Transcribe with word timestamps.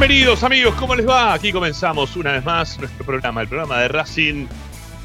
Bienvenidos 0.00 0.44
amigos, 0.44 0.76
¿cómo 0.76 0.94
les 0.94 1.08
va? 1.08 1.32
Aquí 1.32 1.50
comenzamos 1.50 2.14
una 2.14 2.30
vez 2.30 2.44
más 2.44 2.78
nuestro 2.78 3.04
programa, 3.04 3.40
el 3.40 3.48
programa 3.48 3.80
de 3.80 3.88
Racing. 3.88 4.46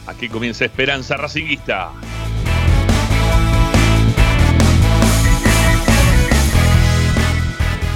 Aquí 0.05 0.29
comienza 0.29 0.65
Esperanza 0.65 1.17
Racinguista. 1.17 1.89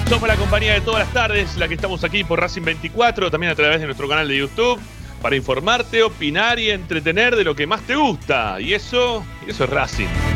Somos 0.09 0.27
la 0.27 0.35
compañía 0.37 0.73
de 0.73 0.81
todas 0.81 1.01
las 1.01 1.13
tardes, 1.13 1.55
la 1.57 1.67
que 1.67 1.75
estamos 1.75 2.03
aquí 2.03 2.23
por 2.23 2.39
Racing 2.39 2.63
24, 2.63 3.29
también 3.29 3.51
a 3.51 3.55
través 3.55 3.79
de 3.79 3.85
nuestro 3.85 4.09
canal 4.09 4.27
de 4.27 4.35
YouTube, 4.35 4.79
para 5.21 5.35
informarte, 5.35 6.01
opinar 6.01 6.57
y 6.57 6.71
entretener 6.71 7.35
de 7.35 7.43
lo 7.43 7.55
que 7.55 7.67
más 7.67 7.81
te 7.81 7.95
gusta. 7.95 8.59
Y 8.59 8.73
eso, 8.73 9.23
eso 9.45 9.65
es 9.65 9.69
Racing. 9.69 10.26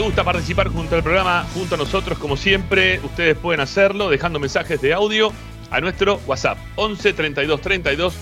¿Te 0.00 0.06
gusta 0.06 0.24
participar 0.24 0.68
junto 0.68 0.96
al 0.96 1.02
programa, 1.02 1.46
junto 1.52 1.74
a 1.74 1.78
nosotros 1.78 2.16
como 2.16 2.34
siempre? 2.34 3.00
Ustedes 3.04 3.36
pueden 3.36 3.60
hacerlo 3.60 4.08
dejando 4.08 4.40
mensajes 4.40 4.80
de 4.80 4.94
audio 4.94 5.30
a 5.70 5.78
nuestro 5.82 6.18
WhatsApp 6.26 6.56
11 6.76 7.12
32 7.12 7.60
32 7.60 8.14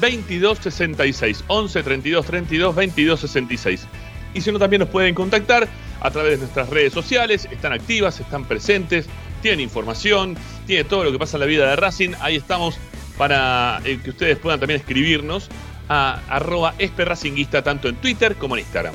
22 0.00 0.58
66 0.58 1.44
11 1.46 1.82
32 1.82 2.24
32 2.24 2.74
22 2.74 3.20
66 3.20 3.86
y 4.32 4.40
si 4.40 4.50
no 4.50 4.58
también 4.58 4.80
nos 4.80 4.88
pueden 4.88 5.14
contactar 5.14 5.68
a 6.00 6.10
través 6.10 6.32
de 6.32 6.38
nuestras 6.38 6.70
redes 6.70 6.94
sociales, 6.94 7.46
están 7.50 7.74
activas, 7.74 8.18
están 8.18 8.46
presentes, 8.46 9.04
tienen 9.42 9.60
información, 9.60 10.38
tiene 10.66 10.84
todo 10.84 11.04
lo 11.04 11.12
que 11.12 11.18
pasa 11.18 11.36
en 11.36 11.42
la 11.42 11.46
vida 11.46 11.68
de 11.68 11.76
Racing, 11.76 12.12
ahí 12.22 12.36
estamos 12.36 12.78
para 13.18 13.82
eh, 13.84 14.00
que 14.02 14.08
ustedes 14.08 14.38
puedan 14.38 14.58
también 14.58 14.80
escribirnos 14.80 15.50
a 15.90 16.18
arroba 16.30 16.74
esperracinguista 16.78 17.60
tanto 17.60 17.88
en 17.88 17.96
Twitter 17.96 18.36
como 18.36 18.56
en 18.56 18.60
Instagram. 18.60 18.94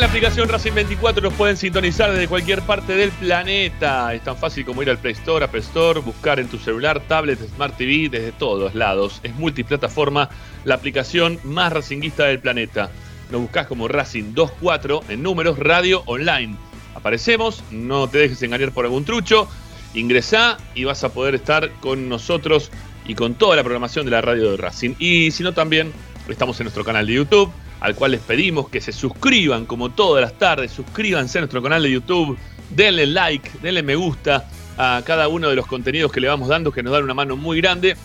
La 0.00 0.06
aplicación 0.06 0.48
Racing 0.48 0.72
24 0.72 1.22
nos 1.22 1.34
pueden 1.34 1.58
sintonizar 1.58 2.10
desde 2.10 2.26
cualquier 2.26 2.62
parte 2.62 2.94
del 2.94 3.10
planeta. 3.10 4.14
Es 4.14 4.24
tan 4.24 4.34
fácil 4.34 4.64
como 4.64 4.82
ir 4.82 4.88
al 4.88 4.96
Play 4.96 5.12
Store, 5.12 5.44
App 5.44 5.54
Store, 5.56 6.00
buscar 6.00 6.40
en 6.40 6.48
tu 6.48 6.56
celular, 6.56 7.02
tablet, 7.06 7.38
Smart 7.54 7.76
TV, 7.76 8.08
desde 8.08 8.32
todos 8.32 8.74
lados. 8.74 9.20
Es 9.22 9.34
multiplataforma, 9.34 10.30
la 10.64 10.76
aplicación 10.76 11.38
más 11.44 11.70
racinguista 11.70 12.24
del 12.24 12.40
planeta. 12.40 12.90
Nos 13.30 13.42
buscas 13.42 13.66
como 13.66 13.88
Racing 13.88 14.32
24 14.32 15.02
en 15.10 15.22
números, 15.22 15.58
radio, 15.58 16.02
online. 16.06 16.56
Aparecemos, 16.94 17.62
no 17.70 18.08
te 18.08 18.20
dejes 18.20 18.42
engañar 18.42 18.72
por 18.72 18.86
algún 18.86 19.04
trucho. 19.04 19.48
Ingresá 19.92 20.56
y 20.74 20.84
vas 20.84 21.04
a 21.04 21.12
poder 21.12 21.34
estar 21.34 21.70
con 21.80 22.08
nosotros 22.08 22.70
y 23.04 23.14
con 23.14 23.34
toda 23.34 23.54
la 23.54 23.62
programación 23.62 24.06
de 24.06 24.12
la 24.12 24.22
radio 24.22 24.52
de 24.52 24.56
Racing. 24.56 24.94
Y 24.98 25.30
si 25.30 25.42
no, 25.42 25.52
también 25.52 25.92
estamos 26.26 26.58
en 26.58 26.64
nuestro 26.64 26.84
canal 26.84 27.06
de 27.06 27.12
YouTube 27.12 27.52
al 27.80 27.94
cual 27.94 28.12
les 28.12 28.20
pedimos 28.20 28.68
que 28.68 28.80
se 28.80 28.92
suscriban 28.92 29.66
como 29.66 29.90
todas 29.90 30.22
las 30.22 30.38
tardes, 30.38 30.70
suscríbanse 30.70 31.38
a 31.38 31.40
nuestro 31.42 31.62
canal 31.62 31.82
de 31.82 31.90
YouTube, 31.90 32.38
denle 32.70 33.06
like, 33.06 33.50
denle 33.62 33.82
me 33.82 33.96
gusta 33.96 34.48
a 34.76 35.02
cada 35.04 35.28
uno 35.28 35.48
de 35.48 35.56
los 35.56 35.66
contenidos 35.66 36.12
que 36.12 36.20
le 36.20 36.28
vamos 36.28 36.48
dando, 36.48 36.72
que 36.72 36.82
nos 36.82 36.92
dan 36.92 37.04
una 37.04 37.14
mano 37.14 37.36
muy 37.36 37.60
grande. 37.60 37.96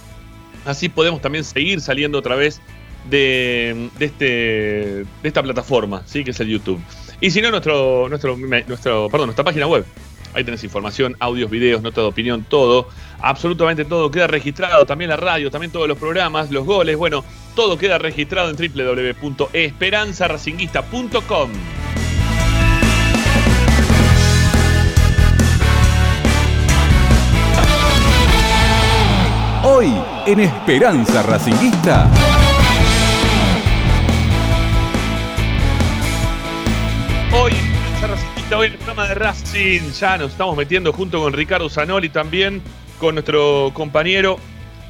Así 0.65 0.89
podemos 0.89 1.21
también 1.21 1.43
seguir 1.43 1.79
saliendo 1.79 2.17
otra 2.17 2.35
vez 2.35 2.59
de, 3.09 3.89
este, 3.99 4.25
de 4.25 5.05
esta 5.23 5.43
plataforma, 5.43 6.03
¿sí? 6.05 6.23
que 6.23 6.31
es 6.31 6.39
el 6.39 6.47
YouTube. 6.47 6.81
Y 7.21 7.31
si 7.31 7.41
no, 7.41 7.51
nuestro, 7.51 8.09
nuestro, 8.09 8.35
nuestro, 8.37 9.09
perdón, 9.09 9.27
nuestra 9.27 9.45
página 9.45 9.67
web. 9.67 9.85
Ahí 10.33 10.43
tenés 10.43 10.65
información, 10.65 11.15
audios, 11.19 11.49
videos, 11.49 11.81
notas 11.81 12.03
de 12.03 12.09
opinión, 12.09 12.43
todo. 12.43 12.89
Absolutamente 13.21 13.85
todo 13.85 14.11
queda 14.11 14.27
registrado. 14.27 14.85
También 14.85 15.09
la 15.09 15.15
radio, 15.15 15.49
también 15.49 15.71
todos 15.71 15.87
los 15.87 15.97
programas, 15.97 16.51
los 16.51 16.65
goles. 16.65 16.97
Bueno, 16.97 17.23
todo 17.55 17.77
queda 17.77 17.97
registrado 17.97 18.49
en 18.49 18.57
www.esperanzaracinguista.com. 18.57 21.49
Hoy 29.63 29.93
en 30.27 30.41
Esperanza 30.41 31.23
Racinguista. 31.23 32.11
Hoy 37.33 37.53
en 37.53 37.57
Esperanza 37.57 38.07
Racinguista, 38.07 38.57
hoy 38.57 38.67
en 38.67 38.73
el 38.73 38.77
programa 38.77 39.07
de 39.07 39.15
Racing, 39.15 39.93
ya 39.93 40.17
nos 40.17 40.33
estamos 40.33 40.57
metiendo 40.57 40.91
junto 40.93 41.21
con 41.21 41.33
Ricardo 41.33 41.69
Zanoli 41.69 42.09
también, 42.09 42.61
con 42.99 43.15
nuestro 43.15 43.71
compañero 43.73 44.37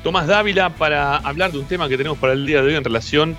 Tomás 0.05 0.27
Dávila 0.27 0.69
para 0.69 1.17
hablar 1.17 1.51
de 1.51 1.57
un 1.57 1.65
tema 1.65 1.89
que 1.89 1.97
tenemos 1.97 2.19
para 2.19 2.33
el 2.33 2.45
día 2.45 2.61
de 2.61 2.67
hoy 2.67 2.75
en 2.75 2.83
relación 2.83 3.35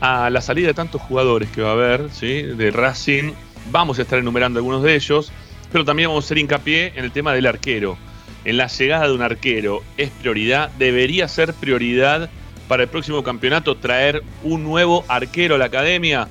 a 0.00 0.30
la 0.30 0.40
salida 0.40 0.68
de 0.68 0.72
tantos 0.72 1.02
jugadores 1.02 1.50
que 1.50 1.60
va 1.60 1.68
a 1.68 1.72
haber, 1.72 2.08
¿sí? 2.10 2.40
de 2.40 2.70
Racing. 2.70 3.32
Vamos 3.70 3.98
a 3.98 4.02
estar 4.02 4.18
enumerando 4.18 4.60
algunos 4.60 4.82
de 4.82 4.94
ellos, 4.94 5.30
pero 5.70 5.84
también 5.84 6.08
vamos 6.08 6.24
a 6.24 6.26
hacer 6.26 6.38
hincapié 6.38 6.94
en 6.96 7.04
el 7.04 7.12
tema 7.12 7.34
del 7.34 7.44
arquero. 7.44 7.98
En 8.46 8.56
la 8.56 8.68
llegada 8.68 9.08
de 9.08 9.12
un 9.12 9.20
arquero 9.20 9.82
es 9.98 10.08
prioridad, 10.08 10.70
debería 10.78 11.28
ser 11.28 11.52
prioridad 11.52 12.30
para 12.66 12.84
el 12.84 12.88
próximo 12.88 13.22
campeonato 13.22 13.76
traer 13.76 14.22
un 14.42 14.64
nuevo 14.64 15.04
arquero 15.06 15.56
a 15.56 15.58
la 15.58 15.66
academia. 15.66 16.28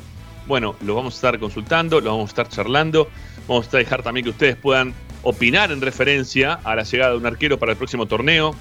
Bueno, 0.48 0.78
lo 0.82 0.96
vamos 0.96 1.14
a 1.14 1.18
estar 1.18 1.38
consultando, 1.38 2.02
lo 2.02 2.10
vamos 2.10 2.30
a 2.30 2.32
estar 2.32 2.50
charlando. 2.50 3.08
Vamos 3.48 3.72
a 3.72 3.78
dejar 3.78 4.02
también 4.02 4.24
que 4.24 4.32
ustedes 4.32 4.56
puedan 4.56 4.96
opinar 5.22 5.72
en 5.72 5.82
referencia 5.82 6.54
a 6.64 6.76
la 6.76 6.82
llegada 6.82 7.12
de 7.12 7.18
un 7.18 7.26
arquero 7.28 7.60
para 7.60 7.74
el 7.74 7.78
próximo 7.78 8.08
torneo. 8.08 8.56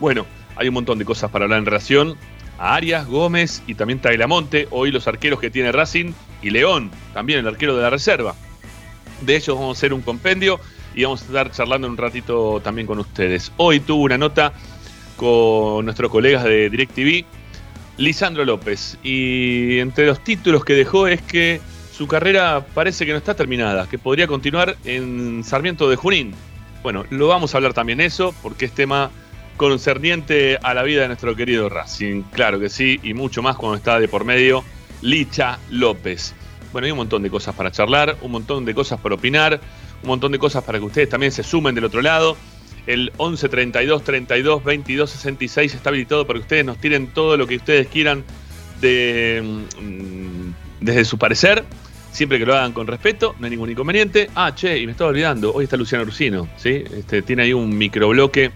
Bueno, 0.00 0.26
hay 0.54 0.68
un 0.68 0.74
montón 0.74 0.98
de 0.98 1.04
cosas 1.04 1.30
para 1.30 1.44
hablar 1.44 1.58
en 1.58 1.66
relación 1.66 2.16
a 2.58 2.74
Arias, 2.74 3.06
Gómez 3.06 3.62
y 3.66 3.74
también 3.74 3.98
Tagliamonte, 3.98 4.68
hoy 4.70 4.92
los 4.92 5.08
arqueros 5.08 5.40
que 5.40 5.50
tiene 5.50 5.72
Racing 5.72 6.12
y 6.40 6.50
León, 6.50 6.90
también 7.12 7.40
el 7.40 7.48
arquero 7.48 7.76
de 7.76 7.82
la 7.82 7.90
reserva. 7.90 8.34
De 9.22 9.34
ellos 9.34 9.56
vamos 9.56 9.76
a 9.76 9.78
hacer 9.78 9.92
un 9.92 10.02
compendio 10.02 10.60
y 10.94 11.02
vamos 11.02 11.22
a 11.22 11.24
estar 11.26 11.50
charlando 11.50 11.88
un 11.88 11.96
ratito 11.96 12.60
también 12.62 12.86
con 12.86 13.00
ustedes. 13.00 13.50
Hoy 13.56 13.80
tuvo 13.80 14.04
una 14.04 14.16
nota 14.18 14.52
con 15.16 15.84
nuestros 15.84 16.12
colegas 16.12 16.44
de 16.44 16.70
DirecTV, 16.70 17.24
Lisandro 17.96 18.44
López, 18.44 18.98
y 19.02 19.80
entre 19.80 20.06
los 20.06 20.22
títulos 20.22 20.64
que 20.64 20.74
dejó 20.74 21.08
es 21.08 21.20
que 21.22 21.60
su 21.92 22.06
carrera 22.06 22.64
parece 22.72 23.04
que 23.04 23.10
no 23.10 23.18
está 23.18 23.34
terminada, 23.34 23.88
que 23.88 23.98
podría 23.98 24.28
continuar 24.28 24.76
en 24.84 25.42
Sarmiento 25.42 25.90
de 25.90 25.96
Junín. 25.96 26.34
Bueno, 26.84 27.04
lo 27.10 27.26
vamos 27.26 27.52
a 27.52 27.58
hablar 27.58 27.74
también 27.74 28.00
eso, 28.00 28.32
porque 28.40 28.66
es 28.66 28.72
tema 28.72 29.10
concerniente 29.58 30.58
a 30.62 30.72
la 30.72 30.82
vida 30.84 31.02
de 31.02 31.08
nuestro 31.08 31.36
querido 31.36 31.68
Racing. 31.68 32.22
Claro 32.32 32.58
que 32.58 32.70
sí, 32.70 32.98
y 33.02 33.12
mucho 33.12 33.42
más 33.42 33.56
cuando 33.56 33.76
está 33.76 34.00
de 34.00 34.08
por 34.08 34.24
medio 34.24 34.64
Licha 35.02 35.58
López. 35.68 36.34
Bueno, 36.72 36.86
hay 36.86 36.92
un 36.92 36.98
montón 36.98 37.22
de 37.22 37.28
cosas 37.28 37.54
para 37.54 37.70
charlar, 37.70 38.16
un 38.22 38.30
montón 38.30 38.64
de 38.64 38.74
cosas 38.74 39.00
para 39.00 39.16
opinar, 39.16 39.60
un 40.02 40.08
montón 40.08 40.32
de 40.32 40.38
cosas 40.38 40.64
para 40.64 40.78
que 40.78 40.84
ustedes 40.86 41.08
también 41.10 41.32
se 41.32 41.42
sumen 41.42 41.74
del 41.74 41.84
otro 41.84 42.00
lado. 42.00 42.36
El 42.86 43.12
11 43.18 43.48
32 43.50 44.04
32 44.04 44.64
22 44.64 45.10
66 45.10 45.74
está 45.74 45.90
habilitado 45.90 46.26
para 46.26 46.38
que 46.38 46.42
ustedes 46.42 46.64
nos 46.64 46.78
tiren 46.78 47.08
todo 47.08 47.36
lo 47.36 47.46
que 47.46 47.56
ustedes 47.56 47.88
quieran 47.88 48.24
de, 48.80 49.60
mm, 49.78 50.84
desde 50.84 51.04
su 51.04 51.18
parecer. 51.18 51.64
Siempre 52.12 52.38
que 52.38 52.46
lo 52.46 52.54
hagan 52.54 52.72
con 52.72 52.86
respeto, 52.86 53.34
no 53.38 53.44
hay 53.44 53.50
ningún 53.50 53.70
inconveniente. 53.70 54.30
Ah, 54.34 54.54
che, 54.54 54.78
y 54.78 54.86
me 54.86 54.92
estaba 54.92 55.10
olvidando, 55.10 55.52
hoy 55.52 55.64
está 55.64 55.76
Luciano 55.76 56.04
Ursino, 56.04 56.48
¿sí? 56.56 56.84
Este, 56.96 57.22
tiene 57.22 57.42
ahí 57.42 57.52
un 57.52 57.76
microbloque 57.76 58.52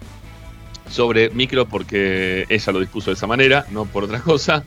sobre 0.92 1.30
micro 1.30 1.66
porque 1.66 2.46
ella 2.48 2.72
lo 2.72 2.80
dispuso 2.80 3.10
de 3.10 3.14
esa 3.14 3.26
manera, 3.26 3.66
no 3.70 3.86
por 3.86 4.04
otra 4.04 4.20
cosa. 4.20 4.64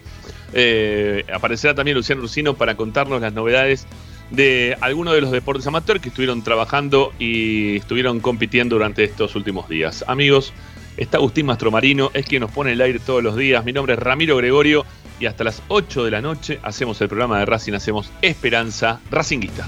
Eh, 0.53 1.25
aparecerá 1.33 1.75
también 1.75 1.95
Luciano 1.95 2.21
Rusino 2.21 2.55
para 2.55 2.75
contarnos 2.75 3.21
las 3.21 3.33
novedades 3.33 3.87
de 4.31 4.77
algunos 4.81 5.13
de 5.13 5.21
los 5.21 5.31
deportes 5.31 5.67
amateur 5.67 5.99
que 5.99 6.09
estuvieron 6.09 6.43
trabajando 6.43 7.13
y 7.19 7.77
estuvieron 7.77 8.19
compitiendo 8.19 8.75
durante 8.75 9.03
estos 9.03 9.35
últimos 9.35 9.69
días. 9.69 10.03
Amigos, 10.07 10.53
está 10.97 11.17
Agustín 11.17 11.45
Mastromarino, 11.45 12.09
es 12.13 12.25
quien 12.25 12.41
nos 12.41 12.51
pone 12.51 12.71
el 12.71 12.81
aire 12.81 12.99
todos 12.99 13.23
los 13.23 13.35
días. 13.35 13.63
Mi 13.65 13.73
nombre 13.73 13.93
es 13.93 13.99
Ramiro 13.99 14.37
Gregorio 14.37 14.85
y 15.19 15.27
hasta 15.27 15.43
las 15.43 15.61
8 15.67 16.03
de 16.03 16.11
la 16.11 16.21
noche 16.21 16.59
hacemos 16.63 16.99
el 17.01 17.07
programa 17.07 17.39
de 17.39 17.45
Racing, 17.45 17.73
hacemos 17.73 18.11
Esperanza 18.21 18.99
Racinguista. 19.11 19.67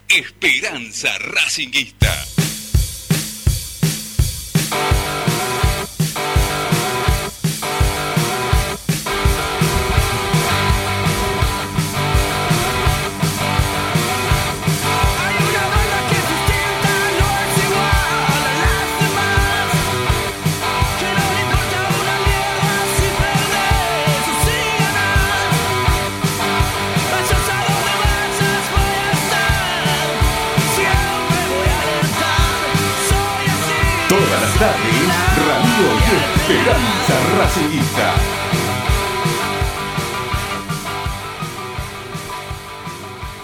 Esperanza 0.09 1.11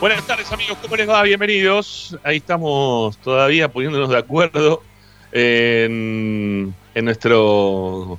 Buenas 0.01 0.27
tardes 0.27 0.51
amigos, 0.51 0.77
¿cómo 0.83 0.97
les 0.97 1.09
va? 1.09 1.23
Bienvenidos. 1.23 2.19
Ahí 2.25 2.39
estamos 2.39 3.17
todavía 3.19 3.69
poniéndonos 3.69 4.11
de 4.11 4.19
acuerdo 4.19 4.83
en, 5.31 6.75
nuestro 6.97 8.19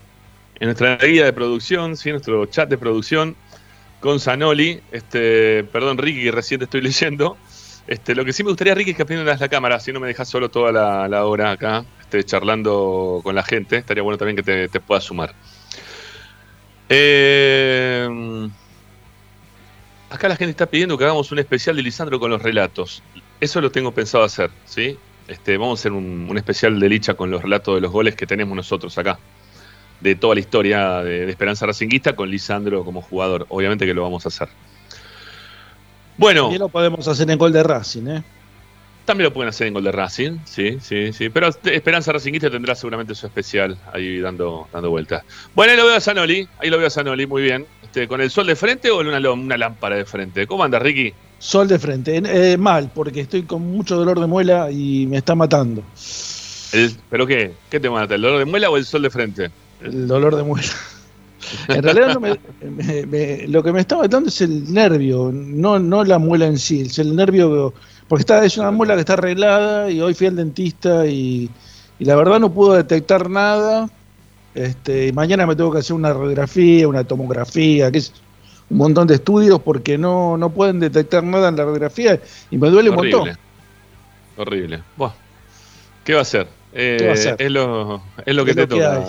en 0.62 0.66
nuestra 0.68 0.96
guía 0.96 1.26
de 1.26 1.34
producción, 1.34 1.98
¿sí? 1.98 2.12
nuestro 2.12 2.46
chat 2.46 2.70
de 2.70 2.78
producción 2.78 3.36
con 4.00 4.22
Zanoli. 4.22 4.80
Este, 4.94 5.66
perdón, 5.66 5.98
Ricky, 5.98 6.32
recién 6.32 6.60
te 6.60 6.64
estoy 6.64 6.80
leyendo. 6.90 7.36
Este, 7.88 8.16
lo 8.16 8.26
que 8.26 8.34
sí 8.34 8.44
me 8.44 8.50
gustaría, 8.50 8.74
Ricky, 8.74 8.92
es 8.92 8.96
que 8.98 9.04
aprendas 9.04 9.40
la 9.40 9.48
cámara, 9.48 9.80
si 9.80 9.92
no 9.92 10.00
me 10.00 10.08
dejas 10.08 10.28
solo 10.28 10.50
toda 10.50 10.72
la, 11.08 11.26
hora 11.26 11.52
acá, 11.52 11.86
este, 12.16 12.30
charlando 12.30 13.22
con 13.24 13.36
la 13.36 13.44
gente. 13.44 13.78
Estaría 13.78 14.04
bueno 14.04 14.18
también 14.18 14.38
que 14.38 14.68
te, 14.68 14.80
puedas 14.80 15.04
sumar. 15.04 15.34
Eh, 16.90 18.08
acá 20.10 20.30
la 20.30 20.36
gente 20.36 20.52
está 20.52 20.66
pidiendo 20.68 20.98
que 20.98 21.04
hagamos 21.04 21.32
un 21.32 21.40
especial 21.40 21.76
de 21.76 21.84
Lisandro 21.84 22.20
con 22.20 22.32
los 22.32 22.42
relatos. 22.42 23.04
Eso 23.40 23.62
lo 23.62 23.72
tengo 23.72 23.92
pensado 23.92 24.24
hacer, 24.24 24.50
¿sí? 24.66 24.98
Este, 25.28 25.58
vamos 25.58 25.80
a 25.80 25.82
hacer 25.82 25.92
un, 25.92 26.32
especial 26.38 26.80
de 26.80 26.90
Licha 26.90 27.16
con 27.16 27.32
los 27.32 27.42
relatos 27.42 27.76
de 27.76 27.82
los 27.82 27.92
goles 27.92 28.16
que 28.16 28.28
tenemos 28.28 28.56
nosotros 28.56 28.98
acá. 28.98 29.20
De 30.00 30.16
toda 30.16 30.36
la 30.36 30.42
historia 30.42 31.04
de, 31.04 31.30
Esperanza 31.30 31.66
Racinguista 31.66 32.16
con 32.16 32.30
Lisandro 32.30 32.86
como 32.86 33.02
jugador. 33.02 33.46
Obviamente 33.50 33.86
que 33.86 33.94
lo 33.94 34.04
vamos 34.04 34.26
a 34.26 34.30
hacer. 34.30 34.50
Bueno. 36.18 36.44
También 36.44 36.62
lo 36.62 36.70
podemos 36.70 37.08
hacer 37.08 37.30
en 37.30 37.38
gol 37.38 37.52
de 37.52 37.64
Racing, 37.64 38.08
¿eh? 38.08 38.24
También 39.06 39.26
lo 39.26 39.34
pueden 39.34 39.50
hacer 39.50 39.68
en 39.68 39.76
gol 39.76 39.84
de 39.84 39.92
Racing, 39.92 40.40
sí, 40.46 40.78
sí, 40.82 41.14
sí. 41.14 41.30
Pero 41.30 41.50
Esperanza 41.64 42.12
Racinguista 42.12 42.50
tendrá 42.50 42.74
seguramente 42.74 43.14
su 43.14 43.28
especial 43.28 43.78
ahí 43.94 44.20
dando, 44.20 44.68
dando 44.74 44.90
vueltas. 44.90 45.24
Bueno, 45.54 45.72
ahí 45.72 45.78
lo 45.78 45.86
veo 45.86 45.96
a 45.96 46.02
Zanoli, 46.02 46.48
ahí 46.58 46.70
lo 46.72 46.80
veo 46.80 46.88
a 46.88 46.90
Zanoli, 46.90 47.28
muy 47.28 47.44
bien. 47.44 47.68
Este, 47.84 48.08
¿Con 48.08 48.20
el 48.20 48.32
sol 48.32 48.48
de 48.48 48.56
frente 48.56 48.90
o 48.90 49.00
una, 49.00 49.32
una 49.32 49.58
lámpara 49.58 49.96
de 49.96 50.06
frente? 50.06 50.48
¿Cómo 50.48 50.64
anda, 50.64 50.80
Ricky? 50.80 51.14
Sol 51.38 51.68
de 51.68 51.78
frente, 51.78 52.18
eh, 52.18 52.58
mal, 52.58 52.90
porque 52.94 53.22
estoy 53.22 53.44
con 53.44 53.62
mucho 53.62 53.96
dolor 53.96 54.20
de 54.20 54.26
muela 54.26 54.72
y 54.72 55.06
me 55.06 55.18
está 55.18 55.36
matando. 55.36 55.84
¿Pero 57.10 57.28
qué? 57.28 57.54
¿Qué 57.70 57.80
te 57.80 57.90
mata? 57.90 58.16
¿El 58.16 58.22
dolor 58.22 58.40
de 58.40 58.46
muela 58.46 58.70
o 58.70 58.78
el 58.78 58.86
sol 58.86 59.04
de 59.04 59.10
frente? 59.12 59.52
El 59.82 60.08
dolor 60.08 60.36
de 60.36 60.44
muela. 60.44 60.68
En 61.68 61.84
realidad 61.84 62.18
lo 63.48 63.64
que 63.64 63.72
me 63.72 63.82
está 63.82 63.98
matando 63.98 64.30
es 64.30 64.42
el 64.42 64.74
nervio, 64.74 65.32
no, 65.32 65.78
no 65.78 66.04
la 66.04 66.18
muela 66.18 66.48
en 66.48 66.58
sí, 66.58 66.82
es 66.82 66.98
el 66.98 67.16
nervio 67.16 67.74
porque 68.08 68.22
está, 68.22 68.46
es 68.46 68.58
una 68.58 68.72
muela 68.72 68.94
que 68.96 69.02
está 69.02 69.14
arreglada 69.14 69.90
y 69.90 70.02
hoy 70.02 70.14
fui 70.14 70.28
al 70.28 70.36
dentista 70.36 71.06
y, 71.08 71.50
la 72.00 72.16
verdad 72.16 72.40
no 72.40 72.54
pudo 72.54 72.74
detectar 72.74 73.30
nada. 73.30 73.90
Este, 74.54 75.08
y 75.08 75.12
mañana 75.12 75.46
me 75.46 75.56
tengo 75.56 75.72
que 75.72 75.80
hacer 75.80 75.96
una 75.96 76.14
radiografía, 76.14 76.88
una 76.88 77.04
tomografía, 77.04 77.92
que 77.92 77.98
es 77.98 78.14
un 78.70 78.78
montón 78.78 79.08
de 79.08 79.16
estudios 79.16 79.60
porque 79.62 79.98
no, 79.98 80.38
no 80.38 80.50
pueden 80.50 80.80
detectar 80.80 81.24
nada 81.24 81.50
en 81.50 81.56
la 81.56 81.64
radiografía 81.64 82.20
y 82.52 82.58
me 82.58 82.70
duele 82.70 82.90
un 82.90 82.96
montón. 82.96 83.38
Horrible. 84.38 84.82
¿Qué 86.04 86.14
va 86.14 86.20
a 86.20 86.22
hacer? 86.22 86.48
Eh, 86.74 87.14
es 87.40 87.52
lo, 87.52 88.02
es 88.26 88.36
lo 88.36 88.46
que 88.46 88.54
te 88.54 88.68
toca. 88.68 89.08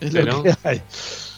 Es 0.00 0.12
lo 0.12 0.42
que 0.42 0.54
hay. 0.64 0.82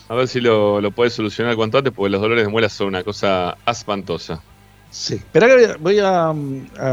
A 0.09 0.15
ver 0.15 0.29
si 0.29 0.41
lo, 0.41 0.81
lo 0.81 0.91
puedes 0.91 1.13
solucionar 1.15 1.57
cuanto 1.57 1.79
antes, 1.79 1.93
porque 1.93 2.11
los 2.11 2.21
dolores 2.21 2.45
de 2.45 2.51
muela 2.51 2.69
son 2.69 2.89
una 2.89 3.03
cosa 3.03 3.57
espantosa. 3.67 4.43
Sí, 4.95 5.15
espera 5.15 5.49
que 5.49 5.75
voy 5.81 5.99
a, 5.99 6.33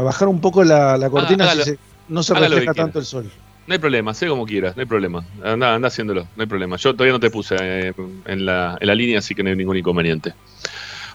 bajar 0.02 0.26
un 0.26 0.40
poco 0.40 0.64
la, 0.64 1.08
cortina 1.08 1.48
si 1.54 1.76
no 2.08 2.24
se 2.24 2.34
refleja 2.34 2.74
tanto 2.74 2.98
el 2.98 3.04
sol. 3.04 3.30
No 3.64 3.74
hay 3.74 3.78
problema, 3.78 4.12
sé 4.12 4.26
como 4.26 4.44
quieras, 4.44 4.74
no 4.74 4.80
hay 4.80 4.86
problema. 4.86 5.24
Anda, 5.44 5.76
anda 5.76 5.86
haciéndolo, 5.86 6.26
no 6.34 6.42
hay 6.42 6.48
problema. 6.48 6.76
Yo 6.78 6.94
todavía 6.94 7.12
no 7.12 7.20
te 7.20 7.30
puse 7.30 7.54
eh, 7.60 7.94
en, 8.26 8.44
la, 8.44 8.76
en, 8.80 8.86
la, 8.88 8.94
línea, 8.96 9.20
así 9.20 9.36
que 9.36 9.44
no 9.44 9.50
hay 9.50 9.56
ningún 9.56 9.76
inconveniente. 9.76 10.34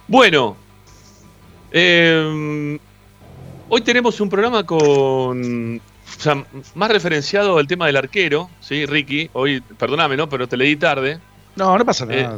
Bueno, 0.07 0.55
eh, 1.73 2.79
hoy 3.67 3.81
tenemos 3.81 4.21
un 4.21 4.29
programa 4.29 4.63
con. 4.63 5.81
O 5.81 6.21
sea, 6.21 6.41
más 6.73 6.89
referenciado 6.89 7.57
al 7.57 7.67
tema 7.67 7.87
del 7.87 7.97
arquero, 7.97 8.49
¿sí, 8.61 8.85
Ricky? 8.85 9.29
Hoy, 9.33 9.59
perdóname, 9.59 10.15
¿no? 10.15 10.29
Pero 10.29 10.47
te 10.47 10.55
leí 10.55 10.77
tarde. 10.77 11.19
No, 11.57 11.77
no 11.77 11.83
pasa 11.83 12.07
eh, 12.09 12.29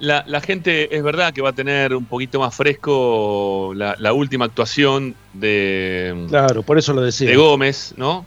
nada 0.00 0.24
la, 0.26 0.40
gente 0.40 0.94
es 0.94 1.02
verdad 1.02 1.32
que 1.32 1.42
va 1.42 1.50
a 1.50 1.54
tener 1.54 1.94
un 1.94 2.04
poquito 2.04 2.40
más 2.40 2.54
fresco 2.54 3.72
la, 3.74 4.12
última 4.12 4.44
actuación 4.44 5.14
de. 5.32 6.26
Claro, 6.28 6.62
por 6.62 6.78
eso 6.78 6.92
lo 6.92 7.02
decía. 7.02 7.28
De 7.28 7.36
Gómez, 7.36 7.94
¿no? 7.96 8.26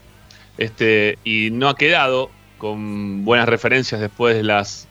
Este, 0.57 1.17
y 1.23 1.49
no 1.51 1.69
ha 1.69 1.75
quedado 1.75 2.31
con 2.57 3.23
buenas 3.23 3.47
referencias 3.47 4.01
después 4.01 4.35
de 4.35 4.43
las. 4.43 4.87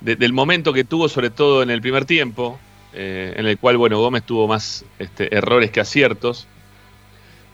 del 0.00 0.32
momento 0.32 0.72
que 0.72 0.84
tuvo, 0.84 1.08
sobre 1.08 1.30
todo 1.30 1.62
en 1.62 1.70
el 1.70 1.80
primer 1.80 2.04
tiempo, 2.04 2.58
eh, 2.92 3.34
en 3.36 3.46
el 3.46 3.58
cual, 3.58 3.76
bueno, 3.76 3.98
Gómez 3.98 4.22
tuvo 4.24 4.46
más 4.46 4.84
este, 4.98 5.34
errores 5.34 5.70
que 5.70 5.80
aciertos. 5.80 6.46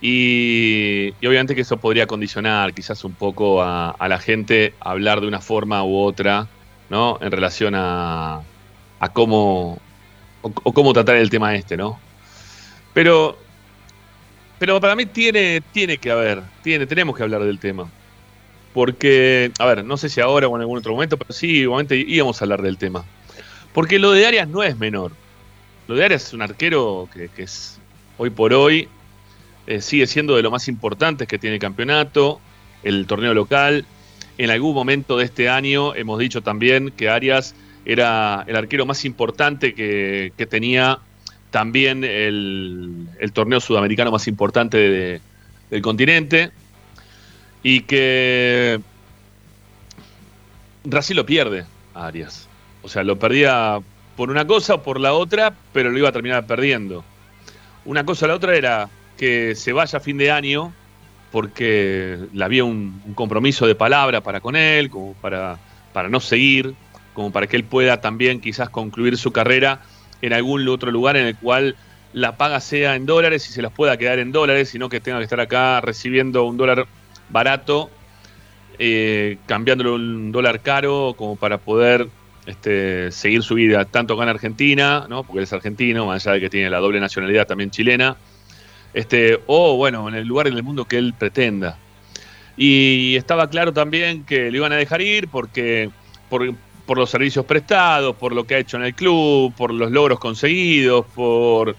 Y, 0.01 1.13
obviamente 1.27 1.55
que 1.55 1.63
eso 1.63 1.79
podría 1.79 2.07
condicionar 2.07 2.75
quizás 2.75 3.05
un 3.05 3.15
poco 3.15 3.63
a, 3.63 3.91
a 3.91 4.09
la 4.09 4.19
gente 4.19 4.75
a 4.81 4.91
hablar 4.91 5.23
de 5.23 5.29
una 5.29 5.41
forma 5.41 5.83
u 5.83 5.97
otra, 5.97 6.47
¿no? 6.91 7.19
En 7.23 7.31
relación 7.31 7.75
a, 7.75 8.43
a 9.05 9.13
cómo, 9.13 9.79
o, 10.41 10.73
cómo 10.73 10.93
tratar 10.95 11.17
el 11.17 11.29
tema 11.29 11.55
este, 11.55 11.77
¿no? 11.77 12.01
Pero, 12.95 13.37
pero 14.59 14.81
para 14.81 14.97
mí 14.97 15.05
tiene, 15.05 15.61
tiene 15.73 15.99
que 15.99 16.11
haber, 16.11 16.43
tiene, 16.63 16.87
tenemos 16.87 17.15
que 17.15 17.23
hablar 17.23 17.45
del 17.45 17.59
tema. 17.59 17.91
Porque, 18.73 19.53
a 19.59 19.67
ver, 19.67 19.85
no 19.85 19.99
sé 19.99 20.09
si 20.09 20.21
ahora 20.21 20.49
o 20.49 20.57
en 20.57 20.63
algún 20.63 20.79
otro 20.79 20.93
momento, 20.93 21.19
pero 21.19 21.33
sí, 21.35 21.59
igualmente 21.59 21.97
íbamos 21.97 22.41
a 22.41 22.45
hablar 22.47 22.63
del 22.63 22.79
tema. 22.79 23.05
Porque 23.75 23.99
lo 23.99 24.13
de 24.13 24.27
Arias 24.27 24.49
no 24.49 24.63
es 24.63 24.79
menor. 24.79 25.13
Lo 25.87 25.95
de 25.97 26.05
Arias 26.05 26.29
es 26.29 26.33
un 26.33 26.41
arquero 26.41 27.09
que, 27.13 27.31
es 27.43 27.79
hoy 28.17 28.31
por 28.31 28.55
hoy 28.55 28.89
eh, 29.67 29.81
sigue 29.83 30.07
siendo 30.07 30.35
de 30.35 30.43
lo 30.43 30.51
más 30.51 30.67
importante 30.69 31.27
que 31.27 31.39
tiene 31.39 31.57
el 31.57 31.61
campeonato, 31.61 32.41
el 32.83 33.07
torneo 33.07 33.35
local. 33.35 33.85
En 34.39 34.51
algún 34.51 34.75
momento 34.75 35.19
de 35.19 35.27
este 35.27 35.49
año 35.51 35.95
hemos 35.95 36.19
dicho 36.19 36.41
también 36.41 36.91
que 36.91 37.11
Arias 37.11 37.55
era 37.85 38.45
el 38.47 38.57
arquero 38.57 38.87
más 38.87 39.05
importante 39.05 39.75
que, 39.75 40.33
tenía 40.49 40.99
también 41.51 42.05
el, 42.05 43.07
torneo 43.33 43.61
sudamericano 43.61 44.11
más 44.11 44.27
importante 44.27 45.21
del 45.71 45.83
continente 45.83 46.51
y 47.63 47.81
que 47.81 48.81
Brasil 50.85 51.17
lo 51.17 51.27
pierde 51.27 51.65
a 51.95 52.07
Arias. 52.07 52.49
O 52.83 52.89
sea, 52.89 53.03
lo 53.03 53.19
perdía 53.19 53.79
por 54.17 54.31
una 54.31 54.47
cosa 54.47 54.75
o 54.75 54.83
por 54.83 55.01
la 55.01 55.15
otra, 55.15 55.55
pero 55.73 55.91
lo 55.91 55.99
iba 55.99 56.09
a 56.09 56.13
terminar 56.13 56.47
perdiendo. 56.47 57.05
Una 57.85 58.05
cosa 58.05 58.27
o 58.27 58.29
la 58.29 58.35
otra 58.35 58.57
era 58.57 58.89
que 59.17 59.55
se 59.55 59.73
vaya 59.73 59.99
a 59.99 60.01
fin 60.01 60.19
de 60.19 60.31
año 60.31 60.73
porque 61.33 62.19
había 62.41 62.65
un, 62.65 63.03
un 63.05 63.15
compromiso 63.15 63.67
de 63.67 63.75
palabra 63.75 64.21
para 64.21 64.41
con 64.41 64.55
él, 64.55 64.89
como 64.89 65.15
para, 65.15 65.59
para 65.93 66.09
no 66.09 66.21
seguir 66.21 66.75
como 67.15 67.33
para 67.33 67.47
que 67.47 67.57
él 67.57 67.65
pueda 67.65 68.01
también 68.01 68.41
quizás 68.41 68.69
concluir 68.69 69.17
su 69.17 69.33
carrera 69.33 69.81
en 70.21 70.33
algún 70.33 70.69
otro 70.69 70.91
lugar 70.91 71.17
en 71.17 71.27
el 71.27 71.37
cual 71.37 71.77
la 72.13 72.37
paga 72.37 72.61
sea 72.61 72.95
en 72.95 73.07
dólares 73.07 73.49
y 73.49 73.53
se 73.53 73.63
las 73.63 73.73
pueda 73.73 73.97
quedar 73.97 74.19
en 74.19 74.33
dólares, 74.33 74.69
sino 74.69 74.89
que 74.89 75.01
tenga 75.01 75.19
que 75.19 75.25
estar 75.25 75.41
acá 75.41 75.81
recibiendo 75.81 76.45
un 76.45 76.57
dólar 76.57 76.87
barato, 77.31 77.91
eh, 78.79 79.39
cambiándolo 79.47 79.95
un 79.95 80.31
dólar 80.33 80.61
caro 80.61 81.15
como 81.17 81.37
para 81.37 81.59
poder 81.59 82.09
este, 82.47 83.11
seguir 83.11 83.43
su 83.43 83.55
vida 83.55 83.85
tanto 83.85 84.15
acá 84.15 84.25
en 84.25 84.29
Argentina, 84.29 85.07
¿no? 85.09 85.25
porque 85.25 85.39
él 85.39 85.45
es 85.45 85.53
argentino, 85.53 86.07
más 86.07 86.27
allá 86.27 86.35
de 86.35 86.41
que 86.41 86.51
tiene 86.51 86.71
la 86.71 86.79
doble 86.79 87.01
nacionalidad 87.01 87.47
también 87.47 87.71
chilena, 87.71 88.17
este, 88.93 89.41
o 89.47 89.77
bueno, 89.77 90.09
en 90.09 90.15
el 90.15 90.27
lugar 90.27 90.47
en 90.47 90.55
el 90.55 90.63
mundo 90.63 90.85
que 90.85 90.99
él 90.99 91.15
pretenda. 91.19 91.79
Y 92.57 93.17
estaba 93.17 93.51
claro 93.51 93.73
también 93.73 94.25
que 94.25 94.51
le 94.51 94.59
iban 94.59 94.73
a 94.73 94.77
dejar 94.77 95.03
ir 95.03 95.29
porque 95.29 95.91
por, 96.29 96.55
por 96.87 96.99
los 96.99 97.11
servicios 97.11 97.45
prestados, 97.45 98.15
por 98.17 98.33
lo 98.33 98.45
que 98.45 98.57
ha 98.57 98.59
hecho 98.59 98.77
en 98.77 98.85
el 98.85 98.95
club, 98.95 99.55
por 99.55 99.73
los 99.73 99.91
logros 99.91 100.19
conseguidos, 100.19 101.07
por, 101.15 101.77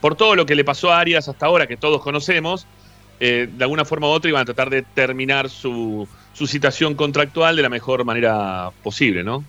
por 0.00 0.16
todo 0.16 0.34
lo 0.34 0.46
que 0.46 0.54
le 0.54 0.64
pasó 0.64 0.92
a 0.92 1.00
Arias 1.00 1.28
hasta 1.28 1.46
ahora, 1.46 1.66
que 1.66 1.76
todos 1.76 2.02
conocemos, 2.02 2.66
eh, 3.20 3.48
de 3.52 3.64
alguna 3.64 3.84
forma 3.84 4.08
u 4.08 4.10
otra 4.10 4.30
iban 4.30 4.42
a 4.42 4.44
tratar 4.44 4.70
de 4.70 4.82
terminar 4.82 5.48
su, 5.48 6.08
su 6.32 6.46
situación 6.46 6.94
contractual 6.94 7.56
de 7.56 7.62
la 7.62 7.68
mejor 7.68 8.04
manera 8.04 8.70
posible, 8.82 9.24
¿no? 9.24 9.44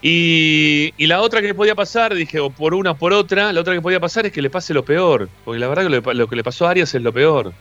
Y, 0.00 0.92
la 0.98 1.20
otra 1.20 1.42
que 1.42 1.54
podía 1.54 1.74
pasar, 1.74 2.14
dije, 2.14 2.38
o 2.38 2.50
por 2.50 2.74
una 2.74 2.92
o 2.92 2.94
por 2.94 3.12
otra, 3.12 3.52
la 3.52 3.60
otra 3.60 3.74
que 3.74 3.80
podía 3.80 3.98
pasar 3.98 4.26
es 4.26 4.32
que 4.32 4.42
le 4.42 4.50
pase 4.50 4.72
lo 4.72 4.84
peor. 4.84 5.28
Porque 5.44 5.58
la 5.58 5.68
verdad 5.68 5.84
que 5.84 6.14
lo, 6.14 6.28
que 6.28 6.36
le 6.36 6.44
pasó 6.44 6.66
a 6.66 6.70
Arias 6.70 6.94
es 6.94 7.02
lo 7.02 7.12
peor. 7.12 7.52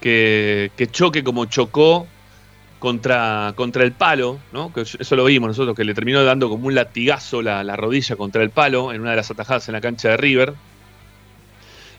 Que, 0.00 0.70
choque 0.90 1.22
como 1.22 1.44
chocó 1.44 2.06
contra, 2.80 3.52
contra 3.54 3.84
el 3.84 3.92
palo, 3.92 4.40
¿no? 4.52 4.72
Que 4.72 4.80
eso 4.80 5.16
lo 5.16 5.24
vimos 5.26 5.48
nosotros, 5.48 5.76
que 5.76 5.84
le 5.84 5.94
terminó 5.94 6.24
dando 6.24 6.48
como 6.48 6.66
un 6.66 6.74
latigazo 6.74 7.42
la, 7.42 7.76
rodilla 7.76 8.16
contra 8.16 8.42
el 8.42 8.50
palo 8.50 8.92
en 8.92 9.02
una 9.02 9.10
de 9.10 9.16
las 9.16 9.30
atajadas 9.30 9.68
en 9.68 9.74
la 9.74 9.80
cancha 9.80 10.08
de 10.08 10.16
River. 10.16 10.54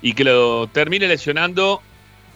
Y 0.01 0.13
que 0.13 0.23
lo 0.23 0.67
termine 0.67 1.07
lesionando 1.07 1.81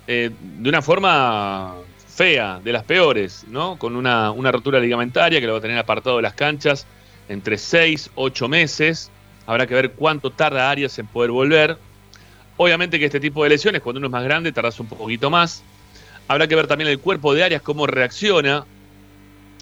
eh, 0.07 0.29
de 0.39 0.69
una 0.69 0.83
forma 0.83 1.73
fea, 2.07 2.61
de 2.63 2.71
las 2.71 2.83
peores, 2.83 3.45
¿no? 3.49 3.77
Con 3.77 3.95
una, 3.95 4.29
una 4.31 4.51
rotura 4.51 4.79
ligamentaria 4.79 5.41
que 5.41 5.47
lo 5.47 5.53
va 5.53 5.59
a 5.59 5.61
tener 5.61 5.77
apartado 5.79 6.17
de 6.17 6.21
las 6.21 6.35
canchas 6.35 6.85
entre 7.27 7.57
6, 7.57 8.11
8 8.13 8.47
meses. 8.47 9.11
Habrá 9.47 9.65
que 9.65 9.73
ver 9.73 9.91
cuánto 9.93 10.29
tarda 10.29 10.69
Arias 10.69 10.97
en 10.99 11.07
poder 11.07 11.31
volver. 11.31 11.77
Obviamente 12.57 12.99
que 12.99 13.05
este 13.05 13.19
tipo 13.19 13.43
de 13.43 13.49
lesiones, 13.49 13.81
cuando 13.81 13.97
uno 13.97 14.07
es 14.07 14.11
más 14.11 14.23
grande, 14.23 14.51
tardas 14.51 14.79
un 14.79 14.87
poquito 14.87 15.31
más. 15.31 15.63
Habrá 16.27 16.47
que 16.47 16.55
ver 16.55 16.67
también 16.67 16.89
el 16.89 16.99
cuerpo 16.99 17.33
de 17.33 17.43
Arias, 17.43 17.61
cómo 17.61 17.85
reacciona 17.87 18.65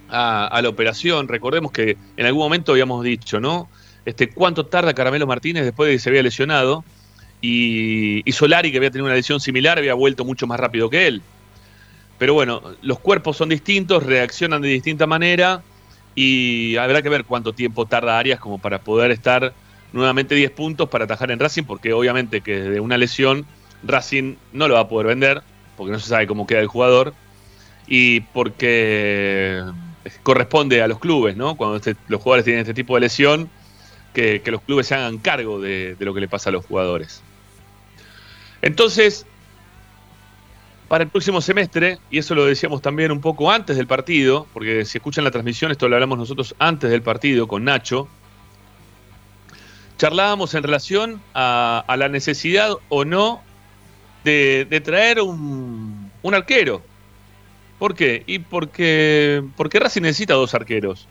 a, 0.10 0.60
la 0.62 0.70
operación. 0.70 1.28
Recordemos 1.28 1.72
que 1.72 1.98
en 2.18 2.26
algún 2.26 2.44
momento 2.44 2.72
habíamos 2.72 3.04
dicho, 3.04 3.40
¿no? 3.40 3.70
Este, 4.06 4.30
cuánto 4.30 4.66
tarda 4.66 4.94
Caramelo 4.94 5.28
Martínez 5.28 5.64
después 5.64 5.88
de 5.88 5.96
que 5.96 6.00
se 6.00 6.10
había 6.10 6.24
lesionado. 6.24 6.84
Y, 7.42 8.24
Solari, 8.32 8.72
que 8.72 8.78
había 8.78 8.92
tenido 8.92 9.06
una 9.06 9.16
lesión 9.16 9.42
similar, 9.42 9.78
había 9.78 9.94
vuelto 9.96 10.24
mucho 10.24 10.48
más 10.48 10.60
rápido 10.60 10.90
que 10.90 11.08
él. 11.08 11.22
Pero 12.18 12.34
bueno, 12.34 12.62
los 12.82 13.00
cuerpos 13.00 13.36
son 13.36 13.50
distintos, 13.50 14.04
reaccionan 14.04 14.62
de 14.62 14.70
distinta 14.70 15.08
manera 15.08 15.62
y 16.16 16.78
habrá 16.78 17.02
que 17.02 17.10
ver 17.10 17.26
cuánto 17.26 17.54
tiempo 17.54 17.86
tarda 17.86 18.18
Arias 18.18 18.40
como 18.40 18.60
para 18.60 18.80
poder 18.80 19.12
estar 19.12 19.54
nuevamente 19.92 20.36
10 20.36 20.52
puntos 20.52 20.88
para 20.88 21.04
atajar 21.04 21.32
en 21.32 21.40
Racing, 21.40 21.64
porque 21.64 21.92
obviamente 21.92 22.40
que 22.42 22.62
de 22.62 22.80
una 22.80 22.98
lesión 22.98 23.46
Racing 23.84 24.36
no 24.54 24.68
lo 24.68 24.76
va 24.76 24.82
a 24.82 24.88
poder 24.88 25.08
vender, 25.08 25.42
porque 25.78 25.92
no 25.92 26.00
se 26.00 26.10
sabe 26.10 26.28
cómo 26.28 26.48
queda 26.48 26.60
el 26.60 26.68
jugador, 26.68 27.14
y 27.88 28.22
porque 28.22 29.64
corresponde 30.24 30.82
a 30.82 30.88
los 30.88 31.00
clubes, 31.00 31.36
¿no? 31.36 31.56
Cuando 31.56 31.78
este, 31.78 31.96
los 32.08 32.22
jugadores 32.22 32.46
tienen 32.46 32.62
este 32.62 32.74
tipo 32.74 32.96
de 32.96 33.02
lesión, 33.02 33.50
que, 34.14 34.42
los 34.46 34.62
clubes 34.62 34.88
se 34.88 34.96
hagan 34.96 35.18
cargo 35.18 35.60
de, 35.60 35.96
de 35.96 36.06
lo 36.06 36.14
que 36.14 36.22
le 36.22 36.28
pasa 36.28 36.50
a 36.50 36.54
los 36.54 36.66
jugadores. 36.66 37.22
Entonces, 38.62 39.26
para 40.88 41.04
el 41.04 41.10
próximo 41.10 41.42
semestre, 41.42 41.98
y 42.12 42.20
eso 42.20 42.36
lo 42.36 42.46
decíamos 42.46 42.82
también 42.82 43.12
un 43.12 43.20
poco 43.20 43.52
antes 43.52 43.76
del 43.76 43.88
partido, 43.88 44.46
porque 44.54 44.86
si 44.86 45.00
escuchan 45.00 45.24
la 45.24 45.32
transmisión, 45.32 45.72
esto 45.72 45.90
lo 45.90 45.96
hablamos 45.96 46.18
nosotros 46.18 46.56
antes 46.60 46.92
del 46.92 47.02
partido 47.02 47.48
con 47.48 47.64
Nacho, 47.64 48.08
charlábamos 49.98 50.54
en 50.54 50.64
relación 50.64 51.22
a, 51.34 51.84
la 51.98 52.10
necesidad 52.10 52.74
o 52.90 53.06
no 53.06 53.42
de, 54.24 54.82
traer 54.84 55.22
un, 55.22 56.12
arquero. 56.32 56.82
¿Por 57.80 57.96
qué? 57.96 58.24
Y 58.26 58.40
porque, 58.40 59.44
porque 59.58 59.80
Racing 59.80 60.02
necesita 60.04 60.34
dos 60.36 60.54
arqueros. 60.54 61.08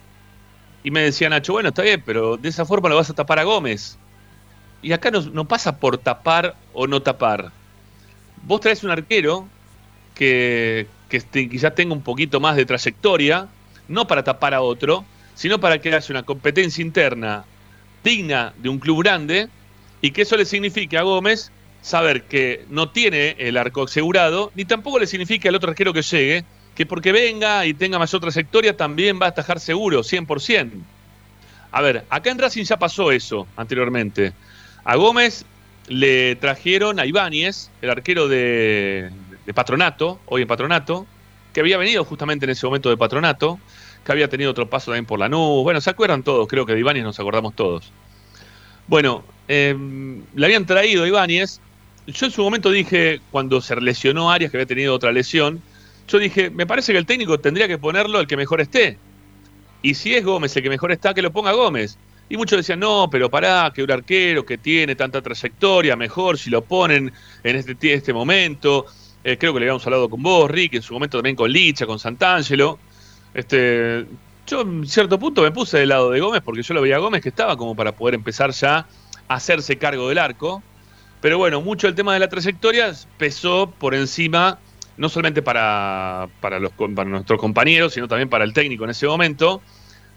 Y 0.85 0.91
me 0.91 1.03
decía 1.03 1.29
Nacho, 1.29 1.53
bueno, 1.53 1.69
está 1.69 1.83
bien, 1.83 2.03
pero 2.05 2.37
de 2.37 2.49
esa 2.49 2.65
forma 2.65 2.89
lo 2.89 2.97
vas 2.97 3.11
a 3.11 3.15
tapar 3.15 3.39
a 3.39 3.45
Gómez. 3.45 3.99
Y 4.81 4.93
acá 4.93 5.11
no, 5.11 5.47
pasa 5.47 5.79
por 5.79 5.99
tapar 5.99 6.57
o 6.73 6.87
no 6.87 7.03
tapar. 7.03 7.53
Vos 8.45 8.61
traes 8.61 8.83
un 8.83 8.91
arquero 8.91 9.47
que, 10.15 10.89
que 11.09 11.21
quizás 11.49 11.75
tenga 11.75 11.95
un 11.95 12.03
poquito 12.03 12.41
más 12.41 12.57
de 12.57 12.67
trayectoria, 12.67 13.49
no 13.87 14.07
para 14.07 14.25
tapar 14.25 14.55
a 14.55 14.63
otro, 14.63 15.05
sino 15.35 15.61
para 15.61 15.81
que 15.81 15.89
haga 15.89 16.05
una 16.11 16.25
competencia 16.25 16.83
interna 16.83 17.45
digna 18.03 18.53
de 18.59 18.69
un 18.69 18.79
club 18.79 19.03
grande 19.03 19.49
y 20.01 20.11
que 20.11 20.23
eso 20.23 20.37
le 20.37 20.45
signifique 20.45 20.99
a 20.99 21.03
Gómez 21.03 21.53
saber 21.83 22.23
que 22.23 22.65
no 22.71 22.91
tiene 22.91 23.37
el 23.39 23.57
arco 23.57 23.83
asegurado, 23.83 24.51
ni 24.55 24.65
tampoco 24.65 24.99
le 24.99 25.07
signifique 25.07 25.49
al 25.49 25.57
otro 25.57 25.71
arquero 25.71 25.93
que 25.93 26.03
llegue, 26.03 26.45
que 26.75 26.87
porque 26.87 27.13
venga 27.13 27.67
y 27.67 27.75
tenga 27.75 27.99
más 27.99 28.15
otra 28.15 28.31
trayectoria 28.31 28.77
también 28.77 29.21
va 29.21 29.27
a 29.27 29.31
atajar 29.31 29.61
seguro, 29.61 30.01
100%. 30.01 30.71
A 31.73 31.81
ver, 31.81 32.05
acá 32.09 32.31
en 32.31 32.39
Racing 32.39 32.65
ya 32.65 32.79
pasó 32.79 33.13
eso 33.13 33.47
anteriormente. 33.57 34.33
A 34.85 34.97
Gómez 34.97 35.45
le 35.89 36.37
trajeron 36.37 37.01
a 37.01 37.07
Ibáñez, 37.07 37.71
el 37.81 37.91
arquero 37.91 38.29
de, 38.29 39.11
Patronato, 39.55 40.21
hoy 40.27 40.43
en 40.43 40.49
Patronato, 40.49 41.07
que 41.53 41.61
había 41.61 41.77
venido 41.77 42.05
justamente 42.05 42.47
en 42.47 42.51
ese 42.51 42.67
momento 42.67 42.91
de 42.91 42.97
Patronato, 42.97 43.59
que 44.05 44.13
había 44.13 44.29
tenido 44.29 44.51
otro 44.51 44.69
paso 44.69 44.87
también 44.87 45.07
por 45.07 45.19
la 45.19 45.29
nube. 45.29 45.63
Bueno, 45.63 45.81
se 45.81 45.91
acuerdan 45.91 46.23
todos, 46.23 46.47
creo 46.47 46.65
que 46.67 46.75
de 46.75 46.81
Ibáñez 46.81 47.05
nos 47.05 47.19
acordamos 47.19 47.55
todos. 47.55 47.91
Bueno, 48.87 49.25
em, 49.49 50.23
le 50.35 50.47
habían 50.47 50.67
traído 50.67 51.05
a 51.05 51.09
Ibáñez. 51.09 51.61
Yo 52.07 52.27
en 52.27 52.33
su 52.33 52.43
momento 52.43 52.71
dije, 52.71 53.21
cuando 53.31 53.61
se 53.61 53.81
lesionó 53.81 54.31
Arias, 54.31 54.51
que 54.51 54.57
había 54.57 54.67
tenido 54.67 54.95
otra 54.95 55.13
lesión, 55.13 55.63
yo 56.09 56.19
dije, 56.19 56.51
me 56.51 56.67
parece 56.67 56.93
que 56.93 56.99
el 56.99 57.07
técnico 57.07 57.39
tendría 57.39 57.69
que 57.69 57.79
ponerlo 57.79 58.21
el 58.21 58.27
que 58.27 58.37
mejor 58.37 58.61
esté. 58.61 58.99
Y 59.83 59.95
si 59.95 60.15
es 60.15 60.25
Gómez 60.25 60.57
el 60.57 60.63
que 60.63 60.69
mejor 60.69 60.93
está, 60.93 61.15
que 61.15 61.23
lo 61.23 61.33
ponga 61.33 61.53
Gómez. 61.53 61.99
Y 62.29 62.37
muchos 62.37 62.59
decían, 62.59 62.81
no, 62.81 63.09
pero 63.11 63.29
pará, 63.29 63.73
que 63.75 63.83
un 63.83 63.91
arquero 63.91 64.45
que 64.45 64.59
tiene 64.59 64.95
tanta 64.95 65.21
trayectoria, 65.21 65.97
mejor 65.97 66.39
si 66.39 66.51
lo 66.51 66.63
ponen 66.63 67.13
en 67.43 67.57
este, 67.57 67.93
este 67.93 68.13
momento. 68.13 68.87
Eh, 69.25 69.37
creo 69.37 69.53
que 69.53 69.61
le 69.61 69.67
habíamos 69.67 69.87
hablado 69.87 70.09
con 70.09 70.23
vos, 70.23 70.51
Rick, 70.51 70.75
en 70.75 70.83
su 70.83 70.95
momento 70.95 71.19
también 71.19 71.37
con 71.37 71.51
Licha, 71.51 71.87
con 71.87 71.99
Santangelo. 71.99 72.79
Este, 73.35 74.07
yo 74.47 74.63
en 74.63 74.87
cierto 74.87 75.19
punto 75.19 75.43
me 75.43 75.51
puse 75.51 75.79
del 75.79 75.91
lado 75.91 76.11
de 76.11 76.21
Gómez 76.21 76.43
porque 76.45 76.63
yo 76.63 76.75
lo 76.75 76.83
veía 76.83 76.97
a 76.97 76.99
Gómez 76.99 77.23
que 77.23 77.29
estaba 77.29 77.57
como 77.57 77.75
para 77.75 77.93
poder 77.93 78.15
empezar 78.15 78.51
ya 78.51 78.87
a 79.29 79.35
hacerse 79.35 79.77
cargo 79.77 80.09
del 80.09 80.19
arco. 80.19 80.63
Pero 81.23 81.39
bueno, 81.39 81.63
mucho 81.63 81.87
el 81.87 81.95
tema 81.95 82.13
de 82.13 82.19
la 82.19 82.29
trayectoria 82.29 82.93
pesó 83.17 83.73
por 83.79 83.95
encima, 83.95 84.59
no 84.97 85.09
solamente 85.09 85.41
para, 85.41 86.29
para, 86.41 86.59
los, 86.59 86.73
para 86.73 87.09
nuestros 87.09 87.41
compañeros, 87.41 87.95
sino 87.95 88.09
también 88.09 88.29
para 88.29 88.45
el 88.45 88.53
técnico 88.53 88.83
en 88.85 88.91
ese 88.91 89.07
momento, 89.07 89.63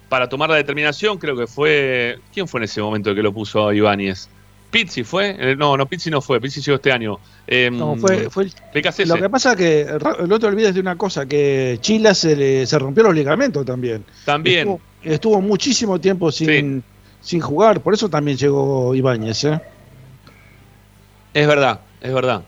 para 0.09 0.27
tomar 0.27 0.49
la 0.49 0.55
determinación, 0.55 1.19
creo 1.19 1.37
que 1.37 1.45
fue... 1.45 2.17
¿Quién 2.33 2.47
fue 2.47 2.59
en 2.59 2.63
ese 2.63 2.81
momento 2.81 3.11
el 3.11 3.15
que 3.15 3.21
lo 3.21 3.31
puso 3.31 3.71
Ibáñez? 3.71 4.27
Pizzi 4.71 5.03
fue, 5.03 5.35
eh, 5.39 5.55
no, 5.55 5.77
no, 5.77 5.85
Pizzi 5.85 6.09
no 6.09 6.21
fue, 6.21 6.41
Pizzi 6.41 6.59
llegó 6.59 6.77
este 6.77 6.91
año. 6.91 7.19
Em, 7.45 7.77
no, 7.77 7.95
fue, 7.95 8.29
fue 8.31 8.45
el, 8.45 9.07
Lo 9.07 9.15
que 9.15 9.29
pasa 9.29 9.51
es 9.51 9.57
que 9.57 9.81
el 9.81 10.33
otro 10.33 10.49
olvides 10.49 10.73
de 10.73 10.81
una 10.81 10.97
cosa, 10.97 11.27
que 11.27 11.77
Chila 11.81 12.15
se, 12.15 12.35
le, 12.35 12.65
se 12.65 12.79
rompió 12.79 13.03
los 13.03 13.13
ligamentos 13.15 13.63
también. 13.63 14.03
También. 14.25 14.77
Estuvo, 15.03 15.39
muchísimo 15.39 16.01
tiempo 16.01 16.31
sin, 16.31 16.83
sin 17.21 17.39
jugar, 17.39 17.79
por 17.81 17.93
eso 17.93 18.09
también 18.09 18.37
llegó 18.37 18.95
Ibáñez. 18.95 19.43
¿eh? 19.45 19.61
Es 21.35 21.47
verdad, 21.47 21.81
es 21.99 22.13
verdad. 22.13 22.43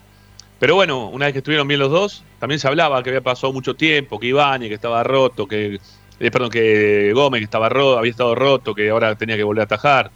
Pero 0.58 0.74
bueno, 0.74 1.08
una 1.08 1.26
vez 1.26 1.34
que 1.34 1.40
estuvieron 1.40 1.68
bien 1.68 1.78
los 1.78 1.90
dos, 1.90 2.24
también 2.38 2.58
se 2.58 2.68
hablaba 2.68 3.02
que 3.02 3.10
había 3.10 3.20
pasado 3.20 3.52
mucho 3.52 3.74
tiempo, 3.76 4.18
que 4.18 4.28
Ibáñez 4.28 4.70
que 4.70 4.74
estaba 4.76 5.04
roto, 5.04 5.46
que 5.46 5.78
eh, 6.18 6.30
perdón, 6.30 6.48
que 6.48 7.12
Gómez 7.12 7.40
que 7.40 7.44
estaba 7.44 7.68
roto, 7.68 7.98
había 7.98 8.10
estado 8.10 8.34
roto, 8.34 8.74
que 8.74 8.88
ahora 8.88 9.14
tenía 9.14 9.36
que 9.36 9.42
volver 9.42 9.60
a 9.60 9.64
atajar. 9.64 10.10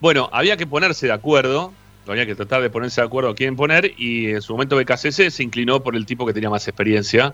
Bueno, 0.00 0.28
había 0.32 0.56
que 0.56 0.66
ponerse 0.66 1.06
de 1.06 1.12
acuerdo, 1.12 1.72
había 2.08 2.26
que 2.26 2.34
tratar 2.34 2.62
de 2.62 2.68
ponerse 2.68 3.00
de 3.00 3.06
acuerdo 3.06 3.30
a 3.30 3.36
quién 3.36 3.54
poner, 3.54 3.92
y 3.96 4.30
en 4.30 4.42
su 4.42 4.52
momento 4.52 4.76
BKCC 4.76 5.30
se 5.30 5.42
inclinó 5.44 5.84
por 5.84 5.94
el 5.94 6.04
tipo 6.04 6.26
que 6.26 6.32
tenía 6.32 6.50
más 6.50 6.66
experiencia 6.66 7.32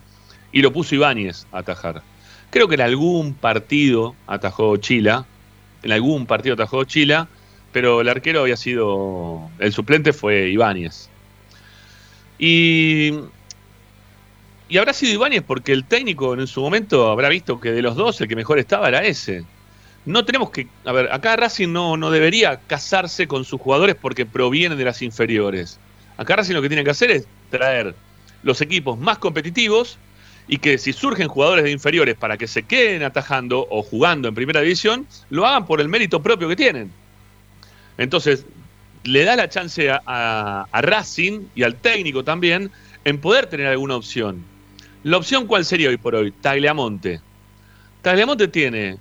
y 0.52 0.60
lo 0.60 0.74
puso 0.74 0.94
Ibáñez 0.94 1.46
a 1.52 1.60
atajar. 1.60 2.02
Creo 2.50 2.68
que 2.68 2.74
en 2.74 2.82
algún 2.82 3.32
partido 3.32 4.14
atajó 4.26 4.76
Chila, 4.76 5.24
en 5.82 5.90
algún 5.90 6.26
partido 6.26 6.52
atajó 6.52 6.84
Chila, 6.84 7.28
pero 7.72 8.00
el 8.00 8.08
arquero 8.08 8.42
había 8.42 8.56
sido, 8.56 9.50
el 9.58 9.72
suplente 9.72 10.12
fue 10.12 10.50
Ibáñez. 10.50 11.08
Y, 12.38 13.12
y 14.68 14.78
habrá 14.78 14.92
sido 14.92 15.12
Ibáñez 15.12 15.42
porque 15.46 15.72
el 15.72 15.84
técnico 15.84 16.34
en 16.34 16.46
su 16.46 16.60
momento 16.60 17.10
habrá 17.10 17.28
visto 17.28 17.60
que 17.60 17.72
de 17.72 17.82
los 17.82 17.96
dos 17.96 18.20
el 18.20 18.28
que 18.28 18.36
mejor 18.36 18.58
estaba 18.58 18.88
era 18.88 19.02
ese 19.02 19.44
no 20.04 20.24
tenemos 20.24 20.50
que. 20.50 20.66
A 20.84 20.92
ver, 20.92 21.12
acá 21.12 21.36
Racing 21.36 21.72
no, 21.72 21.96
no 21.96 22.10
debería 22.10 22.60
casarse 22.66 23.28
con 23.28 23.44
sus 23.44 23.60
jugadores 23.60 23.94
porque 23.94 24.26
provienen 24.26 24.78
de 24.78 24.84
las 24.84 25.02
inferiores. 25.02 25.78
Acá 26.16 26.36
Racing 26.36 26.54
lo 26.54 26.62
que 26.62 26.68
tiene 26.68 26.84
que 26.84 26.90
hacer 26.90 27.10
es 27.10 27.26
traer 27.50 27.94
los 28.42 28.60
equipos 28.60 28.98
más 28.98 29.18
competitivos 29.18 29.98
y 30.48 30.58
que 30.58 30.76
si 30.78 30.92
surgen 30.92 31.28
jugadores 31.28 31.64
de 31.64 31.70
inferiores 31.70 32.16
para 32.16 32.36
que 32.36 32.48
se 32.48 32.64
queden 32.64 33.04
atajando 33.04 33.66
o 33.70 33.82
jugando 33.82 34.28
en 34.28 34.34
primera 34.34 34.60
división, 34.60 35.06
lo 35.30 35.46
hagan 35.46 35.66
por 35.66 35.80
el 35.80 35.88
mérito 35.88 36.20
propio 36.20 36.48
que 36.48 36.56
tienen. 36.56 36.90
Entonces, 37.98 38.46
le 39.04 39.24
da 39.24 39.36
la 39.36 39.48
chance 39.48 39.90
a, 39.90 40.66
Racing 40.72 41.46
y 41.54 41.62
al 41.62 41.76
técnico 41.76 42.24
también 42.24 42.70
en 43.04 43.18
poder 43.18 43.46
tener 43.46 43.66
alguna 43.66 43.96
opción. 43.96 44.44
¿La 45.02 45.16
opción 45.16 45.46
cuál 45.46 45.64
sería 45.64 45.88
hoy 45.88 45.96
por 45.96 46.14
hoy? 46.14 46.30
Tagliamonte. 46.30 47.20
Tagliamonte 48.02 48.48
tiene 48.48 48.98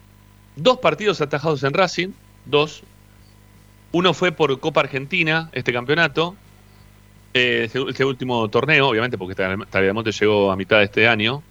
dos 0.56 0.80
partidos 0.80 1.22
atajados 1.22 1.64
en 1.64 1.74
Racing, 1.74 2.10
dos. 2.46 2.84
Uno 3.92 4.14
fue 4.14 4.32
por 4.32 4.60
Copa 4.60 4.82
Argentina, 4.82 5.50
este 5.54 5.74
campeonato, 5.74 6.36
Eh, 7.34 7.64
este, 7.66 7.80
este 7.88 8.04
último 8.04 8.50
torneo, 8.50 8.90
obviamente, 8.90 9.18
porque 9.18 9.36
Tagliamonte 9.36 10.12
llegó 10.12 10.52
a 10.52 10.56
mitad 10.58 10.80
de 10.80 10.86
este 10.86 11.08
año. 11.08 11.42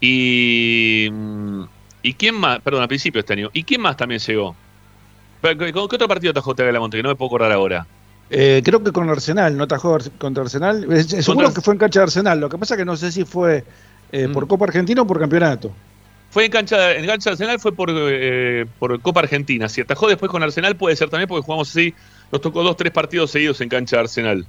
Y. 0.00 1.08
Mm, 1.12 1.64
¿Y 2.02 2.14
quién 2.14 2.34
más? 2.34 2.60
Perdón, 2.60 2.82
a 2.82 2.88
principio 2.88 3.18
de 3.18 3.20
este 3.20 3.32
año. 3.34 3.50
¿Y 3.52 3.62
quién 3.64 3.80
más 3.80 3.96
también 3.96 4.20
llegó? 4.20 4.56
¿Qué 5.42 5.72
otro 5.74 6.08
partido 6.08 6.30
atajó 6.30 6.54
Tagliamonte? 6.54 6.96
Que 6.96 7.02
no 7.02 7.08
me 7.08 7.16
puedo 7.16 7.28
acordar 7.28 7.52
ahora. 7.52 7.86
Eh, 8.30 8.62
creo 8.64 8.82
que 8.82 8.92
con 8.92 9.10
Arsenal, 9.10 9.56
no 9.56 9.64
atajó 9.64 9.98
contra 10.18 10.44
Arsenal. 10.44 10.86
seguro 11.04 11.52
que 11.52 11.60
fue 11.60 11.74
en 11.74 11.78
cancha 11.78 12.00
de 12.00 12.04
Arsenal. 12.04 12.40
Lo 12.40 12.48
que 12.48 12.56
pasa 12.56 12.74
es 12.74 12.78
que 12.78 12.84
no 12.84 12.96
sé 12.96 13.12
si 13.12 13.24
fue 13.24 13.64
eh, 14.10 14.28
por 14.32 14.44
mm. 14.44 14.48
Copa 14.48 14.64
Argentina 14.64 15.02
o 15.02 15.06
por 15.06 15.18
campeonato. 15.18 15.72
Fue 16.30 16.46
en 16.46 16.50
cancha, 16.50 16.94
en 16.94 17.04
cancha 17.04 17.30
de 17.30 17.34
Arsenal, 17.34 17.60
fue 17.60 17.72
por, 17.72 17.90
eh, 17.92 18.64
por 18.78 18.98
Copa 19.02 19.20
Argentina. 19.20 19.68
Si 19.68 19.82
atajó 19.82 20.08
después 20.08 20.30
con 20.30 20.42
Arsenal, 20.42 20.76
puede 20.76 20.96
ser 20.96 21.10
también 21.10 21.28
porque 21.28 21.44
jugamos 21.44 21.68
así. 21.68 21.92
Nos 22.30 22.40
tocó 22.40 22.62
dos, 22.62 22.76
tres 22.76 22.92
partidos 22.92 23.30
seguidos 23.30 23.60
en 23.60 23.68
cancha 23.68 23.96
de 23.96 24.00
Arsenal. 24.00 24.46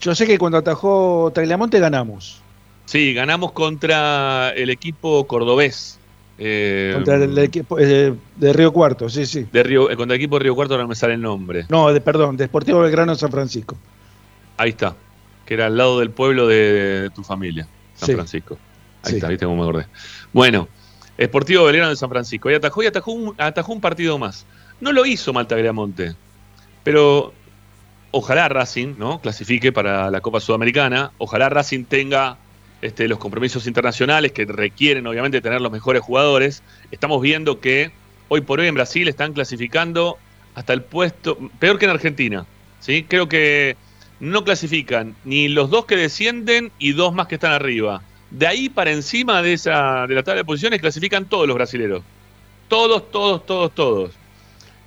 Yo 0.00 0.14
sé 0.14 0.26
que 0.26 0.38
cuando 0.38 0.58
atajó 0.58 1.30
Tagliamonte 1.34 1.78
ganamos. 1.80 2.40
Sí, 2.86 3.12
ganamos 3.12 3.52
contra 3.52 4.50
el 4.56 4.70
equipo 4.70 5.26
cordobés. 5.26 5.98
Eh, 6.36 6.92
contra 6.94 7.16
el 7.16 7.38
equipo 7.38 7.78
eh, 7.78 8.12
de 8.36 8.52
Río 8.52 8.72
Cuarto, 8.72 9.08
sí, 9.08 9.24
sí. 9.24 9.46
De 9.52 9.62
Río, 9.62 9.90
eh, 9.90 9.96
contra 9.96 10.14
el 10.16 10.20
equipo 10.20 10.36
de 10.38 10.44
Río 10.44 10.54
Cuarto 10.54 10.76
no 10.76 10.88
me 10.88 10.94
sale 10.94 11.14
el 11.14 11.20
nombre. 11.20 11.66
No, 11.68 11.92
de, 11.92 12.00
perdón, 12.00 12.36
Deportivo 12.36 12.80
Belgrano 12.80 13.14
San 13.14 13.30
Francisco. 13.30 13.76
Ahí 14.56 14.70
está, 14.70 14.96
que 15.46 15.54
era 15.54 15.66
al 15.66 15.76
lado 15.76 16.00
del 16.00 16.10
pueblo 16.10 16.46
de, 16.46 17.10
tu 17.14 17.22
familia, 17.22 17.68
San 17.94 18.14
Francisco. 18.14 18.58
Ahí 19.02 19.14
está, 19.14 19.28
viste 19.28 19.46
cómo 19.46 19.62
me 19.62 19.62
acordé. 19.62 19.86
Bueno, 20.32 20.68
Deportivo 21.16 21.64
Belgrano 21.64 21.90
de 21.90 21.96
San 21.96 22.10
Francisco. 22.10 22.50
Y 22.50 22.54
atajó 22.54 22.82
y 22.82 22.86
atajó 22.86 23.12
un, 23.12 23.34
atajó 23.38 23.72
un 23.72 23.80
partido 23.80 24.18
más. 24.18 24.44
No 24.80 24.90
lo 24.92 25.06
hizo 25.06 25.32
Malta 25.32 25.54
Greamonte, 25.54 26.16
pero 26.82 27.32
ojalá 28.10 28.48
Racing 28.48 28.94
¿no? 28.98 29.20
clasifique 29.20 29.70
para 29.70 30.10
la 30.10 30.20
Copa 30.20 30.40
Sudamericana. 30.40 31.12
Ojalá 31.18 31.48
Racing 31.48 31.84
tenga 31.84 32.38
este, 32.84 33.08
los 33.08 33.18
compromisos 33.18 33.66
internacionales 33.66 34.32
que 34.32 34.44
requieren 34.44 35.06
obviamente 35.06 35.40
tener 35.40 35.58
los 35.62 35.72
mejores 35.72 36.02
jugadores. 36.02 36.62
Estamos 36.90 37.22
viendo 37.22 37.58
que 37.58 37.90
hoy 38.28 38.42
por 38.42 38.60
hoy 38.60 38.66
en 38.66 38.74
Brasil 38.74 39.08
están 39.08 39.32
clasificando 39.32 40.18
hasta 40.54 40.74
el 40.74 40.82
puesto, 40.82 41.38
peor 41.58 41.78
que 41.78 41.86
en 41.86 41.92
Argentina. 41.92 42.44
¿sí? 42.80 43.06
Creo 43.08 43.26
que 43.26 43.76
no 44.20 44.44
clasifican 44.44 45.16
ni 45.24 45.48
los 45.48 45.70
dos 45.70 45.86
que 45.86 45.96
descienden 45.96 46.72
y 46.78 46.92
dos 46.92 47.14
más 47.14 47.26
que 47.26 47.36
están 47.36 47.52
arriba. 47.52 48.02
De 48.30 48.46
ahí 48.46 48.68
para 48.68 48.90
encima 48.90 49.40
de, 49.40 49.54
esa, 49.54 50.06
de 50.06 50.14
la 50.14 50.22
tabla 50.22 50.42
de 50.42 50.44
posiciones 50.44 50.82
clasifican 50.82 51.24
todos 51.24 51.46
los 51.46 51.56
brasileros. 51.56 52.02
Todos, 52.68 53.10
todos, 53.10 53.46
todos, 53.46 53.74
todos. 53.74 54.10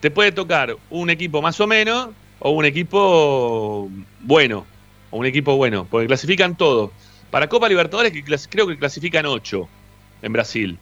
Te 0.02 0.12
puede 0.12 0.32
tocar 0.32 0.78
un 0.92 1.10
equipo 1.10 1.42
más 1.42 1.60
o 1.60 1.66
menos 1.66 2.10
o 2.38 2.52
un 2.52 2.66
equipo 2.66 3.90
bueno. 4.22 4.68
O 5.10 5.18
un 5.18 5.26
equipo 5.26 5.56
bueno, 5.56 5.88
porque 5.90 6.06
clasifican 6.06 6.56
todos. 6.56 6.92
Para 7.32 7.48
Copa 7.48 7.68
Libertadores 7.68 8.12
que 8.12 8.24
creo 8.50 8.68
que 8.68 8.78
clasifican 8.78 9.26
ocho 9.26 9.68
en 10.22 10.34
Brasil. 10.34 10.78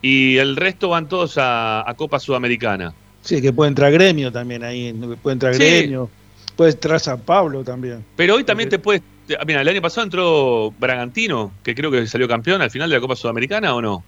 Y 0.00 0.36
el 0.36 0.56
resto 0.56 0.90
van 0.90 1.08
todos 1.08 1.34
a, 1.38 1.92
Copa 1.96 2.20
Sudamericana. 2.20 2.94
Sí, 3.22 3.42
que 3.42 3.52
puede 3.52 3.68
entrar 3.68 3.92
gremio 3.92 4.30
también 4.30 4.62
ahí, 4.62 4.92
puede 5.22 5.34
entrar 5.34 5.54
gremio, 5.54 6.08
puede 6.56 6.72
entrar 6.72 7.00
San 7.00 7.20
Pablo 7.20 7.64
también. 7.64 8.04
Pero 8.16 8.36
hoy 8.36 8.44
también 8.44 8.68
te 8.68 8.78
puedes... 8.78 9.02
Mira, 9.46 9.60
el 9.60 9.68
año 9.68 9.82
pasado 9.82 10.04
entró 10.04 10.72
Bragantino, 10.78 11.52
que 11.62 11.74
creo 11.74 11.90
que 11.90 12.06
salió 12.06 12.26
campeón 12.26 12.62
al 12.62 12.70
final 12.70 12.88
de 12.88 12.96
la 12.96 13.00
Copa 13.00 13.16
Sudamericana, 13.16 13.74
¿o 13.74 13.82
no? 13.82 14.04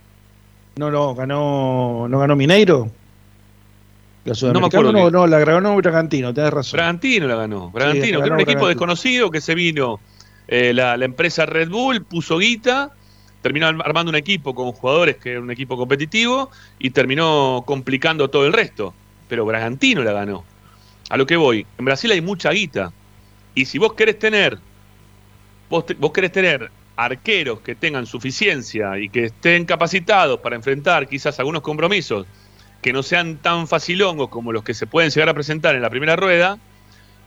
No, 0.77 0.91
no, 0.91 1.15
ganó, 1.15 2.07
no 2.09 2.19
ganó 2.19 2.37
Mineiro. 2.37 2.91
no 4.25 4.61
me 4.61 4.67
acuerdo. 4.67 4.93
No, 4.93 5.11
no, 5.11 5.27
la 5.27 5.41
ganó 5.41 5.77
Bragantino, 5.77 6.33
tenés 6.33 6.53
razón. 6.53 6.79
Bragantino 6.79 7.27
la 7.27 7.35
ganó. 7.35 7.71
Bragantino, 7.71 8.21
que 8.21 8.27
era 8.27 8.35
un 8.35 8.41
equipo 8.41 8.69
desconocido 8.69 9.31
que 9.31 9.41
se 9.41 9.55
vino 9.55 10.01
eh, 10.53 10.75
la, 10.75 10.97
empresa 10.97 11.47
Red 11.47 11.69
Bull 11.69 12.05
puso 12.05 12.39
guita, 12.39 12.91
terminó 13.41 13.69
armando 13.69 14.11
un 14.11 14.17
equipo 14.17 14.53
con 14.53 14.73
jugadores 14.73 15.17
que 15.17 15.31
era 15.31 15.41
un 15.41 15.53
equipo 15.53 15.77
competitivo 15.77 16.51
y 16.81 16.91
terminó 16.91 17.63
complicando 17.65 18.29
todo 18.31 18.47
el 18.47 18.53
resto. 18.53 18.93
Pero 19.29 19.45
Bragantino 19.45 20.03
la 20.03 20.13
ganó. 20.13 20.45
A 21.09 21.17
lo 21.17 21.25
que 21.25 21.37
voy, 21.37 21.65
en 21.79 21.85
Brasil 21.85 22.11
hay 22.11 22.21
mucha 22.21 22.51
guita. 22.51 22.93
Y 23.55 23.67
si 23.67 23.79
vos 23.79 23.93
querés 23.93 24.19
tener, 24.19 24.59
vos, 25.69 25.85
vos 26.01 26.11
querés 26.11 26.33
tener 26.33 26.69
arqueros 26.97 27.61
que 27.61 27.77
tengan 27.77 28.05
suficiencia 28.07 28.99
y 28.99 29.09
que 29.09 29.27
estén 29.27 29.65
capacitados 29.65 30.41
para 30.41 30.57
enfrentar 30.57 31.07
quizás 31.07 31.39
algunos 31.39 31.63
compromisos 31.63 32.27
que 32.83 32.93
no 32.93 33.05
sean 33.05 33.37
tan 33.37 33.69
facilongos 33.69 34.31
como 34.31 34.51
los 34.51 34.65
que 34.65 34.75
se 34.75 34.89
pueden 34.89 35.11
llegar 35.11 35.29
a 35.29 35.35
presentar 35.35 35.77
en 35.77 35.83
la 35.83 35.91
primera 35.91 36.17
rueda, 36.17 36.59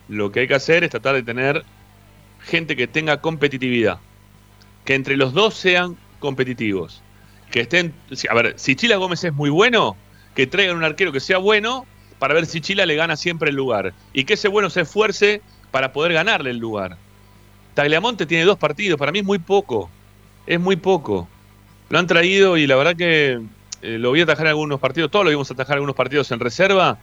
lo 0.09 0.29
que 0.29 0.41
hay 0.41 0.47
que 0.49 0.55
hacer 0.55 0.83
es 0.83 0.89
tratar 0.89 1.15
de 1.15 1.23
tener 1.23 1.63
gente 2.43 2.75
que 2.75 2.88
tenga 2.88 3.21
competitividad. 3.21 3.99
Que 4.86 4.95
entre 4.95 5.17
los 5.17 5.34
dos 5.34 5.53
sean 5.56 5.97
competitivos. 6.19 7.01
Que 7.51 7.62
estén. 7.62 7.93
A 8.29 8.34
ver, 8.34 8.53
si 8.58 8.75
Chila 8.75 8.97
Gómez 8.97 9.23
es 9.23 9.34
muy 9.34 9.49
bueno, 9.49 9.95
que 10.36 10.47
traigan 10.47 10.77
un 10.77 10.84
arquero 10.84 11.12
que 11.12 11.19
sea 11.19 11.38
bueno 11.38 11.86
para 12.19 12.34
ver 12.34 12.45
si 12.45 12.62
Chila 12.62 12.86
le 12.86 12.95
gana 12.95 13.15
siempre 13.15 13.49
el 13.49 13.56
lugar. 13.56 13.93
Y 14.13 14.25
que 14.25 14.34
ese 14.34 14.47
bueno 14.47 14.69
se 14.69 14.82
esfuerce 14.82 15.41
para 15.71 15.93
poder 15.93 16.13
ganarle 16.13 16.51
el 16.51 16.58
lugar. 16.58 16.97
Tagliamonte 17.73 18.25
tiene 18.25 18.45
dos 18.45 18.58
partidos, 18.58 18.99
para 18.99 19.12
mí 19.12 19.19
es 19.19 19.25
muy 19.25 19.39
poco. 19.39 19.89
Es 20.45 20.60
muy 20.60 20.75
poco. 20.75 21.27
Lo 21.89 21.99
han 21.99 22.08
traído 22.08 22.58
y 22.58 22.67
la 22.67 22.75
verdad 22.75 22.95
que 22.95 23.41
eh, 23.82 23.97
lo 23.97 24.12
vi 24.12 24.21
atajar 24.21 24.45
en 24.45 24.51
algunos 24.51 24.79
partidos, 24.79 25.12
todos 25.12 25.25
lo 25.25 25.32
vimos 25.32 25.49
atajar 25.49 25.73
en 25.73 25.77
algunos 25.77 25.95
partidos 25.95 26.32
en 26.32 26.39
reserva 26.39 26.99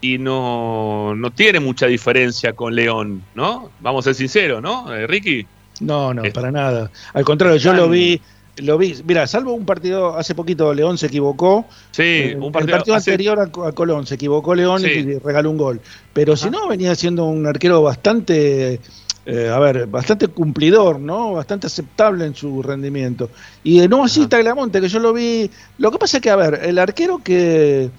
y 0.00 0.18
no, 0.18 1.14
no 1.14 1.30
tiene 1.30 1.60
mucha 1.60 1.86
diferencia 1.86 2.52
con 2.52 2.74
León, 2.74 3.22
¿no? 3.34 3.70
Vamos 3.80 4.06
a 4.06 4.10
ser 4.10 4.14
sinceros, 4.14 4.62
¿no, 4.62 4.92
eh, 4.94 5.06
Ricky? 5.06 5.46
No, 5.80 6.14
no, 6.14 6.22
para 6.32 6.52
nada. 6.52 6.90
Al 7.12 7.24
contrario, 7.24 7.56
yo 7.56 7.72
lo 7.72 7.88
vi, 7.88 8.20
lo 8.58 8.78
vi, 8.78 8.94
mira, 9.04 9.26
salvo 9.26 9.52
un 9.52 9.64
partido, 9.64 10.16
hace 10.16 10.34
poquito 10.34 10.72
León 10.72 10.98
se 10.98 11.06
equivocó. 11.06 11.66
Sí, 11.90 12.02
eh, 12.02 12.36
un 12.38 12.52
partido, 12.52 12.76
el 12.76 12.78
partido 12.78 12.96
anterior 12.96 13.40
a, 13.40 13.72
Colón 13.72 14.06
se 14.06 14.14
equivocó 14.14 14.54
León 14.54 14.82
y 14.84 15.18
regaló 15.18 15.50
un 15.50 15.58
gol. 15.58 15.80
Pero 16.12 16.36
si 16.36 16.50
no, 16.50 16.68
venía 16.68 16.94
siendo 16.94 17.24
un 17.24 17.46
arquero 17.46 17.82
bastante, 17.82 18.80
eh, 19.26 19.48
a 19.48 19.58
ver, 19.58 19.86
bastante 19.86 20.28
cumplidor, 20.28 21.00
¿no? 21.00 21.32
Bastante 21.32 21.66
aceptable 21.66 22.26
en 22.26 22.34
su 22.34 22.62
rendimiento. 22.62 23.30
Y 23.64 23.88
no 23.88 24.04
así 24.04 24.26
Tagliamonte, 24.26 24.80
que 24.80 24.88
yo 24.88 25.00
lo 25.00 25.12
vi. 25.12 25.50
Lo 25.78 25.90
que 25.90 25.98
pasa 25.98 26.18
es 26.18 26.22
que, 26.22 26.30
a 26.30 26.36
ver, 26.36 26.60
el 26.62 26.78
arquero 26.78 27.18
que 27.24 27.90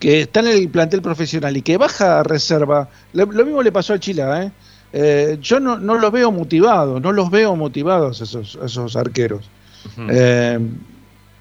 que 0.00 0.22
está 0.22 0.40
en 0.40 0.48
el 0.48 0.68
plantel 0.70 1.02
profesional 1.02 1.56
y 1.56 1.62
que 1.62 1.76
baja 1.76 2.20
a 2.20 2.22
reserva, 2.22 2.88
lo, 3.12 3.26
mismo 3.26 3.62
le 3.62 3.70
pasó 3.70 3.92
al 3.92 4.00
Chile, 4.00 4.22
¿eh? 4.22 4.50
¿eh? 4.94 5.38
yo 5.40 5.60
no, 5.60 5.78
no 5.78 5.96
los 5.98 6.10
veo 6.10 6.32
motivados, 6.32 7.00
no 7.00 7.12
los 7.12 7.30
veo 7.30 7.54
motivados 7.54 8.20
esos, 8.22 8.58
esos 8.64 8.96
arqueros. 8.96 9.48
Eh, 10.08 10.58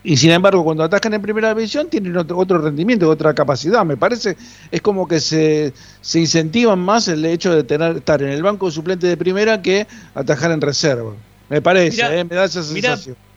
y 0.03 0.17
sin 0.17 0.31
embargo, 0.31 0.63
cuando 0.63 0.83
atacan 0.83 1.13
en 1.13 1.21
primera 1.21 1.53
división 1.53 1.89
tienen 1.89 2.15
otro, 2.17 2.37
otro, 2.37 2.57
rendimiento, 2.57 3.09
otra 3.09 3.33
capacidad. 3.33 3.85
Me 3.85 3.97
parece, 3.97 4.37
es 4.71 4.81
como 4.81 5.07
que 5.07 5.19
se, 5.19 5.73
se 6.01 6.19
incentivan 6.19 6.79
más 6.79 7.07
el 7.07 7.25
hecho 7.25 7.53
de 7.53 7.63
tener, 7.63 7.97
estar 7.97 8.21
en 8.21 8.29
el 8.29 8.43
banco 8.43 8.69
suplente 8.71 9.07
de 9.07 9.17
primera 9.17 9.61
que 9.61 9.87
atajar 10.15 10.51
en 10.51 10.61
reserva. 10.61 11.13
Me 11.49 11.61
parece, 11.61 12.01
¿eh? 12.01 12.23
me 12.23 12.35
da 12.35 12.45
esa 12.45 12.61
sensación. 12.61 13.15
Mirá, 13.15 13.28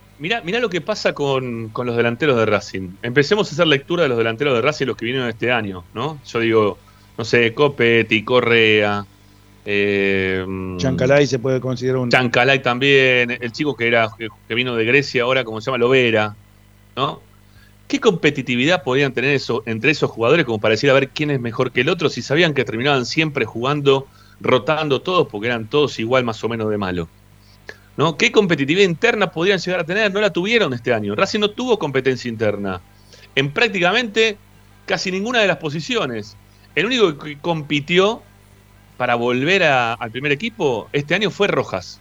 lo 0.60 0.68
que 0.68 0.80
pasa 0.80 1.12
con, 1.12 1.72
los 1.74 1.96
delanteros 1.96 2.36
de 2.38 2.46
Racing. 2.46 2.90
Empecemos 3.02 3.48
a 3.48 3.54
hacer 3.54 3.66
lectura 3.66 4.04
de 4.04 4.08
los 4.08 4.18
delanteros 4.18 4.54
de 4.54 4.62
Racing, 4.62 4.86
los 4.86 4.96
que 4.96 5.04
vinieron 5.04 5.28
este 5.28 5.50
año, 5.50 5.84
¿no? 5.94 6.20
Yo 6.26 6.40
digo, 6.40 6.78
no 7.18 7.24
sé, 7.24 7.52
Copetti, 7.54 8.22
Correa. 8.22 9.04
Eh, 9.64 10.44
Chancalay 10.78 11.26
se 11.26 11.38
puede 11.38 11.60
considerar 11.60 11.98
un. 11.98 12.10
Chancalay 12.10 12.62
también, 12.62 13.30
el 13.30 13.52
chico 13.52 13.76
que 13.76 13.86
era 13.86 14.08
que 14.18 14.54
vino 14.54 14.74
de 14.74 14.84
Grecia 14.84 15.22
ahora, 15.22 15.44
como 15.44 15.60
se 15.60 15.66
llama, 15.66 15.78
Lovera, 15.78 16.34
¿no? 16.96 17.20
¿Qué 17.92 18.00
competitividad 18.00 18.84
podían 18.84 19.12
tener 19.12 19.34
eso, 19.34 19.62
entre 19.66 19.90
esos 19.90 20.10
jugadores 20.10 20.46
como 20.46 20.58
para 20.58 20.72
decir 20.72 20.88
a 20.88 20.94
ver 20.94 21.10
quién 21.10 21.30
es 21.30 21.40
mejor 21.40 21.72
que 21.72 21.82
el 21.82 21.90
otro 21.90 22.08
si 22.08 22.22
sabían 22.22 22.54
que 22.54 22.64
terminaban 22.64 23.04
siempre 23.04 23.44
jugando, 23.44 24.06
rotando 24.40 25.02
todos 25.02 25.28
porque 25.28 25.48
eran 25.48 25.66
todos 25.66 25.98
igual 25.98 26.24
más 26.24 26.42
o 26.42 26.48
menos 26.48 26.70
de 26.70 26.78
malo? 26.78 27.08
¿No? 27.96 28.16
¿Qué 28.16 28.32
competitividad 28.32 28.88
interna 28.88 29.30
podrían 29.30 29.58
llegar 29.58 29.80
a 29.80 29.84
tener? 29.84 30.12
No 30.12 30.20
la 30.20 30.30
tuvieron 30.30 30.72
este 30.72 30.92
año. 30.92 31.14
Racing 31.14 31.40
no 31.40 31.50
tuvo 31.50 31.78
competencia 31.78 32.28
interna 32.28 32.80
en 33.34 33.50
prácticamente 33.50 34.36
casi 34.86 35.10
ninguna 35.10 35.40
de 35.40 35.46
las 35.46 35.58
posiciones. 35.58 36.36
El 36.74 36.86
único 36.86 37.18
que 37.18 37.38
compitió 37.38 38.22
para 38.96 39.14
volver 39.14 39.62
al 39.62 40.10
primer 40.10 40.32
equipo 40.32 40.88
este 40.92 41.14
año 41.14 41.30
fue 41.30 41.48
Rojas. 41.48 42.00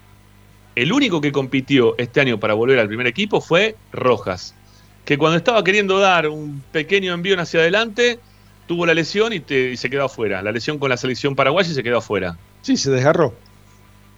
El 0.76 0.94
único 0.94 1.20
que 1.20 1.32
compitió 1.32 1.96
este 1.98 2.22
año 2.22 2.40
para 2.40 2.54
volver 2.54 2.80
al 2.80 2.88
primer 2.88 3.08
equipo 3.08 3.42
fue 3.42 3.76
Rojas. 3.92 4.56
Que 5.04 5.18
cuando 5.18 5.38
estaba 5.38 5.64
queriendo 5.64 6.00
dar 6.00 6.28
un 6.30 6.64
pequeño 6.72 7.14
envío 7.14 7.40
hacia 7.40 7.60
adelante, 7.60 8.20
tuvo 8.68 8.86
la 8.86 8.94
lesión 8.94 9.34
y, 9.34 9.44
y 9.54 9.76
se 9.76 9.90
quedó 9.90 10.06
afuera. 10.06 10.42
La 10.42 10.52
lesión 10.52 10.80
con 10.80 10.90
la 10.90 10.98
selección 10.98 11.36
paraguaya 11.36 11.70
y 11.70 11.74
se 11.74 11.84
quedó 11.84 11.98
afuera. 11.98 12.38
Sí, 12.62 12.78
se 12.78 12.92
desgarró. 12.92 13.34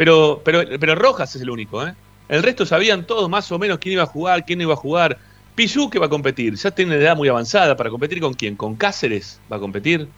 Pero, 0.04 0.42
pero, 0.44 0.63
pero 0.82 0.96
Rojas 0.96 1.34
es 1.34 1.42
el 1.42 1.50
único, 1.50 1.88
¿eh? 1.88 1.94
El 2.28 2.44
resto 2.44 2.66
sabían 2.66 3.08
todos 3.08 3.30
más 3.30 3.50
o 3.54 3.58
menos 3.58 3.78
quién 3.78 3.94
iba 3.94 4.04
a 4.04 4.06
jugar, 4.06 4.44
quién 4.44 4.60
no 4.60 4.63
iba 4.63 4.74
a 4.74 4.76
jugar. 4.76 5.18
Pichu 5.56 5.89
que 5.89 5.98
va 5.98 6.08
a 6.08 6.10
competir, 6.10 6.56
ya 6.56 6.72
tiene 6.72 6.94
una 6.94 7.02
edad 7.02 7.16
muy 7.16 7.30
avanzada 7.30 7.78
para 7.78 7.89
competir 7.89 8.20
con 8.20 8.34
quién, 8.34 8.58
con 8.58 8.76
Cáceres 8.76 9.39
va 9.50 9.56
a 9.56 9.60
competir. 9.62 10.10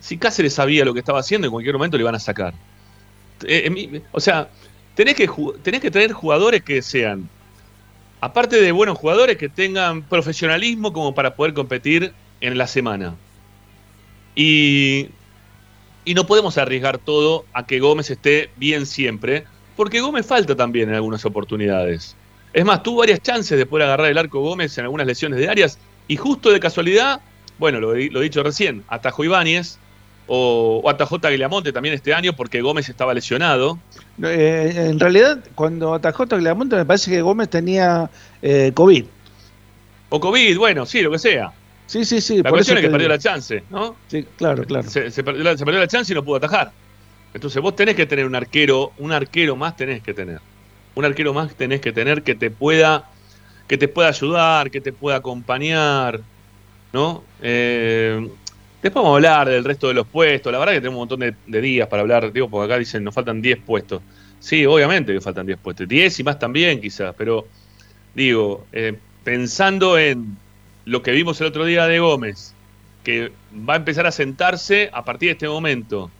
Si 0.00 0.18
Cáceres 0.18 0.54
sabía 0.54 0.84
lo 0.84 0.92
que 0.92 0.98
estaba 0.98 1.20
haciendo, 1.20 1.46
en 1.46 1.52
cualquier 1.52 1.76
momento 1.76 1.96
le 1.96 2.02
iban 2.02 2.16
a 2.16 2.18
sacar. 2.18 2.54
Eh, 3.46 4.02
o 4.10 4.18
sea, 4.18 4.48
tenés 4.96 5.14
que, 5.14 5.30
tenés 5.62 5.80
que 5.80 5.92
tener 5.92 6.10
jugadores 6.10 6.64
que 6.64 6.82
sean, 6.82 7.28
aparte 8.20 8.60
de 8.60 8.72
buenos 8.72 8.98
jugadores, 8.98 9.36
que 9.36 9.48
tengan 9.48 10.02
profesionalismo 10.02 10.92
como 10.92 11.14
para 11.14 11.36
poder 11.36 11.54
competir 11.54 12.12
en 12.40 12.58
la 12.58 12.66
semana. 12.66 13.14
Y, 14.34 15.06
y 16.04 16.14
no 16.14 16.26
podemos 16.26 16.58
arriesgar 16.58 16.98
todo 16.98 17.44
a 17.52 17.66
que 17.66 17.80
Gómez 17.80 18.10
esté 18.10 18.50
bien 18.56 18.86
siempre, 18.86 19.44
porque 19.76 20.00
Gómez 20.00 20.26
falta 20.26 20.54
también 20.54 20.88
en 20.88 20.94
algunas 20.94 21.24
oportunidades. 21.24 22.16
Es 22.52 22.64
más, 22.64 22.82
tuvo 22.82 23.00
varias 23.00 23.20
chances 23.20 23.58
de 23.58 23.66
poder 23.66 23.86
agarrar 23.86 24.10
el 24.10 24.18
arco 24.18 24.40
Gómez 24.40 24.76
en 24.78 24.84
algunas 24.84 25.06
lesiones 25.06 25.38
de 25.38 25.48
áreas 25.48 25.78
y 26.06 26.16
justo 26.16 26.50
de 26.50 26.60
casualidad, 26.60 27.20
bueno, 27.58 27.80
lo, 27.80 27.94
he 27.96 28.08
dicho 28.08 28.42
recién, 28.42 28.84
atajó 28.88 29.24
Ibáñez 29.24 29.78
o, 30.26 30.80
o 30.84 30.90
atajó 30.90 31.18
Tagliamonte 31.18 31.72
también 31.72 31.94
este 31.94 32.14
año 32.14 32.34
porque 32.34 32.60
Gómez 32.60 32.88
estaba 32.88 33.12
lesionado. 33.14 33.78
Eh, 34.22 34.72
en 34.90 35.00
realidad, 35.00 35.42
cuando 35.54 35.94
atajó 35.94 36.26
Tagliamonte 36.26 36.76
me 36.76 36.84
parece 36.84 37.10
que 37.10 37.22
Gómez 37.22 37.48
tenía 37.48 38.10
eh, 38.42 38.70
COVID. 38.74 39.04
O 40.10 40.20
COVID, 40.20 40.56
bueno, 40.58 40.86
sí, 40.86 41.02
lo 41.02 41.10
que 41.10 41.18
sea. 41.18 41.52
Sí, 41.86 42.04
sí, 42.04 42.20
sí. 42.20 42.42
La 42.42 42.50
cuestión 42.50 42.78
es 42.78 42.84
que 42.84 42.90
perdió 42.90 43.08
la 43.08 43.18
chance, 43.18 43.62
¿no? 43.70 43.96
Sí, 44.08 44.26
claro, 44.36 44.64
claro. 44.64 44.88
Se, 44.88 45.10
perdió 45.22 45.44
la, 45.44 45.56
se, 45.56 45.64
perdió 45.64 45.80
la, 45.80 45.88
chance 45.88 46.12
y 46.12 46.14
no 46.14 46.24
pudo 46.24 46.36
atajar. 46.36 46.72
Entonces 47.32 47.60
vos 47.60 47.76
tenés 47.76 47.94
que 47.94 48.06
tener 48.06 48.26
un 48.26 48.34
arquero, 48.34 48.92
un 48.98 49.12
arquero 49.12 49.56
más 49.56 49.76
tenés 49.76 50.02
que 50.02 50.14
tener 50.14 50.40
un 50.94 51.04
arquero 51.04 51.34
más 51.34 51.54
tenés 51.54 51.80
que 51.80 51.92
tener 51.92 52.22
que 52.22 52.34
te 52.34 52.50
pueda, 52.50 53.10
que 53.66 53.76
te 53.78 53.88
pueda 53.88 54.08
ayudar, 54.08 54.70
que 54.70 54.80
te 54.80 54.92
pueda 54.92 55.16
acompañar, 55.16 56.20
¿no? 56.92 57.24
Eh, 57.42 58.28
después 58.82 59.02
vamos 59.02 59.12
a 59.12 59.16
hablar 59.16 59.48
del 59.48 59.64
resto 59.64 59.88
de 59.88 59.94
los 59.94 60.06
puestos. 60.06 60.52
La 60.52 60.58
verdad 60.58 60.74
que 60.74 60.80
tenemos 60.80 60.96
un 60.96 61.08
montón 61.08 61.36
de, 61.46 61.60
días 61.60 61.88
para 61.88 62.02
hablar, 62.02 62.32
digo, 62.32 62.48
porque 62.48 62.72
acá 62.72 62.78
dicen 62.78 63.02
nos 63.02 63.14
faltan 63.14 63.42
10 63.42 63.58
puestos. 63.58 64.02
Sí, 64.38 64.64
obviamente 64.66 65.12
que 65.12 65.20
faltan 65.20 65.46
10 65.46 65.58
puestos. 65.58 65.88
10 65.88 66.20
y 66.20 66.24
más 66.24 66.38
también 66.38 66.80
quizás, 66.80 67.14
pero 67.16 67.46
digo, 68.14 68.66
eh, 68.72 68.96
pensando 69.24 69.98
en 69.98 70.36
lo 70.84 71.02
que 71.02 71.12
vimos 71.12 71.40
el 71.40 71.46
otro 71.46 71.64
día 71.64 71.86
de 71.86 71.98
Gómez, 71.98 72.54
que 73.02 73.32
va 73.52 73.74
a 73.74 73.76
empezar 73.76 74.06
a 74.06 74.12
sentarse 74.12 74.90
a 74.92 75.04
partir 75.04 75.28
de 75.28 75.32
este 75.32 75.48
momento 75.48 76.10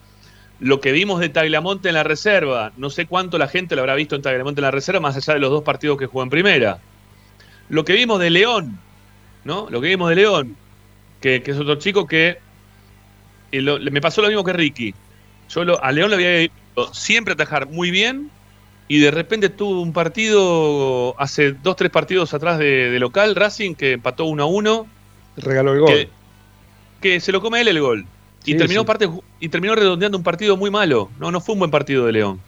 lo 0.61 0.81
que 0.81 0.93
vimos 0.93 1.21
de 1.21 1.29
Tagliamonte 1.29 1.89
en 1.89 1.95
la 1.95 2.05
reserva, 2.05 2.73
no 2.77 2.89
sé 2.89 3.07
cuánto 3.07 3.39
la 3.39 3.49
gente 3.49 3.75
lo 3.75 3.83
habrá 3.83 3.95
visto 3.95 4.17
en 4.17 4.23
Tagliamonte 4.23 4.61
en 4.61 4.65
la 4.65 4.71
reserva, 4.71 5.01
más 5.01 5.17
allá 5.17 5.35
de 5.35 5.41
los 5.41 5.51
dos 5.51 5.65
partidos 5.65 5.99
que 5.99 6.07
jugó 6.07 6.23
en 6.23 6.31
primera. 6.31 6.79
Lo 7.69 7.85
que 7.85 7.93
vimos 7.93 8.21
de 8.21 8.31
León, 8.31 8.79
¿no? 9.45 9.69
Lo 9.69 9.81
que 9.81 9.89
vimos 9.89 10.09
de 10.09 10.17
León, 10.17 10.57
que, 11.21 11.43
es 11.45 11.59
otro 11.59 11.75
chico 11.77 12.07
que 12.07 12.39
me 13.53 14.01
pasó 14.01 14.23
lo 14.23 14.29
mismo 14.29 14.45
que 14.45 14.53
Ricky. 14.53 14.95
Yo 15.51 15.83
a 15.83 15.93
León 15.93 16.11
le 16.11 16.17
había 16.17 16.39
visto 16.39 16.95
siempre 16.95 17.35
atajar 17.35 17.69
muy 17.69 17.91
bien 17.91 18.31
y 18.87 19.01
de 19.01 19.11
repente 19.11 19.49
tuvo 19.49 19.81
un 19.81 19.93
partido 19.93 21.19
hace 21.19 21.53
dos, 21.53 21.77
tres 21.77 21.91
partidos 21.91 22.35
atrás 22.35 22.59
de, 22.59 22.99
local, 22.99 23.35
Racing, 23.35 23.75
que 23.75 23.93
empató 23.93 24.27
1 24.27 24.43
a 24.43 24.47
1. 24.47 24.87
Regaló 25.39 25.73
el 25.73 25.81
gol. 25.81 26.09
que 27.01 27.21
se 27.21 27.33
lo 27.33 27.41
come 27.41 27.61
él 27.61 27.69
el 27.69 27.81
gol. 27.81 28.07
Y, 28.45 28.57
terminó 28.57 28.85
parte, 28.85 29.09
y 29.41 29.49
terminó 29.49 29.75
redondeando 29.75 30.19
un 30.19 30.25
partido 30.25 30.57
muy 30.59 30.71
malo. 30.71 31.11
No, 31.19 31.31
no 31.31 31.41
fue 31.41 31.55
un 31.55 31.61
buen 31.61 31.71
partido 31.71 32.05
de 32.05 32.13
León. 32.13 32.41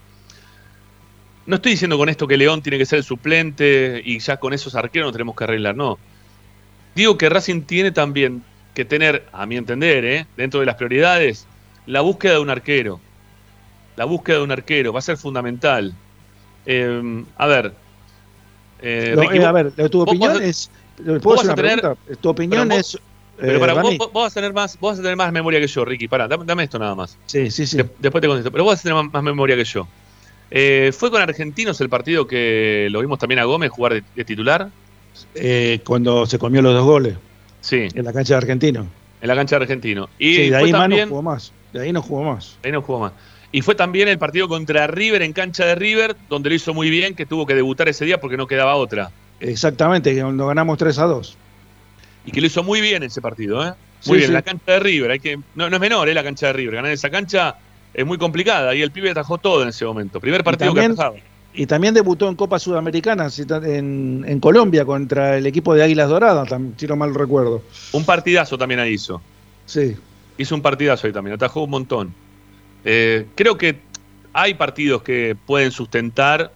No 1.47 1.57
estoy 1.57 1.73
diciendo 1.73 1.97
con 1.97 2.09
esto 2.09 2.27
que 2.27 2.37
León 2.37 2.61
tiene 2.61 2.77
que 2.77 2.85
ser 2.85 2.99
el 2.99 3.05
suplente 3.05 4.03
y 4.05 4.19
ya 4.19 4.37
con 4.37 4.53
esos 4.53 4.75
arqueros 4.75 5.09
no 5.09 5.13
tenemos 5.13 5.37
que 5.37 5.45
arreglar, 5.45 5.75
no. 5.75 5.99
Digo 6.95 7.17
que 7.17 7.29
Racing 7.29 7.63
tiene 7.63 7.93
también 7.93 8.43
que 8.75 8.85
tener, 8.85 9.27
a 9.33 9.47
mi 9.47 9.57
entender, 9.57 10.05
¿eh? 10.05 10.27
dentro 10.37 10.61
de 10.61 10.67
las 10.67 10.75
prioridades, 10.75 11.47
la 11.87 12.03
búsqueda 12.03 12.35
de 12.35 12.41
un 12.41 12.51
arquero. 12.51 13.01
La 13.97 14.05
búsqueda 14.05 14.37
de 14.39 14.43
un 14.43 14.53
arquero 14.53 14.93
va 14.93 14.99
a 14.99 15.03
ser 15.03 15.17
fundamental. 15.17 15.95
Eh, 16.67 17.25
a 17.37 17.47
ver. 17.47 17.73
Eh, 18.83 19.45
a 19.45 19.53
ver, 19.53 19.73
tu 19.89 20.03
opinión 20.03 20.43
es. 20.43 20.71
¿Puedo 21.23 21.41
hacer 21.41 21.47
una 21.47 21.55
pregunta? 21.55 21.97
Tu 22.21 22.29
opinión 22.29 22.73
es 22.73 22.99
pero 23.39 23.61
para, 23.61 23.75
vos, 23.75 23.99
vos, 23.99 24.13
vas 24.13 24.33
a 24.33 24.35
tener 24.35 24.53
más, 24.53 24.79
vos 24.81 24.93
vas 24.93 24.99
a 24.99 25.03
tener 25.03 25.17
más 25.17 25.31
memoria 25.33 25.61
que 25.61 25.67
yo, 25.67 25.85
Ricky. 25.85 26.09
Pará, 26.09 26.27
dame, 26.29 26.65
esto 26.65 26.79
nada 26.79 26.95
más. 26.95 27.19
Sí, 27.27 27.51
sí, 27.51 27.67
sí. 27.67 27.79
después 27.99 28.23
te 28.23 28.29
contesto. 28.29 28.51
Pero 28.51 28.65
vos 28.65 28.73
vas 28.73 28.81
a 28.81 28.83
tener 28.83 29.11
más, 29.11 29.23
memoria 29.23 29.57
que 29.57 29.65
yo. 29.65 29.87
Eh, 30.51 30.93
¿Fue 30.97 31.11
con 31.11 31.21
Argentinos 31.21 31.81
el 31.81 31.89
partido 31.89 32.27
que 32.27 32.89
lo 32.91 33.01
vimos 33.01 33.19
también 33.19 33.41
a 33.41 33.45
Gómez 33.45 33.71
jugar 33.71 34.03
de, 34.15 34.25
titular? 34.25 34.71
Eh, 35.35 35.81
cuando 35.85 36.25
se 36.27 36.39
comió 36.39 36.63
los 36.63 36.75
dos 36.75 36.85
goles. 36.85 37.17
Sí. 37.61 37.89
En 37.95 38.05
la 38.05 38.13
cancha 38.13 38.35
de 38.35 38.39
Argentino. 38.39 38.87
En 39.21 39.29
la 39.29 39.35
cancha 39.35 39.57
de 39.57 39.65
Argentino. 39.65 40.09
Y 40.19 40.35
sí, 40.37 40.51
de 40.51 40.57
ahí 40.57 40.73
no 40.73 41.09
jugó 41.09 41.23
más. 41.23 41.53
De 41.73 41.83
ahí 41.83 41.93
no 41.93 42.01
jugó 42.01 42.23
más. 42.23 42.57
De 42.63 42.69
ahí 42.69 42.73
no 42.73 42.83
jugó 42.83 43.01
más. 43.01 43.13
Y 43.57 43.63
fue 43.63 43.75
también 43.75 44.07
el 44.09 44.19
partido 44.19 44.49
contra 44.49 44.87
River 44.87 45.23
en 45.23 45.33
cancha 45.33 45.65
de 45.65 45.75
River, 45.75 46.15
donde 46.29 46.51
lo 46.51 46.55
hizo 46.55 46.75
muy 46.75 46.91
bien, 46.91 47.15
que 47.15 47.25
tuvo 47.25 47.47
que 47.47 47.55
debutar 47.55 47.89
ese 47.89 48.05
día 48.05 48.21
porque 48.21 48.37
no 48.37 48.47
quedaba 48.47 48.75
otra. 48.75 49.11
Exactamente, 49.41 50.15
cuando 50.21 50.47
ganamos 50.49 50.77
3 50.77 50.99
a 50.99 51.05
2. 51.07 51.39
Y 52.27 52.33
que 52.33 52.43
lo 52.43 52.49
hizo 52.49 52.63
muy 52.63 52.83
bien 52.83 53.03
ese 53.03 53.23
partido, 53.23 53.67
¿eh? 53.67 53.73
Muy 54.05 54.19
bien, 54.19 54.35
la 54.35 54.43
cancha 54.43 54.73
de 54.73 54.81
River, 54.81 55.11
hay 55.11 55.21
que, 55.21 55.39
no, 55.55 55.69
es 55.69 55.81
menor 55.81 56.07
¿eh? 56.07 56.13
la 56.13 56.23
cancha 56.23 56.49
de 56.49 56.53
River, 56.53 56.75
ganar 56.75 56.93
esa 56.93 57.09
cancha 57.09 57.57
es 57.95 58.05
muy 58.05 58.19
complicada 58.19 58.75
y 58.75 58.83
el 58.83 58.91
pibe 58.91 59.13
atajó 59.13 59.39
todo 59.39 59.63
en 59.63 59.71
ese 59.71 59.87
momento, 59.87 60.21
primer 60.21 60.45
partido 60.45 60.75
que 60.75 60.81
atajaba. 60.81 61.17
Y 61.55 61.65
también 61.65 61.95
debutó 61.95 62.29
en 62.29 62.35
Copa 62.35 62.59
Sudamericana 62.59 63.29
en, 63.39 64.23
en, 64.29 64.39
Colombia 64.39 64.85
contra 64.85 65.39
el 65.39 65.47
equipo 65.47 65.73
de 65.73 65.83
Águilas 65.83 66.11
Doradas, 66.11 66.47
si 66.77 66.87
no 66.87 66.97
mal 66.97 67.15
recuerdo. 67.15 67.63
Un 67.93 68.05
partidazo 68.05 68.59
también 68.59 68.81
ahí 68.81 68.93
hizo. 68.93 69.23
Sí. 69.65 69.97
Hizo 70.37 70.55
un 70.55 70.61
partidazo 70.61 71.07
ahí 71.07 71.15
también, 71.15 71.37
atajó 71.37 71.63
un 71.65 71.71
montón. 71.71 72.26
Eh, 72.87 73.27
creo 73.35 73.59
que 73.59 73.81
hay 74.33 74.55
partidos 74.55 75.03
que 75.03 75.37
pueden 75.47 75.73
sustentar 75.73 76.53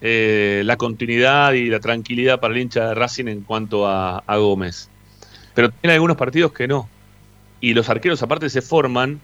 eh, 0.00 0.62
la 0.64 0.76
continuidad 0.76 1.52
y 1.52 1.68
la 1.68 1.78
tranquilidad 1.78 2.40
para 2.40 2.54
el 2.54 2.60
hincha 2.60 2.88
de 2.88 2.94
Racing 2.94 3.26
en 3.26 3.42
cuanto 3.42 3.86
a 3.86 4.36
Gómez. 4.36 4.90
Pero 5.54 5.70
tiene 5.70 5.94
algunos 5.94 6.16
partidos 6.16 6.52
que 6.52 6.66
no. 6.66 6.88
Y 7.60 7.72
los 7.72 7.88
arqueros 7.88 8.22
aparte 8.22 8.50
se 8.50 8.60
forman 8.60 9.20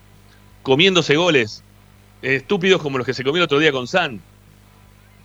comiéndose 0.63 1.17
goles 1.17 1.63
estúpidos 2.23 2.81
como 2.81 2.99
los 2.99 3.07
que 3.07 3.15
se 3.15 3.25
comió 3.25 3.43
el 3.43 3.45
otro 3.45 3.59
día 3.59 3.73
con 3.73 3.87
San. 3.87 4.21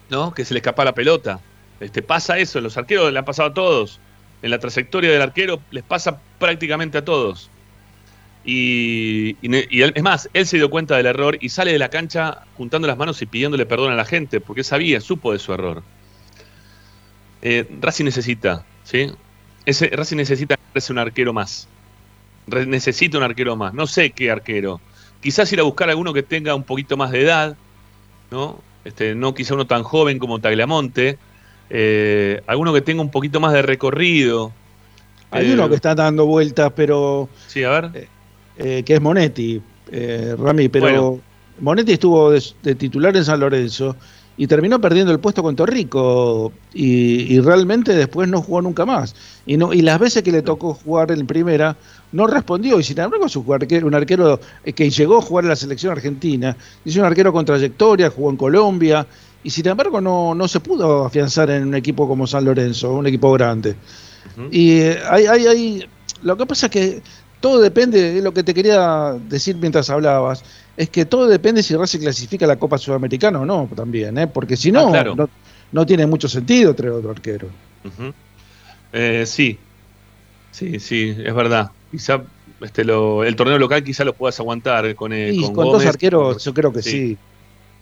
¿No? 0.10 0.34
Que 0.34 0.46
se 0.46 0.54
le 0.54 0.60
escapa 0.60 0.84
la 0.84 0.94
pelota. 0.94 1.40
Este, 1.80 2.02
pasa 2.02 2.38
eso, 2.38 2.60
los 2.60 2.78
arqueros 2.78 3.12
le 3.12 3.20
han 3.20 3.26
pasado 3.26 3.50
a 3.50 3.54
todos. 3.54 4.00
En 4.42 4.52
la 4.52 4.60
trayectoria 4.60 5.12
del 5.12 5.22
arquero 5.22 5.62
les 5.72 5.84
pasa 5.84 6.20
prácticamente 6.40 6.98
a 6.98 7.06
todos. 7.06 7.50
Y, 8.50 9.36
es 9.42 10.04
más, 10.04 10.30
él 10.34 10.48
se 10.48 10.56
dio 10.56 10.70
cuenta 10.70 10.96
del 10.96 11.08
error 11.08 11.38
y 11.42 11.50
sale 11.50 11.74
de 11.74 11.80
la 11.80 11.90
cancha 11.90 12.46
juntando 12.56 12.88
las 12.88 12.98
manos 12.98 13.22
y 13.22 13.26
pidiéndole 13.26 13.66
perdón 13.66 13.92
a 13.92 13.96
la 13.96 14.06
gente, 14.06 14.40
porque 14.40 14.64
sabía, 14.64 15.02
supo 15.02 15.34
de 15.34 15.40
su 15.40 15.52
error. 15.54 15.84
Eh, 17.42 17.68
Racing 17.82 18.06
necesita, 18.06 18.66
¿sí? 18.86 19.12
Ese, 19.66 19.90
Racing 19.90 20.16
necesita 20.16 20.58
un 20.90 20.98
arquero 20.98 21.34
más. 21.34 21.68
necesita 22.46 23.18
un 23.18 23.26
arquero 23.26 23.58
más. 23.58 23.74
No 23.74 23.86
sé 23.86 24.12
qué 24.12 24.32
arquero. 24.32 24.80
Quizás 25.20 25.52
ir 25.52 25.60
a 25.60 25.64
buscar 25.64 25.90
alguno 25.90 26.14
que 26.14 26.24
tenga 26.24 26.56
un 26.56 26.64
poquito 26.64 26.96
más 26.96 27.12
de 27.12 27.24
edad, 27.24 27.58
¿no? 28.32 28.62
Este, 28.86 29.14
no 29.14 29.34
quizá 29.34 29.56
uno 29.56 29.68
tan 29.68 29.84
joven 29.84 30.20
como 30.20 30.40
Tagliamonte. 30.40 31.18
Eh, 31.70 32.42
alguno 32.48 32.74
que 32.74 32.80
tenga 32.80 33.02
un 33.02 33.12
poquito 33.12 33.42
más 33.42 33.52
de 33.52 33.62
recorrido. 33.62 34.54
Hay 35.32 35.52
uno 35.52 35.66
eh, 35.66 35.70
que 35.70 35.76
está 35.76 35.96
dando 35.96 36.26
vueltas, 36.26 36.72
pero. 36.74 37.28
Sí, 37.48 37.66
a 37.66 37.72
ver. 37.72 38.08
Eh, 38.58 38.84
que 38.84 38.96
es 38.96 39.02
Monetti, 39.02 39.62
Rami, 40.38 40.68
pero 40.68 41.22
Monetti 41.60 41.94
estuvo 41.94 42.32
de, 42.32 42.76
titular 42.76 43.16
en 43.16 43.26
San 43.26 43.40
Lorenzo 43.40 43.96
y 44.40 44.46
terminó 44.46 44.80
perdiendo 44.80 45.12
el 45.12 45.20
puesto 45.20 45.42
con 45.42 45.56
Torrico 45.56 46.52
y, 46.74 47.40
realmente 47.40 47.96
después 47.96 48.30
no 48.30 48.42
jugó 48.42 48.62
nunca 48.62 48.86
más. 48.86 49.16
Y, 49.48 49.58
no, 49.58 49.74
y 49.74 49.82
las 49.82 50.00
veces 50.00 50.22
que 50.22 50.32
le 50.32 50.44
tocó 50.44 50.76
jugar 50.76 51.12
en 51.12 51.26
primera 51.26 51.76
no 52.12 52.28
respondió. 52.28 52.80
Y 52.80 52.84
sin 52.84 53.00
embargo 53.00 53.26
es 53.26 53.36
un 53.36 53.52
arquero, 53.52 53.88
un 53.88 53.96
arquero 53.96 54.40
que 54.76 54.90
llegó 54.92 55.18
a 55.18 55.22
jugar 55.22 55.46
en 55.46 55.50
la 55.50 55.56
selección 55.56 55.92
argentina, 55.92 56.56
es 56.86 56.96
un 56.96 57.04
arquero 57.04 57.34
con 57.34 57.46
trayectoria, 57.46 58.12
jugó 58.12 58.30
en 58.30 58.38
Colombia. 58.38 59.08
Y 59.44 59.50
sin 59.50 59.68
embargo 59.68 60.02
no, 60.02 60.36
no 60.36 60.48
se 60.48 60.60
pudo 60.60 61.06
afianzar 61.06 61.50
en 61.50 61.70
un 61.70 61.76
equipo 61.76 62.08
como 62.08 62.28
San 62.28 62.46
Lorenzo, 62.46 62.94
un 62.94 63.08
equipo 63.08 63.32
grande. 63.32 63.76
Y 64.52 64.82
eh, 64.82 65.00
hay, 65.10 65.26
hay, 65.26 65.48
hay, 65.48 65.90
lo 66.22 66.38
que 66.38 66.46
pasa 66.46 66.68
es 66.68 66.72
que 66.72 67.02
todo 67.40 67.60
depende, 67.60 68.14
de 68.14 68.22
lo 68.22 68.34
que 68.34 68.44
te 68.44 68.54
quería 68.54 69.16
decir 69.30 69.56
mientras 69.58 69.90
hablabas, 69.90 70.44
es 70.76 70.90
que 70.90 71.06
todo 71.06 71.28
depende 71.28 71.64
si 71.64 71.76
Racing 71.76 72.00
clasifica 72.00 72.46
a 72.46 72.48
la 72.48 72.58
Copa 72.58 72.78
Sudamericana 72.78 73.40
o 73.40 73.46
no 73.46 73.70
también, 73.76 74.18
¿eh? 74.18 74.28
porque 74.28 74.56
si 74.56 74.72
no, 74.72 74.94
ah, 74.94 75.28
no, 75.72 75.86
tiene 75.86 76.06
mucho 76.06 76.28
sentido 76.28 76.74
traer 76.74 76.94
otro 76.94 77.12
arquero. 77.12 77.48
Eh, 78.94 79.26
sí, 79.26 79.58
sí, 80.52 80.80
sí, 80.80 81.16
es 81.18 81.34
verdad. 81.34 81.72
Quizá 81.92 82.22
este, 82.62 82.84
lo, 82.84 83.24
el 83.24 83.36
torneo 83.36 83.60
local 83.60 83.84
quizá 83.84 84.04
lo 84.04 84.14
puedas 84.14 84.40
aguantar 84.40 84.96
con, 84.96 85.14
eh, 85.14 85.36
con, 85.54 85.66
dos 85.66 85.86
arqueros, 85.86 86.44
yo 86.44 86.54
creo 86.54 86.74
que 86.74 86.82
sí. 86.82 87.18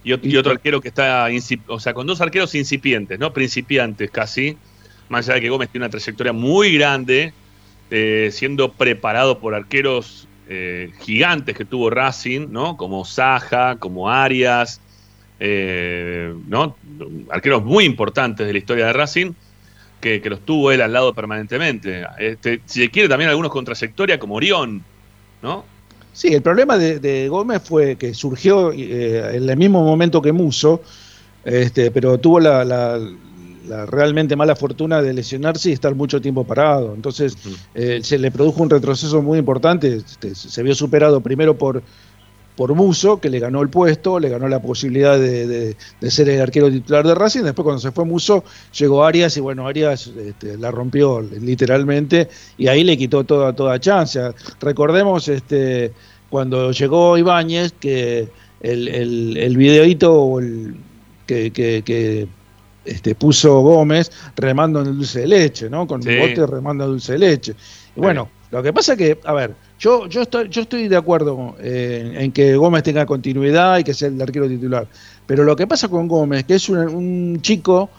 Y, 0.04 0.38
otro 0.38 0.52
arquero 0.52 0.82
que 0.82 0.90
está, 0.90 1.28
o 1.68 1.80
sea, 1.80 1.94
con 1.96 2.06
dos 2.06 2.22
arqueros 2.22 2.54
incipientes, 2.54 3.18
¿no? 3.18 3.34
Principiantes 3.34 4.12
casi, 4.12 4.56
más 5.10 5.28
allá 5.28 5.36
de 5.36 5.42
que 5.42 5.50
Gómez 5.50 5.70
tiene 5.70 5.86
una 5.86 5.90
trayectoria 5.90 6.32
muy 6.32 6.78
grande, 6.78 7.34
eh, 7.92 8.30
siendo 8.32 8.72
preparado 8.72 9.40
por 9.40 9.54
arqueros 9.54 10.28
eh, 10.50 10.92
gigantes 11.02 11.56
que 11.56 11.66
tuvo 11.66 11.92
Racing, 11.92 12.48
¿no? 12.50 12.78
Como 12.78 13.06
Saja, 13.06 13.76
como 13.78 14.10
Arias, 14.10 14.82
eh, 15.40 16.34
¿no? 16.48 16.76
arqueros 17.30 17.64
muy 17.64 17.86
importantes 17.86 18.48
de 18.48 18.54
la 18.54 18.60
historia 18.60 18.88
de 18.88 18.94
Racing, 18.94 19.34
que, 20.02 20.22
los 20.26 20.42
tuvo 20.42 20.72
él 20.72 20.82
al 20.82 20.94
lado 20.94 21.14
permanentemente. 21.14 22.06
Este, 22.18 22.62
si 22.66 22.82
se 22.82 22.90
quiere, 22.90 23.08
también 23.10 23.30
algunos 23.30 23.52
con 23.52 23.66
como 24.20 24.36
Orión, 24.36 24.84
¿no? 25.42 25.66
Sí, 26.14 26.34
el 26.34 26.42
problema 26.42 26.78
de, 26.78 27.28
Gómez 27.28 27.62
fue 27.64 27.98
que 27.98 28.14
surgió 28.14 28.72
en 28.72 29.50
el 29.50 29.58
mismo 29.58 29.84
momento 29.84 30.22
que 30.22 30.32
Muso, 30.32 30.82
este, 31.44 31.92
pero 31.92 32.18
tuvo 32.20 32.40
la 32.40 33.00
realmente 33.88 34.36
mala 34.36 34.56
fortuna 34.56 35.02
de 35.02 35.14
lesionarse 35.14 35.70
y 35.70 35.74
estar 35.74 35.96
mucho 35.96 36.22
tiempo 36.22 36.44
parado. 36.44 36.94
Entonces 36.94 37.38
eh, 37.74 38.00
se 38.04 38.18
le 38.18 38.32
produjo 38.32 38.64
un 38.64 38.70
retroceso 38.70 39.22
muy 39.22 39.40
importante, 39.40 39.96
este, 39.98 40.36
se 40.36 40.64
vio 40.64 40.76
superado 40.76 41.22
primero 41.22 41.58
por, 41.58 41.82
por 42.56 42.74
Muso, 42.74 43.20
que 43.20 43.30
le 43.30 43.40
ganó 43.40 43.62
el 43.62 43.70
puesto, 43.70 44.20
le 44.20 44.30
ganó 44.30 44.48
la 44.48 44.62
posibilidad 44.62 45.20
de, 45.20 45.76
ser 46.02 46.30
el 46.30 46.42
arquero 46.42 46.72
titular 46.72 47.06
de 47.06 47.16
Racing, 47.16 47.44
después 47.44 47.64
cuando 47.64 47.82
se 47.82 47.92
fue 47.92 48.06
Muso 48.06 48.44
llegó 48.78 49.04
Arias 49.04 49.36
y 49.38 49.42
bueno, 49.42 49.68
Arias 49.68 50.08
este, 50.08 50.58
la 50.58 50.72
rompió 50.72 51.22
literalmente 51.22 52.30
y 52.58 52.68
ahí 52.68 52.84
le 52.84 52.98
quitó 52.98 53.24
toda, 53.24 53.54
toda 53.54 53.80
chance. 53.80 54.20
Recordemos 54.62 55.28
este, 55.28 55.92
cuando 56.30 56.72
llegó 56.72 57.18
Ibáñez 57.18 57.74
que 57.74 58.30
el, 58.62 58.88
el, 58.88 59.38
el 59.38 59.58
videíto 59.58 60.40
que, 61.26 61.52
que 61.52 62.28
este, 62.86 63.16
puso 63.16 63.62
Gómez 63.62 64.12
remando 64.36 64.82
en 64.82 64.88
el 64.88 64.96
dulce 64.98 65.22
de 65.22 65.28
leche, 65.28 65.70
¿no? 65.70 65.88
Con 65.88 66.08
un 66.08 66.20
bote 66.20 66.46
remando 66.46 66.86
en 66.86 66.92
dulce 66.92 67.14
de 67.14 67.20
leche. 67.20 67.56
Y 67.96 68.00
bueno, 68.00 68.30
lo 68.52 68.64
que 68.64 68.72
pasa 68.72 68.94
es 68.94 68.98
que, 68.98 69.20
a 69.24 69.34
ver, 69.34 69.56
yo, 69.80 70.08
yo, 70.08 70.22
estoy, 70.22 70.50
yo 70.50 70.62
estoy 70.62 70.88
de 70.88 70.96
acuerdo 70.96 71.56
eh, 71.60 72.16
en 72.20 72.32
que 72.32 72.56
Gómez 72.56 72.84
tenga 72.84 73.06
continuidad 73.06 73.80
y 73.80 73.84
que 73.84 73.94
sea 73.94 74.08
el 74.08 74.22
arquero 74.22 74.48
titular. 74.48 74.88
Pero 75.26 75.44
lo 75.44 75.56
que 75.56 75.68
pasa 75.68 75.88
con 75.88 76.08
Gómez, 76.08 76.46
que 76.46 76.56
es 76.56 76.70
un, 76.70 77.40
chico 77.42 77.90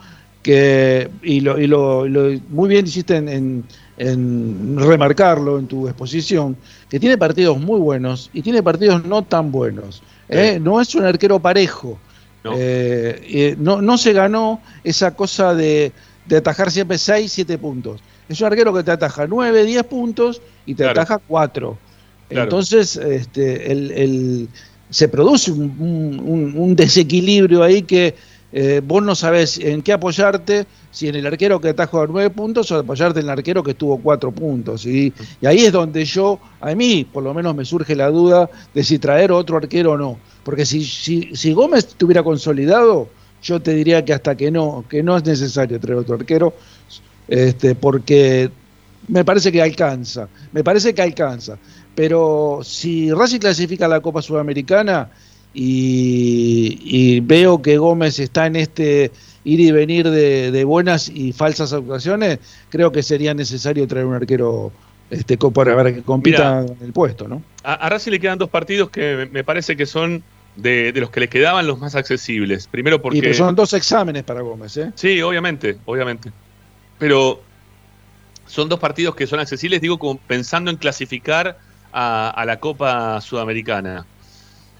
que, 0.42 1.10
y, 1.22 1.40
lo, 1.40 1.58
y 1.58 1.66
lo, 1.66 2.06
muy 2.48 2.68
bien 2.68 2.86
hiciste 2.86 3.16
en, 3.16 3.64
en 3.98 4.76
remarcarlo 4.78 5.58
en 5.58 5.66
tu 5.66 5.88
exposición, 5.88 6.56
que 6.88 7.00
tiene 7.00 7.18
partidos 7.18 7.58
muy 7.58 7.80
buenos 7.80 8.30
y 8.32 8.42
tiene 8.42 8.62
partidos 8.62 9.04
no 9.04 9.22
tan 9.22 9.50
buenos. 9.50 10.02
¿eh? 10.28 10.58
No 10.60 10.80
es 10.80 10.94
un 10.94 11.04
arquero 11.04 11.38
parejo. 11.38 11.98
Eh, 12.56 13.56
no. 13.58 13.82
no, 13.82 13.98
se 13.98 14.12
ganó 14.12 14.60
esa 14.84 15.14
cosa 15.14 15.54
de, 15.54 15.92
atajar 16.34 16.70
siempre 16.70 16.98
6, 16.98 17.30
7 17.30 17.58
puntos. 17.58 18.00
Es 18.28 18.40
un 18.40 18.46
arquero 18.48 18.74
que 18.74 18.82
te 18.82 18.90
ataja 18.90 19.26
9, 19.26 19.64
10 19.64 19.84
puntos 19.84 20.42
y 20.64 20.74
te 20.74 20.86
ataja 20.86 21.18
4. 21.18 21.78
Entonces, 22.30 22.96
este, 22.96 23.72
el, 23.72 24.48
se 24.90 25.08
produce 25.08 25.52
un, 25.52 26.74
desequilibrio 26.76 27.62
ahí 27.62 27.82
que 27.82 28.14
eh, 28.52 28.80
vos 28.84 29.02
no 29.02 29.14
sabés 29.14 29.58
en 29.58 29.82
qué 29.82 29.92
apoyarte, 29.92 30.66
si 30.90 31.08
en 31.08 31.16
el 31.16 31.26
arquero 31.26 31.60
que 31.60 31.68
atajó 31.68 32.06
9 32.06 32.30
puntos 32.30 32.70
o 32.70 32.78
apoyarte 32.78 33.20
en 33.20 33.26
el 33.26 33.30
arquero 33.30 33.62
que 33.62 33.74
tuvo 33.74 33.98
4 33.98 34.32
puntos. 34.32 34.86
Y, 34.86 35.12
y 35.40 35.46
ahí 35.46 35.64
es 35.64 35.72
donde 35.72 36.04
yo, 36.04 36.40
a 36.60 36.74
mí 36.74 37.04
por 37.04 37.22
lo 37.22 37.34
menos 37.34 37.54
me 37.54 37.64
surge 37.64 37.94
la 37.94 38.08
duda 38.08 38.48
de 38.74 38.84
si 38.84 38.98
traer 38.98 39.32
otro 39.32 39.56
arquero 39.56 39.92
o 39.92 39.96
no 39.96 40.18
porque 40.46 40.64
si, 40.64 40.84
si, 40.84 41.34
si 41.34 41.52
Gómez 41.52 41.88
estuviera 41.88 42.22
consolidado, 42.22 43.08
yo 43.42 43.60
te 43.60 43.74
diría 43.74 44.04
que 44.04 44.12
hasta 44.12 44.36
que 44.36 44.52
no, 44.52 44.84
que 44.88 45.02
no 45.02 45.16
es 45.16 45.24
necesario 45.24 45.80
traer 45.80 45.98
otro 45.98 46.14
arquero, 46.14 46.54
este, 47.26 47.74
porque 47.74 48.48
me 49.08 49.24
parece 49.24 49.50
que 49.50 49.60
alcanza, 49.60 50.28
me 50.52 50.62
parece 50.62 50.94
que 50.94 51.02
alcanza. 51.02 51.58
Pero 51.96 52.60
si 52.62 53.10
Racing 53.10 53.40
clasifica 53.40 53.86
a 53.86 53.88
la 53.88 54.00
Copa 54.00 54.22
Sudamericana 54.22 55.10
y, 55.52 57.18
veo 57.22 57.60
que 57.60 57.76
Gómez 57.76 58.20
está 58.20 58.46
en 58.46 58.54
este 58.54 59.10
ir 59.42 59.58
y 59.58 59.72
venir 59.72 60.08
de, 60.08 60.62
buenas 60.62 61.08
y 61.08 61.32
falsas 61.32 61.72
actuaciones, 61.72 62.38
creo 62.68 62.92
que 62.92 63.02
sería 63.02 63.34
necesario 63.34 63.84
traer 63.88 64.06
un 64.06 64.14
arquero 64.14 64.70
este, 65.10 65.36
para, 65.38 65.92
que 65.92 66.02
compita 66.02 66.60
en 66.60 66.86
el 66.86 66.92
puesto. 66.92 67.26
¿no? 67.26 67.42
A, 67.64 67.74
a 67.74 67.88
Racing 67.88 68.12
le 68.12 68.20
quedan 68.20 68.38
dos 68.38 68.48
partidos 68.48 68.90
que 68.90 69.28
me 69.32 69.42
parece 69.42 69.76
que 69.76 69.86
son 69.86 70.22
de, 70.56 70.92
los 70.96 71.10
que 71.10 71.20
le 71.20 71.28
quedaban 71.28 71.66
los 71.66 71.78
más 71.78 71.94
accesibles. 71.94 72.66
Primero 72.66 73.00
porque. 73.00 73.30
Y 73.30 73.34
son 73.34 73.54
dos 73.54 73.72
exámenes 73.72 74.24
para 74.24 74.40
Gómez, 74.40 74.76
¿eh? 74.76 74.92
Sí, 74.94 75.20
obviamente, 75.22 75.78
obviamente. 75.84 76.32
Pero 76.98 77.42
son 78.46 78.68
dos 78.68 78.80
partidos 78.80 79.14
que 79.14 79.26
son 79.26 79.40
accesibles, 79.40 79.80
digo, 79.80 79.98
como 79.98 80.18
pensando 80.18 80.70
en 80.70 80.76
clasificar 80.76 81.58
a, 81.92 82.44
la 82.46 82.58
Copa 82.58 83.20
Sudamericana. 83.20 84.06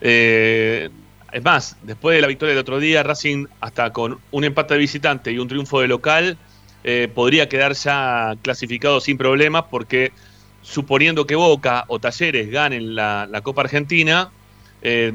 Eh, 0.01 0.91
es 1.33 1.45
más, 1.45 1.77
después 1.83 2.15
de 2.15 2.21
la 2.21 2.29
victoria 2.29 2.55
del 2.55 2.61
otro 2.61 2.79
día, 2.79 3.03
Racing, 3.03 3.47
hasta 3.61 3.93
con 3.93 4.19
un 4.31 4.45
empate 4.45 4.75
de 4.75 4.81
visitante 4.81 5.33
y 5.33 5.39
un 5.39 5.49
triunfo 5.49 5.81
de 5.81 5.89
local, 5.89 6.39
eh, 6.85 7.11
podría 7.12 7.49
quedar 7.49 7.73
ya 7.73 8.35
clasificado 8.43 9.01
sin 9.01 9.19
problemas, 9.19 9.65
porque 9.71 10.12
suponiendo 10.62 11.27
que 11.27 11.35
Boca 11.35 11.85
o 11.89 11.99
Talleres 11.99 12.51
ganen 12.51 12.95
la, 12.95 13.27
la 13.31 13.41
Copa 13.41 13.62
Argentina, 13.62 14.31
eh, 14.83 15.12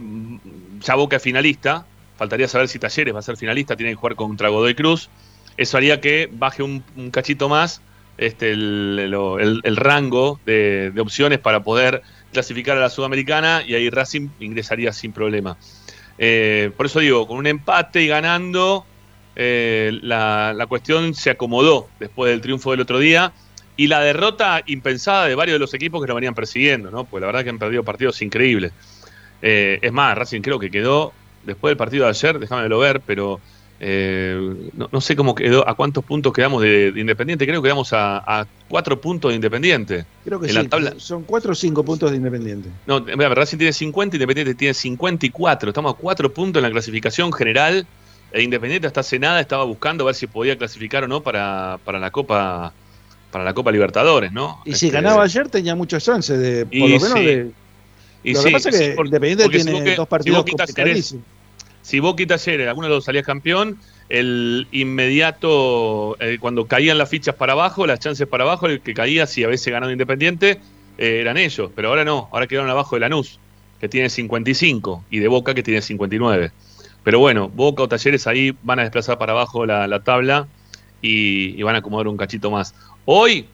ya 0.79 0.95
Boca 0.95 1.17
es 1.17 1.23
finalista, 1.23 1.85
faltaría 2.17 2.47
saber 2.47 2.67
si 2.67 2.79
Talleres 2.79 3.15
va 3.15 3.19
a 3.19 3.23
ser 3.23 3.37
finalista, 3.37 3.75
tiene 3.75 3.91
que 3.91 3.95
jugar 3.95 4.15
contra 4.15 4.49
Godoy 4.49 4.75
Cruz. 4.75 5.09
Eso 5.57 5.77
haría 5.77 6.01
que 6.01 6.29
baje 6.31 6.63
un, 6.63 6.83
cachito 7.11 7.49
más 7.49 7.81
este, 8.17 8.51
el, 8.51 9.75
rango 9.75 10.39
de, 10.45 10.93
opciones 10.99 11.39
para 11.39 11.63
poder 11.63 12.01
clasificar 12.31 12.77
a 12.77 12.81
la 12.81 12.89
Sudamericana 12.89 13.63
y 13.65 13.75
ahí 13.75 13.89
Racing 13.89 14.29
ingresaría 14.39 14.93
sin 14.93 15.11
problema. 15.11 15.57
Eh, 16.17 16.71
por 16.77 16.85
eso 16.85 16.99
digo, 16.99 17.27
con 17.27 17.37
un 17.37 17.47
empate 17.47 18.03
y 18.03 18.07
ganando, 18.07 18.85
eh, 19.35 19.97
la, 20.03 20.65
cuestión 20.67 21.13
se 21.15 21.31
acomodó 21.31 21.89
después 21.99 22.31
del 22.31 22.41
triunfo 22.41 22.71
del 22.71 22.81
otro 22.81 22.99
día 22.99 23.33
y 23.77 23.87
la 23.87 24.01
derrota 24.01 24.61
impensada 24.65 25.25
de 25.25 25.35
varios 25.35 25.55
de 25.55 25.59
los 25.59 25.73
equipos 25.73 26.01
que 26.01 26.07
lo 26.07 26.15
venían 26.15 26.35
persiguiendo, 26.35 26.91
¿no? 26.91 27.05
Pues 27.05 27.21
la 27.21 27.27
verdad 27.27 27.43
que 27.43 27.49
han 27.49 27.59
perdido 27.59 27.83
partidos 27.83 28.21
increíbles. 28.21 28.73
Eh, 29.41 29.79
es 29.81 29.91
más, 29.91 30.17
Racing 30.17 30.41
creo 30.41 30.59
que 30.59 30.69
quedó, 30.69 31.13
después 31.43 31.71
del 31.71 31.77
partido 31.77 32.05
de 32.05 32.09
ayer, 32.11 32.39
déjame 32.39 32.67
ver, 32.67 33.01
pero 33.01 33.39
eh, 33.83 34.69
no, 34.73 35.01
sé 35.01 35.15
cómo 35.15 35.33
quedó, 35.33 35.67
a 35.67 35.73
cuántos 35.73 36.05
puntos 36.05 36.31
quedamos 36.33 36.61
de, 36.61 36.93
Independiente, 36.95 37.47
creo 37.47 37.61
que 37.61 37.67
quedamos 37.67 37.89
a, 37.93 38.45
cuatro 38.67 39.01
puntos 39.01 39.31
de 39.31 39.35
Independiente. 39.35 40.05
Creo 40.23 40.39
que 40.39 40.49
sí, 40.49 40.69
son 40.97 41.23
cuatro 41.23 41.53
o 41.53 41.55
cinco 41.55 41.83
puntos 41.83 42.11
de 42.11 42.17
Independiente. 42.17 42.69
No, 42.85 42.99
Racing 42.99 43.57
tiene 43.57 43.73
50, 43.73 44.17
Independiente 44.17 44.53
tiene 44.53 44.75
54, 44.75 45.69
estamos 45.69 45.95
a 45.95 45.97
cuatro 45.97 46.31
puntos 46.31 46.59
en 46.59 46.63
la 46.63 46.71
clasificación 46.71 47.33
general. 47.33 47.87
E 48.31 48.43
Independiente 48.43 48.87
hasta 48.87 49.01
hace 49.01 49.19
nada 49.19 49.41
estaba 49.41 49.63
buscando 49.63 50.03
a 50.03 50.05
ver 50.05 50.15
si 50.15 50.27
podía 50.27 50.57
clasificar 50.57 51.03
o 51.03 51.07
no 51.07 51.21
para, 51.21 51.79
para 51.83 51.99
la 51.99 52.11
Copa 52.11 52.71
para 53.31 53.43
la 53.45 53.53
Copa 53.53 53.71
Libertadores, 53.71 54.31
¿no? 54.31 54.61
Y 54.65 54.75
si 54.75 54.87
este, 54.87 55.01
ganaba 55.01 55.23
ayer 55.23 55.47
tenía 55.49 55.73
muchas 55.73 56.03
chances 56.03 56.37
de, 56.37 56.65
por 56.65 56.89
lo 56.89 56.99
menos 56.99 57.13
de 57.13 57.51
y 58.23 58.33
lo 58.33 58.43
que 58.43 58.51
pasa 58.51 58.69
es 58.69 58.77
que 58.77 58.95
Independiente 58.97 59.49
tiene 59.49 59.95
dos 59.95 60.07
partidos 60.07 60.45
si 61.03 61.19
si 61.81 61.99
vos 61.99 62.15
quitas 62.15 62.47
ayer, 62.47 62.67
alguno 62.67 62.87
de 62.87 62.93
los 62.93 63.05
salías 63.05 63.25
campeón, 63.25 63.79
el 64.09 64.67
inmediato, 64.71 66.15
eh, 66.19 66.37
cuando 66.39 66.67
caían 66.67 66.97
las 66.97 67.09
fichas 67.09 67.35
para 67.35 67.53
abajo, 67.53 67.87
las 67.87 67.99
chances 67.99 68.27
para 68.27 68.43
abajo, 68.43 68.67
el 68.67 68.81
que 68.81 68.93
caía, 68.93 69.25
si 69.25 69.43
a 69.43 69.47
veces 69.47 69.73
ganaba 69.73 69.91
Independiente, 69.91 70.59
eh, 70.97 71.19
eran 71.21 71.37
ellos. 71.37 71.71
Pero 71.75 71.89
ahora 71.89 72.05
no, 72.05 72.29
ahora 72.31 72.47
quedaron 72.47 72.69
abajo 72.69 72.95
de 72.95 72.99
Lanús, 72.99 73.39
que 73.79 73.89
tiene 73.89 74.09
55, 74.09 75.05
y 75.09 75.19
de 75.19 75.27
Boca, 75.27 75.53
que 75.53 75.63
tiene 75.63 75.81
59. 75.81 76.51
Pero 77.03 77.19
bueno, 77.19 77.49
Boca 77.49 77.83
o 77.83 77.87
Talleres 77.87 78.27
ahí 78.27 78.55
van 78.61 78.79
a 78.79 78.83
desplazar 78.83 79.17
para 79.17 79.31
abajo 79.31 79.65
la, 79.65 80.03
tabla 80.03 80.47
y, 81.01 81.59
y 81.59 81.63
van 81.63 81.75
a 81.75 81.79
acomodar 81.79 82.07
un 82.07 82.17
cachito 82.17 82.51
más. 82.51 82.75
Hoy 83.05 83.47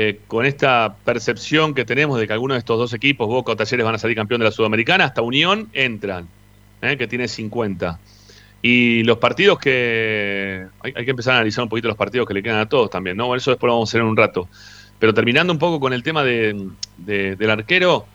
eh, 0.00 0.20
con 0.28 0.46
esta 0.46 0.94
percepción 1.04 1.74
que 1.74 1.84
tenemos 1.84 2.20
de 2.20 2.28
que 2.28 2.32
algunos 2.32 2.54
de 2.54 2.60
estos 2.60 2.78
dos 2.78 2.94
equipos, 2.94 3.26
Boca 3.26 3.50
o 3.50 3.56
Talleres, 3.56 3.84
van 3.84 3.96
a 3.96 3.98
salir 3.98 4.16
campeón 4.16 4.38
de 4.38 4.44
la 4.44 4.52
Sudamericana, 4.52 5.06
hasta 5.06 5.22
Unión 5.22 5.68
entran, 5.72 6.28
eh, 6.82 6.96
que 6.96 7.08
tiene 7.08 7.26
50. 7.26 7.98
Y 8.62 9.02
los 9.02 9.18
partidos 9.18 9.58
que. 9.58 10.68
Hay, 10.82 10.92
que 10.92 11.10
empezar 11.10 11.32
a 11.32 11.36
analizar 11.38 11.64
un 11.64 11.68
poquito 11.68 11.88
los 11.88 11.96
partidos 11.96 12.28
que 12.28 12.34
le 12.34 12.44
quedan 12.44 12.60
a 12.60 12.68
todos 12.68 12.90
también, 12.90 13.16
¿no? 13.16 13.34
Eso 13.34 13.50
después 13.50 13.66
lo 13.66 13.74
vamos 13.74 13.88
a 13.88 13.90
hacer 13.90 14.02
en 14.02 14.06
un 14.06 14.16
rato. 14.16 14.48
Pero 15.00 15.12
terminando 15.12 15.52
un 15.52 15.58
poco 15.58 15.80
con 15.80 15.92
el 15.92 16.04
tema 16.04 16.22
de, 16.22 16.70
del 16.96 17.50
arquero, 17.50 18.06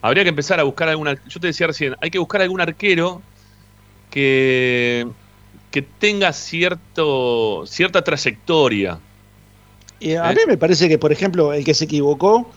habría 0.00 0.22
que 0.22 0.28
empezar 0.28 0.60
a 0.60 0.62
buscar 0.62 0.88
alguna. 0.90 1.16
Yo 1.26 1.40
te 1.40 1.48
decía 1.48 1.66
recién, 1.66 1.96
hay 2.00 2.10
que 2.12 2.20
buscar 2.20 2.40
algún 2.40 2.60
arquero 2.60 3.20
que, 4.12 5.08
que 5.72 5.82
tenga 5.82 6.32
cierto, 6.32 7.64
cierta 7.66 8.04
trayectoria 8.04 9.00
a 10.20 10.32
mí 10.32 10.38
me 10.46 10.56
parece 10.56 10.88
que, 10.88 10.98
por 10.98 11.12
ejemplo, 11.12 11.52
el 11.52 11.64
que 11.64 11.74
se 11.74 11.84
equivocó 11.84 12.50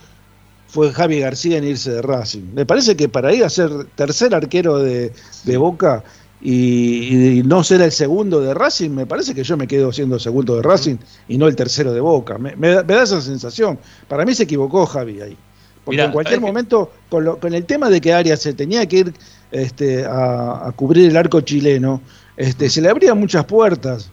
fue 0.67 0.91
Javi 0.91 1.19
García 1.19 1.57
en 1.57 1.63
irse 1.63 1.91
de 1.91 2.01
Racing. 2.01 2.53
Me 2.53 2.65
parece 2.65 2.95
que 2.95 3.07
para 3.07 3.33
ir 3.33 3.43
a 3.43 3.49
ser 3.49 3.69
tercer 3.95 4.33
arquero 4.35 4.79
de, 4.79 5.11
Boca 5.57 6.03
y, 6.41 7.41
no 7.45 7.63
ser 7.63 7.81
el 7.81 7.91
segundo 7.91 8.41
de 8.41 8.53
Racing, 8.53 8.89
me 8.89 9.05
parece 9.05 9.33
que 9.33 9.43
yo 9.43 9.57
me 9.57 9.67
quedo 9.67 9.91
siendo 9.91 10.19
segundo 10.19 10.57
de 10.57 10.63
Racing 10.63 10.97
y 11.27 11.37
no 11.37 11.47
el 11.47 11.55
tercero 11.55 11.93
de 11.93 12.01
Boca. 12.01 12.37
Me, 12.37 12.55
da, 12.55 13.03
esa 13.03 13.21
sensación. 13.21 13.79
Para 14.07 14.25
mí 14.25 14.35
se 14.35 14.43
equivocó 14.43 14.85
Javi 14.85 15.21
ahí. 15.21 15.37
Porque 15.85 16.01
en 16.01 16.11
cualquier 16.11 16.41
momento, 16.41 16.91
con, 17.09 17.53
el 17.53 17.65
tema 17.65 17.89
de 17.89 18.01
que 18.01 18.11
Arias 18.11 18.41
se 18.41 18.53
tenía 18.53 18.87
que 18.87 18.97
ir 18.97 19.13
este, 19.51 20.03
a, 20.03 20.73
cubrir 20.75 21.09
el 21.09 21.15
arco 21.15 21.41
chileno, 21.41 22.01
este, 22.35 22.69
se 22.69 22.81
le 22.81 22.89
abrían 22.89 23.19
muchas 23.19 23.45
puertas. 23.45 24.11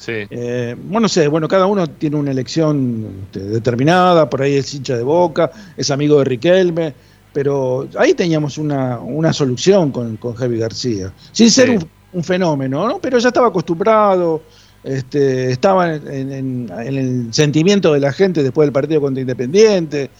Sí. 0.00 0.12
Eh, 0.30 0.74
bueno, 0.78 1.00
no 1.00 1.08
sé, 1.10 1.28
bueno, 1.28 1.46
cada 1.46 1.66
uno 1.66 1.86
tiene 1.86 2.16
una 2.16 2.30
elección 2.30 3.24
este, 3.24 3.40
determinada, 3.40 4.30
por 4.30 4.40
ahí 4.40 4.54
es 4.54 4.72
hincha 4.72 4.96
de 4.96 5.02
boca, 5.02 5.50
es 5.76 5.90
amigo 5.90 6.18
de 6.20 6.24
Riquelme, 6.24 6.94
pero 7.34 7.86
ahí 7.98 8.14
teníamos 8.14 8.56
una, 8.56 8.98
solución 9.34 9.92
con, 9.92 10.16
con 10.16 10.32
Javi 10.32 10.58
García, 10.58 11.12
sin 11.32 11.50
ser 11.50 11.78
un, 12.14 12.24
fenómeno, 12.24 12.88
¿no? 12.88 12.98
Pero 12.98 13.18
ya 13.18 13.28
estaba 13.28 13.48
acostumbrado, 13.48 14.40
este, 14.82 15.50
estaba 15.50 15.94
en, 15.94 16.70
el 16.70 17.28
sentimiento 17.34 17.92
de 17.92 18.00
la 18.00 18.10
gente 18.14 18.42
después 18.42 18.64
del 18.64 18.72
partido 18.72 19.02
contra 19.02 19.20
Independiente. 19.20 20.10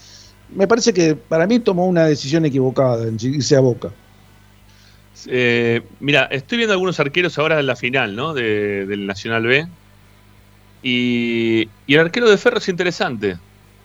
Me 0.54 0.68
parece 0.68 0.92
que 0.92 1.16
para 1.16 1.46
mí 1.46 1.58
tomó 1.58 1.86
una 1.86 2.04
decisión 2.04 2.44
equivocada 2.44 3.08
en 3.08 3.16
irse 3.18 3.56
a 3.56 3.60
Boca. 3.60 3.90
Eh, 5.28 5.82
mira, 6.00 6.24
estoy 6.30 6.58
viendo 6.58 6.72
algunos 6.72 6.98
arqueros 7.00 7.38
ahora 7.38 7.58
en 7.60 7.66
la 7.66 7.76
final, 7.76 8.16
¿no? 8.16 8.34
del 8.34 9.06
Nacional 9.06 9.46
B. 9.46 9.66
Y, 10.82 11.68
el 11.86 12.00
arquero 12.00 12.30
de 12.30 12.38
Ferro 12.38 12.58
es 12.58 12.68
interesante. 12.68 13.36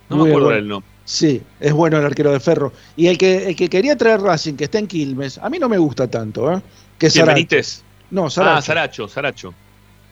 No 0.10 0.17
me 0.17 0.30
acuerdo 0.30 0.50
del 0.50 0.67
nombre. 0.67 0.89
Sí, 1.04 1.41
es 1.60 1.74
bueno 1.74 1.98
el 1.98 2.06
arquero 2.06 2.32
de 2.32 2.39
Ferro. 2.39 2.74
Y 2.95 3.08
el 3.08 3.17
que, 3.17 3.50
el 3.50 3.56
que 3.56 3.69
quería 3.69 3.95
traer 3.95 4.21
Racing, 4.21 4.56
que 4.56 4.63
está 4.63 4.80
en 4.80 4.88
Quilmes, 4.88 5.38
a 5.38 5.50
mí 5.50 5.60
no 5.60 5.69
me 5.69 5.78
gusta 5.78 6.08
tanto, 6.10 6.52
¿eh? 6.52 6.62
Que 6.98 7.10
Benítez? 7.24 7.84
No, 8.10 8.30
Saracho. 8.30 8.58
Ah, 8.58 8.62
Saracho, 8.62 9.08
Saracho. 9.08 9.54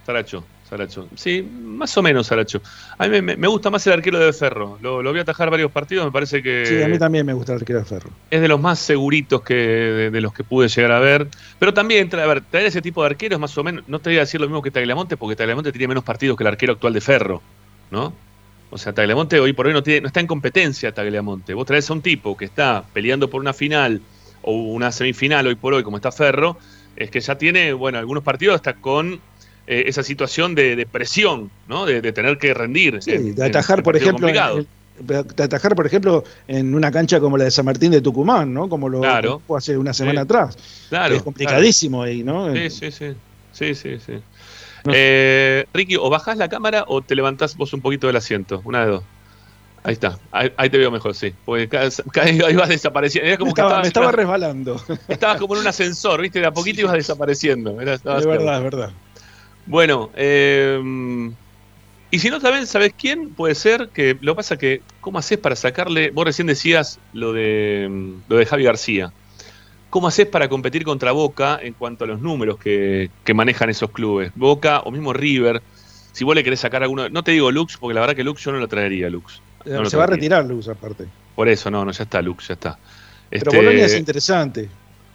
Saracho. 0.05 0.45
Saracho. 0.73 1.07
Sí, 1.15 1.47
más 1.63 1.95
o 1.97 2.01
menos 2.01 2.25
Saracho. 2.25 2.59
A 2.97 3.07
mí 3.07 3.21
me, 3.21 3.47
gusta 3.47 3.69
más 3.69 3.85
el 3.85 3.93
arquero 3.93 4.17
de 4.17 4.33
Ferro. 4.33 4.79
Lo, 4.81 5.03
voy 5.03 5.19
a 5.19 5.21
atajar 5.21 5.51
varios 5.51 5.71
partidos, 5.71 6.03
me 6.03 6.11
parece 6.11 6.41
que... 6.41 6.65
Sí, 6.65 6.81
a 6.81 6.87
mí 6.87 6.97
también 6.97 7.27
me 7.27 7.33
gusta 7.33 7.51
el 7.53 7.59
arquero 7.59 7.77
de 7.77 7.85
Ferro. 7.85 8.09
Es 8.31 8.41
de 8.41 8.47
los 8.47 8.59
más 8.59 8.79
seguritos 8.79 9.43
que 9.43 9.53
de, 9.53 10.21
los 10.21 10.33
que 10.33 10.43
pude 10.43 10.67
llegar 10.67 10.91
a 10.91 10.99
ver. 10.99 11.27
Pero 11.59 11.75
también, 11.75 12.09
a 12.15 12.25
ver, 12.25 12.41
traer 12.41 12.65
ese 12.65 12.81
tipo 12.81 13.03
de 13.03 13.11
arqueros 13.11 13.39
más 13.39 13.55
o 13.55 13.63
menos... 13.63 13.83
No 13.87 13.99
te 13.99 14.09
voy 14.09 14.17
a 14.17 14.21
decir 14.21 14.41
lo 14.41 14.47
mismo 14.47 14.63
que 14.63 14.71
Tagliamonte, 14.71 15.15
porque 15.15 15.35
Tagliamonte 15.35 15.71
tiene 15.71 15.89
menos 15.89 16.03
partidos 16.03 16.35
que 16.37 16.43
el 16.43 16.47
arquero 16.47 16.73
actual 16.73 16.93
de 16.93 17.01
Ferro, 17.01 17.43
¿no? 17.91 18.13
O 18.71 18.79
sea, 18.79 18.93
Tagliamonte 18.93 19.39
hoy 19.39 19.53
por 19.53 19.67
hoy 19.67 19.73
no, 19.73 19.83
tiene, 19.83 20.01
no 20.01 20.07
está 20.07 20.21
en 20.21 20.27
competencia 20.27 20.91
Tagliamonte. 20.91 21.53
Vos 21.53 21.67
traes 21.67 21.87
a 21.87 21.93
un 21.93 22.01
tipo 22.01 22.35
que 22.35 22.45
está 22.45 22.83
peleando 22.93 23.29
por 23.29 23.41
una 23.41 23.53
final 23.53 24.01
o 24.41 24.53
una 24.53 24.91
semifinal 24.91 25.45
hoy 25.45 25.53
por 25.53 25.75
hoy, 25.75 25.83
como 25.83 25.97
está 25.97 26.11
Ferro, 26.11 26.57
es 26.95 27.09
que 27.09 27.19
ya 27.19 27.37
tiene, 27.37 27.73
bueno, 27.73 27.97
algunos 27.97 28.23
partidos 28.23 28.55
hasta 28.55 28.75
con 28.75 29.19
eh, 29.65 29.83
esa 29.87 30.03
situación 30.03 30.55
de, 30.55 30.87
presión, 30.91 31.49
¿no? 31.67 31.85
De, 31.85 32.01
tener 32.11 32.37
que 32.37 32.53
rendir. 32.53 32.99
de 32.99 33.45
atajar, 33.45 33.83
por 33.83 33.95
ejemplo, 33.95 34.27
de 34.27 35.43
atajar, 35.43 35.75
por 35.75 35.85
ejemplo, 35.85 36.23
en 36.47 36.75
una 36.75 36.91
cancha 36.91 37.19
como 37.19 37.37
la 37.37 37.45
de 37.45 37.51
San 37.51 37.65
Martín 37.65 37.91
de 37.91 38.01
Tucumán, 38.01 38.53
¿no? 38.53 38.69
Como 38.69 38.89
lo 38.89 39.01
fue 39.47 39.57
hace 39.57 39.77
una 39.77 39.93
semana 39.93 40.21
atrás. 40.21 40.57
Claro. 40.89 41.15
es 41.15 41.23
complicadísimo 41.23 42.03
ahí, 42.03 42.23
¿no? 42.23 42.53
Sí, 42.53 42.69
sí, 42.69 42.91
sí. 42.91 43.13
Sí, 43.51 43.75
sí, 43.75 43.99
sí. 44.05 44.13
Eh, 44.91 45.65
Ricky, 45.73 45.95
o 45.95 46.09
bajás 46.09 46.37
la 46.37 46.49
cámara 46.49 46.83
o 46.87 47.01
te 47.01 47.15
levantás 47.15 47.55
vos 47.55 47.71
un 47.73 47.81
poquito 47.81 48.07
del 48.07 48.17
asiento, 48.17 48.61
una 48.65 48.81
de 48.85 48.91
dos. 48.91 49.03
Ahí 49.85 49.93
está, 49.93 50.17
ahí, 50.31 50.69
te 50.69 50.77
veo 50.77 50.91
mejor, 50.91 51.13
sí. 51.13 51.33
Porque 51.43 51.69
ahí 52.21 52.55
vas 52.55 52.69
desapareciendo. 52.69 53.37
como 53.37 53.47
me, 53.47 53.49
estaba, 53.49 53.81
me 53.81 53.87
estaba 53.87 54.11
resbalando. 54.11 54.81
Estabas 55.09 55.37
como 55.37 55.55
en 55.55 55.61
un 55.61 55.67
ascensor, 55.67 56.21
¿viste? 56.21 56.39
De 56.39 56.45
a 56.45 56.51
poquito 56.51 56.81
ibas 56.81 56.93
desapareciendo. 56.93 57.73
de 57.73 57.85
verdad, 57.85 58.57
es 58.57 58.63
verdad. 58.63 58.91
Bueno, 59.65 60.11
eh, 60.15 60.79
y 62.13 62.19
si 62.19 62.29
no 62.29 62.39
saben, 62.39 62.67
¿sabes 62.67 62.93
quién? 62.95 63.29
Puede 63.29 63.55
ser 63.55 63.89
que 63.89 64.15
lo 64.21 64.33
que 64.33 64.35
pasa 64.35 64.55
que, 64.55 64.83
¿cómo 65.01 65.17
haces 65.17 65.39
para 65.39 65.55
sacarle? 65.55 66.11
Vos 66.11 66.25
recién 66.25 66.45
decías 66.45 66.99
lo 67.11 67.33
de, 67.33 68.13
lo 68.27 68.37
de 68.37 68.45
Javi 68.45 68.63
García. 68.63 69.11
¿Cómo 69.89 70.07
haces 70.07 70.27
para 70.27 70.47
competir 70.47 70.83
contra 70.83 71.11
Boca 71.11 71.59
en 71.59 71.73
cuanto 71.73 72.03
a 72.03 72.07
los 72.07 72.21
números 72.21 72.59
que, 72.59 73.09
manejan 73.33 73.71
esos 73.71 73.89
clubes? 73.89 74.31
Boca 74.35 74.81
o 74.81 74.91
mismo 74.91 75.11
River. 75.11 75.63
Si 76.11 76.23
vos 76.23 76.35
le 76.35 76.43
querés 76.43 76.59
sacar 76.59 76.83
alguno. 76.83 77.09
No 77.09 77.23
te 77.23 77.31
digo 77.31 77.49
Lux, 77.51 77.77
porque 77.77 77.95
la 77.95 78.01
verdad 78.01 78.15
que 78.15 78.23
Lux 78.23 78.43
yo 78.43 78.51
no 78.51 78.59
lo 78.59 78.67
traería, 78.67 79.09
Lux. 79.09 79.41
Se 79.63 79.97
va 79.97 80.03
a 80.03 80.07
retirar 80.07 80.45
Lux, 80.45 80.67
aparte. 80.67 81.07
Por 81.35 81.49
eso, 81.49 81.71
no, 81.71 81.83
no, 81.83 81.91
ya 81.91 82.03
está 82.03 82.21
Lux, 82.21 82.47
ya 82.47 82.53
está. 82.53 82.77
Pero 83.31 83.49
este, 83.49 83.57
Bolonia 83.57 83.85
es 83.85 83.97
interesante. 83.97 84.69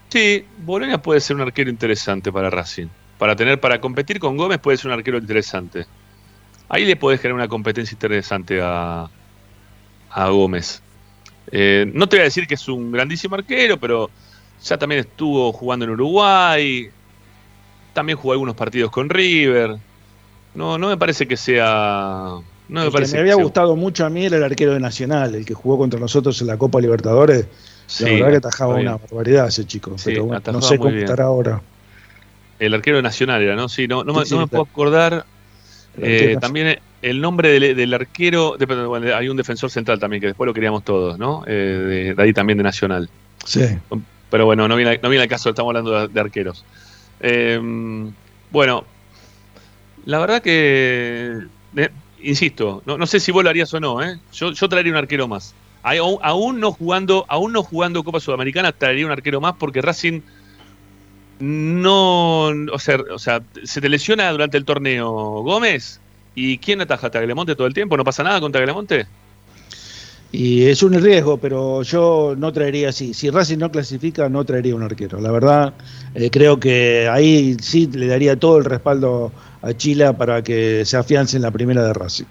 Sí, 0.08 0.44
Bolonia 0.64 1.00
puede 1.00 1.20
ser 1.20 1.36
un 1.36 1.42
arquero 1.42 1.70
interesante 1.70 2.32
para 2.32 2.50
Racing 2.50 2.88
para 3.18 3.36
tener 3.36 3.60
para 3.60 3.80
competir 3.80 4.18
con 4.18 4.36
Gómez 4.36 4.58
puede 4.58 4.78
ser 4.78 4.86
un 4.88 4.92
arquero 4.94 5.18
interesante. 5.18 5.86
Ahí 6.68 6.84
le 6.84 6.96
podés 6.96 7.20
generar 7.20 7.36
una 7.36 7.48
competencia 7.48 7.94
interesante 7.94 8.60
a, 8.62 9.08
a 10.10 10.28
Gómez. 10.28 10.82
Eh, 11.50 11.90
no 11.94 12.08
te 12.08 12.16
voy 12.16 12.22
a 12.22 12.24
decir 12.24 12.46
que 12.46 12.54
es 12.54 12.68
un 12.68 12.92
grandísimo 12.92 13.34
arquero, 13.34 13.78
pero 13.78 14.10
ya 14.62 14.76
también 14.78 15.00
estuvo 15.00 15.52
jugando 15.52 15.84
en 15.84 15.92
Uruguay. 15.92 16.90
También 17.92 18.18
jugó 18.18 18.32
algunos 18.32 18.54
partidos 18.54 18.90
con 18.90 19.08
River. 19.08 19.76
No, 20.54 20.78
no 20.78 20.88
me 20.88 20.96
parece 20.96 21.26
que 21.26 21.36
sea. 21.36 22.34
No 22.68 22.84
me, 22.84 22.90
parece 22.90 23.14
me 23.14 23.20
había 23.20 23.34
gustado 23.34 23.76
mucho 23.76 24.04
a 24.04 24.10
mí 24.10 24.26
era 24.26 24.36
el 24.36 24.44
arquero 24.44 24.74
de 24.74 24.80
Nacional, 24.80 25.34
el 25.34 25.46
que 25.46 25.54
jugó 25.54 25.78
contra 25.78 25.98
nosotros 25.98 26.38
en 26.42 26.48
la 26.48 26.58
Copa 26.58 26.80
Libertadores. 26.80 27.46
la 28.00 28.10
verdad 28.10 28.30
que 28.30 28.36
atajaba 28.36 28.74
una 28.74 28.96
barbaridad 28.98 29.48
ese 29.48 29.64
chico. 29.64 29.96
pero 30.04 30.28
no 30.52 30.60
sé 30.60 30.78
cómo 30.78 30.90
estará 30.90 31.24
ahora. 31.24 31.62
El 32.58 32.74
arquero 32.74 33.00
nacional 33.02 33.42
era, 33.42 33.54
¿no? 33.54 33.68
Sí, 33.68 33.86
no, 33.86 34.04
no, 34.04 34.14
me, 34.14 34.24
puedo 34.46 34.62
acordar. 34.62 35.24
Eh, 36.00 36.36
también 36.40 36.78
el 37.02 37.20
nombre 37.20 37.58
del, 37.74 37.94
arquero, 37.94 38.56
hay 39.14 39.28
un 39.28 39.36
defensor 39.36 39.70
central 39.70 39.98
también, 39.98 40.20
que 40.20 40.28
después 40.28 40.46
lo 40.46 40.54
queríamos 40.54 40.84
todos, 40.84 41.18
¿no? 41.18 41.44
Eh, 41.46 42.14
de, 42.16 42.22
ahí 42.22 42.32
también 42.32 42.58
de 42.58 42.64
Nacional. 42.64 43.08
Sí. 43.44 43.64
Pero 44.30 44.44
bueno, 44.44 44.68
no 44.68 44.76
viene, 44.76 44.98
no 45.02 45.08
viene 45.08 45.22
al 45.22 45.28
caso, 45.28 45.50
estamos 45.50 45.70
hablando 45.70 46.08
de, 46.08 46.20
arqueros. 46.20 46.64
Eh, 47.20 47.60
bueno, 48.50 48.84
la 50.04 50.18
verdad 50.18 50.42
que, 50.42 51.46
insisto, 52.22 52.82
no, 52.84 53.06
sé 53.06 53.20
si 53.20 53.32
vos 53.32 53.44
lo 53.44 53.50
harías 53.50 53.72
o 53.74 53.80
no, 53.80 54.02
¿eh? 54.02 54.18
Yo, 54.32 54.52
yo 54.52 54.68
traería 54.68 54.92
un 54.92 54.98
arquero 54.98 55.28
más. 55.28 55.54
Aún, 55.82 56.60
no 56.60 56.72
jugando, 56.72 57.24
aún 57.28 57.52
no 57.52 57.62
jugando 57.62 58.02
Copa 58.02 58.20
Sudamericana, 58.20 58.72
traería 58.72 59.06
un 59.06 59.12
arquero 59.12 59.40
más 59.40 59.54
porque 59.58 59.80
Racing 59.80 60.20
no, 61.40 62.46
o 62.48 62.78
sea, 62.78 62.98
o 63.12 63.18
sea, 63.18 63.42
se 63.62 63.80
te 63.80 63.88
lesiona 63.88 64.30
durante 64.30 64.56
el 64.56 64.64
torneo 64.64 65.10
Gómez 65.42 66.00
y 66.34 66.58
¿quién 66.58 66.80
ataja 66.80 67.08
a 67.08 67.10
Tagliamonte 67.10 67.54
todo 67.54 67.66
el 67.66 67.74
tiempo? 67.74 67.96
¿No 67.96 68.04
pasa 68.04 68.22
nada 68.22 68.40
con 68.40 68.52
Tagliamonte? 68.52 69.06
Y 70.30 70.64
es 70.64 70.82
un 70.82 70.92
riesgo, 70.92 71.38
pero 71.38 71.82
yo 71.82 72.34
no 72.36 72.52
traería 72.52 72.90
así. 72.90 73.14
Si 73.14 73.30
Racing 73.30 73.58
no 73.58 73.70
clasifica, 73.70 74.28
no 74.28 74.44
traería 74.44 74.74
un 74.74 74.82
arquero. 74.82 75.20
La 75.20 75.30
verdad, 75.30 75.72
eh, 76.14 76.28
creo 76.30 76.60
que 76.60 77.08
ahí 77.10 77.56
sí 77.62 77.86
le 77.86 78.06
daría 78.06 78.38
todo 78.38 78.58
el 78.58 78.64
respaldo 78.64 79.32
a 79.62 79.72
Chile 79.72 80.12
para 80.14 80.42
que 80.42 80.84
se 80.84 80.96
afiance 80.98 81.36
en 81.36 81.42
la 81.42 81.50
primera 81.50 81.82
de 81.82 81.94
Racing. 81.94 82.26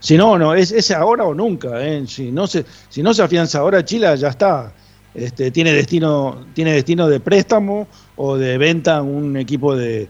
Si 0.00 0.16
no, 0.16 0.36
no, 0.36 0.54
es, 0.54 0.72
es 0.72 0.90
ahora 0.90 1.24
o 1.24 1.34
nunca. 1.34 1.84
¿eh? 1.84 2.04
Si, 2.08 2.32
no 2.32 2.46
se, 2.46 2.64
si 2.88 3.02
no 3.02 3.14
se 3.14 3.22
afianza 3.22 3.60
ahora, 3.60 3.84
Chile 3.84 4.16
ya 4.16 4.28
está. 4.28 4.72
Este, 5.14 5.50
tiene, 5.50 5.72
destino, 5.72 6.46
tiene 6.54 6.72
destino 6.72 7.08
de 7.08 7.20
préstamo 7.20 7.86
o 8.18 8.36
de 8.36 8.58
venta 8.58 8.98
a 8.98 9.02
un 9.02 9.36
equipo 9.36 9.74
de, 9.74 10.08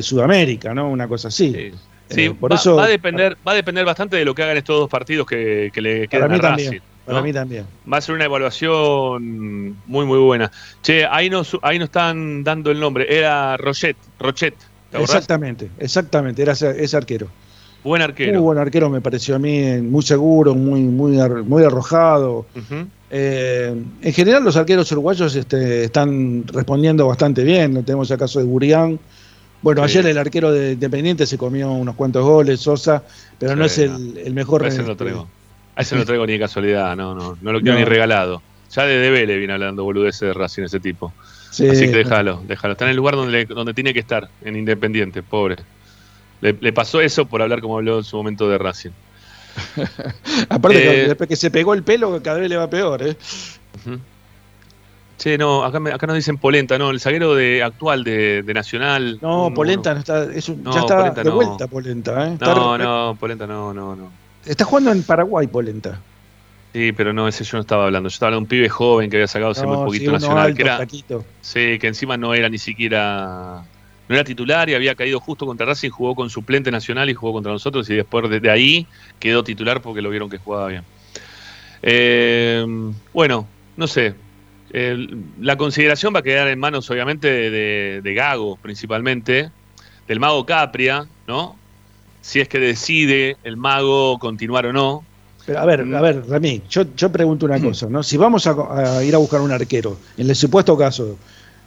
Sudamérica, 0.00 0.72
¿no? 0.72 0.90
Una 0.90 1.08
cosa 1.08 1.28
así. 1.28 1.72
Sí, 2.08 2.22
eh, 2.22 2.34
por 2.38 2.52
va, 2.52 2.56
eso, 2.56 2.76
va, 2.76 2.84
a 2.84 2.88
depender, 2.88 3.36
va 3.46 3.52
a 3.52 3.54
depender 3.54 3.84
bastante 3.84 4.16
de 4.16 4.24
lo 4.24 4.34
que 4.34 4.42
hagan 4.42 4.56
estos 4.56 4.78
dos 4.78 4.88
partidos 4.88 5.26
que, 5.26 5.72
le 5.74 6.06
quedan 6.06 6.28
para 6.28 6.34
mí 6.34 6.40
también, 6.40 6.82
Para 7.04 7.22
mí 7.22 7.32
también. 7.32 7.66
Va 7.92 7.96
a 7.96 8.00
ser 8.00 8.14
una 8.14 8.26
evaluación 8.26 9.76
muy, 9.86 10.06
muy 10.06 10.18
buena. 10.18 10.52
Che, 10.82 11.04
ahí 11.04 11.28
nos, 11.28 11.56
ahí 11.62 11.78
nos 11.78 11.86
están 11.86 12.44
dando 12.44 12.70
el 12.70 12.78
nombre. 12.78 13.06
Era 13.08 13.56
Rochet. 13.56 13.96
Rochet 14.20 14.54
exactamente, 14.92 15.68
exactamente. 15.78 16.42
Era 16.42 16.52
ese, 16.52 16.96
arquero. 16.96 17.28
Buen 17.82 18.02
arquero. 18.02 18.34
Muy 18.34 18.42
buen 18.42 18.58
arquero 18.58 18.88
me 18.88 19.00
pareció 19.00 19.36
a 19.36 19.38
mí, 19.38 19.80
muy 19.80 20.02
seguro, 20.02 20.54
muy, 20.54 20.82
muy, 20.82 21.16
muy 21.44 21.64
arrojado. 21.64 22.46
Eh, 23.10 23.74
en 24.02 24.12
general 24.12 24.42
los 24.42 24.56
arqueros 24.56 24.90
uruguayos 24.92 25.34
este, 25.36 25.84
están 25.84 26.44
respondiendo 26.46 27.06
bastante 27.06 27.44
bien. 27.44 27.84
Tenemos 27.84 28.10
el 28.10 28.18
caso 28.18 28.38
de 28.38 28.44
Gurián. 28.44 28.98
Bueno, 29.62 29.82
ayer 29.82 30.06
el 30.06 30.18
arquero 30.18 30.52
de 30.52 30.72
Independiente 30.72 31.26
se 31.26 31.38
comió 31.38 31.70
unos 31.70 31.96
cuantos 31.96 32.24
goles, 32.24 32.60
Sosa, 32.60 33.02
pero 33.38 33.56
no 33.56 33.64
es 33.64 33.78
el, 33.78 34.32
mejor. 34.32 34.64
A 34.64 34.68
ese 34.68 34.82
no 34.82 34.96
traigo. 34.96 35.28
A 35.74 35.82
ese 35.82 35.96
no 35.96 36.04
traigo 36.04 36.26
ni 36.26 36.34
de 36.34 36.38
casualidad, 36.38 36.94
no, 36.96 37.14
no, 37.14 37.36
no 37.40 37.52
lo 37.52 37.60
quiero 37.60 37.78
ni 37.78 37.84
regalado. 37.84 38.42
Ya 38.72 38.84
de 38.84 38.98
Debele 38.98 39.38
viene 39.38 39.54
hablando 39.54 39.84
boludeces 39.84 40.20
de 40.20 40.34
Racing 40.34 40.64
ese 40.64 40.80
tipo. 40.80 41.12
Así 41.50 41.64
que 41.64 41.88
déjalo, 41.88 42.42
déjalo. 42.46 42.72
Está 42.72 42.84
en 42.84 42.90
el 42.90 42.96
lugar 42.96 43.16
donde, 43.16 43.44
donde 43.46 43.72
tiene 43.72 43.94
que 43.94 44.00
estar, 44.00 44.28
en 44.42 44.56
Independiente, 44.56 45.22
pobre. 45.22 45.56
Le, 46.40 46.54
le 46.60 46.72
pasó 46.72 47.00
eso 47.00 47.24
por 47.24 47.40
hablar 47.40 47.60
como 47.60 47.78
habló 47.78 47.98
en 47.98 48.04
su 48.04 48.16
momento 48.16 48.48
de 48.48 48.58
Racing. 48.58 48.90
Aparte, 50.48 50.82
que 50.82 51.08
después 51.08 51.28
que 51.28 51.36
se 51.36 51.50
pegó 51.50 51.74
el 51.74 51.82
pelo, 51.82 52.22
cada 52.22 52.38
vez 52.38 52.48
le 52.48 52.56
va 52.56 52.68
peor, 52.68 53.02
¿eh? 53.02 53.16
Che, 55.18 55.38
no, 55.38 55.64
acá, 55.64 55.78
acá 55.94 56.06
nos 56.06 56.16
dicen 56.16 56.36
Polenta, 56.36 56.78
no, 56.78 56.90
el 56.90 57.00
zaguero 57.00 57.34
de, 57.34 57.62
actual 57.62 58.04
de, 58.04 58.44
Nacional. 58.54 59.18
No, 59.22 59.52
Polenta 59.54 59.94
no, 59.94 60.00
está, 60.00 60.24
es 60.24 60.46
ya 60.46 60.80
está 60.80 61.10
de 61.10 61.30
vuelta 61.30 61.66
Polenta, 61.66 62.28
¿eh? 62.28 62.36
no, 62.40 62.76
no, 62.76 63.16
Polenta 63.18 63.46
no, 63.46 63.72
no, 63.72 63.96
no. 63.96 64.10
Está 64.44 64.64
jugando 64.64 64.92
en 64.92 65.02
Paraguay 65.02 65.46
Polenta. 65.46 66.00
Sí, 66.72 66.92
pero 66.92 67.14
no, 67.14 67.26
ese 67.26 67.42
yo 67.42 67.56
no 67.56 67.62
estaba 67.62 67.86
hablando. 67.86 68.10
Yo 68.10 68.12
estaba 68.12 68.28
hablando 68.28 68.40
de 68.40 68.44
un 68.44 68.60
pibe 68.60 68.68
joven 68.68 69.08
que 69.08 69.16
había 69.16 69.26
sacado 69.26 69.52
hace 69.52 69.66
muy 69.66 69.78
poquito 69.78 70.12
nacional. 70.12 70.54
que 70.54 70.62
era, 70.62 70.86
sí, 71.40 71.78
que 71.78 71.86
encima 71.86 72.18
no 72.18 72.34
era 72.34 72.50
ni 72.50 72.58
siquiera. 72.58 73.64
No 74.08 74.14
era 74.14 74.24
titular 74.24 74.68
y 74.68 74.74
había 74.74 74.94
caído 74.94 75.20
justo 75.20 75.46
contra 75.46 75.66
Racing, 75.66 75.90
jugó 75.90 76.14
con 76.14 76.30
suplente 76.30 76.70
nacional 76.70 77.10
y 77.10 77.14
jugó 77.14 77.32
contra 77.32 77.52
nosotros 77.52 77.88
y 77.90 77.94
después 77.94 78.30
de, 78.30 78.50
ahí 78.50 78.86
quedó 79.18 79.42
titular 79.42 79.82
porque 79.82 80.02
lo 80.02 80.10
vieron 80.10 80.30
que 80.30 80.38
jugaba 80.38 80.68
bien. 80.68 80.84
Eh, 81.82 82.64
bueno, 83.12 83.46
no 83.76 83.86
sé. 83.86 84.14
la 85.40 85.56
consideración 85.56 86.14
va 86.14 86.20
a 86.20 86.22
quedar 86.22 86.48
en 86.48 86.58
manos, 86.58 86.88
obviamente, 86.90 87.28
de, 87.28 88.00
de 88.02 88.14
Gago, 88.14 88.56
principalmente, 88.56 89.50
del 90.06 90.20
mago 90.20 90.46
Capria, 90.46 91.06
¿no? 91.26 91.56
Si 92.20 92.40
es 92.40 92.48
que 92.48 92.58
decide 92.58 93.36
el 93.44 93.56
mago 93.56 94.18
continuar 94.18 94.66
o 94.66 94.72
no 94.72 95.04
pero 95.46 95.60
a 95.60 95.64
ver, 95.64 95.94
a 95.94 96.00
ver, 96.00 96.28
Rami, 96.28 96.62
yo, 96.68 96.82
yo 96.96 97.10
pregunto 97.12 97.46
una 97.46 97.60
cosa, 97.60 97.86
¿no? 97.88 98.02
Si 98.02 98.16
vamos 98.16 98.48
a, 98.48 99.04
ir 99.04 99.14
a 99.14 99.18
buscar 99.18 99.40
un 99.40 99.52
arquero, 99.52 99.96
en 100.18 100.28
el 100.28 100.34
supuesto 100.34 100.76
caso, 100.76 101.16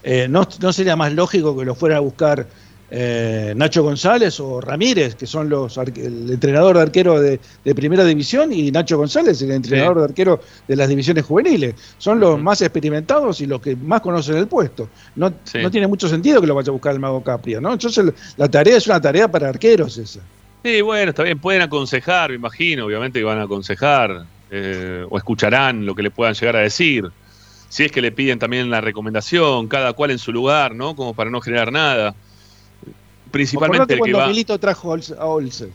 eh, 0.04 0.28
¿no, 0.30 0.45
sería 0.72 0.95
más 0.95 1.14
lógico 1.14 1.58
que 1.58 1.66
lo 1.66 1.76
fuera 1.76 1.97
a 1.97 2.00
buscar 2.00 2.47
eh, 2.91 3.54
Nacho 3.56 3.84
González 3.84 4.39
o 4.39 4.62
Ramírez, 4.62 5.16
que 5.16 5.28
son 5.28 5.50
los 5.50 5.78
el 5.78 6.32
entrenador 6.32 6.78
de 6.78 6.82
arquero 6.82 7.22
de, 7.22 7.39
primera 7.76 8.04
división, 8.04 8.52
y 8.52 8.72
Nacho 8.72 8.97
González, 8.97 9.41
el 9.41 9.52
entrenador 9.52 10.00
de 10.00 10.04
arquero 10.06 10.41
de 10.68 10.76
las 10.76 10.89
divisiones 10.89 11.26
juveniles? 11.26 11.76
Son 11.97 12.20
los 12.20 12.41
más 12.41 12.62
experimentados 12.62 13.41
y 13.41 13.45
los 13.45 13.62
que 13.62 13.76
más 13.76 14.02
conocen 14.02 14.38
el 14.38 14.47
puesto. 14.47 14.89
No, 15.16 15.34
no 15.62 15.72
tiene 15.72 15.88
mucho 15.88 16.08
sentido 16.08 16.41
que 16.41 16.47
lo 16.47 16.56
vaya 16.56 16.70
a 16.70 16.74
buscar 16.74 16.93
el 16.93 17.00
Mago 17.00 17.24
Capria, 17.24 17.62
¿no? 17.62 17.74
Entonces 17.74 18.14
la 18.38 18.50
tarea 18.50 18.78
es 18.78 18.88
una 18.88 19.00
tarea 19.00 19.30
para 19.30 19.50
arqueros 19.50 19.97
esa. 19.97 20.22
Sí, 20.64 20.82
bueno, 20.82 21.12
está 21.12 21.24
bien, 21.24 21.39
pueden 21.39 21.62
aconsejar, 21.62 22.32
me 22.32 22.36
imagino, 22.36 22.86
obviamente 22.86 23.20
que 23.20 23.24
van 23.24 23.39
a 23.39 23.43
aconsejar 23.43 24.26
eh, 24.52 25.06
o 25.10 25.18
escucharán 25.18 25.86
lo 25.86 25.95
que 25.95 26.04
le 26.04 26.12
puedan 26.12 26.34
llegar 26.34 26.58
a 26.58 26.60
decir. 26.60 27.10
Si 27.70 27.84
es 27.84 27.91
que 27.91 28.01
le 28.01 28.11
piden 28.11 28.39
también 28.39 28.70
la 28.70 28.82
recomendación, 28.82 29.67
cada 29.67 29.93
cual 29.93 30.11
en 30.11 30.20
su 30.20 30.34
lugar, 30.34 30.76
¿no? 30.76 30.95
Como 30.95 31.13
para 31.13 31.30
no 31.30 31.39
generar 31.39 31.72
nada. 31.72 32.15
Principalmente 33.32 33.93
el 33.93 34.01
que 34.01 34.11
cuando 34.11 34.28
Milito 34.28 34.57
trajo 34.59 34.93
a 34.93 35.26
Olsen. 35.26 35.72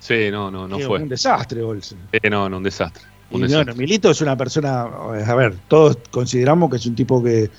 Sí, 0.00 0.30
no, 0.30 0.50
no, 0.50 0.66
no 0.66 0.78
fue. 0.80 1.02
Un 1.02 1.08
desastre, 1.08 1.62
Olsen. 1.62 1.98
Eh, 2.12 2.30
no, 2.30 2.48
no, 2.48 2.56
un 2.56 2.62
desastre. 2.62 3.04
y 3.30 3.36
Milito 3.76 4.10
es 4.10 4.20
una 4.22 4.36
persona, 4.36 4.82
a 4.82 5.34
ver, 5.34 5.54
todos 5.68 5.98
consideramos 6.10 6.70
que 6.70 6.76
es 6.76 6.86
un 6.86 6.94
tipo 6.94 7.22
que 7.22 7.50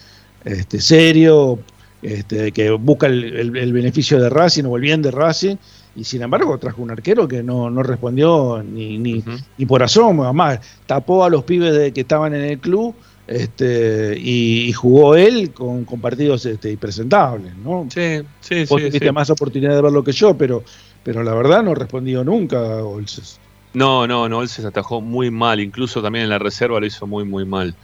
este, 0.43 0.81
serio, 0.81 1.59
este, 2.01 2.51
que 2.51 2.71
busca 2.71 3.07
el, 3.07 3.71
beneficio 3.71 4.19
de 4.19 4.29
Racing 4.29 4.65
o 4.65 4.75
el 4.75 4.81
bien 4.81 5.01
de 5.01 5.11
Racing 5.11 5.57
y 5.95 6.03
sin 6.03 6.21
embargo 6.21 6.57
trajo 6.57 6.81
un 6.81 6.91
arquero 6.91 7.27
que 7.27 7.41
no, 7.41 7.69
respondió 7.81 8.61
ni, 8.63 8.97
ni, 8.97 9.23
ni, 9.57 9.65
por 9.65 9.81
asomo, 9.81 10.25
además 10.25 10.59
tapó 10.85 11.23
a 11.23 11.29
los 11.29 11.43
pibes 11.43 11.73
de, 11.73 11.93
que 11.93 12.01
estaban 12.01 12.33
en 12.35 12.43
el 12.43 12.59
club 12.59 12.95
este, 13.27 14.15
y, 14.19 14.71
jugó 14.73 15.15
él 15.15 15.51
con, 15.51 15.85
partidos 15.85 16.45
este, 16.45 16.71
impresentables, 16.71 17.55
¿no? 17.57 17.87
Sí, 17.89 18.21
sí, 18.39 18.65
Vos 18.69 18.81
tuviste 18.81 19.11
más 19.11 19.29
oportunidad 19.29 19.75
de 19.75 19.81
verlo 19.81 20.03
que 20.03 20.11
yo, 20.11 20.37
pero, 20.37 20.63
pero 21.03 21.23
la 21.23 21.33
verdad 21.33 21.63
no 21.63 21.73
respondió 21.73 22.23
nunca 22.23 22.59
Olses. 22.83 23.39
No, 23.73 24.05
no, 24.05 24.29
no, 24.29 24.37
Olses 24.39 24.63
atajó 24.63 25.01
muy 25.01 25.31
mal, 25.31 25.59
incluso 25.59 26.01
también 26.01 26.23
en 26.23 26.29
la 26.29 26.39
reserva 26.39 26.79
lo 26.79 26.85
hizo 26.85 27.07
muy, 27.07 27.25
muy 27.25 27.45
mal. 27.45 27.75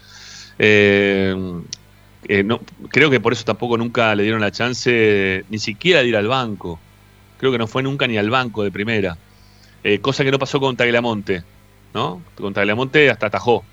Eh, 0.59 1.35
eh, 2.27 2.43
no, 2.43 2.59
creo 2.89 3.09
que 3.09 3.19
por 3.19 3.33
eso 3.33 3.43
tampoco 3.43 3.77
nunca 3.77 4.13
le 4.13 4.23
dieron 4.23 4.41
la 4.41 4.51
chance 4.51 5.43
ni 5.49 5.57
siquiera 5.57 6.01
de 6.01 6.07
ir 6.07 6.15
al 6.15 6.27
banco 6.27 6.79
creo 7.41 7.51
que 7.51 7.57
no 7.57 7.65
fue 7.65 7.81
nunca 7.81 8.07
ni 8.07 8.17
al 8.17 8.29
banco 8.29 8.63
de 8.63 8.71
primera. 8.71 9.17
Eh, 9.83 9.97
cosa 9.99 10.23
que 10.23 10.31
no 10.31 10.37
pasó 10.37 10.59
con 10.59 10.77
Tagliamonte, 10.77 11.43
¿no? 11.91 12.21
Con 12.35 12.53
Tagliamonte 12.53 13.09
hasta 13.09 13.25
atajó. 13.25 13.63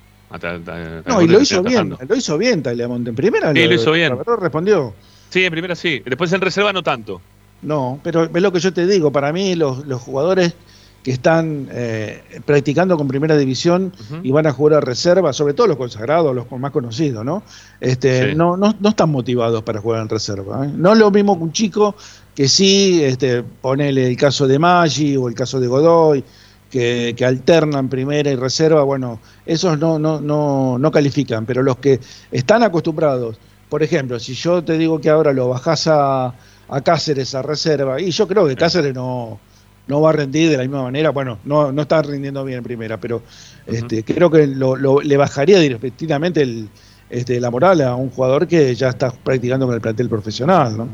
no, 1.05 1.21
y 1.21 1.27
lo 1.27 1.39
hizo 1.39 1.61
bien, 1.61 1.95
lo 2.07 2.15
hizo 2.15 2.35
bien 2.39 2.63
Tagliamonte. 2.63 3.11
En 3.11 3.15
primera 3.15 3.53
sí, 3.53 3.67
lo, 3.67 3.75
hizo 3.75 3.91
bien. 3.91 4.17
respondió. 4.41 4.95
Sí, 5.29 5.45
en 5.45 5.51
primera 5.51 5.75
sí. 5.75 6.01
Después 6.03 6.33
en 6.33 6.41
reserva 6.41 6.73
no 6.73 6.81
tanto. 6.81 7.21
No, 7.61 7.99
pero 8.03 8.23
es 8.23 8.41
lo 8.41 8.51
que 8.51 8.59
yo 8.59 8.73
te 8.73 8.87
digo. 8.87 9.11
Para 9.11 9.31
mí 9.31 9.53
los, 9.53 9.85
los 9.85 10.01
jugadores 10.01 10.55
que 11.03 11.11
están 11.11 11.67
eh, 11.71 12.41
practicando 12.45 12.97
con 12.97 13.07
primera 13.07 13.37
división 13.37 13.93
y 14.21 14.31
van 14.31 14.47
a 14.47 14.51
jugar 14.51 14.75
a 14.75 14.81
reserva, 14.81 15.31
sobre 15.31 15.53
todo 15.53 15.67
los 15.67 15.77
consagrados, 15.77 16.35
los 16.35 16.51
más 16.51 16.71
conocidos, 16.71 17.23
¿no? 17.23 17.43
Este, 17.79 18.35
no, 18.35 18.57
no, 18.57 18.75
no, 18.79 18.89
están 18.89 19.09
motivados 19.09 19.63
para 19.63 19.79
jugar 19.79 20.01
en 20.01 20.09
reserva. 20.09 20.65
¿eh? 20.65 20.71
No 20.75 20.93
es 20.93 20.99
lo 20.99 21.09
mismo 21.09 21.37
que 21.37 21.43
un 21.43 21.53
chico 21.53 21.95
que 22.35 22.47
sí, 22.47 23.03
este, 23.03 23.43
ponele 23.43 24.07
el 24.07 24.17
caso 24.17 24.47
de 24.47 24.59
Maggi 24.59 25.17
o 25.17 25.27
el 25.27 25.35
caso 25.35 25.59
de 25.59 25.67
Godoy, 25.67 26.23
que, 26.69 27.13
que, 27.17 27.25
alternan 27.25 27.89
primera 27.89 28.29
y 28.29 28.35
reserva, 28.35 28.83
bueno, 28.83 29.19
esos 29.45 29.77
no, 29.79 29.97
no, 29.97 30.21
no, 30.21 30.77
no 30.77 30.91
califican, 30.91 31.45
pero 31.45 31.63
los 31.63 31.77
que 31.77 31.99
están 32.31 32.63
acostumbrados, 32.63 33.39
por 33.69 33.83
ejemplo, 33.83 34.19
si 34.19 34.35
yo 34.35 34.63
te 34.63 34.77
digo 34.77 35.01
que 35.01 35.09
ahora 35.09 35.33
lo 35.33 35.49
bajás 35.49 35.87
a, 35.87 36.35
a 36.67 36.81
Cáceres 36.81 37.33
a 37.35 37.41
reserva, 37.41 37.99
y 37.99 38.11
yo 38.11 38.27
creo 38.27 38.47
que 38.47 38.55
Cáceres 38.55 38.93
no, 38.93 39.39
no 39.87 40.01
va 40.01 40.11
a 40.11 40.13
rendir 40.13 40.51
de 40.51 40.57
la 40.57 40.63
misma 40.63 40.83
manera, 40.83 41.09
bueno, 41.09 41.39
no, 41.43 41.71
no 41.71 41.81
está 41.81 42.01
rindiendo 42.03 42.45
bien 42.45 42.59
en 42.59 42.63
primera, 42.63 42.99
pero 42.99 43.23
este, 43.65 44.03
creo 44.03 44.29
que 44.29 44.45
lo, 44.45 45.01
le 45.01 45.17
bajaría 45.17 45.59
directamente 45.59 46.43
el, 46.43 46.69
este, 47.09 47.39
la 47.39 47.49
moral 47.49 47.81
a 47.81 47.95
un 47.95 48.11
jugador 48.11 48.47
que 48.47 48.73
ya 48.75 48.89
está 48.89 49.11
practicando 49.11 49.65
con 49.65 49.73
el 49.73 49.81
plantel 49.81 50.07
profesional, 50.07 50.77
¿no? 50.77 50.87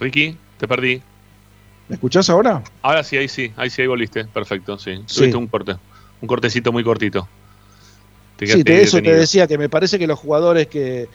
Ricky. 0.00 0.38
Te 0.58 0.68
perdí. 0.68 1.02
¿Me 1.88 1.96
escuchás 1.96 2.30
ahora? 2.30 2.62
Ahora 2.82 3.04
sí, 3.04 3.16
ahí 3.16 3.28
sí, 3.28 3.52
ahí 3.56 3.68
sí, 3.68 3.82
ahí 3.82 3.88
volviste. 3.88 4.24
Perfecto, 4.24 4.78
sí. 4.78 5.02
Tuviste 5.06 5.36
un 5.36 5.46
corte, 5.46 5.76
un 6.20 6.28
cortecito 6.28 6.72
muy 6.72 6.82
cortito. 6.82 7.28
sí, 8.38 8.62
de 8.62 8.82
eso 8.82 9.02
te 9.02 9.14
decía 9.14 9.46
que 9.46 9.58
me 9.58 9.68
parece 9.68 9.98
que 9.98 10.06
los 10.06 10.18
jugadores 10.18 10.66
que, 10.68 11.08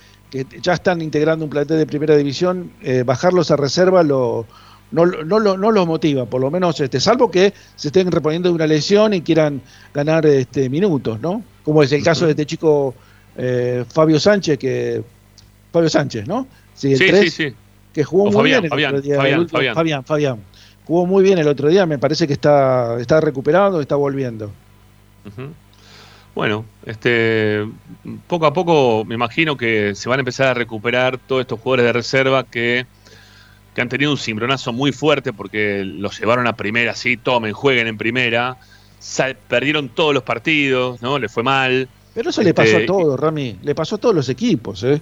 ya 0.61 0.73
están 0.73 1.01
integrando 1.01 1.43
un 1.43 1.49
plantel 1.49 1.77
de 1.77 1.87
primera 1.87 2.15
división, 2.15 2.71
eh, 2.83 3.01
bajarlos 3.03 3.49
a 3.49 3.55
reserva 3.55 4.03
lo, 4.03 4.45
no, 4.91 5.07
no, 5.07 5.39
no, 5.39 5.71
los 5.71 5.87
motiva, 5.87 6.27
por 6.27 6.41
lo 6.41 6.51
menos, 6.51 6.79
este, 6.79 6.99
salvo 6.99 7.31
que 7.31 7.51
se 7.75 7.87
estén 7.87 8.11
reponiendo 8.11 8.49
de 8.49 8.55
una 8.55 8.67
lesión 8.67 9.15
y 9.15 9.21
quieran 9.21 9.61
ganar 9.91 10.27
este, 10.27 10.69
minutos, 10.69 11.19
¿no? 11.19 11.43
Como 11.63 11.81
es 11.81 11.91
el 11.91 12.03
caso 12.03 12.25
de 12.25 12.31
este 12.31 12.45
chico 12.45 12.93
eh, 13.37 13.85
Fabio 13.91 14.19
Sánchez, 14.19 14.59
que 14.59 15.03
Fabio 15.73 15.89
Sánchez, 15.89 16.27
¿no? 16.27 16.47
Sí, 16.75 16.95
sí, 16.95 17.29
sí 17.31 17.55
que 17.93 18.03
jugó 18.03 18.31
muy 18.31 18.43
bien 18.45 18.65
el 18.65 18.71
otro 18.71 19.01
día. 19.01 19.17
Fabián, 19.73 20.03
Fabián, 20.03 20.39
Jugó 20.85 21.05
muy 21.05 21.23
bien 21.23 21.37
el 21.37 21.47
otro 21.47 21.69
día, 21.69 21.85
me 21.85 21.99
parece 21.99 22.25
que 22.25 22.33
está, 22.33 22.99
está 22.99 23.21
recuperando, 23.21 23.79
está 23.79 23.95
volviendo. 23.95 24.51
Bueno, 26.33 26.65
este, 26.85 27.67
poco 28.27 28.47
a 28.47 28.53
poco 28.53 29.03
me 29.05 29.13
imagino 29.13 29.55
que 29.55 29.93
se 29.93 30.09
van 30.09 30.19
a 30.19 30.21
empezar 30.21 30.47
a 30.47 30.53
recuperar 30.53 31.17
todos 31.17 31.41
estos 31.41 31.59
jugadores 31.59 31.85
de 31.85 31.93
reserva 31.93 32.43
que, 32.43 32.87
que 33.75 33.81
han 33.81 33.89
tenido 33.89 34.11
un 34.11 34.17
cimbronazo 34.17 34.73
muy 34.73 34.91
fuerte 34.91 35.31
porque 35.31 35.83
los 35.83 36.19
llevaron 36.19 36.47
a 36.47 36.55
primera, 36.55 36.95
sí, 36.95 37.17
tomen, 37.17 37.53
jueguen 37.53 37.87
en 37.87 37.97
primera, 37.97 38.57
perdieron 39.47 39.89
todos 39.89 40.13
los 40.13 40.23
partidos, 40.23 41.01
¿no? 41.01 41.19
Le 41.19 41.29
fue 41.29 41.43
mal. 41.43 41.87
Pero 42.13 42.31
eso 42.31 42.41
le 42.41 42.53
pasó 42.53 42.77
a 42.77 42.79
este, 42.79 42.87
todos, 42.87 43.19
Rami, 43.19 43.57
le 43.61 43.75
pasó 43.75 43.95
a 43.95 43.97
todos 43.99 44.15
los 44.15 44.29
equipos, 44.29 44.83
¿eh? 44.83 45.01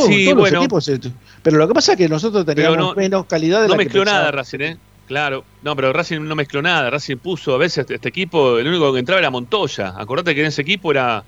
Todos, 0.00 0.34
los 0.36 0.52
equipos. 0.52 0.88
Eh, 0.88 1.00
pero 1.42 1.58
lo 1.58 1.68
que 1.68 1.74
pasa 1.74 1.92
es 1.92 1.98
que 1.98 2.08
nosotros 2.08 2.44
teníamos 2.44 2.96
menos 2.96 3.26
calidad 3.26 3.62
de 3.62 3.68
No 3.68 3.76
mezcló 3.76 4.04
nada 4.04 4.30
Racing, 4.30 4.60
¿eh? 4.60 4.76
Claro, 5.06 5.44
no, 5.62 5.76
pero 5.76 5.92
Racing 5.92 6.20
no 6.20 6.34
mezcló 6.34 6.62
nada. 6.62 6.90
Racing 6.90 7.16
puso 7.16 7.54
a 7.54 7.58
veces 7.58 7.86
este, 7.88 8.08
equipo, 8.08 8.58
el 8.58 8.66
único 8.66 8.92
que 8.92 8.98
entraba 8.98 9.20
era 9.20 9.30
Montoya. 9.30 9.94
Acordate 9.96 10.34
que 10.34 10.40
en 10.40 10.48
ese 10.48 10.62
equipo 10.62 10.90
era. 10.90 11.22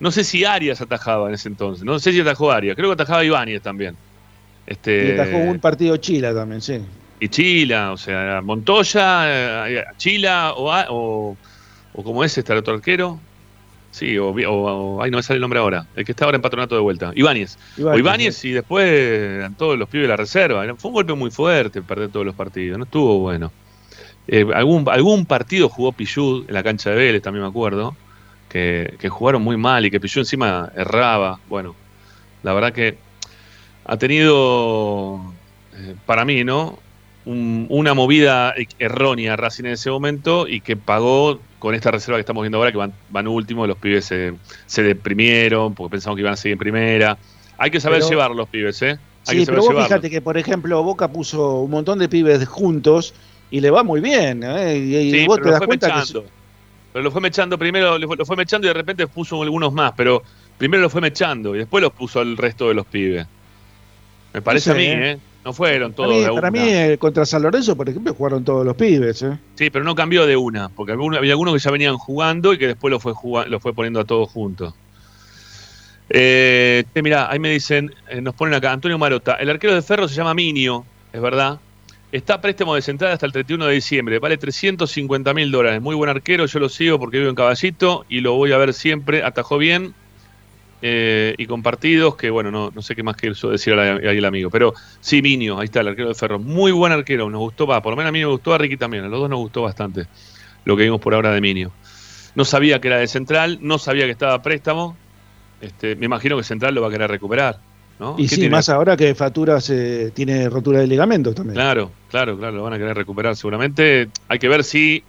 No 0.00 0.10
sé 0.10 0.24
si 0.24 0.44
Arias 0.44 0.80
atajaba 0.80 1.28
en 1.28 1.34
ese 1.34 1.48
entonces. 1.48 1.84
No 1.84 1.98
sé 1.98 2.12
si 2.12 2.20
atajó 2.20 2.50
Arias. 2.50 2.76
Creo 2.76 2.90
que 2.90 2.94
atajaba 2.94 3.24
Ibáñez 3.24 3.62
también. 3.62 3.96
Este, 4.66 5.08
y 5.08 5.12
atajó 5.12 5.38
un 5.38 5.58
partido 5.58 5.96
Chila 5.96 6.34
también, 6.34 6.60
sí. 6.60 6.80
Y 7.20 7.28
Chila, 7.28 7.92
o 7.92 7.96
sea, 7.96 8.40
Montoya, 8.42 9.68
eh, 9.68 9.84
Chila 9.96 10.52
o, 10.54 10.70
o, 10.90 11.36
o 11.94 12.04
como 12.04 12.24
es 12.24 12.36
este 12.36 12.52
otro 12.52 12.74
arquero. 12.74 13.18
Sí, 13.94 14.18
o, 14.18 14.30
o, 14.30 15.02
ay, 15.04 15.12
no 15.12 15.18
me 15.18 15.22
sale 15.22 15.36
el 15.36 15.40
nombre 15.40 15.60
ahora. 15.60 15.86
El 15.94 16.04
que 16.04 16.10
está 16.10 16.24
ahora 16.24 16.34
en 16.34 16.42
patronato 16.42 16.74
de 16.74 16.80
vuelta. 16.80 17.12
Ibáñez. 17.14 17.56
o 17.80 17.96
Ibáñez 17.96 18.44
y 18.44 18.50
después 18.50 18.90
eran 18.90 19.54
todos 19.54 19.78
los 19.78 19.88
pibes 19.88 20.06
de 20.06 20.08
la 20.08 20.16
reserva. 20.16 20.64
Fue 20.74 20.88
un 20.88 20.94
golpe 20.94 21.14
muy 21.14 21.30
fuerte 21.30 21.80
perder 21.80 22.08
todos 22.08 22.26
los 22.26 22.34
partidos. 22.34 22.76
No 22.76 22.86
estuvo 22.86 23.20
bueno. 23.20 23.52
Eh, 24.26 24.44
algún, 24.52 24.88
algún 24.88 25.26
partido 25.26 25.68
jugó 25.68 25.92
Pichud 25.92 26.44
en 26.48 26.54
la 26.54 26.64
cancha 26.64 26.90
de 26.90 26.96
Vélez, 26.96 27.22
también 27.22 27.44
me 27.44 27.48
acuerdo. 27.48 27.94
Que, 28.48 28.96
jugaron 29.08 29.42
muy 29.42 29.56
mal 29.56 29.86
y 29.86 29.92
que 29.92 30.00
Pichud 30.00 30.22
encima 30.22 30.72
erraba. 30.74 31.38
Bueno, 31.48 31.76
la 32.42 32.52
verdad 32.52 32.72
que 32.72 32.98
ha 33.84 33.96
tenido, 33.96 35.20
eh, 35.76 35.94
para 36.04 36.24
mí, 36.24 36.42
¿no? 36.42 36.80
una 37.26 37.94
movida 37.94 38.54
errónea 38.78 39.34
Racing 39.36 39.64
en 39.64 39.72
ese 39.72 39.90
momento 39.90 40.46
y 40.46 40.60
que 40.60 40.76
pagó 40.76 41.40
con 41.64 41.74
esta 41.74 41.90
reserva 41.90 42.18
que 42.18 42.20
estamos 42.20 42.42
viendo 42.42 42.58
ahora, 42.58 42.70
que 42.70 42.76
van, 42.76 42.92
van 43.08 43.26
últimos, 43.26 43.66
los 43.66 43.78
pibes 43.78 44.04
se, 44.04 44.82
deprimieron 44.82 45.74
porque 45.74 45.92
pensaban 45.92 46.14
que 46.14 46.20
iban 46.20 46.34
a 46.34 46.36
seguir 46.36 46.52
en 46.52 46.58
primera. 46.58 47.16
Hay 47.56 47.70
que 47.70 47.80
saber 47.80 48.02
llevar 48.02 48.32
los 48.32 48.50
pibes, 48.50 48.82
¿eh? 48.82 48.98
sí, 49.22 49.44
pero 49.46 49.62
vos 49.62 49.84
fíjate 49.84 50.10
que, 50.10 50.20
por 50.20 50.36
ejemplo, 50.36 50.82
Boca 50.82 51.08
puso 51.08 51.60
un 51.60 51.70
montón 51.70 51.98
de 51.98 52.10
pibes 52.10 52.46
juntos 52.46 53.14
y 53.50 53.62
le 53.62 53.70
va 53.70 53.82
muy 53.82 54.02
bien, 54.02 54.42
¿eh? 54.44 54.76
Y, 54.76 55.26
vos 55.26 55.40
te 55.40 55.52
das 55.52 55.62
cuenta 55.62 56.04
que... 56.06 56.22
pero 56.92 57.02
lo 57.02 57.10
fue 57.10 57.22
mechando 57.22 57.58
primero, 57.58 57.96
lo 57.98 58.26
fue 58.26 58.36
mechando 58.36 58.66
y 58.66 58.68
de 58.68 58.74
repente 58.74 59.06
puso 59.06 59.42
algunos 59.42 59.72
más, 59.72 59.94
pero 59.96 60.22
primero 60.58 60.82
lo 60.82 60.90
fue 60.90 61.00
mechando 61.00 61.54
y 61.54 61.60
después 61.60 61.80
los 61.80 61.94
puso 61.94 62.20
al 62.20 62.36
resto 62.36 62.68
de 62.68 62.74
los 62.74 62.84
pibes. 62.84 63.26
Me 64.34 64.42
parece 64.42 64.70
a 64.70 64.74
mí, 64.74 64.84
¿eh? 64.84 65.12
¿eh? 65.12 65.18
No 65.44 65.52
fueron 65.52 65.92
todos 65.92 66.08
para 66.08 66.18
mí, 66.18 66.24
de 66.24 66.30
una. 66.30 66.40
Para 66.40 66.50
mí, 66.50 66.58
eh, 66.72 66.98
contra 66.98 67.26
San 67.26 67.42
Lorenzo, 67.42 67.76
por 67.76 67.88
ejemplo, 67.88 68.14
jugaron 68.14 68.44
todos 68.44 68.64
los 68.64 68.74
pibes. 68.76 69.22
¿eh? 69.22 69.38
Sí, 69.56 69.68
pero 69.68 69.84
no 69.84 69.94
cambió 69.94 70.26
de 70.26 70.36
una, 70.36 70.70
porque 70.70 70.92
había 70.92 71.32
algunos 71.32 71.52
que 71.52 71.60
ya 71.60 71.70
venían 71.70 71.98
jugando 71.98 72.54
y 72.54 72.58
que 72.58 72.68
después 72.68 72.90
lo 72.90 72.98
fue, 72.98 73.12
lo 73.48 73.60
fue 73.60 73.74
poniendo 73.74 74.00
a 74.00 74.04
todos 74.04 74.30
juntos. 74.30 74.74
Eh, 76.08 76.84
mira, 76.94 77.30
ahí 77.30 77.38
me 77.38 77.50
dicen, 77.50 77.94
eh, 78.08 78.20
nos 78.20 78.34
ponen 78.34 78.54
acá, 78.54 78.72
Antonio 78.72 78.98
Marota, 78.98 79.34
el 79.34 79.50
arquero 79.50 79.74
de 79.74 79.82
Ferro 79.82 80.08
se 80.08 80.14
llama 80.14 80.34
Minio, 80.34 80.84
es 81.12 81.20
verdad. 81.20 81.60
Está 82.12 82.34
a 82.34 82.40
préstamo 82.40 82.74
de 82.76 82.82
central 82.82 83.12
hasta 83.12 83.26
el 83.26 83.32
31 83.32 83.66
de 83.66 83.74
diciembre, 83.74 84.18
vale 84.20 84.36
350 84.36 85.34
mil 85.34 85.50
dólares. 85.50 85.82
Muy 85.82 85.96
buen 85.96 86.08
arquero, 86.08 86.46
yo 86.46 86.60
lo 86.60 86.68
sigo 86.68 86.98
porque 86.98 87.18
vivo 87.18 87.30
en 87.30 87.34
Caballito 87.34 88.04
y 88.08 88.20
lo 88.20 88.34
voy 88.34 88.52
a 88.52 88.58
ver 88.58 88.72
siempre. 88.72 89.24
Atajó 89.24 89.58
bien 89.58 89.94
eh, 90.86 91.34
y 91.38 91.46
compartidos, 91.46 92.14
que 92.14 92.28
bueno, 92.28 92.50
no, 92.50 92.70
no 92.70 92.82
sé 92.82 92.94
qué 92.94 93.02
más 93.02 93.16
quiero 93.16 93.34
decir 93.50 93.72
ahí 93.72 94.18
el 94.18 94.24
amigo. 94.26 94.50
Pero 94.50 94.74
sí, 95.00 95.22
Minio, 95.22 95.58
ahí 95.58 95.64
está 95.64 95.80
el 95.80 95.88
arquero 95.88 96.08
de 96.08 96.14
Ferro. 96.14 96.38
Muy 96.38 96.72
buen 96.72 96.92
arquero, 96.92 97.30
nos 97.30 97.40
gustó, 97.40 97.66
va, 97.66 97.80
por 97.80 97.92
lo 97.92 97.96
menos 97.96 98.10
a 98.10 98.12
mí 98.12 98.18
me 98.18 98.26
gustó, 98.26 98.52
a 98.52 98.58
Ricky 98.58 98.76
también, 98.76 99.02
a 99.02 99.08
los 99.08 99.18
dos 99.18 99.30
nos 99.30 99.38
gustó 99.38 99.62
bastante 99.62 100.06
lo 100.66 100.76
que 100.76 100.82
vimos 100.82 101.00
por 101.00 101.14
ahora 101.14 101.32
de 101.32 101.40
Minio. 101.40 101.72
No 102.34 102.44
sabía 102.44 102.82
que 102.82 102.88
era 102.88 102.98
de 102.98 103.06
central, 103.06 103.60
no 103.62 103.78
sabía 103.78 104.04
que 104.04 104.10
estaba 104.10 104.34
a 104.34 104.42
préstamo, 104.42 104.94
este, 105.62 105.96
me 105.96 106.04
imagino 106.04 106.36
que 106.36 106.42
Central 106.42 106.74
lo 106.74 106.82
va 106.82 106.88
a 106.88 106.90
querer 106.90 107.10
recuperar. 107.10 107.58
¿no? 107.98 108.16
Y 108.18 108.28
sí, 108.28 108.50
más 108.50 108.68
ahora 108.68 108.94
que 108.94 109.14
Faturas 109.14 109.72
tiene 110.12 110.50
rotura 110.50 110.80
de 110.80 110.86
ligamentos 110.86 111.34
también. 111.34 111.54
Claro, 111.54 111.92
claro, 112.10 112.36
claro, 112.36 112.56
lo 112.56 112.62
van 112.62 112.74
a 112.74 112.78
querer 112.78 112.94
recuperar 112.94 113.36
seguramente. 113.36 114.10
Hay 114.28 114.38
que 114.38 114.48
ver 114.48 114.64
si 114.64 115.02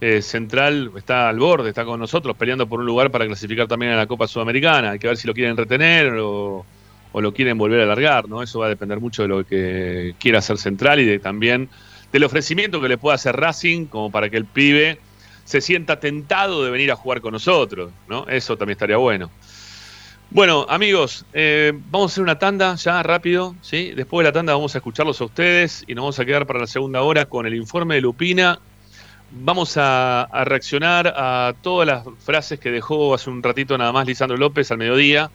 eh, 0.00 0.22
Central 0.22 0.92
está 0.96 1.28
al 1.28 1.38
borde, 1.38 1.68
está 1.68 1.84
con 1.84 2.00
nosotros 2.00 2.34
peleando 2.36 2.66
por 2.66 2.80
un 2.80 2.86
lugar 2.86 3.10
para 3.10 3.26
clasificar 3.26 3.68
también 3.68 3.92
a 3.92 3.96
la 3.96 4.06
Copa 4.06 4.26
Sudamericana. 4.26 4.92
Hay 4.92 4.98
que 4.98 5.06
ver 5.06 5.16
si 5.16 5.26
lo 5.26 5.34
quieren 5.34 5.56
retener 5.56 6.14
o, 6.18 6.64
lo 7.12 7.34
quieren 7.34 7.58
volver 7.58 7.80
a 7.80 7.82
alargar, 7.84 8.28
¿no? 8.28 8.42
Eso 8.42 8.60
va 8.60 8.66
a 8.66 8.68
depender 8.70 8.98
mucho 9.00 9.22
de 9.22 9.28
lo 9.28 9.44
que 9.44 10.14
quiera 10.18 10.38
hacer 10.38 10.58
Central 10.58 11.00
y 11.00 11.18
también 11.18 11.68
del 12.12 12.24
ofrecimiento 12.24 12.80
que 12.80 12.88
le 12.88 12.98
pueda 12.98 13.16
hacer 13.16 13.36
Racing 13.36 13.86
como 13.86 14.10
para 14.10 14.30
que 14.30 14.36
el 14.36 14.44
pibe 14.46 14.98
se 15.44 15.60
sienta 15.60 16.00
tentado 16.00 16.64
de 16.64 16.70
venir 16.70 16.90
a 16.92 16.96
jugar 16.96 17.20
con 17.20 17.32
nosotros, 17.32 17.90
¿no? 18.08 18.26
Eso 18.28 18.56
también 18.56 18.76
estaría 18.76 18.96
bueno. 18.96 19.30
Bueno, 20.30 20.64
amigos, 20.68 21.26
eh, 21.32 21.72
vamos 21.90 22.12
a 22.12 22.14
hacer 22.14 22.22
una 22.22 22.38
tanda 22.38 22.76
ya 22.76 23.02
rápido, 23.02 23.56
¿sí? 23.60 23.90
Después 23.96 24.24
de 24.24 24.30
la 24.30 24.32
tanda 24.32 24.52
vamos 24.52 24.76
a 24.76 24.78
escucharlos 24.78 25.20
a 25.20 25.24
ustedes 25.24 25.84
y 25.88 25.94
nos 25.94 26.04
vamos 26.04 26.20
a 26.20 26.24
quedar 26.24 26.46
para 26.46 26.60
la 26.60 26.68
segunda 26.68 27.02
hora 27.02 27.26
con 27.26 27.46
el 27.46 27.54
informe 27.54 27.96
de 27.96 28.02
Lupina. 28.02 28.60
Vamos 29.32 29.76
a, 29.76 30.28
reaccionar 30.44 31.14
a 31.16 31.54
todas 31.62 31.86
las 31.86 32.04
frases 32.18 32.58
que 32.58 32.70
dejó 32.70 33.14
hace 33.14 33.30
un 33.30 33.42
ratito 33.42 33.78
nada 33.78 33.92
más 33.92 34.06
Lisandro 34.06 34.36
López 34.36 34.70
al 34.72 34.78
mediodía 34.78 35.30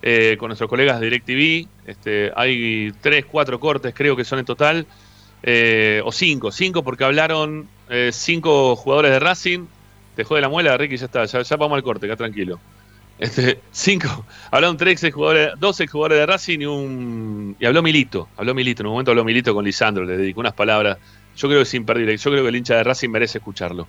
eh, 0.00 0.36
con 0.38 0.48
nuestros 0.48 0.70
colegas 0.70 1.00
de 1.00 1.06
DirecTV. 1.06 1.68
Este, 1.86 2.32
hay 2.36 2.92
tres, 3.00 3.24
cuatro 3.24 3.58
cortes 3.58 3.94
creo 3.94 4.14
que 4.14 4.24
son 4.24 4.38
en 4.38 4.44
total, 4.44 4.86
eh, 5.42 6.00
o 6.04 6.12
cinco, 6.12 6.52
cinco 6.52 6.84
porque 6.84 7.04
hablaron 7.04 7.68
cinco 8.12 8.76
jugadores 8.76 9.10
de 9.10 9.18
Racing. 9.18 9.66
Dejó 10.16 10.36
de 10.36 10.40
la 10.42 10.48
muela, 10.48 10.76
Ricky, 10.76 10.96
ya 10.96 11.06
está, 11.06 11.24
ya, 11.24 11.42
ya 11.42 11.56
vamos 11.56 11.76
al 11.76 11.82
corte, 11.82 12.06
acá 12.06 12.16
tranquilo. 12.16 12.60
Este, 13.18 13.60
cinco, 13.70 14.24
hablaron 14.50 14.76
tres 14.76 15.00
jugadores, 15.12 15.50
dos 15.58 15.80
jugadores 15.90 16.18
de 16.18 16.26
Racing 16.26 16.60
y 16.60 16.66
un. 16.66 17.56
Y 17.58 17.66
habló 17.66 17.82
Milito, 17.82 18.28
habló 18.36 18.54
Milito, 18.54 18.82
en 18.82 18.86
un 18.86 18.92
momento 18.92 19.10
habló 19.10 19.24
Milito 19.24 19.54
con 19.54 19.64
Lisandro, 19.64 20.04
le 20.04 20.16
dedicó 20.16 20.40
unas 20.40 20.54
palabras. 20.54 20.98
Yo 21.36 21.48
creo 21.48 21.60
que 21.60 21.64
es 21.64 21.74
imperdible, 21.74 22.16
yo 22.16 22.30
creo 22.30 22.42
que 22.42 22.48
el 22.48 22.56
hincha 22.56 22.76
de 22.76 22.84
Racing 22.84 23.10
merece 23.10 23.38
escucharlo. 23.38 23.88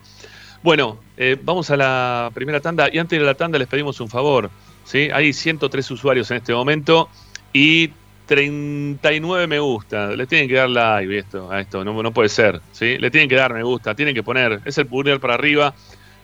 Bueno, 0.64 1.00
eh, 1.18 1.38
vamos 1.42 1.70
a 1.72 1.78
la 1.78 2.32
primera 2.34 2.62
tanda 2.62 2.88
y 2.92 2.98
antes 2.98 3.20
de 3.20 3.26
la 3.26 3.34
tanda 3.34 3.60
les 3.60 3.68
pedimos 3.68 4.00
un 4.00 4.10
favor. 4.10 4.50
¿sí? 4.86 5.10
Hay 5.14 5.34
103 5.34 5.92
usuarios 5.92 6.32
en 6.32 6.38
este 6.38 6.54
momento 6.54 7.10
y 7.52 7.92
39 8.28 9.48
me 9.48 9.60
gusta. 9.60 10.16
Les 10.16 10.28
tienen 10.28 10.48
que 10.48 10.56
dar 10.56 10.70
like 10.70 11.18
esto, 11.18 11.52
a 11.52 11.60
esto, 11.60 11.84
no, 11.84 12.14
puede 12.14 12.30
ser. 12.30 12.62
¿sí? 12.72 12.98
Le 12.98 13.12
tienen 13.12 13.28
que 13.28 13.36
dar 13.36 13.54
me 13.54 13.62
gusta, 13.62 13.94
tienen 13.94 14.16
que 14.16 14.24
poner, 14.24 14.62
es 14.64 14.78
el 14.78 14.88
pulgar 14.88 15.20
para 15.20 15.34
arriba 15.34 15.74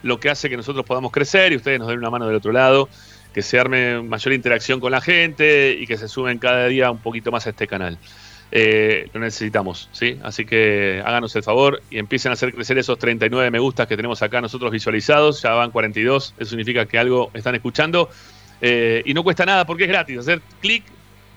lo 0.04 0.20
que 0.20 0.30
hace 0.30 0.50
que 0.50 0.58
nosotros 0.58 0.86
podamos 0.86 1.12
crecer 1.12 1.52
y 1.52 1.58
ustedes 1.58 1.80
nos 1.80 1.90
den 1.90 1.98
una 1.98 2.10
mano 2.10 2.26
del 2.26 2.36
otro 2.36 2.52
lado, 2.52 2.88
que 3.34 3.42
se 3.42 3.60
arme 3.60 4.02
mayor 4.02 4.34
interacción 4.34 4.80
con 4.80 4.92
la 4.92 5.02
gente 5.02 5.76
y 5.80 5.86
que 5.86 5.98
se 5.98 6.08
sumen 6.08 6.40
cada 6.40 6.68
día 6.68 6.90
un 6.90 7.00
poquito 7.00 7.32
más 7.32 7.46
a 7.48 7.50
este 7.50 7.68
canal. 7.68 7.98
Eh, 8.52 9.10
lo 9.14 9.20
necesitamos, 9.20 9.90
¿sí? 9.92 10.18
Así 10.24 10.46
que 10.46 11.04
háganos 11.06 11.36
el 11.36 11.44
favor 11.44 11.84
y 11.92 12.00
empiecen 12.00 12.32
a 12.32 12.34
hacer 12.34 12.54
crecer 12.54 12.80
esos 12.80 12.98
39 12.98 13.52
me 13.52 13.60
gustas 13.60 13.88
que 13.88 13.96
tenemos 13.96 14.24
acá 14.24 14.42
nosotros 14.42 14.72
visualizados, 14.72 15.44
ya 15.44 15.52
van 15.52 15.70
42, 15.70 16.34
eso 16.38 16.50
significa 16.50 16.88
que 16.88 16.98
algo 16.98 17.30
están 17.36 17.54
escuchando 17.54 18.10
eh, 18.60 19.04
y 19.06 19.14
no 19.14 19.24
cuesta 19.24 19.46
nada 19.46 19.66
porque 19.66 19.84
es 19.84 19.90
gratis, 19.90 20.18
hacer 20.18 20.42
clic 20.62 20.84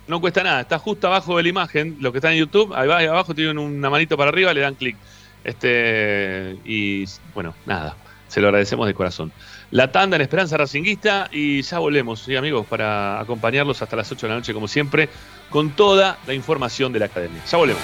no 0.07 0.21
cuesta 0.21 0.43
nada, 0.43 0.63
está 0.63 0.79
justo 0.79 1.07
abajo 1.07 1.37
de 1.37 1.43
la 1.43 1.49
imagen, 1.51 1.97
lo 2.01 2.13
que 2.13 2.19
está 2.19 2.33
en 2.33 2.39
YouTube, 2.39 2.73
ahí, 2.75 2.89
va, 2.89 2.99
ahí 2.99 3.07
abajo 3.07 3.35
tienen 3.35 3.59
una 3.59 3.91
manito 3.91 4.17
para 4.17 4.31
arriba, 4.31 4.53
le 4.53 4.61
dan 4.61 4.75
clic. 4.75 4.97
Este, 5.45 6.57
y 6.65 7.05
bueno, 7.35 7.55
nada. 7.67 7.97
Se 8.29 8.41
lo 8.41 8.49
agradecemos 8.49 8.87
de 8.87 8.95
corazón. 8.95 9.33
La 9.73 9.91
tanda 9.91 10.17
en 10.17 10.23
Esperanza 10.23 10.59
Racinguista 10.59 11.31
y 11.33 11.63
ya 11.63 11.79
volvemos, 11.79 12.21
¿sí, 12.21 12.37
amigos, 12.37 12.67
para 12.67 13.19
acompañarlos 13.19 13.81
hasta 13.81 13.97
las 13.97 14.13
8 14.13 14.27
de 14.27 14.29
la 14.29 14.35
noche, 14.37 14.53
como 14.53 14.69
siempre, 14.69 15.09
con 15.49 15.71
toda 15.71 16.19
la 16.27 16.35
información 16.35 16.93
de 16.93 16.99
la 16.99 17.07
academia. 17.07 17.43
Ya 17.51 17.57
volvemos. 17.57 17.83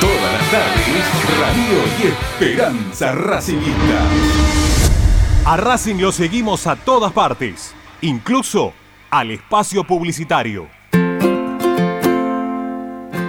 Todas 0.00 0.32
las 0.32 0.50
tardes, 0.50 1.04
Radio 1.38 1.78
y 2.00 2.06
Esperanza 2.08 3.12
Racinguista. 3.12 4.02
A 5.44 5.56
Racing 5.56 6.00
lo 6.00 6.10
seguimos 6.10 6.66
a 6.66 6.74
todas 6.74 7.12
partes, 7.12 7.72
incluso 8.00 8.74
al 9.08 9.30
espacio 9.30 9.84
publicitario. 9.84 10.81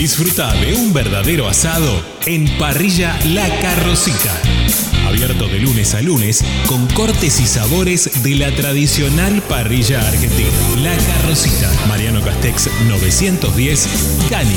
Disfruta 0.00 0.50
de 0.54 0.72
un 0.72 0.94
verdadero 0.94 1.46
asado 1.46 2.02
en 2.24 2.48
Parrilla 2.56 3.18
La 3.26 3.46
Carrocita. 3.60 4.34
Abierto 5.06 5.46
de 5.46 5.58
lunes 5.58 5.94
a 5.94 6.00
lunes 6.00 6.42
con 6.66 6.86
cortes 6.86 7.38
y 7.38 7.46
sabores 7.46 8.22
de 8.22 8.34
la 8.36 8.50
tradicional 8.50 9.42
parrilla 9.42 10.00
argentina. 10.08 10.48
La 10.78 10.96
Carrocita, 10.96 11.70
Mariano 11.86 12.22
Castex 12.22 12.70
910, 12.88 13.88
Cani. 14.30 14.56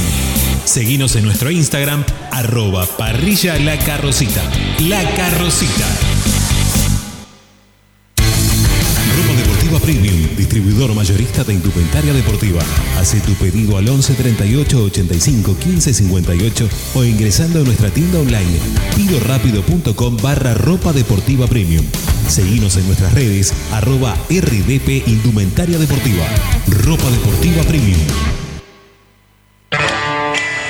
Seguinos 0.63 1.17
en 1.17 1.25
nuestro 1.25 1.51
Instagram, 1.51 2.05
arroba 2.31 2.85
parrilla 2.85 3.59
La 3.59 3.77
Carrocita. 3.77 4.49
La 4.79 5.03
Carrocita. 5.13 6.52
Premium, 9.79 10.35
distribuidor 10.35 10.93
mayorista 10.93 11.43
de 11.43 11.53
indumentaria 11.53 12.13
deportiva. 12.13 12.61
Hace 12.97 13.19
tu 13.21 13.33
pedido 13.33 13.77
al 13.77 13.87
11 13.87 14.13
38 14.13 14.83
85 14.83 15.57
15 15.57 15.93
58 15.93 16.69
o 16.95 17.03
ingresando 17.03 17.61
a 17.61 17.63
nuestra 17.63 17.89
tienda 17.89 18.19
online 18.19 18.59
pidorapido.com 18.95 20.17
barra 20.17 20.53
ropa 20.53 20.93
deportiva 20.93 21.47
premium. 21.47 21.85
Seguinos 22.27 22.77
en 22.77 22.85
nuestras 22.87 23.13
redes 23.13 23.53
arroba 23.71 24.15
RDP 24.29 25.07
Indumentaria 25.07 25.77
Deportiva. 25.77 26.25
Ropa 26.67 27.09
Deportiva 27.09 27.63
Premium. 27.63 28.52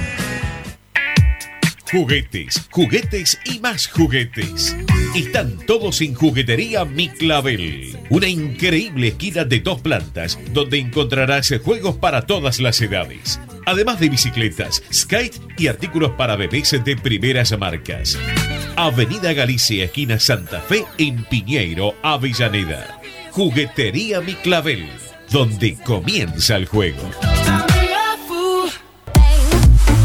Juguetes, 1.93 2.67
juguetes 2.71 3.39
y 3.45 3.61
más 3.61 3.87
juguetes. 3.89 4.75
Están 5.15 5.59
todos 5.67 6.01
en 6.01 6.15
Juguetería 6.15 6.87
Mi 6.87 7.11
Clavel. 7.11 7.99
Una 8.09 8.29
increíble 8.29 9.09
esquina 9.09 9.45
de 9.45 9.61
dos 9.61 9.83
plantas 9.83 10.39
donde 10.55 10.79
encontrarás 10.79 11.53
juegos 11.63 11.97
para 11.97 12.25
todas 12.25 12.61
las 12.61 12.81
edades 12.81 13.39
además 13.67 14.01
de 14.01 14.09
bicicletas, 14.09 14.83
skate 14.93 15.41
y 15.59 15.69
artículos 15.69 16.13
para 16.13 16.37
bebés 16.37 16.77
de 16.85 16.97
primeras 16.97 17.57
marcas. 17.59 18.19
Avenida 18.77 19.33
Galicia, 19.33 19.85
esquina 19.85 20.19
Santa 20.19 20.61
Fe, 20.61 20.85
en 20.99 21.25
Piñeiro, 21.25 21.95
Avellaneda. 22.03 23.01
Juguetería 23.31 24.21
Mi 24.21 24.35
Clavel, 24.35 24.89
donde 25.31 25.77
comienza 25.85 26.57
el 26.57 26.67
juego. 26.67 27.11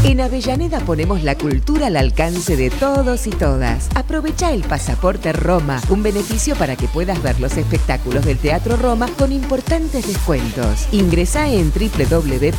En 0.02 0.20
Avellaneda 0.22 0.80
ponemos 0.80 1.22
la 1.22 1.36
cultura 1.36 1.88
al 1.88 1.96
alcance 1.96 2.56
de 2.56 2.70
todos 2.70 3.26
y 3.26 3.30
todas. 3.30 3.90
Aprovecha 3.94 4.50
el 4.52 4.62
pasaporte 4.62 5.30
Roma, 5.34 5.78
un 5.90 6.02
beneficio 6.02 6.56
para 6.56 6.74
que 6.74 6.88
puedas 6.88 7.22
ver 7.22 7.38
los 7.38 7.58
espectáculos 7.58 8.24
del 8.24 8.38
Teatro 8.38 8.76
Roma 8.76 9.08
con 9.18 9.30
importantes 9.30 10.06
descuentos. 10.06 10.88
Ingresa 10.90 11.50
en 11.50 11.70
www.mda.gov.ar 11.70 12.50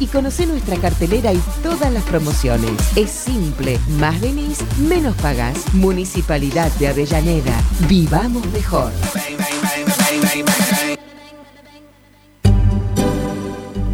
y 0.00 0.06
conoce 0.08 0.46
nuestra 0.46 0.76
cartelera 0.76 1.32
y 1.32 1.40
todas 1.62 1.92
las 1.92 2.02
promociones. 2.02 2.72
Es 2.96 3.10
simple, 3.10 3.78
más 4.00 4.20
venís, 4.20 4.58
menos 4.78 5.14
pagás. 5.16 5.72
Municipalidad 5.74 6.72
de 6.72 6.88
Avellaneda. 6.88 7.54
Vivamos 7.88 8.44
mejor. 8.52 8.90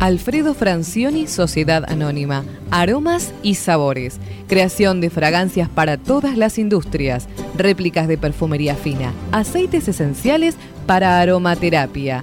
Alfredo 0.05 0.53
Francioni, 0.53 1.27
Sociedad 1.27 1.83
Anónima. 1.89 2.45
Aromas 2.71 3.33
y 3.43 3.55
sabores. 3.55 4.21
Creación 4.49 5.01
de 5.01 5.09
fragancias 5.09 5.71
para 5.71 5.97
todas 5.97 6.37
las 6.37 6.59
industrias. 6.59 7.27
Réplicas 7.57 8.07
de 8.07 8.19
perfumería 8.19 8.75
fina. 8.75 9.15
Aceites 9.33 9.89
esenciales 9.89 10.57
para 10.87 11.21
aromaterapia. 11.21 12.23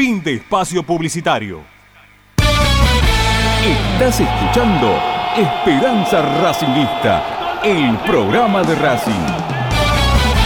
Fin 0.00 0.22
de 0.22 0.36
espacio 0.36 0.82
publicitario. 0.82 1.60
Estás 3.62 4.18
escuchando 4.18 4.98
Esperanza 5.36 6.22
Racingista, 6.40 7.60
el 7.62 7.98
programa 8.10 8.62
de 8.62 8.76
Racing. 8.76 9.12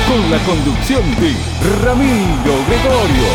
Con 0.09 0.29
la 0.29 0.39
conducción 0.39 1.03
de 1.21 1.37
Ramiro 1.85 2.65
Gregorio. 2.67 3.29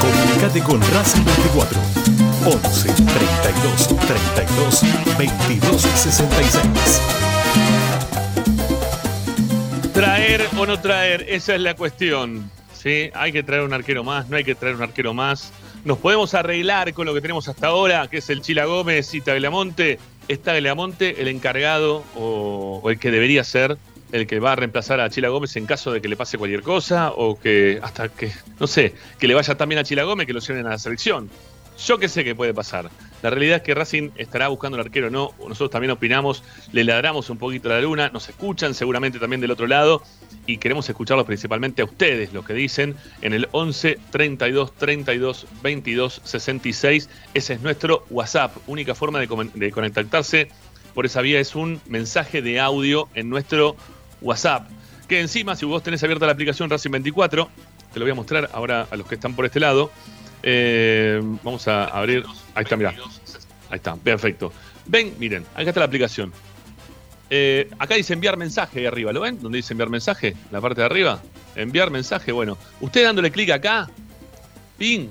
Comunicate 0.00 0.62
con 0.62 0.80
Racing 0.94 1.22
24 1.22 1.78
11 2.46 2.94
32 2.94 3.88
32 4.06 4.82
22 5.18 5.82
66. 5.82 7.81
Traer 10.02 10.48
o 10.58 10.66
no 10.66 10.80
traer, 10.80 11.26
esa 11.28 11.54
es 11.54 11.60
la 11.60 11.74
cuestión. 11.74 12.50
¿sí? 12.74 13.10
Hay 13.14 13.30
que 13.30 13.44
traer 13.44 13.62
un 13.62 13.72
arquero 13.72 14.02
más, 14.02 14.28
no 14.28 14.36
hay 14.36 14.42
que 14.42 14.56
traer 14.56 14.74
un 14.74 14.82
arquero 14.82 15.14
más. 15.14 15.52
Nos 15.84 15.98
podemos 15.98 16.34
arreglar 16.34 16.92
con 16.92 17.06
lo 17.06 17.14
que 17.14 17.20
tenemos 17.20 17.48
hasta 17.48 17.68
ahora, 17.68 18.08
que 18.08 18.16
es 18.16 18.28
el 18.28 18.42
Chila 18.42 18.64
Gómez 18.64 19.14
y 19.14 19.20
Tagliamonte. 19.20 20.00
Es 20.26 20.42
Tagliamonte 20.42 21.22
el 21.22 21.28
encargado 21.28 22.02
o, 22.16 22.80
o 22.82 22.90
el 22.90 22.98
que 22.98 23.12
debería 23.12 23.44
ser 23.44 23.78
el 24.10 24.26
que 24.26 24.40
va 24.40 24.54
a 24.54 24.56
reemplazar 24.56 24.98
a 24.98 25.08
Chila 25.08 25.28
Gómez 25.28 25.54
en 25.54 25.66
caso 25.66 25.92
de 25.92 26.02
que 26.02 26.08
le 26.08 26.16
pase 26.16 26.36
cualquier 26.36 26.62
cosa 26.62 27.12
o 27.12 27.38
que 27.38 27.78
hasta 27.80 28.08
que, 28.08 28.32
no 28.58 28.66
sé, 28.66 28.96
que 29.20 29.28
le 29.28 29.34
vaya 29.34 29.54
también 29.54 29.78
a 29.78 29.84
Chila 29.84 30.02
Gómez 30.02 30.26
que 30.26 30.32
lo 30.32 30.40
lleven 30.40 30.66
a 30.66 30.70
la 30.70 30.78
selección. 30.78 31.30
Yo 31.86 31.98
que 31.98 32.08
sé 32.08 32.24
qué 32.24 32.34
puede 32.34 32.52
pasar. 32.52 32.90
La 33.22 33.30
realidad 33.30 33.58
es 33.58 33.62
que 33.62 33.74
Racing 33.74 34.10
estará 34.16 34.48
buscando 34.48 34.76
un 34.76 34.80
arquero 34.80 35.06
o 35.06 35.10
no. 35.10 35.30
Nosotros 35.38 35.70
también 35.70 35.92
opinamos, 35.92 36.42
le 36.72 36.84
ladramos 36.84 37.30
un 37.30 37.38
poquito 37.38 37.70
a 37.70 37.74
la 37.74 37.80
luna, 37.80 38.10
nos 38.12 38.28
escuchan 38.28 38.74
seguramente 38.74 39.18
también 39.18 39.40
del 39.40 39.52
otro 39.52 39.66
lado 39.66 40.02
y 40.46 40.58
queremos 40.58 40.88
escucharlos 40.88 41.24
principalmente 41.24 41.82
a 41.82 41.84
ustedes, 41.84 42.32
lo 42.32 42.44
que 42.44 42.52
dicen 42.52 42.96
en 43.20 43.32
el 43.32 43.48
11 43.52 43.98
32 44.10 44.74
32 44.74 45.46
22 45.62 46.20
66. 46.24 47.08
Ese 47.32 47.54
es 47.54 47.60
nuestro 47.60 48.04
WhatsApp. 48.10 48.56
Única 48.66 48.94
forma 48.94 49.20
de, 49.20 49.50
de 49.54 49.70
contactarse 49.70 50.48
por 50.94 51.06
esa 51.06 51.20
vía 51.20 51.38
es 51.38 51.54
un 51.54 51.80
mensaje 51.86 52.42
de 52.42 52.60
audio 52.60 53.08
en 53.14 53.30
nuestro 53.30 53.76
WhatsApp. 54.20 54.68
Que 55.08 55.20
encima, 55.20 55.54
si 55.56 55.64
vos 55.64 55.82
tenés 55.82 56.02
abierta 56.02 56.26
la 56.26 56.32
aplicación 56.32 56.70
Racing 56.70 56.90
24, 56.90 57.48
te 57.92 57.98
lo 57.98 58.04
voy 58.04 58.12
a 58.12 58.14
mostrar 58.14 58.50
ahora 58.52 58.88
a 58.90 58.96
los 58.96 59.06
que 59.06 59.14
están 59.14 59.34
por 59.34 59.44
este 59.44 59.60
lado. 59.60 59.90
Eh, 60.42 61.20
vamos 61.42 61.66
a 61.68 61.84
abrir. 61.84 62.24
Ahí 62.54 62.64
está, 62.64 62.76
mirá. 62.76 62.90
Ahí 63.70 63.76
está, 63.76 63.96
perfecto. 63.96 64.52
Ven, 64.86 65.14
miren, 65.18 65.44
acá 65.54 65.62
está 65.68 65.80
la 65.80 65.86
aplicación. 65.86 66.32
Eh, 67.30 67.70
acá 67.78 67.94
dice 67.94 68.12
enviar 68.12 68.36
mensaje 68.36 68.80
ahí 68.80 68.86
arriba, 68.86 69.12
¿lo 69.12 69.20
ven? 69.20 69.40
Donde 69.40 69.56
dice 69.56 69.72
enviar 69.72 69.88
mensaje, 69.88 70.36
la 70.50 70.60
parte 70.60 70.80
de 70.82 70.86
arriba. 70.86 71.22
Enviar 71.56 71.90
mensaje, 71.90 72.32
bueno. 72.32 72.58
Usted 72.80 73.04
dándole 73.04 73.30
clic 73.30 73.50
acá, 73.50 73.88
ping, 74.76 75.08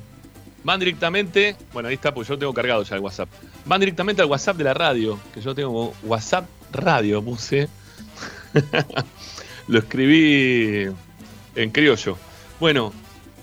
van 0.64 0.80
directamente. 0.80 1.56
Bueno, 1.74 1.90
ahí 1.90 1.96
está, 1.96 2.14
porque 2.14 2.30
yo 2.30 2.38
tengo 2.38 2.54
cargado 2.54 2.84
ya 2.84 2.96
el 2.96 3.02
WhatsApp. 3.02 3.30
Van 3.66 3.80
directamente 3.80 4.22
al 4.22 4.28
WhatsApp 4.28 4.58
de 4.58 4.64
la 4.64 4.74
radio, 4.74 5.20
que 5.34 5.42
yo 5.42 5.56
tengo 5.56 5.94
WhatsApp 6.04 6.46
radio, 6.72 7.24
puse. 7.24 7.68
lo 9.68 9.80
escribí 9.80 10.94
en 11.56 11.70
criollo. 11.72 12.18
Bueno, 12.60 12.94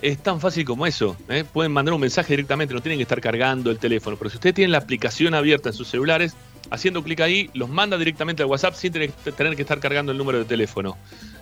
es 0.02 0.18
tan 0.18 0.40
fácil 0.40 0.64
como 0.64 0.86
eso. 0.86 1.16
¿eh? 1.28 1.44
Pueden 1.50 1.72
mandar 1.72 1.94
un 1.94 2.00
mensaje 2.00 2.32
directamente, 2.32 2.74
no 2.74 2.80
tienen 2.80 2.98
que 2.98 3.02
estar 3.02 3.20
cargando 3.20 3.70
el 3.70 3.78
teléfono. 3.78 4.16
Pero 4.16 4.30
si 4.30 4.36
ustedes 4.36 4.54
tienen 4.54 4.72
la 4.72 4.78
aplicación 4.78 5.34
abierta 5.34 5.70
en 5.70 5.74
sus 5.74 5.88
celulares, 5.88 6.34
haciendo 6.70 7.02
clic 7.02 7.20
ahí, 7.20 7.50
los 7.54 7.68
manda 7.68 7.96
directamente 7.96 8.42
al 8.42 8.48
WhatsApp 8.48 8.74
sin 8.74 8.92
tener 8.92 9.10
que 9.56 9.62
estar 9.62 9.80
cargando 9.80 10.12
el 10.12 10.18
número 10.18 10.38
de 10.38 10.44
teléfono. 10.44 10.96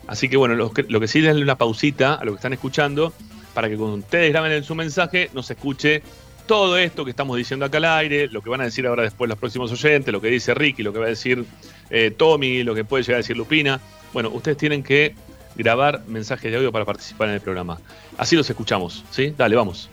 Así 0.07 0.29
que 0.29 0.37
bueno, 0.37 0.55
lo 0.55 0.73
que, 0.73 0.85
lo 0.85 1.01
que 1.01 1.09
sí 1.09 1.27
una 1.27 1.57
pausita 1.57 2.15
a 2.15 2.25
lo 2.25 2.33
que 2.33 2.37
están 2.37 2.53
escuchando 2.53 3.13
para 3.55 3.69
que 3.69 3.77
cuando 3.77 3.97
ustedes 3.97 4.31
graben 4.31 4.53
en 4.53 4.65
su 4.65 4.75
mensaje 4.75 5.31
nos 5.35 5.51
escuche 5.51 6.03
todo 6.47 6.79
esto 6.79 7.05
que 7.05 7.11
estamos 7.11 7.37
diciendo 7.37 7.67
acá 7.67 7.79
al 7.79 7.87
aire, 7.87 8.29
lo 8.29 8.41
que 8.41 8.51
van 8.51 8.61
a 8.61 8.65
decir 8.65 8.87
ahora 8.87 9.03
después 9.03 9.29
los 9.29 9.39
próximos 9.39 9.73
oyentes, 9.73 10.13
lo 10.13 10.21
que 10.21 10.29
dice 10.29 10.55
Ricky, 10.55 10.83
lo 10.83 10.93
que 10.93 11.01
va 11.01 11.07
a 11.07 11.09
decir 11.09 11.45
eh, 11.91 12.13
Tommy, 12.17 12.63
lo 12.63 12.75
que 12.75 12.85
puede 12.85 13.03
llegar 13.03 13.17
a 13.17 13.19
decir 13.19 13.37
Lupina. 13.37 13.81
Bueno, 14.13 14.31
ustedes 14.31 14.57
tienen 14.57 14.83
que 14.83 15.15
grabar 15.57 16.03
mensajes 16.07 16.51
de 16.51 16.57
audio 16.57 16.73
para 16.73 16.85
participar 16.85 17.29
en 17.29 17.35
el 17.35 17.41
programa. 17.41 17.79
Así 18.19 18.37
los 18.37 18.49
escuchamos, 18.49 19.05
¿sí? 19.11 19.35
Dale, 19.37 19.57
vamos. 19.57 19.91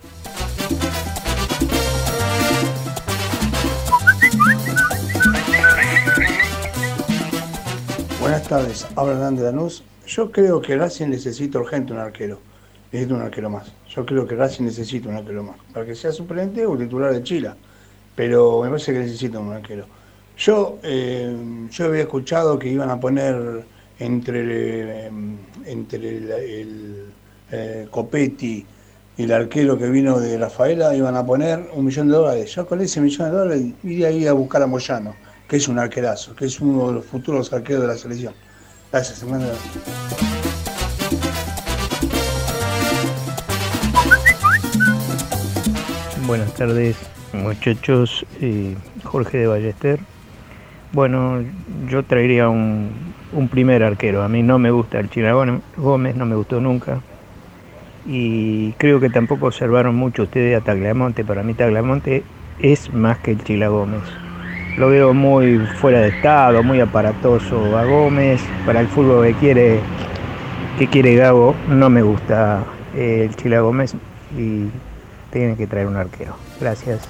Buenas 8.19 8.47
tardes, 8.47 8.87
habla 8.95 9.13
Hernán 9.13 9.35
de 9.35 9.43
Danús. 9.43 9.83
Yo 10.07 10.31
creo 10.31 10.61
que 10.61 10.77
Racing 10.77 11.07
necesita 11.07 11.59
urgente 11.59 11.93
un 11.93 11.99
arquero. 11.99 12.39
Necesita 12.91 13.15
un 13.15 13.21
arquero 13.21 13.49
más. 13.49 13.71
Yo 13.89 14.05
creo 14.05 14.25
que 14.25 14.35
Racing 14.35 14.63
necesita 14.63 15.09
un 15.09 15.15
arquero 15.15 15.43
más. 15.43 15.57
Para 15.73 15.85
que 15.85 15.95
sea 15.95 16.11
suplente 16.11 16.65
o 16.65 16.77
titular 16.77 17.13
de 17.13 17.23
Chile. 17.23 17.51
Pero 18.15 18.61
me 18.61 18.69
parece 18.69 18.93
que 18.93 18.99
necesita 18.99 19.39
un 19.39 19.53
arquero. 19.53 19.85
Yo, 20.37 20.79
eh, 20.83 21.35
yo 21.69 21.85
había 21.85 22.01
escuchado 22.01 22.57
que 22.57 22.69
iban 22.69 22.89
a 22.89 22.99
poner 22.99 23.65
entre, 23.99 25.07
entre 25.65 26.17
el, 26.17 26.31
el 26.31 27.05
eh, 27.51 27.87
Copetti 27.91 28.65
y 29.15 29.23
el 29.23 29.31
arquero 29.31 29.77
que 29.77 29.89
vino 29.89 30.19
de 30.19 30.37
Rafaela, 30.37 30.95
iban 30.95 31.15
a 31.15 31.25
poner 31.25 31.69
un 31.73 31.85
millón 31.85 32.07
de 32.07 32.15
dólares. 32.15 32.55
Yo 32.55 32.65
con 32.65 32.81
ese 32.81 32.99
millón 32.99 33.29
de 33.29 33.37
dólares 33.37 33.63
iría 33.83 34.07
ahí 34.07 34.25
a 34.25 34.33
buscar 34.33 34.63
a 34.63 34.67
Moyano, 34.67 35.15
que 35.47 35.57
es 35.57 35.67
un 35.67 35.77
arquerazo, 35.77 36.35
que 36.35 36.45
es 36.45 36.59
uno 36.59 36.87
de 36.87 36.93
los 36.93 37.05
futuros 37.05 37.53
arqueros 37.53 37.83
de 37.83 37.87
la 37.87 37.97
selección. 37.97 38.33
Gracias, 38.91 39.21
hermano. 39.21 39.47
Buenas 46.25 46.53
tardes, 46.55 46.95
muchachos, 47.33 48.25
eh, 48.41 48.75
Jorge 49.03 49.39
de 49.39 49.47
Ballester. 49.47 49.99
Bueno, 50.93 51.43
yo 51.89 52.03
traería 52.03 52.49
un, 52.49 52.91
un 53.33 53.47
primer 53.47 53.83
arquero. 53.83 54.23
A 54.23 54.29
mí 54.29 54.43
no 54.43 54.59
me 54.59 54.71
gusta 54.71 54.99
el 54.99 55.09
Chila 55.09 55.33
Gómez, 55.75 56.15
no 56.15 56.25
me 56.25 56.35
gustó 56.35 56.61
nunca. 56.61 56.99
Y 58.05 58.73
creo 58.73 58.99
que 58.99 59.09
tampoco 59.09 59.47
observaron 59.47 59.95
mucho 59.95 60.23
ustedes 60.23 60.55
a 60.55 60.63
Tagliamonte. 60.63 61.25
Para 61.25 61.41
mí 61.41 61.55
Tagliamonte 61.55 62.23
es 62.59 62.93
más 62.93 63.17
que 63.19 63.31
el 63.31 63.43
Chila 63.43 63.69
Gómez. 63.69 64.03
Lo 64.77 64.89
veo 64.89 65.13
muy 65.13 65.59
fuera 65.79 65.99
de 65.99 66.09
estado, 66.09 66.63
muy 66.63 66.79
aparatoso 66.79 67.77
a 67.77 67.85
Gómez. 67.85 68.41
Para 68.65 68.79
el 68.79 68.87
fútbol 68.87 69.25
que 69.25 69.33
quiere, 69.35 69.79
que 70.77 70.87
quiere 70.87 71.15
Gago, 71.15 71.55
no 71.69 71.89
me 71.89 72.01
gusta 72.01 72.63
eh, 72.95 73.27
el 73.29 73.35
Chila 73.35 73.61
Gómez 73.61 73.95
y 74.37 74.67
tienen 75.31 75.55
que 75.55 75.67
traer 75.67 75.87
un 75.87 75.95
arquero. 75.95 76.35
Gracias. 76.59 77.07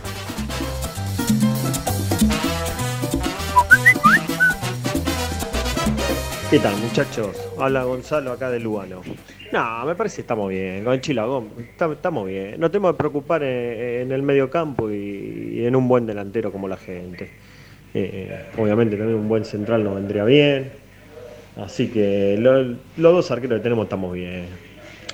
¿Qué 6.53 6.59
tal 6.59 6.77
muchachos? 6.77 7.35
Habla 7.57 7.83
Gonzalo 7.83 8.31
acá 8.31 8.51
de 8.51 8.59
Lugano. 8.59 9.01
No, 9.51 9.85
me 9.87 9.95
parece 9.95 10.17
que 10.17 10.21
estamos 10.21 10.51
bien, 10.51 10.83
con 10.83 11.01
Chilagón, 11.01 11.49
estamos 11.91 12.27
bien. 12.27 12.59
Nos 12.59 12.69
tenemos 12.69 12.91
que 12.91 12.97
preocupar 12.99 13.41
en, 13.41 14.11
el 14.11 14.21
medio 14.21 14.51
campo 14.51 14.91
y, 14.91 15.65
en 15.65 15.75
un 15.75 15.87
buen 15.87 16.05
delantero 16.05 16.51
como 16.51 16.67
la 16.67 16.77
gente. 16.77 17.27
Eh, 17.95 18.49
obviamente 18.55 18.97
también 18.97 19.17
un 19.17 19.27
buen 19.27 19.45
central 19.45 19.83
nos 19.83 19.95
vendría 19.95 20.25
bien. 20.25 20.71
Así 21.57 21.87
que 21.87 22.37
los 22.37 22.77
dos 22.97 23.31
arqueros 23.31 23.57
que 23.57 23.63
tenemos 23.63 23.85
estamos 23.85 24.13
bien. 24.13 24.45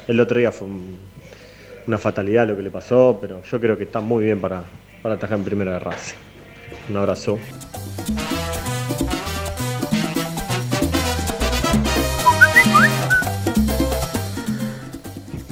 El 0.10 0.20
otro 0.20 0.40
día 0.40 0.52
fue 0.52 0.68
una 1.88 1.98
fatalidad 1.98 2.50
lo 2.50 2.58
que 2.58 2.64
le 2.64 2.70
pasó, 2.70 3.18
pero 3.22 3.42
yo 3.50 3.62
creo 3.62 3.78
que 3.78 3.86
está 3.86 4.02
muy 4.02 4.26
bien 4.26 4.42
para, 4.42 4.66
para 5.02 5.16
atajar 5.16 5.38
en 5.38 5.46
primera 5.46 5.72
de 5.72 5.80
raza. 5.80 6.16
Un 6.90 6.98
abrazo. 6.98 7.40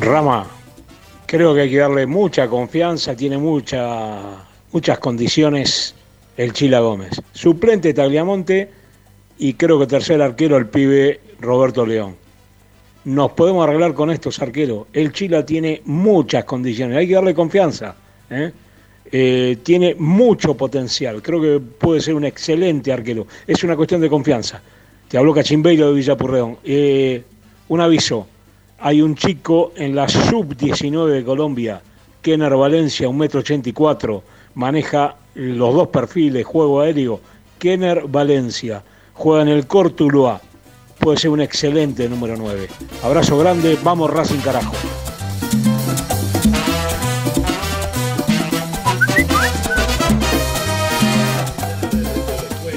Rama, 0.07 0.47
creo 1.25 1.53
que 1.53 1.61
hay 1.61 1.69
que 1.69 1.77
darle 1.77 2.05
mucha 2.05 2.47
confianza, 2.47 3.15
tiene 3.15 3.37
mucha, 3.37 4.19
muchas 4.71 4.99
condiciones 4.99 5.93
el 6.37 6.53
Chila 6.53 6.79
Gómez. 6.79 7.21
Suplente 7.33 7.93
Tagliamonte 7.93 8.69
y 9.37 9.53
creo 9.53 9.77
que 9.79 9.87
tercer 9.87 10.21
arquero 10.21 10.55
el 10.55 10.67
pibe 10.67 11.19
Roberto 11.41 11.85
León. 11.85 12.15
Nos 13.03 13.31
podemos 13.31 13.67
arreglar 13.67 13.93
con 13.93 14.09
estos 14.09 14.41
arqueros. 14.41 14.87
El 14.93 15.11
Chila 15.11 15.45
tiene 15.45 15.81
muchas 15.85 16.45
condiciones, 16.45 16.97
hay 16.97 17.07
que 17.07 17.13
darle 17.15 17.33
confianza. 17.33 17.95
¿eh? 18.29 18.51
Eh, 19.11 19.57
tiene 19.63 19.95
mucho 19.95 20.55
potencial, 20.55 21.21
creo 21.21 21.41
que 21.41 21.59
puede 21.59 21.99
ser 21.99 22.13
un 22.13 22.23
excelente 22.23 22.93
arquero. 22.93 23.27
Es 23.45 23.63
una 23.63 23.75
cuestión 23.75 23.99
de 23.99 24.09
confianza. 24.09 24.61
Te 25.09 25.17
habló 25.17 25.33
Cachimbeiro 25.33 25.89
de 25.89 25.93
Villapurreón. 25.95 26.57
Eh, 26.63 27.23
un 27.69 27.81
aviso 27.81 28.27
hay 28.80 29.01
un 29.01 29.15
chico 29.15 29.71
en 29.75 29.95
la 29.95 30.07
sub-19 30.07 31.07
de 31.07 31.23
Colombia, 31.23 31.82
Kenner 32.21 32.55
Valencia, 32.55 33.07
1,84 33.07 34.09
m, 34.09 34.21
maneja 34.55 35.15
los 35.36 35.73
dos 35.73 35.88
perfiles, 35.88 36.45
juego 36.45 36.82
aéreo. 36.82 37.19
Kenner 37.59 38.03
Valencia, 38.07 38.84
juega 39.13 39.41
en 39.41 39.47
el 39.47 39.65
Cortuloa, 39.65 40.39
puede 40.99 41.17
ser 41.17 41.32
un 41.32 41.41
excelente 41.41 42.07
número 42.07 42.36
9. 42.38 42.67
Abrazo 43.03 43.38
grande, 43.38 43.80
vamos 43.84 44.11
Racing 44.11 44.39
carajo. 44.39 44.73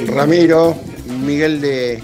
Ramiro, 0.06 0.76
Miguel 1.24 1.60
de 1.60 2.02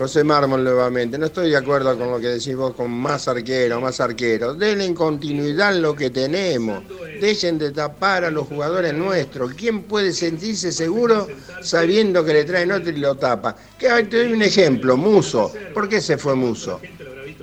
José 0.00 0.24
Mármol 0.24 0.64
nuevamente, 0.64 1.18
no 1.18 1.26
estoy 1.26 1.50
de 1.50 1.58
acuerdo 1.58 1.94
con 1.98 2.10
lo 2.10 2.18
que 2.18 2.28
decís 2.28 2.56
vos 2.56 2.72
con 2.74 2.90
más 2.90 3.28
arqueros, 3.28 3.82
más 3.82 4.00
arqueros. 4.00 4.58
Denle 4.58 4.86
en 4.86 4.94
continuidad 4.94 5.74
lo 5.74 5.94
que 5.94 6.08
tenemos. 6.08 6.82
Dejen 7.20 7.58
de 7.58 7.70
tapar 7.70 8.24
a 8.24 8.30
los 8.30 8.48
jugadores 8.48 8.94
nuestros. 8.94 9.52
¿Quién 9.52 9.82
puede 9.82 10.14
sentirse 10.14 10.72
seguro 10.72 11.28
sabiendo 11.60 12.24
que 12.24 12.32
le 12.32 12.44
traen 12.44 12.72
otro 12.72 12.88
y 12.88 12.96
lo 12.96 13.14
tapa? 13.16 13.54
Que, 13.78 13.88
te 14.04 14.24
doy 14.24 14.32
un 14.32 14.40
ejemplo, 14.40 14.96
Muso. 14.96 15.52
¿Por 15.74 15.86
qué 15.86 16.00
se 16.00 16.16
fue 16.16 16.34
Muso? 16.34 16.80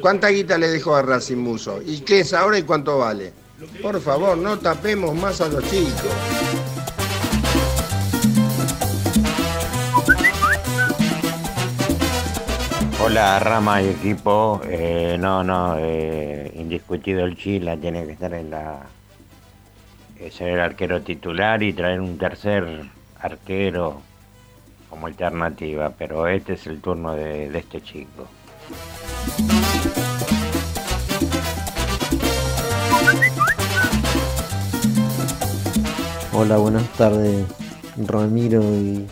¿Cuánta 0.01 0.29
guita 0.29 0.57
le 0.57 0.69
dejó 0.69 0.95
a 0.95 1.03
Racing 1.03 1.37
Muso? 1.37 1.79
¿Y 1.85 1.99
qué 1.99 2.21
es 2.21 2.33
ahora 2.33 2.57
y 2.57 2.63
cuánto 2.63 2.97
vale? 2.97 3.33
Por 3.83 4.01
favor, 4.01 4.35
no 4.35 4.57
tapemos 4.57 5.13
más 5.13 5.41
a 5.41 5.47
los 5.47 5.63
chicos. 5.69 6.76
Hola 13.09 13.39
Rama 13.39 13.81
y 13.81 13.87
equipo, 13.87 14.59
eh, 14.65 15.15
no, 15.17 15.41
no, 15.41 15.77
eh, 15.79 16.51
indiscutido 16.55 17.23
el 17.23 17.37
Chile 17.37 17.77
tiene 17.77 18.05
que 18.05 18.11
estar 18.11 18.33
en 18.33 18.49
la 18.49 18.79
eh, 20.19 20.29
ser 20.29 20.49
el 20.49 20.59
arquero 20.59 21.01
titular 21.01 21.63
y 21.63 21.71
traer 21.71 22.01
un 22.01 22.17
tercer 22.17 22.83
arquero 23.21 24.01
como 24.89 25.07
alternativa, 25.07 25.93
pero 25.97 26.27
este 26.27 26.55
es 26.55 26.67
el 26.67 26.81
turno 26.81 27.13
de, 27.13 27.49
de 27.49 27.59
este 27.59 27.79
chico. 27.79 28.27
Hola, 36.33 36.57
buenas 36.57 36.89
tardes, 36.97 37.45
Ramiro 38.05 38.61
y 38.61 39.07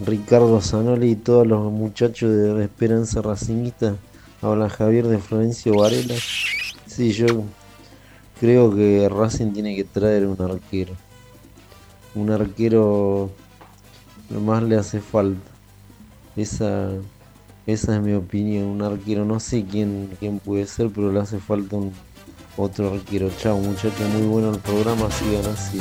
Ricardo 0.00 0.60
Zanoli 0.60 1.12
y 1.12 1.16
todos 1.16 1.46
los 1.46 1.70
muchachos 1.70 2.30
de 2.30 2.64
Esperanza 2.64 3.22
Racingista. 3.22 3.96
Habla 4.42 4.68
Javier 4.68 5.06
de 5.06 5.18
Florencio 5.18 5.76
Varela. 5.78 6.14
Sí, 6.86 7.12
yo 7.12 7.44
creo 8.40 8.74
que 8.74 9.08
Racing 9.08 9.52
tiene 9.52 9.76
que 9.76 9.84
traer 9.84 10.26
un 10.26 10.40
arquero. 10.42 10.94
Un 12.14 12.30
arquero 12.30 13.30
más 14.30 14.62
le 14.62 14.76
hace 14.76 15.00
falta. 15.00 15.50
Esa, 16.36 16.90
esa 17.66 17.96
es 17.96 18.02
mi 18.02 18.14
opinión. 18.14 18.64
Un 18.64 18.82
arquero, 18.82 19.24
no 19.24 19.38
sé 19.38 19.64
quién, 19.64 20.10
quién 20.18 20.40
puede 20.40 20.66
ser, 20.66 20.90
pero 20.90 21.12
le 21.12 21.20
hace 21.20 21.38
falta 21.38 21.76
un 21.76 21.92
otro 22.56 22.92
arquero. 22.92 23.30
Chao 23.38 23.58
muchachos, 23.58 24.08
muy 24.12 24.26
bueno 24.26 24.50
el 24.50 24.58
programa, 24.58 25.08
sigan 25.10 25.46
así. 25.46 25.80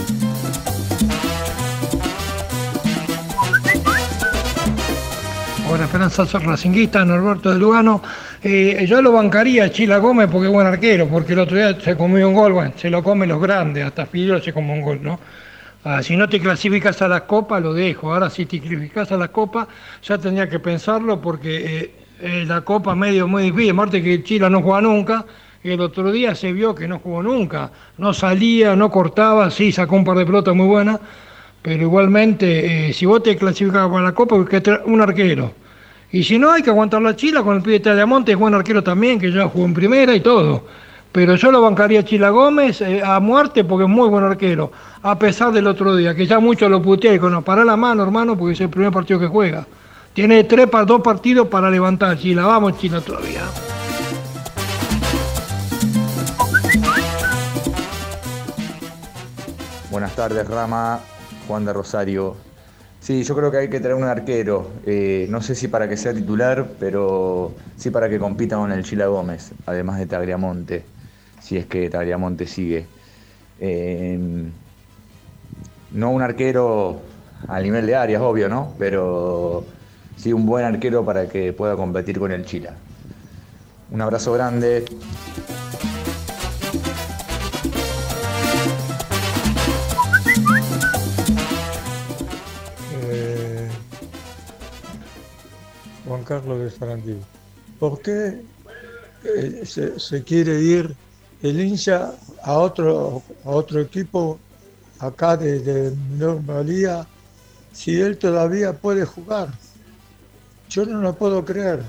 Buena 5.74 5.86
Esperanza 5.86 6.24
Racinguista, 6.38 7.04
Norberto 7.04 7.52
de 7.52 7.58
Lugano. 7.58 8.00
Eh, 8.44 8.86
yo 8.88 9.02
lo 9.02 9.12
bancaría 9.12 9.64
a 9.64 9.72
Chila 9.72 9.98
Gómez 9.98 10.30
porque 10.32 10.46
es 10.46 10.54
buen 10.54 10.68
arquero, 10.68 11.08
porque 11.08 11.34
el 11.34 11.40
otro 11.40 11.58
día 11.58 11.76
se 11.80 11.98
comió 11.98 12.30
un 12.30 12.36
gol, 12.36 12.54
bueno, 12.54 12.74
se 12.76 12.92
lo 12.92 13.02
comen 13.02 13.30
los 13.30 13.42
grandes, 13.42 13.84
hasta 13.84 14.06
Fidel 14.06 14.40
se 14.44 14.54
come 14.54 14.72
un 14.72 14.82
gol, 14.82 15.00
¿no? 15.02 15.20
Ah, 15.84 16.04
si 16.04 16.16
no 16.16 16.30
te 16.30 16.40
clasificas 16.40 17.02
a 17.02 17.08
la 17.08 17.26
Copa, 17.26 17.60
lo 17.60 17.74
dejo. 17.74 18.14
Ahora, 18.14 18.30
si 18.30 18.46
te 18.46 18.60
clasificas 18.60 19.12
a 19.14 19.18
la 19.18 19.30
Copa, 19.30 19.68
ya 20.04 20.20
tenía 20.20 20.48
que 20.48 20.60
pensarlo 20.60 21.20
porque 21.20 21.80
eh, 21.80 21.96
eh, 22.22 22.46
la 22.46 22.62
Copa 22.62 22.94
medio 22.94 23.28
muy 23.28 23.46
difícil. 23.46 23.72
Aparte 23.72 24.04
que 24.04 24.24
Chila 24.24 24.52
no 24.52 24.62
juega 24.62 24.82
nunca. 24.82 25.26
Y 25.64 25.72
el 25.72 25.82
otro 25.82 26.12
día 26.12 26.36
se 26.36 26.54
vio 26.54 26.76
que 26.76 26.88
no 26.88 27.00
jugó 27.00 27.24
nunca. 27.24 27.72
No 27.98 28.14
salía, 28.14 28.76
no 28.76 28.92
cortaba, 28.92 29.50
sí, 29.50 29.72
sacó 29.72 29.96
un 29.96 30.06
par 30.06 30.18
de 30.20 30.26
pelotas 30.28 30.54
muy 30.54 30.68
buenas. 30.68 31.00
Pero 31.64 31.84
igualmente, 31.84 32.94
si 32.94 33.06
vos 33.06 33.24
te 33.24 33.36
clasificas 33.38 33.90
para 33.90 34.04
la 34.04 34.12
Copa, 34.12 34.36
hay 34.36 34.46
que 34.46 34.80
un 34.86 35.02
arquero. 35.02 35.54
Y 36.12 36.24
si 36.24 36.38
no, 36.38 36.52
hay 36.52 36.62
que 36.62 36.70
aguantar 36.70 37.02
la 37.02 37.16
chila 37.16 37.42
con 37.42 37.56
el 37.56 37.64
pibe 37.64 37.80
de 37.80 37.96
Diamante, 37.96 38.34
es 38.34 38.38
buen 38.38 38.54
arquero 38.54 38.84
también, 38.84 39.18
que 39.18 39.32
ya 39.32 39.48
jugó 39.48 39.66
en 39.66 39.74
primera 39.74 40.14
y 40.14 40.20
todo. 40.20 40.64
Pero 41.14 41.36
yo 41.36 41.52
lo 41.52 41.62
bancaría 41.62 42.02
a 42.02 42.04
Chila 42.04 42.30
Gómez 42.32 42.82
eh, 42.82 43.02
a 43.04 43.20
muerte 43.20 43.64
porque 43.64 43.84
es 43.84 43.90
muy 43.90 44.10
buen 44.10 44.24
arquero. 44.24 44.72
A 45.04 45.18
pesar 45.18 45.52
del 45.52 45.68
otro 45.68 45.96
día, 45.96 46.14
que 46.14 46.26
ya 46.26 46.40
mucho 46.40 46.68
lo 46.68 46.82
puteé 46.82 47.20
con 47.20 47.44
para 47.44 47.64
la 47.64 47.78
mano, 47.78 48.04
hermano, 48.04 48.38
porque 48.38 48.54
es 48.54 48.62
el 48.62 48.70
primer 48.70 48.92
partido 48.92 49.20
que 49.20 49.28
juega. 49.28 49.66
Tiene 50.14 50.44
tres, 50.44 50.68
dos 50.86 51.02
partidos 51.02 51.48
para 51.48 51.70
levantar 51.70 52.18
Chila. 52.18 52.46
Vamos, 52.46 52.78
Chila, 52.80 53.00
todavía. 53.00 53.42
Buenas 59.92 60.16
tardes, 60.16 60.48
Rama. 60.48 61.00
Juan 61.48 61.66
de 61.66 61.74
Rosario. 61.74 62.36
Sí, 63.00 63.24
yo 63.24 63.36
creo 63.36 63.52
que 63.52 63.58
hay 63.58 63.70
que 63.70 63.80
traer 63.80 63.96
un 63.96 64.04
arquero. 64.04 64.70
Eh, 64.86 65.28
no 65.30 65.42
sé 65.42 65.56
si 65.56 65.68
para 65.68 65.90
que 65.90 65.98
sea 65.98 66.14
titular, 66.14 66.68
pero 66.80 67.54
sí 67.76 67.90
para 67.90 68.10
que 68.10 68.18
compita 68.18 68.56
con 68.56 68.72
el 68.72 68.84
Chila 68.84 69.08
Gómez, 69.08 69.52
además 69.66 70.00
de 70.00 70.06
Tagliamonte, 70.06 70.86
si 71.42 71.58
es 71.58 71.66
que 71.66 71.90
Tagliamonte 71.90 72.48
sigue. 72.48 72.86
Eh, 73.60 74.18
no 75.92 76.12
un 76.12 76.22
arquero 76.22 77.02
a 77.48 77.60
nivel 77.60 77.86
de 77.86 77.96
áreas, 77.96 78.22
obvio, 78.22 78.50
¿no? 78.50 78.74
Pero 78.80 79.66
sí 80.16 80.34
un 80.34 80.46
buen 80.46 80.66
arquero 80.66 81.04
para 81.04 81.28
que 81.28 81.54
pueda 81.54 81.76
competir 81.76 82.20
con 82.20 82.32
el 82.32 82.46
Chila. 82.46 82.74
Un 83.92 84.02
abrazo 84.02 84.34
grande. 84.34 84.86
Juan 96.06 96.24
Carlos 96.24 96.60
de 96.60 96.72
Sarandí. 96.72 97.18
¿Por 97.80 98.02
qué 98.02 98.42
eh, 99.24 99.64
se, 99.66 100.24
quiere 100.24 100.62
ir 100.62 100.96
el 101.42 101.60
hincha 101.62 102.12
a 102.44 102.54
otro, 102.54 103.22
a 103.46 103.50
otro 103.50 103.82
equipo 103.82 104.40
acá 105.00 105.38
de, 105.38 105.60
de 105.60 105.96
normalía 106.18 107.08
si 107.72 108.00
él 108.00 108.18
todavía 108.18 108.74
puede 108.74 109.06
jugar? 109.06 109.50
Yo 110.70 110.86
no 110.86 111.02
lo 111.02 111.14
puedo 111.14 111.44
creer. 111.46 111.84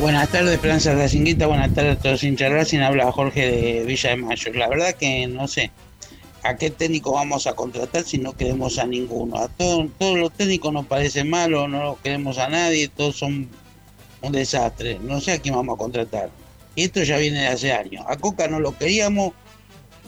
Buenas 0.00 0.28
tardes, 0.28 0.54
Esperanza 0.54 0.94
Racinguita. 0.94 1.48
Buenas 1.48 1.74
tardes 1.74 1.98
a 1.98 2.00
todos 2.00 2.22
hinchas 2.22 2.52
Racing. 2.52 2.78
Habla 2.78 3.10
Jorge 3.10 3.50
de 3.50 3.84
Villa 3.84 4.10
de 4.10 4.16
Mayo. 4.16 4.52
La 4.54 4.68
verdad 4.68 4.94
que 4.94 5.26
no 5.26 5.48
sé 5.48 5.72
a 6.42 6.56
qué 6.56 6.70
técnico 6.70 7.12
vamos 7.12 7.46
a 7.46 7.54
contratar 7.54 8.04
si 8.04 8.18
no 8.18 8.32
queremos 8.32 8.78
a 8.78 8.86
ninguno. 8.86 9.38
A 9.38 9.48
todos, 9.48 9.88
todos 9.98 10.18
los 10.18 10.32
técnicos 10.32 10.72
nos 10.72 10.86
parecen 10.86 11.30
malos, 11.30 11.68
no 11.68 11.98
queremos 12.02 12.38
a 12.38 12.48
nadie, 12.48 12.88
todos 12.88 13.16
son 13.16 13.48
un 14.22 14.32
desastre. 14.32 14.98
No 15.00 15.20
sé 15.20 15.32
a 15.32 15.38
quién 15.40 15.54
vamos 15.54 15.74
a 15.74 15.78
contratar. 15.78 16.30
Y 16.74 16.84
esto 16.84 17.02
ya 17.02 17.18
viene 17.18 17.40
de 17.40 17.46
hace 17.48 17.72
años. 17.72 18.04
A 18.08 18.16
Coca 18.16 18.48
no 18.48 18.60
lo 18.60 18.76
queríamos 18.76 19.32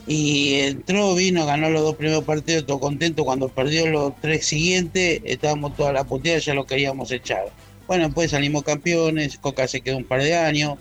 y 0.07 0.55
entró, 0.61 1.15
vino, 1.15 1.47
ganó 1.47 1.71
los 1.71 1.83
dos 1.83 1.97
primeros 1.97 2.25
partidos, 2.25 2.67
todo 2.67 2.81
contento. 2.81 3.25
Cuando 3.25 3.49
perdió 3.49 3.87
los 3.87 4.13
tres 4.21 4.47
siguientes, 4.47 5.21
estábamos 5.25 5.77
toda 5.77 5.93
la 5.93 6.05
puteada, 6.05 6.39
ya 6.39 6.55
lo 6.55 6.67
queríamos 6.67 7.11
echar. 7.11 7.45
Bueno, 7.87 8.05
después 8.05 8.31
salimos 8.31 8.63
campeones, 8.63 9.39
Coca 9.39 9.67
se 9.67 9.81
quedó 9.81 9.97
un 9.97 10.05
par 10.05 10.23
de 10.23 10.37
años. 10.37 10.79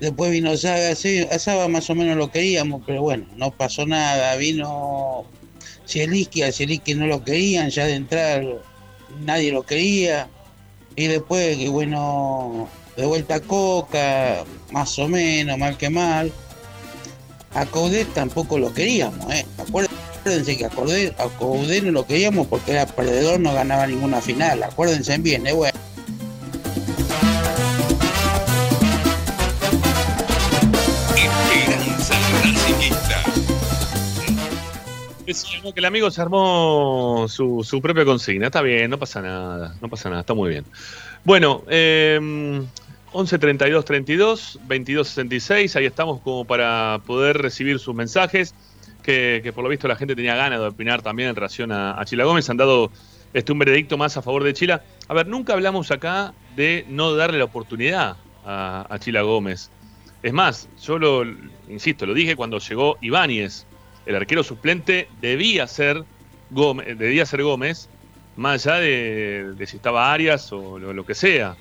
Después 0.00 0.30
vino 0.30 0.56
Saga, 0.56 0.94
sí, 0.94 1.26
a 1.30 1.38
Saga 1.38 1.68
más 1.68 1.90
o 1.90 1.94
menos 1.94 2.16
lo 2.16 2.30
queríamos, 2.30 2.82
pero 2.86 3.02
bueno, 3.02 3.26
no 3.36 3.50
pasó 3.50 3.86
nada. 3.86 4.34
Vino 4.36 5.26
Cieliski, 5.86 6.42
a 6.42 6.50
no 6.96 7.06
lo 7.06 7.22
querían, 7.22 7.68
ya 7.70 7.84
de 7.84 7.94
entrar 7.94 8.44
nadie 9.24 9.52
lo 9.52 9.62
quería. 9.62 10.28
Y 10.96 11.06
después, 11.06 11.56
bueno, 11.70 12.68
de 12.96 13.06
vuelta 13.06 13.36
a 13.36 13.40
Coca, 13.40 14.44
más 14.70 14.98
o 14.98 15.08
menos, 15.08 15.58
mal 15.58 15.76
que 15.76 15.90
mal. 15.90 16.32
A 17.54 17.66
Coudet 17.66 18.12
tampoco 18.14 18.58
lo 18.58 18.72
queríamos, 18.72 19.32
¿eh? 19.32 19.44
Acuérdense 19.58 20.56
que 20.56 20.64
a 20.64 20.68
a 20.68 21.28
Coudet 21.38 21.82
no 21.82 21.90
lo 21.90 22.06
queríamos 22.06 22.46
porque 22.46 22.72
era 22.72 22.86
perdedor, 22.86 23.40
no 23.40 23.52
ganaba 23.52 23.86
ninguna 23.86 24.20
final. 24.20 24.62
Acuérdense 24.62 25.18
bien, 25.18 25.46
¿eh? 25.46 25.52
Bueno. 25.52 25.69
Que 35.30 35.80
el 35.80 35.84
amigo 35.84 36.10
se 36.10 36.20
armó 36.20 37.26
su, 37.28 37.62
su 37.62 37.80
propia 37.80 38.04
consigna. 38.04 38.46
Está 38.46 38.62
bien, 38.62 38.90
no 38.90 38.98
pasa 38.98 39.22
nada. 39.22 39.76
No 39.80 39.88
pasa 39.88 40.08
nada, 40.08 40.22
está 40.22 40.34
muy 40.34 40.50
bien. 40.50 40.64
Bueno, 41.24 41.62
eh, 41.68 42.18
11 43.12 43.38
32 43.38 43.84
32 43.84 44.60
22 44.66 45.08
66. 45.08 45.76
Ahí 45.76 45.86
estamos 45.86 46.20
como 46.20 46.44
para 46.44 47.00
poder 47.06 47.38
recibir 47.38 47.78
sus 47.78 47.94
mensajes. 47.94 48.54
Que, 49.02 49.50
por 49.54 49.64
lo 49.64 49.70
visto 49.70 49.88
la 49.88 49.96
gente 49.96 50.14
tenía 50.14 50.36
ganas 50.36 50.60
de 50.60 50.66
opinar 50.66 51.02
también 51.02 51.30
en 51.30 51.34
relación 51.34 51.72
a, 51.72 52.00
a 52.00 52.04
Chila 52.04 52.24
Gómez. 52.24 52.48
Han 52.50 52.56
dado 52.56 52.90
este, 53.32 53.52
un 53.52 53.58
veredicto 53.58 53.96
más 53.96 54.16
a 54.16 54.22
favor 54.22 54.44
de 54.44 54.52
Chila. 54.52 54.82
A 55.08 55.14
ver, 55.14 55.26
nunca 55.26 55.52
hablamos 55.52 55.90
acá 55.90 56.34
de 56.56 56.84
no 56.88 57.14
darle 57.14 57.38
la 57.38 57.44
oportunidad 57.44 58.16
a, 58.44 58.86
a 58.88 58.98
Chila 58.98 59.22
Gómez. 59.22 59.70
Es 60.22 60.32
más, 60.32 60.68
yo 60.82 60.98
lo, 60.98 61.24
insisto, 61.68 62.04
lo 62.06 62.14
dije 62.14 62.36
cuando 62.36 62.58
llegó 62.58 62.98
Ibáñez, 63.00 63.66
el 64.04 64.16
arquero 64.16 64.42
suplente 64.44 65.08
debía 65.12 65.66
ser 65.66 66.02
Gómez, 66.48 66.98
debía 66.98 67.26
ser 67.26 67.42
Gómez 67.42 67.90
más 68.34 68.66
allá 68.66 68.80
de, 68.80 69.54
si 69.66 69.76
estaba 69.76 70.12
Arias 70.12 70.48
o 70.52 70.78
lo, 70.78 71.04
que 71.04 71.14
sea. 71.14 71.56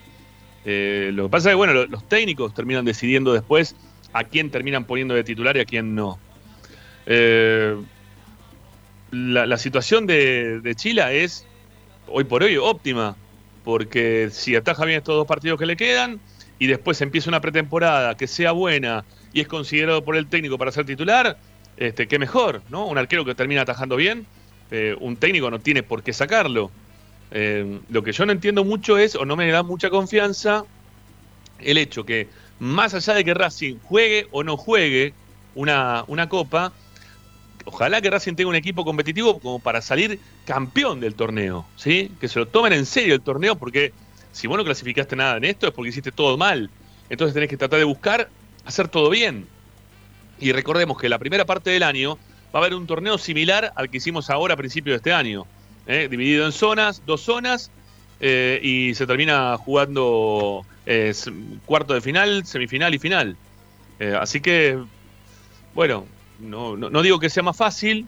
Eh, 0.64 1.12
lo 1.14 1.26
que 1.26 1.30
pasa 1.32 1.50
es 1.50 1.54
que, 1.54 1.58
bueno, 1.58 1.74
lo- 1.74 1.88
los 1.88 2.08
técnicos 2.08 2.54
terminan 2.54 2.86
decidiendo 2.86 3.34
después 3.34 3.76
a 4.14 4.26
quién 4.26 4.52
terminan 4.52 4.86
poniendo 4.86 5.16
de 5.16 5.24
titular 5.24 5.58
y 5.58 5.62
a 5.62 5.66
quién 5.66 5.96
no. 5.96 6.22
Eh, 7.06 7.76
la, 9.12 9.46
la 9.46 9.58
situación 9.58 10.06
de, 10.08 10.60
de 10.62 10.76
Chila 10.76 11.14
es 11.14 11.50
hoy 12.06 12.26
por 12.26 12.44
hoy 12.44 12.58
óptima, 12.58 13.18
porque 13.64 14.30
si 14.32 14.56
ataja 14.56 14.86
bien 14.86 15.00
estos 15.00 15.16
dos 15.16 15.28
partidos 15.28 15.60
que 15.60 15.66
le 15.66 15.76
quedan 15.78 16.22
y 16.58 16.68
después 16.68 17.02
empieza 17.02 17.30
una 17.30 17.42
pretemporada 17.42 18.16
que 18.16 18.28
sea 18.28 18.52
buena 18.54 19.04
y 19.32 19.42
es 19.42 19.48
considerado 19.48 20.04
por 20.04 20.16
el 20.18 20.30
técnico 20.30 20.58
para 20.58 20.72
ser 20.72 20.86
titular, 20.86 21.38
este, 21.80 22.10
qué 22.10 22.20
mejor, 22.20 22.62
¿no? 22.70 22.86
Un 22.86 22.98
arquero 22.98 23.24
que 23.24 23.34
termina 23.34 23.62
atajando 23.62 23.96
bien, 23.96 24.28
eh, 24.70 24.96
un 25.00 25.16
técnico 25.16 25.50
no 25.50 25.60
tiene 25.60 25.82
por 25.82 26.04
qué 26.04 26.12
sacarlo. 26.12 26.70
Eh, 27.32 27.80
lo 27.90 28.04
que 28.04 28.12
yo 28.12 28.26
no 28.26 28.34
entiendo 28.34 28.66
mucho 28.66 28.98
es, 28.98 29.16
o 29.16 29.24
no 29.24 29.38
me 29.38 29.50
da 29.50 29.64
mucha 29.64 29.90
confianza, 29.90 30.66
el 31.60 31.78
hecho 31.78 32.06
que, 32.06 32.28
más 32.60 32.94
allá 32.94 33.14
de 33.14 33.24
que 33.24 33.34
Racing 33.34 33.78
juegue 33.82 34.28
o 34.32 34.44
no 34.44 34.58
juegue 34.58 35.14
una, 35.56 36.04
una 36.08 36.28
copa, 36.28 36.74
ojalá 37.64 38.02
que 38.02 38.10
Racing 38.10 38.36
tenga 38.36 38.50
un 38.50 38.56
equipo 38.56 38.84
competitivo 38.84 39.40
como 39.40 39.60
para 39.60 39.82
salir 39.82 40.20
campeón 40.46 41.00
del 41.00 41.16
torneo, 41.16 41.66
¿sí? 41.78 42.12
Que 42.20 42.28
se 42.28 42.40
lo 42.40 42.48
tomen 42.48 42.74
en 42.74 42.86
serio 42.86 43.16
el 43.16 43.22
torneo, 43.22 43.56
porque 43.56 43.94
si 44.34 44.48
vos 44.48 44.58
no 44.58 44.66
clasificaste 44.66 45.16
nada 45.16 45.38
en 45.38 45.46
esto 45.46 45.68
es 45.68 45.74
porque 45.74 45.90
hiciste 45.90 46.12
todo 46.12 46.38
mal. 46.38 46.70
Entonces 47.10 47.34
tenés 47.34 47.50
que 47.50 47.56
tratar 47.56 47.80
de 47.80 47.86
buscar 47.86 48.30
hacer 48.66 48.90
todo 48.90 49.10
bien. 49.10 49.48
Y 50.40 50.52
recordemos 50.52 50.98
que 50.98 51.10
la 51.10 51.20
primera 51.20 51.46
parte 51.46 51.70
del 51.70 51.84
año 51.84 52.18
va 52.54 52.60
a 52.60 52.64
haber 52.64 52.74
un 52.74 52.88
torneo 52.88 53.18
similar 53.18 53.72
al 53.76 53.90
que 53.90 53.98
hicimos 53.98 54.30
ahora 54.30 54.54
a 54.54 54.58
principios 54.58 54.94
de 54.94 54.98
este 54.98 55.14
año. 55.14 55.46
¿eh? 55.88 56.08
Dividido 56.10 56.46
en 56.46 56.52
zonas, 56.52 57.02
dos 57.06 57.22
zonas, 57.22 57.72
eh, 58.20 58.60
y 58.64 58.96
se 58.96 59.06
termina 59.08 59.58
jugando 59.58 60.66
eh, 60.86 61.14
cuarto 61.66 61.94
de 61.94 62.02
final, 62.02 62.46
semifinal 62.46 62.94
y 62.94 63.00
final. 63.00 63.36
Eh, 64.00 64.16
así 64.20 64.40
que, 64.40 64.78
bueno, 65.74 66.06
no, 66.40 66.78
no- 66.78 67.02
digo 67.02 67.20
que 67.20 67.30
sea 67.30 67.44
más 67.44 67.58
fácil, 67.58 68.08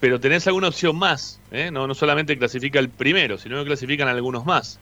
pero 0.00 0.20
tenés 0.20 0.46
alguna 0.46 0.68
opción 0.68 0.96
más. 0.96 1.40
No, 1.72 1.86
no 1.86 1.94
solamente 1.94 2.36
clasifica 2.38 2.78
el 2.78 2.90
primero, 2.90 3.38
sino 3.38 3.58
que 3.58 3.64
clasifican 3.64 4.08
algunos 4.08 4.44
más. 4.44 4.78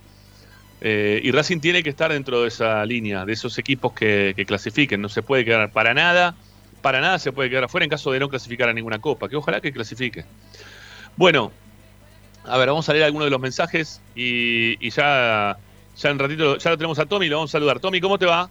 Eh, 0.80 1.20
y 1.22 1.30
Racing 1.30 1.60
tiene 1.60 1.82
que 1.82 1.90
estar 1.90 2.12
dentro 2.12 2.42
de 2.42 2.48
esa 2.48 2.84
línea, 2.84 3.24
de 3.24 3.32
esos 3.32 3.58
equipos 3.58 3.92
que, 3.92 4.34
que 4.36 4.44
clasifiquen. 4.44 5.00
No 5.00 5.08
se 5.08 5.22
puede 5.22 5.44
quedar 5.44 5.72
para 5.72 5.94
nada, 5.94 6.34
para 6.82 7.00
nada 7.00 7.18
se 7.18 7.32
puede 7.32 7.50
quedar 7.50 7.64
afuera 7.64 7.84
en 7.84 7.90
caso 7.90 8.12
de 8.12 8.20
no 8.20 8.28
clasificar 8.28 8.68
a 8.68 8.72
ninguna 8.72 8.98
copa, 8.98 9.28
que 9.28 9.36
ojalá 9.36 9.60
que 9.60 9.72
clasifique. 9.72 10.24
Bueno, 11.16 11.50
a 12.44 12.58
ver, 12.58 12.68
vamos 12.68 12.88
a 12.88 12.92
leer 12.92 13.04
algunos 13.04 13.26
de 13.26 13.30
los 13.30 13.40
mensajes 13.40 14.00
y, 14.14 14.76
y 14.86 14.90
ya, 14.90 15.56
ya 15.96 16.10
en 16.10 16.18
ratito 16.18 16.58
ya 16.58 16.70
lo 16.70 16.76
tenemos 16.76 16.98
a 16.98 17.06
Tommy 17.06 17.28
lo 17.28 17.36
vamos 17.36 17.50
a 17.50 17.52
saludar. 17.52 17.80
Tommy, 17.80 18.00
¿cómo 18.00 18.18
te 18.18 18.26
va? 18.26 18.48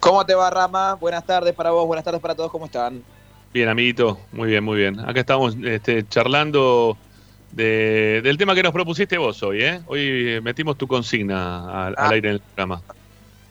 ¿Cómo 0.00 0.24
te 0.24 0.34
va, 0.34 0.48
Rama? 0.50 0.94
Buenas 0.94 1.26
tardes 1.26 1.52
para 1.52 1.70
vos, 1.70 1.84
buenas 1.86 2.04
tardes 2.04 2.20
para 2.20 2.34
todos, 2.34 2.50
¿cómo 2.50 2.66
están? 2.66 3.02
Bien, 3.52 3.68
amiguito, 3.68 4.20
muy 4.32 4.48
bien, 4.50 4.62
muy 4.62 4.76
bien. 4.76 5.00
Acá 5.00 5.20
estamos 5.20 5.56
este, 5.64 6.06
charlando 6.08 6.96
de- 7.52 8.20
del 8.22 8.36
tema 8.36 8.54
que 8.54 8.62
nos 8.62 8.72
propusiste 8.72 9.16
vos 9.18 9.42
hoy, 9.42 9.62
¿eh? 9.62 9.80
Hoy 9.86 10.40
metimos 10.42 10.76
tu 10.76 10.86
consigna 10.86 11.86
al, 11.86 11.94
al 11.96 12.06
Ah. 12.06 12.08
aire 12.10 12.28
en 12.28 12.34
el 12.34 12.40
programa. 12.40 12.82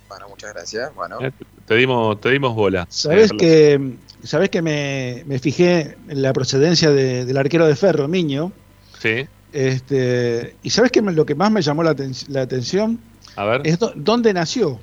Bueno, 0.08 0.30
muchas 0.30 0.54
gracias. 0.54 0.94
Bueno, 0.96 1.20
¿eh? 1.22 1.32
Te 1.66 1.76
dimos, 1.76 2.22
te 2.22 2.30
dimos 2.30 2.54
bola. 2.54 2.86
Sabés 2.90 3.32
Eh, 3.32 3.38
que, 3.38 3.98
sabés 4.28 4.50
que 4.50 4.62
me, 4.62 5.24
me 5.26 5.40
fijé 5.40 5.98
en 6.08 6.22
la 6.22 6.32
procedencia 6.34 6.92
de- 6.92 7.26
del 7.26 7.38
arquero 7.38 7.66
de 7.68 7.76
Ferro, 7.76 8.08
Miño. 8.08 8.52
Sí, 9.00 9.28
Este, 9.52 10.56
y 10.64 10.70
sabés 10.70 10.92
que 10.92 11.02
me- 11.02 11.14
lo 11.14 11.26
que 11.26 11.34
más 11.34 11.50
me 11.50 11.62
llamó 11.62 11.82
la, 11.82 11.96
aten- 11.96 12.28
la 12.28 12.42
atención 12.42 13.00
a 13.38 13.46
ver, 13.46 13.62
es 13.64 13.80
dó- 13.80 13.94
dónde 13.96 14.34
nació. 14.34 14.80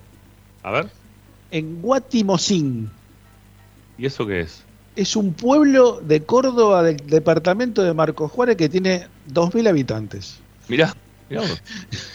a 0.63 0.71
ver. 0.71 0.87
En 1.51 1.83
Guatimocín. 1.83 2.91
¿Y 3.99 4.07
eso 4.07 4.27
qué 4.27 4.41
es? 4.41 4.65
Es 4.95 5.17
un 5.17 5.33
pueblo 5.33 6.01
de 6.03 6.23
Córdoba 6.23 6.83
del 6.83 6.97
departamento 6.99 7.83
de 7.83 7.95
Marcos 7.95 8.31
Juárez 8.31 8.57
que 8.57 8.69
tiene 8.69 9.07
2.000 9.33 9.67
habitantes. 9.69 10.39
Mirá, 10.69 10.95
mirá 11.31 11.43
vos. 11.43 11.63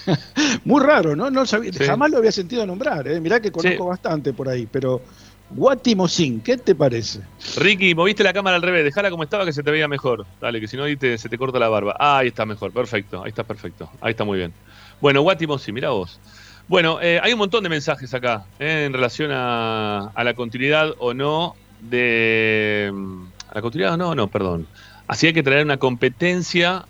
Muy 0.64 0.82
raro, 0.84 1.16
¿no? 1.16 1.30
no 1.32 1.46
sabía- 1.46 1.74
Sí. 1.74 1.84
Jamás 1.84 2.12
lo 2.12 2.18
había 2.18 2.32
sentido 2.32 2.66
nombrar. 2.66 3.08
¿eh? 3.08 3.20
Mirá 3.20 3.40
que 3.40 3.52
conozco 3.52 3.84
Sí. 3.84 3.90
bastante 3.90 4.32
por 4.34 4.48
ahí, 4.48 4.68
pero 4.72 5.02
Guatimocín, 5.50 6.42
¿qué 6.42 6.58
te 6.58 6.76
parece? 6.76 7.22
Ricky, 7.56 7.96
moviste 7.96 8.24
la 8.24 8.34
cámara 8.34 8.58
al 8.58 8.62
revés, 8.62 8.84
dejala 8.84 9.10
como 9.10 9.24
estaba 9.24 9.46
que 9.46 9.54
se 9.54 9.64
te 9.64 9.72
veía 9.72 9.88
mejor. 9.88 10.26
Dale, 10.42 10.60
que 10.60 10.68
si 10.68 10.78
no 10.78 10.84
ahí 10.84 10.98
te- 10.98 11.18
se 11.18 11.30
te 11.30 11.38
corta 11.38 11.58
la 11.58 11.70
barba. 11.70 11.96
Ah, 12.00 12.20
ahí 12.20 12.28
está 12.28 12.46
mejor, 12.46 12.72
perfecto, 12.74 13.24
ahí 13.24 13.30
está 13.30 13.44
perfecto, 13.44 13.90
ahí 14.02 14.12
está 14.12 14.24
muy 14.24 14.38
bien. 14.38 14.54
Bueno, 15.02 15.22
Guatimo, 15.22 15.58
sí, 15.58 15.72
mira 15.72 15.90
vos. 15.92 16.20
Bueno, 16.68 17.00
eh, 17.02 17.20
hay 17.24 17.32
un 17.32 17.40
montón 17.40 17.64
de 17.64 17.70
mensajes 17.70 18.14
acá 18.14 18.46
eh, 18.60 18.84
en 18.86 18.94
relación 18.94 19.32
a, 19.32 20.12
a 20.14 20.24
la 20.26 20.34
continuidad 20.34 20.94
o 21.00 21.14
no 21.14 21.56
de... 21.82 22.92
mm, 22.94 23.26
A 23.50 23.62
la 23.62 23.98
no, 23.98 24.16
no, 24.16 24.28
perdón. 24.30 24.68
Así 25.08 25.28
hay 25.28 25.34
que 25.34 25.44
traer 25.44 25.64
una 25.66 25.78
competencia 25.78 26.86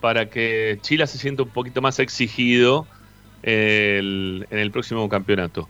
para 0.00 0.30
que 0.30 0.78
Chile 0.82 1.06
se 1.06 1.18
sienta 1.18 1.42
un 1.42 1.50
poquito 1.50 1.82
más 1.82 1.98
exigido 1.98 2.86
el- 3.42 4.46
en 4.50 4.58
el 4.58 4.70
próximo 4.70 5.08
campeonato. 5.08 5.68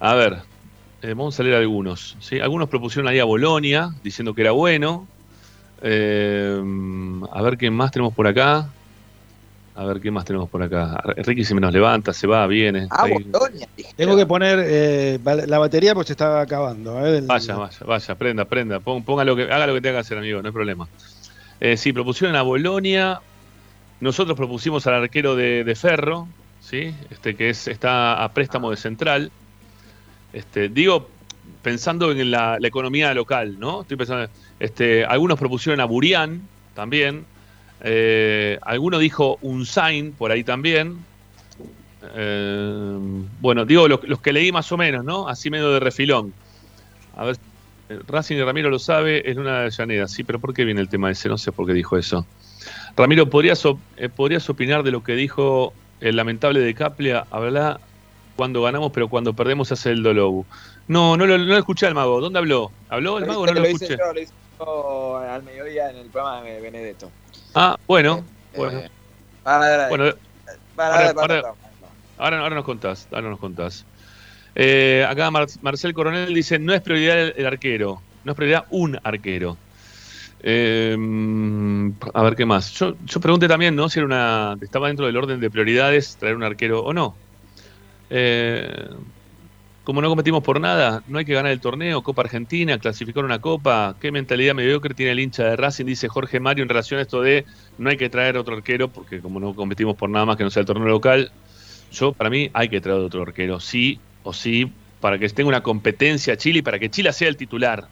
A 0.00 0.14
ver, 0.14 0.42
Eh, 1.02 1.14
vamos 1.14 1.40
a 1.40 1.42
leer 1.42 1.56
algunos. 1.56 2.16
¿sí? 2.20 2.40
Algunos 2.40 2.68
propusieron 2.68 3.08
ahí 3.08 3.18
a 3.20 3.24
Bolonia, 3.24 3.88
diciendo 4.02 4.34
que 4.34 4.42
era 4.42 4.52
bueno. 4.52 5.08
Eh, 5.82 6.60
a 7.32 7.42
ver 7.42 7.56
qué 7.56 7.70
más 7.70 7.90
tenemos 7.90 8.14
por 8.14 8.26
acá. 8.26 8.70
A 9.74 9.84
ver 9.84 10.00
qué 10.00 10.10
más 10.10 10.24
tenemos 10.24 10.50
por 10.50 10.62
acá. 10.62 11.00
Ricky 11.18 11.44
se 11.44 11.54
me 11.54 11.60
nos 11.60 11.72
levanta, 11.72 12.12
se 12.12 12.26
va, 12.26 12.46
viene. 12.46 12.88
Ah, 12.90 13.04
Ahí. 13.04 13.22
Bolonia. 13.24 13.68
Tengo 13.96 14.16
que 14.16 14.26
poner 14.26 14.58
eh, 14.66 15.18
la 15.46 15.58
batería 15.58 15.94
porque 15.94 16.08
se 16.08 16.12
está 16.14 16.40
acabando. 16.40 17.04
¿eh? 17.06 17.18
El- 17.18 17.26
Vaya, 17.26 17.54
vaya, 17.56 17.78
vaya, 17.86 18.14
prenda, 18.16 18.44
prenda. 18.44 18.80
Pon- 18.80 19.04
ponga 19.04 19.24
lo 19.24 19.36
que, 19.36 19.44
haga 19.44 19.66
lo 19.68 19.74
que 19.74 19.80
tenga 19.80 19.94
que 19.96 20.00
hacer, 20.00 20.18
amigo, 20.18 20.42
no 20.42 20.48
hay 20.48 20.52
problema. 20.52 20.88
Eh, 21.60 21.76
sí, 21.76 21.92
propusieron 21.92 22.36
a 22.36 22.42
Bolonia. 22.42 23.20
Nosotros 24.00 24.36
propusimos 24.36 24.86
al 24.86 24.94
arquero 24.94 25.36
de, 25.36 25.62
de 25.62 25.74
Ferro, 25.76 26.26
¿sí? 26.60 26.92
Este 27.10 27.36
que 27.36 27.50
es, 27.50 27.68
está 27.68 28.24
a 28.24 28.32
préstamo 28.32 28.70
de 28.70 28.76
central. 28.76 29.30
Este, 30.32 30.68
digo, 30.68 31.08
pensando 31.62 32.10
en 32.12 32.30
la, 32.30 32.56
la 32.58 32.68
economía 32.68 33.12
local, 33.14 33.58
¿no? 33.60 33.82
Estoy 33.82 33.96
pensando. 33.96 34.28
Este, 34.58 35.04
algunos 35.04 35.38
propusieron 35.38 35.80
a 35.80 35.84
Burián 35.84 36.40
también. 36.74 37.24
Eh, 37.82 38.58
alguno 38.62 38.98
dijo 38.98 39.38
un 39.42 39.64
sign 39.66 40.12
por 40.12 40.30
ahí 40.32 40.44
también. 40.44 40.98
Eh, 42.14 42.98
bueno, 43.40 43.64
digo 43.64 43.88
los, 43.88 44.02
los 44.04 44.20
que 44.20 44.32
leí 44.32 44.52
más 44.52 44.70
o 44.72 44.76
menos, 44.76 45.04
¿no? 45.04 45.28
Así 45.28 45.50
medio 45.50 45.70
de 45.72 45.80
refilón. 45.80 46.32
A 47.16 47.24
ver, 47.24 47.36
eh, 47.88 47.98
Racing 48.06 48.36
y 48.36 48.42
Ramiro 48.42 48.70
lo 48.70 48.78
sabe, 48.78 49.28
es 49.28 49.36
Luna 49.36 49.52
de 49.52 49.58
Avellaneda. 49.60 50.08
Sí, 50.08 50.24
pero 50.24 50.38
¿por 50.38 50.54
qué 50.54 50.64
viene 50.64 50.80
el 50.80 50.88
tema 50.88 51.10
ese? 51.10 51.28
No 51.28 51.38
sé 51.38 51.52
por 51.52 51.66
qué 51.66 51.72
dijo 51.72 51.96
eso. 51.96 52.26
Ramiro, 52.96 53.28
¿podrías, 53.28 53.64
op- 53.66 53.80
eh, 53.96 54.08
¿podrías 54.08 54.48
opinar 54.50 54.82
de 54.82 54.90
lo 54.90 55.02
que 55.02 55.14
dijo 55.14 55.72
el 56.00 56.16
lamentable 56.16 56.60
de 56.60 56.74
Caplia? 56.74 57.26
Habla 57.30 57.80
cuando 58.36 58.62
ganamos, 58.62 58.92
pero 58.92 59.08
cuando 59.08 59.32
perdemos 59.34 59.70
hace 59.72 59.90
el 59.90 60.02
dolobu. 60.02 60.44
No, 60.88 61.16
no 61.16 61.26
lo, 61.26 61.38
no 61.38 61.44
lo 61.44 61.56
escuché 61.58 61.86
al 61.86 61.94
mago. 61.94 62.20
¿Dónde 62.20 62.38
habló? 62.38 62.70
¿Habló 62.88 63.18
el 63.18 63.26
mago 63.26 63.42
o 63.42 63.46
no 63.46 63.52
lo 63.52 63.60
Lo 63.60 63.68
hice 63.68 63.84
escuché? 63.84 63.98
yo, 64.02 64.12
lo 64.12 64.20
hice 64.20 64.32
yo 64.58 65.16
al 65.18 65.42
mediodía 65.42 65.90
en 65.90 65.96
el 65.96 66.06
programa 66.08 66.42
de 66.42 66.60
Benedetto. 66.60 67.10
Ah, 67.54 67.76
bueno. 67.86 68.24
bueno. 68.56 68.82
Ahora- 70.92 71.12
ahora- 71.20 71.42
Ahora, 72.18 72.38
ahora 72.40 72.54
nos 72.56 72.64
contás, 72.64 73.08
ahora 73.10 73.30
nos 73.30 73.38
contás. 73.38 73.84
Eh, 74.54 75.06
acá 75.08 75.30
Mar- 75.30 75.46
Marcel 75.62 75.94
Coronel 75.94 76.34
dice, 76.34 76.58
no 76.58 76.74
es 76.74 76.82
prioridad 76.82 77.18
el, 77.18 77.34
el 77.36 77.46
arquero, 77.46 78.02
no 78.24 78.32
es 78.32 78.36
prioridad 78.36 78.64
un 78.70 78.98
arquero. 79.02 79.56
Eh, 80.42 80.96
a 82.14 82.22
ver 82.22 82.34
qué 82.36 82.44
más. 82.46 82.70
Yo, 82.72 82.94
yo 83.04 83.20
pregunté 83.20 83.46
también, 83.48 83.74
¿no? 83.76 83.88
Si 83.88 83.98
era 83.98 84.06
una. 84.06 84.56
estaba 84.60 84.88
dentro 84.88 85.06
del 85.06 85.16
orden 85.16 85.40
de 85.40 85.50
prioridades 85.50 86.16
traer 86.16 86.34
un 86.36 86.42
arquero 86.42 86.82
o 86.82 86.92
no. 86.92 87.14
Eh, 88.10 88.88
como 89.84 90.02
no 90.02 90.08
competimos 90.08 90.42
por 90.42 90.60
nada, 90.60 91.02
no 91.08 91.18
hay 91.18 91.24
que 91.24 91.32
ganar 91.32 91.52
el 91.52 91.60
torneo, 91.60 92.02
Copa 92.02 92.22
Argentina, 92.22 92.78
clasificar 92.78 93.24
una 93.24 93.40
copa, 93.40 93.96
qué 94.00 94.12
mentalidad 94.12 94.54
mediocre 94.54 94.94
tiene 94.94 95.12
el 95.12 95.20
hincha 95.20 95.44
de 95.44 95.56
Racing, 95.56 95.86
dice 95.86 96.08
Jorge 96.08 96.38
Mario 96.38 96.62
en 96.62 96.68
relación 96.68 96.98
a 96.98 97.02
esto 97.02 97.22
de 97.22 97.46
no 97.78 97.88
hay 97.88 97.96
que 97.96 98.10
traer 98.10 98.36
otro 98.36 98.56
arquero, 98.56 98.88
porque 98.88 99.20
como 99.20 99.40
no 99.40 99.54
competimos 99.54 99.96
por 99.96 100.10
nada 100.10 100.26
más 100.26 100.36
que 100.36 100.44
no 100.44 100.50
sea 100.50 100.60
el 100.60 100.66
torneo 100.66 100.86
local, 100.86 101.32
yo 101.90 102.12
para 102.12 102.30
mí 102.30 102.50
hay 102.52 102.68
que 102.68 102.80
traer 102.80 103.00
otro 103.00 103.22
arquero, 103.22 103.58
sí 103.58 103.98
o 104.22 104.32
sí, 104.32 104.70
para 105.00 105.18
que 105.18 105.28
tenga 105.30 105.48
una 105.48 105.62
competencia 105.62 106.34
a 106.34 106.36
Chile 106.36 106.58
y 106.58 106.62
para 106.62 106.78
que 106.78 106.90
Chile 106.90 107.12
sea 107.12 107.28
el 107.28 107.36
titular, 107.36 107.88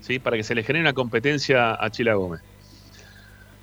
¿sí? 0.00 0.18
para 0.18 0.36
que 0.36 0.42
se 0.42 0.54
le 0.54 0.62
genere 0.62 0.84
una 0.84 0.94
competencia 0.94 1.76
a 1.78 1.90
Chila 1.90 2.14
Gómez. 2.14 2.40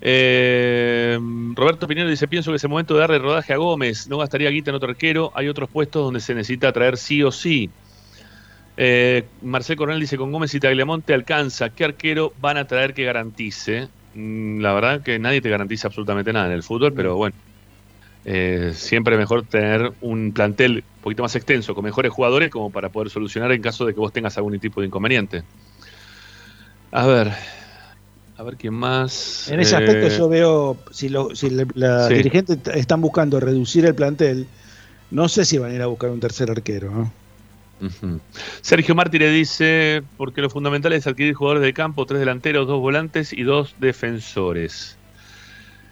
Eh, 0.02 1.18
Roberto 1.56 1.88
Pinero 1.88 2.10
dice, 2.10 2.28
pienso 2.28 2.52
que 2.52 2.58
es 2.58 2.64
el 2.64 2.70
momento 2.70 2.94
de 2.94 3.02
darle 3.02 3.20
rodaje 3.20 3.54
a 3.54 3.58
Gómez, 3.58 4.08
no 4.08 4.18
gastaría 4.18 4.50
guita 4.50 4.72
en 4.72 4.76
otro 4.76 4.90
arquero, 4.90 5.32
hay 5.36 5.48
otros 5.48 5.70
puestos 5.70 6.04
donde 6.04 6.20
se 6.20 6.34
necesita 6.36 6.72
traer 6.74 6.98
sí 6.98 7.24
o 7.24 7.32
sí. 7.32 7.76
Eh, 8.76 9.30
Marcel 9.42 9.78
Coronel 9.78 10.02
dice, 10.02 10.18
con 10.18 10.32
Gómez 10.32 10.54
y 10.56 10.60
Tagliamonte 10.60 11.14
alcanza, 11.14 11.70
¿qué 11.70 11.86
arquero 11.86 12.34
van 12.38 12.58
a 12.58 12.66
traer 12.68 12.94
que 12.94 13.04
garantice? 13.06 13.92
Mm, 14.14 14.60
La 14.62 14.74
verdad 14.74 15.04
que 15.04 15.20
nadie 15.20 15.42
te 15.42 15.50
garantiza 15.50 15.88
absolutamente 15.88 16.34
nada 16.34 16.48
en 16.48 16.54
el 16.54 16.64
fútbol, 16.64 16.94
pero 16.94 17.16
bueno, 17.16 17.36
eh, 18.26 18.72
siempre 18.76 19.16
es 19.16 19.20
mejor 19.20 19.48
tener 19.48 19.94
un 20.00 20.34
plantel 20.34 20.86
un 20.96 21.02
poquito 21.02 21.24
más 21.24 21.36
extenso, 21.36 21.76
con 21.76 21.84
mejores 21.84 22.12
jugadores, 22.12 22.50
como 22.50 22.72
para 22.72 22.90
poder 22.90 23.10
solucionar 23.10 23.52
en 23.52 23.62
caso 23.62 23.86
de 23.86 23.94
que 23.94 24.00
vos 24.00 24.14
tengas 24.14 24.38
algún 24.38 24.60
tipo 24.60 24.82
de 24.82 24.88
inconveniente. 24.88 25.44
A 26.92 27.06
ver, 27.08 27.34
a 28.38 28.44
ver 28.44 28.56
quién 28.58 28.74
más. 28.74 29.48
En 29.50 29.60
ese 29.60 29.76
Eh, 29.76 29.78
aspecto 29.78 30.08
yo 30.10 30.28
veo, 30.30 30.78
si, 30.92 31.10
lo, 31.10 31.36
si 31.36 31.50
la 31.76 32.08
Sí. 32.08 32.16
dirigente 32.16 32.58
están 32.74 33.02
buscando 33.02 33.40
reducir 33.40 33.86
el 33.86 33.96
plantel, 33.96 34.48
no 35.12 35.30
sé 35.30 35.46
si 35.46 35.58
van 35.58 35.72
a 35.72 35.76
ir 35.76 35.82
a 35.82 35.88
buscar 35.88 36.10
un 36.10 36.20
tercer 36.20 36.50
arquero. 36.50 36.92
¿no? 36.92 37.12
Ujú. 37.82 38.20
Sergio 38.62 38.96
Mártire 38.96 39.30
dice, 39.30 40.02
porque 40.18 40.42
lo 40.42 40.50
fundamental 40.50 40.94
es 40.94 41.06
adquirir 41.06 41.34
jugadores 41.34 41.64
de 41.64 41.74
campo, 41.74 42.06
tres 42.06 42.20
delanteros, 42.20 42.68
dos 42.68 42.80
volantes 42.80 43.34
y 43.34 43.44
dos 43.44 43.76
defensores. 43.80 44.98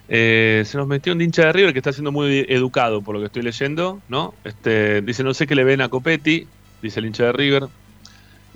Eh, 0.08 0.62
se 0.66 0.76
nos 0.76 0.86
metió 0.88 1.12
un 1.12 1.20
hincha 1.20 1.46
de 1.46 1.52
River 1.52 1.72
que 1.72 1.78
está 1.78 1.92
siendo 1.92 2.12
muy 2.12 2.44
educado 2.48 3.02
por 3.02 3.14
lo 3.14 3.20
que 3.20 3.26
estoy 3.26 3.42
leyendo, 3.42 4.00
¿no? 4.08 4.34
Este, 4.44 5.00
dice, 5.00 5.22
no 5.22 5.32
sé 5.32 5.46
qué 5.46 5.54
le 5.54 5.64
ven 5.64 5.80
a 5.80 5.88
Copetti, 5.88 6.46
dice 6.82 7.00
el 7.00 7.06
hincha 7.06 7.24
de 7.26 7.32
River. 7.32 7.64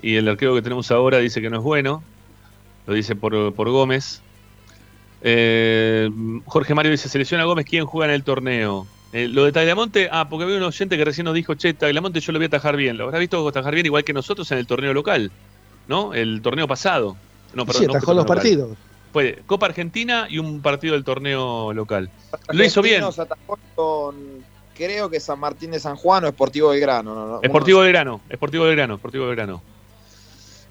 Y 0.02 0.16
el 0.16 0.28
arquero 0.28 0.54
que 0.54 0.62
tenemos 0.62 0.90
ahora 0.90 1.18
dice 1.18 1.40
que 1.40 1.48
no 1.48 1.58
es 1.58 1.62
bueno. 1.62 2.02
Lo 2.86 2.94
dice 2.94 3.16
por, 3.16 3.54
por 3.54 3.70
Gómez. 3.70 4.22
Eh, 5.22 6.10
Jorge 6.44 6.74
Mario 6.74 6.92
dice, 6.92 7.08
selecciona 7.08 7.42
a 7.42 7.46
Gómez, 7.46 7.66
¿quién 7.66 7.86
juega 7.86 8.06
en 8.06 8.14
el 8.14 8.22
torneo? 8.22 8.86
Eh, 9.12 9.28
lo 9.28 9.44
de 9.44 9.52
Tagliamonte, 9.52 10.08
ah, 10.12 10.28
porque 10.28 10.44
había 10.44 10.56
un 10.56 10.62
oyente 10.62 10.96
que 10.96 11.04
recién 11.04 11.24
nos 11.24 11.34
dijo, 11.34 11.54
che, 11.54 11.74
Tagliamonte 11.74 12.20
yo 12.20 12.32
lo 12.32 12.38
voy 12.38 12.44
a 12.44 12.48
atajar 12.48 12.76
bien. 12.76 12.96
Lo 12.96 13.04
habrá 13.04 13.18
visto 13.18 13.46
atajar 13.48 13.74
bien 13.74 13.86
igual 13.86 14.04
que 14.04 14.12
nosotros 14.12 14.50
en 14.52 14.58
el 14.58 14.66
torneo 14.66 14.92
local, 14.92 15.30
¿no? 15.88 16.14
El 16.14 16.42
torneo 16.42 16.68
pasado. 16.68 17.16
No, 17.54 17.62
sí, 17.64 17.72
perdón, 17.72 17.86
no 17.86 18.00
fue 18.02 18.14
los 18.14 18.24
local. 18.24 18.36
partidos. 18.36 18.76
Fue 19.12 19.42
Copa 19.46 19.66
Argentina 19.66 20.26
y 20.28 20.38
un 20.38 20.60
partido 20.60 20.94
del 20.94 21.04
torneo 21.04 21.72
local. 21.72 22.10
Lo 22.52 22.64
hizo 22.64 22.82
bien. 22.82 23.02
Argentinos 23.02 23.18
atajó 23.18 23.58
con, 23.74 24.14
creo 24.76 25.08
que 25.08 25.18
San 25.20 25.40
Martín 25.40 25.70
de 25.70 25.80
San 25.80 25.96
Juan 25.96 26.24
o 26.24 26.28
Esportivo 26.28 26.68
Belgrano. 26.70 27.14
No, 27.14 27.26
no, 27.26 27.40
Esportivo 27.42 27.80
Belgrano, 27.80 28.20
Esportivo 28.28 28.64
Belgrano, 28.64 28.96
Esportivo 28.96 29.26
Belgrano. 29.26 29.62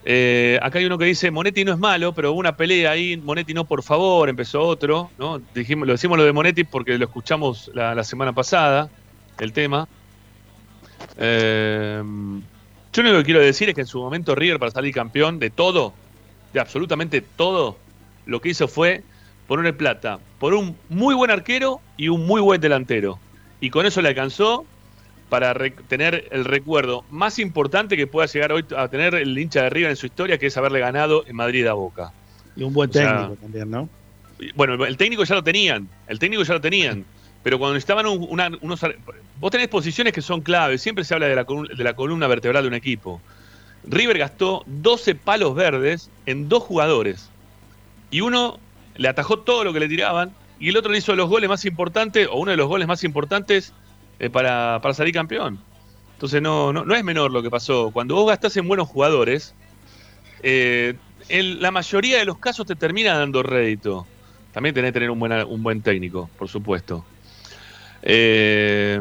Eh, 0.08 0.60
acá 0.62 0.78
hay 0.78 0.86
uno 0.86 1.00
que 1.00 1.06
dice, 1.06 1.32
Monetti 1.32 1.66
no 1.66 1.74
es 1.74 1.80
malo, 1.80 2.14
pero 2.14 2.32
hubo 2.32 2.40
una 2.40 2.56
pelea 2.56 2.92
ahí, 2.92 3.18
Monetti 3.18 3.56
no, 3.56 3.66
por 3.66 3.82
favor, 3.82 4.30
empezó 4.30 4.62
otro, 4.62 5.10
¿no? 5.18 5.42
Dijimos, 5.56 5.88
lo 5.88 5.94
decimos 5.94 6.20
lo 6.20 6.24
de 6.24 6.32
Monetti 6.32 6.64
porque 6.64 6.96
lo 7.00 7.06
escuchamos 7.06 7.72
la, 7.74 8.04
semana 8.04 8.32
pasada, 8.32 8.88
el 9.40 9.52
tema. 9.52 9.88
Eh, 11.18 12.04
yo 12.94 13.04
lo 13.04 13.10
único 13.10 13.22
que 13.22 13.26
quiero 13.26 13.40
decir 13.42 13.68
es 13.68 13.76
que 13.76 13.82
en 13.82 13.88
su 13.88 14.00
momento 14.00 14.36
River 14.36 14.60
para 14.60 14.72
salir 14.72 14.94
campeón 14.94 15.40
de 15.40 15.50
todo, 15.50 15.94
de 16.54 16.60
absolutamente 16.60 17.22
todo, 17.22 17.76
lo 18.28 18.40
que 18.42 18.50
hizo 18.50 18.68
fue 18.68 19.04
ponerle 19.48 19.74
plata 19.74 20.20
por 20.40 20.54
un 20.54 20.78
muy 20.88 21.16
buen 21.16 21.32
arquero 21.32 21.82
y 21.98 22.10
un 22.10 22.28
muy 22.28 22.42
buen 22.42 22.62
delantero. 22.62 23.20
Y 23.60 23.72
con 23.72 23.88
eso 23.88 24.04
le 24.04 24.10
alcanzó 24.10 24.66
para 25.30 25.54
tener 25.88 26.28
el 26.32 26.46
recuerdo 26.46 27.04
más 27.10 27.40
importante 27.40 27.98
que 27.98 28.08
pueda 28.08 28.28
llegar 28.28 28.52
hoy 28.52 28.66
a 28.76 28.88
tener 28.88 29.16
el 29.16 29.38
hincha 29.38 29.64
de 29.64 29.70
River 29.70 29.90
en 29.92 29.96
su 29.96 30.06
historia, 30.06 30.38
que 30.38 30.48
es 30.48 30.58
haberle 30.58 30.80
ganado 30.80 31.26
en 31.28 31.36
Madrid 31.36 31.66
a 31.68 31.74
Boca. 31.74 32.12
Y 32.56 32.64
un 32.64 32.74
buen 32.74 32.90
O 32.90 32.94
sea, 32.94 33.18
técnico 33.18 33.36
también, 33.42 33.72
¿no? 33.72 33.90
Bueno, 34.56 34.86
el 34.86 34.98
técnico 34.98 35.24
ya 35.24 35.36
lo 35.36 35.44
tenían, 35.44 35.88
el 36.08 36.20
técnico 36.20 36.44
ya 36.44 36.54
lo 36.54 36.62
tenían, 36.62 37.06
pero 37.44 37.58
cuando 37.58 37.78
estaban 37.78 38.06
unos... 38.08 38.82
Vos 39.40 39.52
tenés 39.52 39.68
posiciones 39.68 40.14
que 40.14 40.22
son 40.22 40.42
claves, 40.42 40.82
siempre 40.82 41.04
se 41.04 41.14
habla 41.14 41.28
de 41.28 41.36
la, 41.36 41.44
de 41.44 41.84
la 41.84 41.94
columna 41.96 42.28
vertebral 42.28 42.64
de 42.64 42.68
un 42.68 42.74
equipo. 42.74 43.22
River 43.88 44.18
gastó 44.18 44.64
12 44.68 45.16
palos 45.16 45.56
verdes 45.56 46.10
en 46.26 46.50
dos 46.50 46.64
jugadores. 46.64 47.30
Y 48.12 48.22
uno 48.22 48.60
le 48.96 49.08
atajó 49.08 49.40
todo 49.40 49.64
lo 49.64 49.74
que 49.74 49.80
le 49.80 49.88
tiraban 49.88 50.32
y 50.60 50.70
el 50.70 50.78
otro 50.78 50.92
le 50.92 51.00
hizo 51.00 51.16
los 51.16 51.30
goles 51.30 51.50
más 51.50 51.66
importantes, 51.66 52.28
o 52.32 52.38
uno 52.38 52.52
de 52.52 52.58
los 52.58 52.68
goles 52.68 52.88
más 52.88 53.04
importantes 53.04 53.74
eh, 54.20 54.30
para, 54.30 54.80
para 54.82 54.94
salir 54.94 55.14
campeón. 55.14 55.60
Entonces 56.14 56.42
no, 56.42 56.72
no, 56.72 56.86
no 56.86 56.96
es 56.96 57.04
menor 57.04 57.32
lo 57.32 57.44
que 57.44 57.50
pasó. 57.50 57.92
Cuando 57.92 58.16
vos 58.16 58.28
gastás 58.28 58.56
en 58.58 58.68
buenos 58.68 58.88
jugadores, 58.88 59.54
eh, 60.44 60.96
en 61.28 61.62
la 61.62 61.72
mayoría 61.72 62.20
de 62.20 62.26
los 62.26 62.38
casos 62.40 62.66
te 62.66 62.76
termina 62.76 63.18
dando 63.18 63.44
rédito. 63.44 64.06
También 64.54 64.74
tenés 64.74 64.90
que 64.90 64.94
tener 64.94 65.12
un 65.12 65.20
buen, 65.20 65.34
un 65.34 65.62
buen 65.62 65.82
técnico, 65.82 66.30
por 66.38 66.48
supuesto. 66.48 67.06
Eh, 68.02 69.00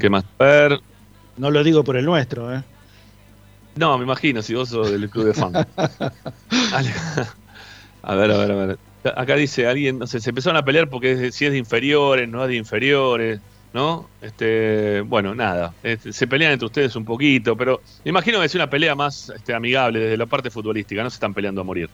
¿Qué 0.00 0.10
más? 0.10 0.24
A 0.38 0.44
ver. 0.44 0.80
No 1.36 1.50
lo 1.50 1.62
digo 1.62 1.84
por 1.84 1.96
el 1.96 2.04
nuestro, 2.04 2.54
¿eh? 2.54 2.64
No, 3.76 3.98
me 3.98 4.04
imagino, 4.04 4.40
si 4.42 4.54
vos 4.54 4.70
sos 4.70 4.90
del 4.90 5.08
club 5.10 5.26
de 5.26 5.34
fan. 5.34 5.52
A 8.02 8.14
ver, 8.14 8.30
a 8.30 8.38
ver, 8.38 8.52
a 8.52 8.54
ver. 8.54 8.78
Acá 9.16 9.36
dice 9.36 9.66
alguien, 9.66 9.98
no 9.98 10.06
sé, 10.06 10.20
se 10.20 10.30
empezaron 10.30 10.56
a 10.56 10.64
pelear 10.64 10.88
porque 10.88 11.12
es 11.12 11.18
de- 11.20 11.32
si 11.32 11.44
es 11.46 11.52
de 11.52 11.58
inferiores, 11.58 12.28
no 12.28 12.42
es 12.44 12.48
de 12.48 12.56
inferiores, 12.56 13.40
¿no? 13.72 14.08
Este, 14.20 15.02
bueno, 15.02 15.34
nada. 15.34 15.74
Este, 15.82 16.12
se 16.12 16.26
pelean 16.26 16.52
entre 16.52 16.66
ustedes 16.66 16.96
un 16.96 17.04
poquito, 17.04 17.56
pero 17.56 17.80
me 18.04 18.10
imagino 18.10 18.40
que 18.40 18.46
es 18.46 18.54
una 18.54 18.68
pelea 18.70 18.94
más 18.94 19.28
este, 19.34 19.54
amigable 19.54 20.00
desde 20.00 20.16
la 20.16 20.26
parte 20.26 20.50
futbolística, 20.50 21.02
no 21.02 21.10
se 21.10 21.14
están 21.14 21.34
peleando 21.34 21.60
a 21.60 21.64
morir. 21.64 21.88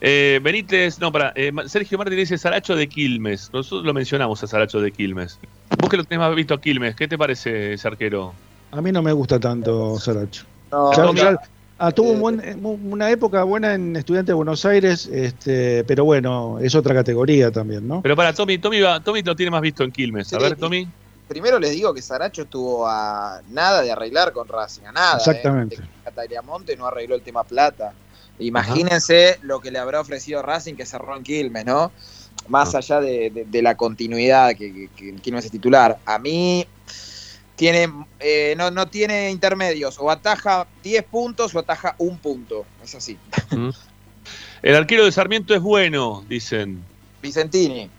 Eh, 0.00 0.40
Benítez, 0.42 0.98
no, 0.98 1.10
para, 1.10 1.32
Sergio 1.66 1.96
Martín 1.96 2.18
dice 2.18 2.36
Saracho 2.36 2.76
de 2.76 2.86
Quilmes. 2.88 3.48
Nosotros 3.52 3.84
lo 3.84 3.94
mencionamos 3.94 4.42
a 4.42 4.46
Saracho 4.46 4.80
de 4.80 4.92
Quilmes. 4.92 5.38
Vos 5.78 5.88
que 5.88 5.96
lo 5.96 6.04
tenés 6.04 6.20
más 6.20 6.34
visto 6.34 6.54
a 6.54 6.60
Quilmes, 6.60 6.94
¿qué 6.96 7.08
te 7.08 7.16
parece 7.16 7.74
ese 7.74 7.88
arquero? 7.88 8.34
A 8.72 8.82
mí 8.82 8.92
no 8.92 9.02
me 9.02 9.12
gusta 9.12 9.40
tanto 9.40 9.98
Saracho. 9.98 10.44
No, 10.70 10.92
Ya- 10.92 11.02
no, 11.04 11.14
ya- 11.14 11.38
ah, 11.78 11.92
tuvo 11.92 12.10
un 12.10 12.20
buen- 12.20 12.40
eh, 12.40 12.56
una 12.62 13.10
época 13.10 13.42
buena 13.44 13.74
en 13.74 13.96
Estudiantes 13.96 14.28
de 14.28 14.34
Buenos 14.34 14.64
Aires, 14.64 15.06
este, 15.06 15.84
pero 15.84 16.04
bueno, 16.04 16.58
es 16.60 16.74
otra 16.74 16.94
categoría 16.94 17.50
también, 17.50 17.86
¿no? 17.86 18.02
Pero 18.02 18.16
para 18.16 18.32
Tommy, 18.32 18.58
Tommy, 18.58 18.80
va- 18.80 19.00
Tommy 19.02 19.22
lo 19.22 19.34
tiene 19.36 19.50
más 19.50 19.60
visto 19.62 19.82
en 19.84 19.92
Quilmes. 19.92 20.32
A 20.32 20.36
Sí. 20.38 20.42
ver, 20.42 20.56
Tommy. 20.56 20.88
Primero 21.28 21.58
les 21.58 21.72
digo 21.72 21.92
que 21.92 22.00
Saracho 22.02 22.42
estuvo 22.42 22.86
a 22.86 23.40
nada 23.50 23.82
de 23.82 23.90
arreglar 23.90 24.32
con 24.32 24.46
Racing, 24.46 24.84
a 24.84 24.92
nada. 24.92 25.16
Exactamente. 25.16 25.74
Eh. 25.76 26.10
Tagliamonte 26.14 26.76
no 26.76 26.86
arregló 26.86 27.16
el 27.16 27.22
tema 27.22 27.42
plata. 27.42 27.92
Imagínense 28.38 29.38
lo 29.42 29.60
que 29.60 29.70
le 29.70 29.78
habrá 29.78 30.00
ofrecido 30.00 30.40
Racing 30.42 30.74
que 30.74 30.86
cerró 30.86 31.16
en 31.16 31.22
Quilmes, 31.24 31.64
¿no? 31.66 31.90
Más 32.48 32.74
Ah. 32.74 32.78
allá 32.78 33.00
de, 33.00 33.30
de- 33.30 33.44
de 33.44 33.62
la 33.62 33.74
continuidad 33.76 34.50
que, 34.50 34.72
que, 34.72 34.88
que 34.94 35.08
en 35.08 35.18
Quilmes 35.18 35.44
es 35.46 35.50
titular. 35.50 35.98
A 36.06 36.18
mí 36.18 36.64
tiene 37.56 37.88
eh, 38.20 38.54
no, 38.56 38.70
no 38.70 38.86
tiene 38.86 39.30
intermedios. 39.30 39.96
O 39.98 40.10
ataja 40.10 40.66
10 40.82 41.04
puntos 41.04 41.54
o 41.54 41.58
ataja 41.58 41.94
un 41.98 42.18
punto. 42.18 42.64
Es 42.84 42.94
así. 42.94 43.18
Mm. 43.50 43.70
El 44.62 44.74
arquero 44.76 45.04
de 45.04 45.12
Sarmiento 45.12 45.54
es 45.54 45.60
bueno, 45.60 46.24
dicen. 46.28 46.82
Vicentini. 47.22 47.90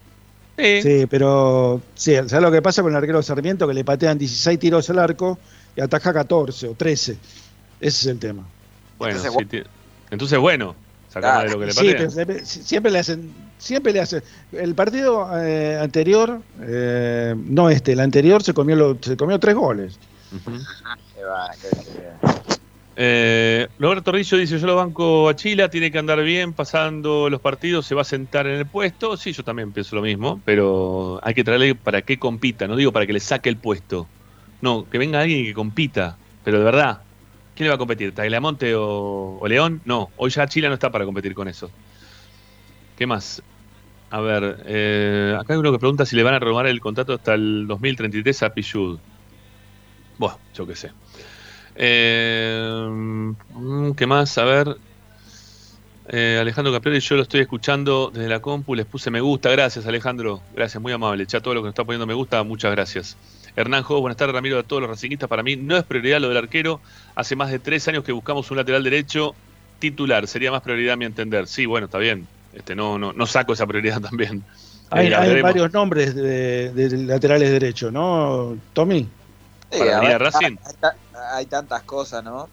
Sí, 0.58 1.06
pero 1.08 1.82
sí, 1.94 2.16
¿sabes 2.16 2.42
lo 2.42 2.52
que 2.52 2.62
pasa 2.64 2.82
con 2.82 2.92
el 2.92 2.98
arquero 2.98 3.20
de 3.20 3.24
Sarmiento? 3.24 3.68
Que 3.68 3.74
le 3.76 3.84
patean 3.84 4.18
16 4.18 4.58
tiros 4.58 4.90
al 4.90 4.98
arco 5.00 5.38
y 5.76 5.82
ataja 5.82 6.12
14 6.14 6.68
o 6.70 6.74
13. 6.74 7.12
Ese 7.14 7.20
es 7.80 8.06
el 8.08 8.18
tema. 8.20 8.44
Bueno, 8.98 9.18
Entonces, 9.18 9.48
sí, 9.52 9.64
entonces 10.10 10.40
bueno, 10.40 10.76
sacamos 11.10 11.44
de 11.44 11.50
lo 11.52 11.60
que 11.60 11.66
le 11.68 11.72
Sí, 11.74 11.78
patea. 11.94 12.10
pero 12.16 12.34
le- 12.34 12.46
siempre 12.46 12.92
le 12.92 13.00
hacen, 13.00 13.32
siempre 13.58 13.94
le 13.94 14.00
hacen. 14.02 14.24
El 14.52 14.76
partido 14.76 15.28
eh, 15.38 15.78
anterior, 15.82 16.42
eh, 16.62 17.36
no 17.38 17.70
este, 17.70 17.94
el 17.94 18.00
anterior 18.00 18.44
se 18.44 18.54
comió 18.54 18.76
lo- 18.76 18.98
se 19.02 19.18
comió 19.18 19.40
tres 19.40 19.56
goles. 19.56 20.00
Qué 21.16 21.24
va, 21.24 21.50
qué- 21.62 21.70
qué- 21.70 22.38
Eh, 23.00 23.68
Roberto 23.78 24.12
Rizzo 24.12 24.38
dice, 24.38 24.58
yo 24.58 24.66
lo 24.66 24.76
banco 24.76 25.30
a 25.30 25.36
Chila, 25.36 25.70
tiene 25.70 25.92
que 25.92 26.00
andar 26.00 26.22
bien 26.24 26.54
pasando 26.54 27.30
los 27.30 27.40
partidos, 27.42 27.86
se 27.86 27.94
va 27.94 28.02
a 28.02 28.06
sentar 28.06 28.48
en 28.48 28.56
el 28.56 28.66
puesto. 28.66 29.16
Sí, 29.18 29.34
yo 29.34 29.44
también 29.44 29.72
pienso 29.72 29.96
lo 29.96 30.02
mismo, 30.02 30.42
pero 30.44 31.20
hay 31.22 31.36
que 31.36 31.44
traerle 31.44 31.76
para 31.76 32.02
que 32.02 32.18
compita, 32.18 32.68
no 32.68 32.76
digo 32.76 32.92
para 32.92 33.06
que 33.06 33.14
le 33.14 33.20
saque 33.20 33.50
el 33.50 33.58
puesto. 33.58 34.08
No, 34.62 34.90
que 34.90 34.98
venga 34.98 35.20
alguien 35.22 35.46
que 35.46 35.54
compita, 35.54 36.18
pero 36.44 36.58
de 36.58 36.64
verdad. 36.64 37.02
¿Quién 37.54 37.66
le 37.66 37.70
va 37.70 37.76
a 37.76 37.80
competir? 37.80 38.14
¿Tagliamonte 38.14 38.74
o, 38.76 39.38
o 39.42 39.48
León? 39.48 39.80
No, 39.86 40.10
hoy 40.18 40.32
ya 40.32 40.48
Chila 40.48 40.68
no 40.68 40.74
está 40.76 40.92
para 40.92 41.06
competir 41.06 41.34
con 41.36 41.48
eso. 41.48 41.70
¿Qué 42.98 43.06
más? 43.06 43.44
A 44.10 44.22
ver, 44.22 44.64
eh, 44.66 45.38
acá 45.40 45.54
hay 45.54 45.60
uno 45.60 45.72
que 45.72 45.80
pregunta 45.80 46.06
si 46.06 46.16
le 46.16 46.24
van 46.24 46.34
a 46.34 46.40
renovar 46.40 46.66
el 46.66 46.80
contrato 46.80 47.14
hasta 47.14 47.36
el 47.36 47.68
2033 47.68 48.44
a 48.44 48.50
Pichud. 48.54 48.98
Bueno, 50.18 50.40
yo 50.56 50.66
qué 50.66 50.76
sé. 50.76 50.92
Eh, 51.76 53.34
¿Qué 53.96 54.08
más? 54.08 54.38
A 54.38 54.46
ver. 54.46 54.78
Eh, 56.10 56.38
Alejandro 56.40 56.72
Caprioli, 56.72 57.02
yo 57.02 57.18
lo 57.18 57.24
estoy 57.24 57.42
escuchando 57.42 58.10
desde 58.14 58.30
la 58.30 58.40
compu, 58.40 58.74
les 58.76 58.86
puse 58.86 59.12
me 59.12 59.20
gusta, 59.20 59.52
gracias 59.52 59.86
Alejandro, 59.86 60.42
gracias, 60.56 60.82
muy 60.82 60.94
amable. 60.94 61.26
Ya 61.26 61.42
todo 61.42 61.54
lo 61.54 61.60
que 61.60 61.66
nos 61.66 61.74
está 61.74 61.84
poniendo 61.84 62.08
me 62.08 62.14
gusta, 62.14 62.42
muchas 62.44 62.72
gracias. 62.72 63.18
Hernán 63.58 63.84
Jo, 63.84 64.00
buenas 64.00 64.16
tardes 64.16 64.34
Ramiro, 64.34 64.58
a 64.58 64.64
todos 64.64 64.82
los 64.82 64.90
racinguistas, 64.90 65.28
para 65.28 65.44
mí 65.44 65.58
no 65.58 65.76
es 65.76 65.84
prioridad 65.84 66.22
lo 66.22 66.30
del 66.30 66.38
arquero, 66.38 66.80
hace 67.14 67.36
más 67.36 67.52
de 67.52 67.60
tres 67.60 67.90
años 67.90 68.06
que 68.06 68.14
buscamos 68.14 68.50
un 68.52 68.58
lateral 68.58 68.86
derecho 68.86 69.36
titular, 69.80 70.28
sería 70.28 70.50
más 70.50 70.62
prioridad 70.62 70.94
a 70.94 70.96
mi 70.96 71.04
entender. 71.04 71.46
Sí, 71.46 71.66
bueno, 71.66 71.88
está 71.88 71.98
bien, 71.98 72.26
este 72.58 72.76
no, 72.76 72.98
no, 72.98 73.14
no 73.14 73.26
saco 73.26 73.54
esa 73.54 73.66
prioridad 73.68 74.02
también. 74.10 74.44
Hay, 74.90 75.08
Eh, 75.08 75.16
hay 75.16 75.42
varios 75.42 75.72
nombres 75.74 76.16
de, 76.16 76.72
de 76.72 76.98
laterales 77.06 77.52
derechos, 77.52 77.92
¿no, 77.92 78.58
Tommy? 78.74 79.08
Sí, 79.72 79.80
Para 79.80 79.98
a 79.98 80.00
venir 80.00 80.16
a 80.16 80.18
Racing. 80.20 80.56
Hay, 80.66 80.74
ta- 80.80 80.96
hay 81.36 81.46
tantas 81.46 81.84
cosas, 81.84 82.24
¿no? 82.24 82.48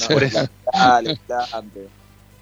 No, 0.00 0.08
Por 0.08 0.22
eso. 0.24 0.46
Dale, 0.72 1.18
dale. 1.28 1.88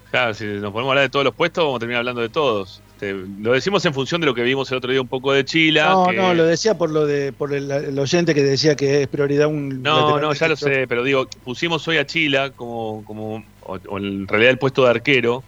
Claro, 0.09 0.33
si 0.33 0.45
nos 0.45 0.71
podemos 0.71 0.91
hablar 0.91 1.03
de 1.05 1.09
todos 1.09 1.25
los 1.25 1.35
puestos, 1.35 1.63
vamos 1.63 1.77
a 1.77 1.79
terminar 1.79 1.99
hablando 1.99 2.21
de 2.21 2.29
todos. 2.29 2.81
Este, 2.93 3.13
lo 3.13 3.51
decimos 3.51 3.83
en 3.85 3.93
función 3.93 4.21
de 4.21 4.27
lo 4.27 4.35
que 4.35 4.43
vimos 4.43 4.71
el 4.71 4.77
otro 4.77 4.91
día 4.91 5.01
un 5.01 5.07
poco 5.07 5.33
de 5.33 5.43
Chile. 5.43 5.81
No, 5.83 6.07
que- 6.07 6.15
no, 6.15 6.33
lo 6.35 6.45
decía 6.45 6.77
por 6.77 6.91
lo 6.91 7.05
de 7.05 7.33
por 7.33 7.53
el, 7.53 7.69
el 7.71 7.97
oyente 7.99 8.33
que 8.35 8.43
decía 8.43 8.75
que 8.75 9.01
es 9.01 9.07
prioridad 9.07 9.47
un 9.47 9.81
No, 9.81 10.19
no, 10.19 10.33
ya 10.33 10.47
lo 10.47 10.55
sé, 10.55 10.87
pero 10.87 11.03
digo, 11.03 11.25
pusimos 11.43 11.87
hoy 11.87 11.97
a 11.97 12.05
Chila 12.05 12.51
como, 12.51 13.03
como 13.03 13.43
o, 13.61 13.77
o 13.89 13.97
en 13.97 14.27
realidad 14.27 14.51
el 14.51 14.59
puesto 14.59 14.83
de 14.83 14.91
arquero 14.91 15.43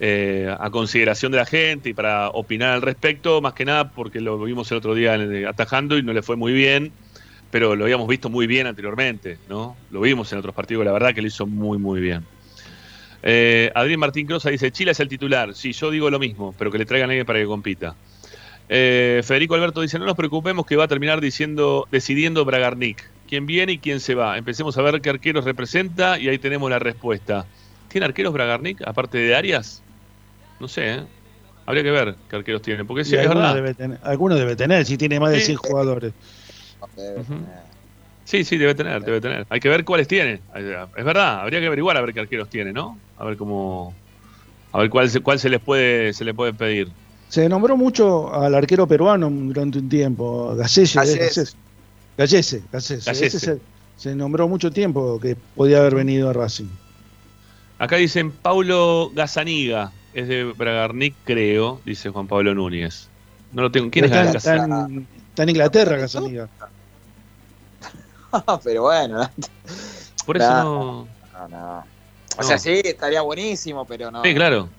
eh, 0.00 0.54
a 0.58 0.70
consideración 0.70 1.32
de 1.32 1.38
la 1.38 1.46
gente 1.46 1.90
y 1.90 1.94
para 1.94 2.28
opinar 2.30 2.72
al 2.72 2.82
respecto, 2.82 3.40
más 3.40 3.54
que 3.54 3.64
nada 3.64 3.90
porque 3.90 4.20
lo 4.20 4.38
vimos 4.38 4.70
el 4.72 4.78
otro 4.78 4.94
día 4.94 5.16
atajando 5.48 5.96
y 5.98 6.02
no 6.02 6.12
le 6.12 6.22
fue 6.22 6.36
muy 6.36 6.52
bien, 6.52 6.92
pero 7.50 7.76
lo 7.76 7.84
habíamos 7.84 8.08
visto 8.08 8.28
muy 8.28 8.46
bien 8.46 8.66
anteriormente, 8.66 9.38
¿no? 9.48 9.76
Lo 9.90 10.00
vimos 10.00 10.32
en 10.32 10.38
otros 10.38 10.54
partidos, 10.54 10.84
la 10.84 10.92
verdad 10.92 11.14
que 11.14 11.22
lo 11.22 11.28
hizo 11.28 11.46
muy, 11.46 11.78
muy 11.78 12.00
bien. 12.00 12.24
Eh, 13.22 13.70
Adrián 13.74 14.00
Martín 14.00 14.26
Crosa 14.26 14.50
dice, 14.50 14.70
Chila 14.70 14.90
es 14.90 15.00
el 15.00 15.08
titular, 15.08 15.54
sí, 15.54 15.72
yo 15.72 15.90
digo 15.90 16.10
lo 16.10 16.18
mismo, 16.18 16.54
pero 16.58 16.70
que 16.70 16.78
le 16.78 16.84
traigan 16.84 17.10
a 17.10 17.12
alguien 17.12 17.26
para 17.26 17.38
que 17.38 17.46
compita. 17.46 17.94
Eh, 18.68 19.22
Federico 19.24 19.54
Alberto 19.54 19.80
dice, 19.80 19.98
no 19.98 20.06
nos 20.06 20.16
preocupemos 20.16 20.66
que 20.66 20.76
va 20.76 20.84
a 20.84 20.88
terminar 20.88 21.20
diciendo, 21.20 21.86
decidiendo 21.90 22.44
Bragarnik. 22.44 23.08
¿Quién 23.28 23.46
viene 23.46 23.72
y 23.72 23.78
quién 23.78 24.00
se 24.00 24.14
va? 24.14 24.36
Empecemos 24.36 24.76
a 24.76 24.82
ver 24.82 25.00
qué 25.00 25.10
arqueros 25.10 25.44
representa 25.44 26.18
y 26.18 26.28
ahí 26.28 26.38
tenemos 26.38 26.70
la 26.70 26.78
respuesta. 26.78 27.46
¿Tiene 27.94 28.06
arqueros 28.06 28.32
Bragarnik 28.32 28.82
aparte 28.88 29.18
de 29.18 29.36
Arias? 29.36 29.80
No 30.58 30.66
sé, 30.66 30.94
¿eh? 30.94 31.04
Habría 31.64 31.84
que 31.84 31.92
ver 31.92 32.16
qué 32.28 32.34
arqueros 32.34 32.60
tiene, 32.60 32.84
porque 32.84 33.02
es 33.02 33.10
verdad. 33.12 33.54
debe 33.54 33.72
tener, 33.72 34.00
alguno 34.02 34.34
debe 34.34 34.56
tener, 34.56 34.84
si 34.84 34.98
tiene 34.98 35.20
más 35.20 35.30
de 35.30 35.38
Sí. 35.38 35.46
100 35.46 35.58
jugadores. 35.58 36.12
Sí, 38.24 38.42
sí, 38.42 38.56
debe 38.56 38.74
tener, 38.74 39.00
debe 39.04 39.20
tener. 39.20 39.46
Hay 39.48 39.60
que 39.60 39.68
ver 39.68 39.84
cuáles 39.84 40.08
tiene. 40.08 40.40
Es 40.56 41.04
verdad, 41.04 41.42
habría 41.42 41.60
que 41.60 41.68
averiguar 41.68 41.96
a 41.96 42.00
ver 42.00 42.12
qué 42.12 42.18
arqueros 42.18 42.50
tiene, 42.50 42.72
¿no? 42.72 42.98
A 43.16 43.24
ver 43.24 43.36
cómo... 43.36 43.94
A 44.72 44.78
ver 44.80 44.90
cuál 44.90 45.08
se, 45.08 45.20
cuál 45.20 45.38
se 45.38 45.48
les 45.48 45.60
puede 45.60 46.12
se 46.14 46.24
les 46.24 46.34
puede 46.34 46.52
pedir. 46.52 46.88
Se 47.28 47.48
nombró 47.48 47.76
mucho 47.76 48.34
al 48.34 48.56
arquero 48.56 48.88
peruano 48.88 49.30
durante 49.30 49.78
un 49.78 49.88
tiempo, 49.88 50.56
Gallese. 50.56 50.98
Gallese. 50.98 51.20
Gallese, 51.28 51.52
Gallese, 52.18 52.62
Gallese. 52.72 52.96
Gallese. 53.06 53.26
Ese 53.26 53.38
se, 53.38 53.58
se 53.96 54.16
nombró 54.16 54.48
mucho 54.48 54.72
tiempo 54.72 55.20
que 55.20 55.36
podía 55.54 55.78
haber 55.78 55.94
venido 55.94 56.28
a 56.28 56.32
Racing. 56.32 56.66
Acá 57.78 57.96
dicen 57.96 58.30
Paulo 58.30 59.10
Gazaniga, 59.14 59.92
es 60.12 60.28
de 60.28 60.44
Bragarnik, 60.44 61.16
creo, 61.24 61.80
dice 61.84 62.10
Juan 62.10 62.26
Pablo 62.28 62.54
Núñez. 62.54 63.08
No 63.52 63.62
lo 63.62 63.70
tengo. 63.70 63.90
¿Quién 63.90 64.06
es 64.06 64.10
está, 64.12 64.24
Gazaniga? 64.32 64.64
está 64.64 64.84
en, 64.86 65.08
está 65.28 65.42
en 65.42 65.48
Inglaterra, 65.48 65.96
Gazaniga. 65.96 66.48
Pero 68.64 68.82
bueno. 68.82 69.30
Por 70.26 70.36
eso 70.36 70.50
No. 70.50 71.08
no. 71.32 71.48
No. 71.48 71.78
O 72.36 72.42
No. 72.42 72.48
sea, 72.48 72.58
sí, 72.58 72.80
estaría 72.84 73.20
buenísimo, 73.22 73.84
pero 73.86 74.10
no. 74.10 74.22
Sí, 74.22 74.34
claro. 74.34 74.68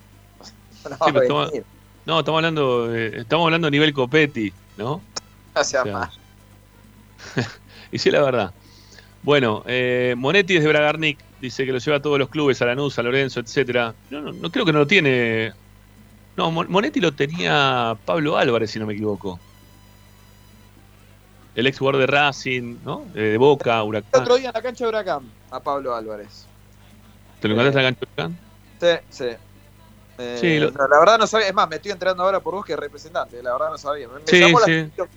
No, 0.88 0.90
Sí, 1.10 1.18
estamos, 1.22 1.50
venir. 1.50 1.64
no, 2.04 2.18
estamos 2.20 2.38
hablando, 2.38 2.88
de- 2.88 3.18
estamos 3.20 3.44
hablando 3.46 3.66
a 3.66 3.70
nivel 3.70 3.92
Copetti, 3.92 4.52
¿no? 4.76 5.00
No 5.54 5.64
sea 5.64 5.80
O 5.82 5.84
sea, 5.84 5.92
más. 5.92 6.10
Y 7.90 7.98
sí, 7.98 8.10
la 8.10 8.22
verdad. 8.22 8.54
Bueno, 9.22 9.64
eh, 9.66 10.14
Monetti 10.16 10.56
es 10.56 10.62
de 10.62 10.68
Bragarnik, 10.68 11.18
dice 11.46 11.64
que 11.64 11.72
lo 11.72 11.78
lleva 11.78 11.96
a 11.98 12.02
todos 12.02 12.18
los 12.18 12.28
clubes, 12.28 12.60
a 12.62 12.66
Lanús, 12.66 12.98
a 12.98 13.02
Lorenzo, 13.02 13.40
etcétera. 13.40 13.94
No, 14.10 14.20
no, 14.20 14.32
no 14.32 14.50
creo 14.50 14.64
que 14.64 14.72
no 14.72 14.80
lo 14.80 14.86
tiene. 14.86 15.52
No, 16.36 16.50
Mon- 16.50 16.70
Monetti 16.70 17.00
lo 17.00 17.14
tenía 17.14 17.98
Pablo 18.04 18.36
Álvarez, 18.36 18.70
si 18.70 18.78
no 18.78 18.86
me 18.86 18.92
equivoco. 18.94 19.40
El 21.54 21.66
ex 21.66 21.78
jugador 21.78 22.00
de 22.00 22.06
Racing, 22.06 22.78
¿no? 22.82 23.10
Eh, 23.14 23.22
de 23.22 23.38
Boca, 23.38 23.80
El 23.80 23.88
Huracán. 23.88 24.22
otro 24.22 24.36
día 24.36 24.48
en 24.48 24.52
la 24.54 24.62
cancha 24.62 24.84
de 24.84 24.88
Huracán, 24.90 25.32
a 25.50 25.60
Pablo 25.60 25.94
Álvarez. 25.94 26.48
¿Te 27.40 27.48
lo 27.48 27.54
encontraste 27.54 27.80
en 27.80 27.84
la 27.84 27.90
cancha 27.90 28.06
de 28.16 28.22
Huracán? 28.22 29.00
Sí, 29.08 29.16
sí. 29.16 29.24
Eh, 30.18 30.36
Sí, 30.40 30.58
lo- 30.58 30.70
no, 30.70 30.88
la 30.88 30.98
verdad 30.98 31.18
no 31.18 31.26
sabía, 31.26 31.48
es 31.48 31.54
más, 31.54 31.68
me 31.68 31.76
estoy 31.76 31.92
enterando 31.92 32.22
ahora 32.22 32.40
por 32.40 32.54
vos 32.54 32.64
que 32.64 32.72
es 32.74 32.78
representante, 32.78 33.42
la 33.42 33.52
verdad 33.52 33.70
no 33.70 33.78
sabía. 33.78 34.08
Me, 34.08 34.20
me 34.20 34.26
Sí, 34.26 34.38
llamó 34.40 34.60
sí. 34.60 34.66
la 34.70 34.76
atención. 34.76 35.08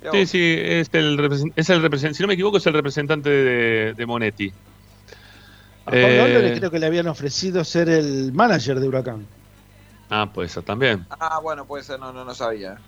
Mirá 0.00 0.12
Sí, 0.12 0.26
sí, 0.26 0.54
es 0.58 0.88
el, 0.92 1.52
es 1.56 1.70
el 1.70 1.82
representante, 1.82 2.14
si 2.16 2.22
no 2.22 2.28
me 2.28 2.34
equivoco, 2.34 2.56
es 2.56 2.66
el 2.66 2.72
representante 2.72 3.28
de, 3.28 3.94
de 3.94 4.06
Monetti. 4.06 4.50
A 5.86 5.90
Pablo 5.90 6.06
Eh, 6.06 6.20
Álvarez 6.20 6.58
creo 6.58 6.70
que 6.70 6.78
le 6.78 6.86
habían 6.86 7.08
ofrecido 7.08 7.64
ser 7.64 7.88
el 7.88 8.32
manager 8.32 8.78
de 8.80 8.88
Huracán. 8.88 9.26
Ah, 10.10 10.30
puede 10.32 10.48
ser 10.48 10.62
también. 10.62 11.06
Ah, 11.10 11.40
bueno, 11.40 11.64
puede 11.64 11.84
ser, 11.84 11.98
no, 11.98 12.12
no, 12.12 12.24
no 12.24 12.34
sabía. 12.34 12.78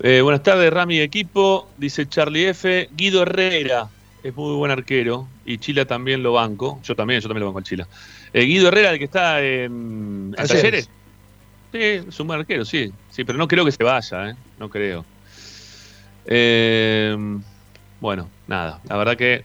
Eh, 0.00 0.20
buenas 0.20 0.42
tardes, 0.42 0.72
Rami 0.72 1.00
equipo, 1.00 1.68
dice 1.76 2.08
Charlie 2.08 2.48
F. 2.48 2.88
Guido 2.92 3.22
Herrera, 3.22 3.88
es 4.22 4.34
muy 4.34 4.56
buen 4.56 4.72
arquero. 4.72 5.28
Y 5.44 5.58
Chila 5.58 5.84
también 5.84 6.22
lo 6.22 6.32
banco. 6.32 6.80
Yo 6.82 6.96
también, 6.96 7.20
yo 7.20 7.28
también 7.28 7.42
lo 7.42 7.46
banco 7.46 7.58
al 7.58 7.64
Chila. 7.64 7.86
Eh, 8.32 8.44
Guido 8.44 8.68
Herrera, 8.68 8.90
el 8.90 8.98
que 8.98 9.04
está 9.04 9.40
en, 9.40 9.72
en 9.72 10.32
Talleres. 10.34 10.88
Talleres. 11.70 12.04
Sí, 12.04 12.08
es 12.10 12.20
un 12.20 12.26
buen 12.26 12.40
arquero, 12.40 12.64
sí. 12.64 12.92
Sí, 13.10 13.24
pero 13.24 13.38
no 13.38 13.48
creo 13.48 13.64
que 13.64 13.72
se 13.72 13.82
vaya, 13.82 14.30
¿eh? 14.30 14.34
No 14.58 14.68
creo. 14.68 15.04
Eh, 16.26 17.16
bueno, 18.00 18.28
nada. 18.46 18.80
La 18.88 18.96
verdad 18.96 19.16
que 19.16 19.44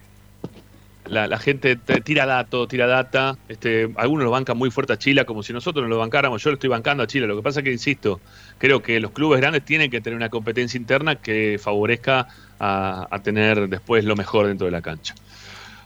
la, 1.08 1.38
gente 1.38 1.76
te- 1.76 2.00
tira 2.00 2.26
datos, 2.26 2.68
tira 2.68 2.86
data. 2.86 3.34
Este, 3.48 3.88
algunos 3.96 4.24
lo 4.24 4.30
bancan 4.30 4.56
muy 4.56 4.70
fuerte 4.70 4.92
a 4.92 4.98
Chile, 4.98 5.24
como 5.24 5.42
si 5.42 5.52
nosotros 5.52 5.82
no 5.82 5.88
lo 5.88 5.98
bancáramos. 5.98 6.42
Yo 6.42 6.50
lo 6.50 6.54
estoy 6.54 6.70
bancando 6.70 7.02
a 7.02 7.06
Chile. 7.06 7.26
Lo 7.26 7.36
que 7.36 7.42
pasa 7.42 7.60
es 7.60 7.64
que, 7.64 7.72
insisto, 7.72 8.20
creo 8.58 8.82
que 8.82 9.00
los 9.00 9.12
clubes 9.12 9.40
grandes 9.40 9.64
tienen 9.64 9.90
que 9.90 10.00
tener 10.00 10.16
una 10.16 10.28
competencia 10.28 10.78
interna 10.78 11.16
que 11.16 11.58
favorezca 11.60 12.26
a, 12.60 13.20
tener 13.22 13.68
después 13.68 14.04
lo 14.04 14.16
mejor 14.16 14.46
dentro 14.46 14.66
de 14.66 14.70
la 14.70 14.82
cancha. 14.82 15.14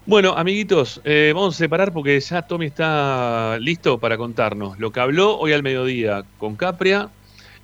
Bueno, 0.04 0.34
amiguitos, 0.36 1.00
eh, 1.04 1.32
vamos 1.34 1.54
a 1.54 1.58
separar 1.58 1.92
porque 1.92 2.18
ya 2.18 2.42
Tommy 2.42 2.66
está 2.66 3.56
listo 3.60 4.00
para 4.00 4.16
contarnos 4.16 4.78
lo 4.78 4.90
que 4.90 5.00
habló 5.00 5.38
hoy 5.38 5.52
al 5.52 5.62
mediodía 5.62 6.24
con 6.38 6.56
Capria 6.56 7.08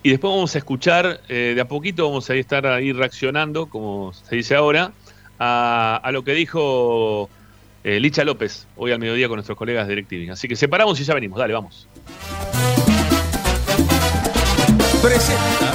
y 0.03 0.11
después 0.11 0.33
vamos 0.33 0.55
a 0.55 0.59
escuchar, 0.59 1.21
eh, 1.29 1.53
de 1.57 1.61
a 1.61 1.67
poquito 1.67 2.07
vamos 2.07 2.31
a 2.31 2.35
estar 2.35 2.65
ahí 2.67 2.93
reaccionando, 2.93 3.69
como 3.69 4.13
se 4.13 4.37
dice 4.37 4.55
ahora, 4.55 4.93
a 5.41 6.11
lo 6.13 6.23
que 6.23 6.35
dijo 6.35 7.29
eh, 7.89 8.01
Licha 8.01 8.25
López 8.25 8.67
hoy 8.77 8.93
al 8.93 8.99
mediodía 8.99 9.29
con 9.29 9.37
nuestros 9.37 9.57
colegas 9.57 9.89
de 9.89 9.97
DirecTV. 9.97 10.33
Así 10.33 10.47
que 10.47 10.57
separamos 10.57 11.01
y 11.01 11.05
ya 11.05 11.15
venimos, 11.15 11.39
dale, 11.39 11.55
vamos. 11.55 11.89
Presenta. 15.01 15.73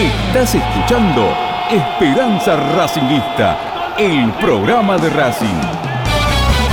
Estás 0.00 0.54
escuchando 0.54 1.28
Esperanza 1.70 2.56
Racingista, 2.74 3.94
el 3.98 4.32
programa 4.40 4.96
de 4.96 5.10
Racing. 5.10 5.60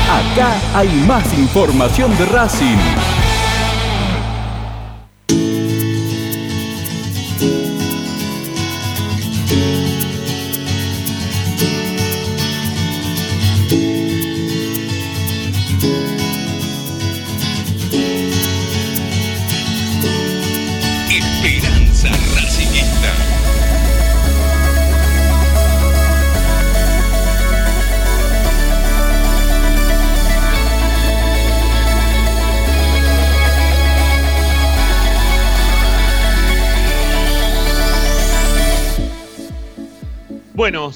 Acá 0.09 0.55
hay 0.73 0.87
más 1.05 1.37
información 1.37 2.17
de 2.17 2.25
Racing. 2.27 2.77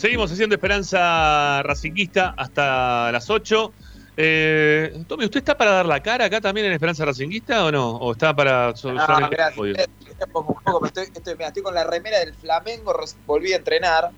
Seguimos 0.02 0.32
haciendo 0.32 0.56
Esperanza 0.56 1.62
Racinguista 1.64 2.34
hasta 2.36 3.12
las 3.12 3.30
8. 3.30 3.72
Eh, 4.18 4.92
Tommy, 5.08 5.26
¿usted 5.26 5.38
está 5.40 5.56
para 5.58 5.72
dar 5.72 5.86
la 5.86 6.02
cara 6.02 6.26
acá 6.26 6.42
también 6.42 6.66
en 6.68 6.74
Esperanza 6.74 7.06
Racinguista 7.06 7.66
o 7.66 7.72
no? 7.72 7.92
¿O 7.92 8.12
está 8.12 8.36
para 8.36 8.76
so- 8.76 8.92
No, 8.92 9.30
mirá, 9.30 9.50
eh, 9.50 9.86
poco, 10.34 10.60
poco, 10.66 10.82
me 10.82 10.88
estoy, 10.88 11.04
estoy, 11.06 11.36
mirá, 11.36 11.48
estoy 11.48 11.64
con 11.64 11.74
la 11.76 11.84
remera 11.84 12.20
del 12.20 12.34
Flamengo, 12.34 12.94
volví 13.28 13.54
a 13.54 13.58
entrenar. 13.58 14.10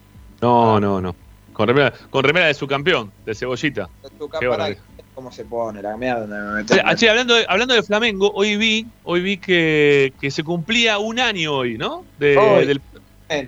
No, 0.42 0.80
no, 0.80 1.02
no. 1.02 1.16
Con 1.52 1.68
remera, 1.68 1.94
con 2.10 2.24
remera 2.24 2.48
de 2.48 2.54
su 2.54 2.66
campeón, 2.66 3.12
de 3.26 3.36
Cebollita. 3.36 3.88
Tu 4.18 4.28
barbaridad. 4.28 4.82
¿Cómo 5.14 5.32
se 5.32 5.46
pone? 5.46 5.82
La 5.84 5.96
mierda 5.96 6.22
donde 6.22 6.38
me 6.38 6.52
meto. 6.62 6.74
Che, 6.74 6.82
ah, 6.84 6.96
che, 6.96 7.08
hablando 7.08 7.36
de, 7.36 7.46
hablando 7.48 7.76
de 7.76 7.84
Flamengo, 7.84 8.32
hoy 8.34 8.58
vi, 8.58 8.88
hoy 9.04 9.22
vi 9.22 9.38
que, 9.38 10.12
que 10.20 10.32
se 10.32 10.44
cumplía 10.44 10.98
un 10.98 11.20
año 11.20 11.54
hoy, 11.54 11.78
¿no? 11.78 12.04
De- 12.18 12.36
Hoy. 12.36 12.66
del, 12.66 12.82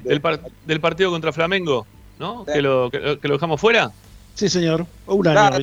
del, 0.04 0.22
par- 0.22 0.42
del 0.66 0.80
partido 0.80 1.10
contra 1.10 1.34
Flamengo, 1.34 1.88
¿no? 2.20 2.46
Sí. 2.46 2.54
Que 2.54 2.62
lo, 2.62 2.90
que, 2.92 3.00
lo- 3.00 3.20
que 3.20 3.28
lo 3.28 3.34
dejamos 3.36 3.60
fuera. 3.62 3.92
Sí, 4.34 4.50
señor. 4.50 4.86
Un 5.08 5.28
año. 5.28 5.34
Claro, 5.50 5.58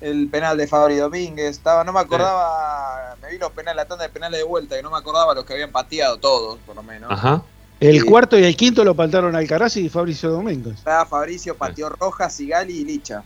el 0.00 0.28
penal 0.28 0.56
de 0.58 0.66
Fabri 0.66 0.96
Domínguez, 0.96 1.50
estaba, 1.56 1.82
no 1.84 1.92
me 1.92 2.00
acordaba, 2.00 3.16
me 3.22 3.30
vi 3.30 3.38
los 3.38 3.50
penales, 3.52 3.76
la 3.76 3.84
tanda 3.86 4.04
de 4.04 4.10
penales 4.10 4.38
de 4.40 4.44
vuelta, 4.44 4.76
que 4.76 4.82
no 4.82 4.90
me 4.90 4.98
acordaba 4.98 5.34
los 5.34 5.44
que 5.44 5.54
habían 5.54 5.70
pateado 5.72 6.18
todos, 6.18 6.58
por 6.66 6.76
lo 6.76 6.82
menos. 6.82 7.10
Ajá. 7.10 7.42
El 7.80 8.00
Sí. 8.00 8.06
cuarto 8.06 8.38
y 8.38 8.44
el 8.44 8.56
quinto 8.56 8.84
lo 8.84 8.94
faltaron 8.94 9.34
Alcaraz 9.36 9.76
y 9.76 9.88
Fabricio 9.88 10.30
Domínguez. 10.30 10.74
Estaba 10.78 11.04
Fabricio, 11.06 11.56
pateó 11.56 11.88
Rojas, 11.90 12.32
Sigali 12.34 12.74
y 12.78 12.84
Licha. 12.84 13.22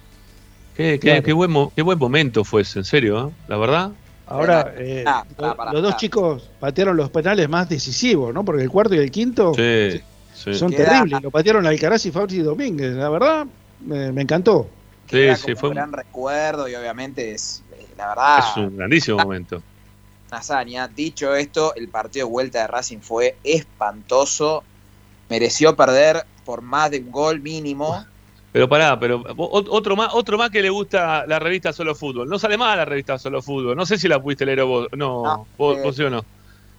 Qué, 0.76 0.94
qué- 0.94 1.08
Claro. 1.08 1.22
qué 1.22 1.32
buen, 1.32 1.50
mo- 1.50 1.72
qué 1.74 1.82
buen 1.82 1.98
momento 1.98 2.44
fue 2.44 2.62
ese, 2.62 2.78
en 2.80 2.84
serio, 2.84 3.28
¿eh? 3.28 3.32
La 3.48 3.56
verdad. 3.58 3.90
Ahora, 4.26 4.72
eh, 4.76 5.02
Ah, 5.06 5.24
los 5.72 5.82
dos 5.82 5.96
chicos 5.96 6.48
patearon 6.60 6.96
los 6.96 7.10
penales 7.10 7.48
más 7.48 7.68
decisivos, 7.68 8.32
¿no? 8.32 8.44
Porque 8.44 8.62
el 8.62 8.70
cuarto 8.70 8.94
y 8.94 8.98
el 8.98 9.10
quinto 9.10 9.52
Sí, 9.54 10.00
sí. 10.44 10.54
son 10.54 10.70
Queda- 10.72 10.86
terribles. 10.90 11.22
Lo 11.22 11.30
patearon 11.30 11.66
Alcaraz 11.66 12.04
y 12.06 12.10
Fabricio 12.10 12.44
Domínguez. 12.44 12.92
La 12.94 13.08
verdad, 13.08 13.46
me, 13.84 14.12
me 14.12 14.22
encantó. 14.22 14.68
Sí, 15.06 15.16
Queda 15.16 15.36
sí, 15.36 15.42
como 15.46 15.56
fue 15.56 15.68
un 15.70 15.74
gran 15.74 15.92
recuerdo 15.92 16.68
y 16.68 16.74
obviamente 16.74 17.32
es, 17.32 17.62
eh, 17.72 17.86
la 17.96 18.08
verdad, 18.08 18.38
es 18.38 18.56
un 18.56 18.76
grandísimo 18.76 19.18
momento. 19.18 19.62
una 20.28 20.38
hazaña. 20.38 20.86
Dicho 20.88 21.34
esto, 21.34 21.74
el 21.74 21.88
partido 21.88 22.26
de 22.26 22.32
vuelta 22.32 22.60
de 22.60 22.66
Racing 22.68 23.00
fue 23.00 23.36
espantoso. 23.42 24.62
Mereció 25.28 25.76
perder 25.76 26.24
por 26.44 26.62
más 26.62 26.90
de 26.90 26.98
un 27.00 27.10
gol 27.10 27.40
mínimo. 27.40 28.04
Pero 28.52 28.68
pará, 28.68 28.98
pero 28.98 29.22
otro 29.36 29.94
más, 29.94 30.10
otro 30.12 30.36
más 30.36 30.50
que 30.50 30.60
le 30.60 30.70
gusta 30.70 31.24
la 31.26 31.38
revista 31.38 31.72
Solo 31.72 31.94
Fútbol. 31.94 32.28
No 32.28 32.36
sale 32.36 32.58
más 32.58 32.76
la 32.76 32.84
revista 32.84 33.16
Solo 33.16 33.40
Fútbol. 33.42 33.76
No 33.76 33.86
sé 33.86 33.96
si 33.96 34.08
la 34.08 34.20
pudiste 34.20 34.44
leer 34.44 34.64
vos. 34.64 34.88
No, 34.96 35.22
No, 35.22 35.46
vos, 35.56 35.78
eh. 35.78 35.82
vos 35.84 35.94
sí 35.94 36.02
o 36.02 36.10
no. 36.10 36.24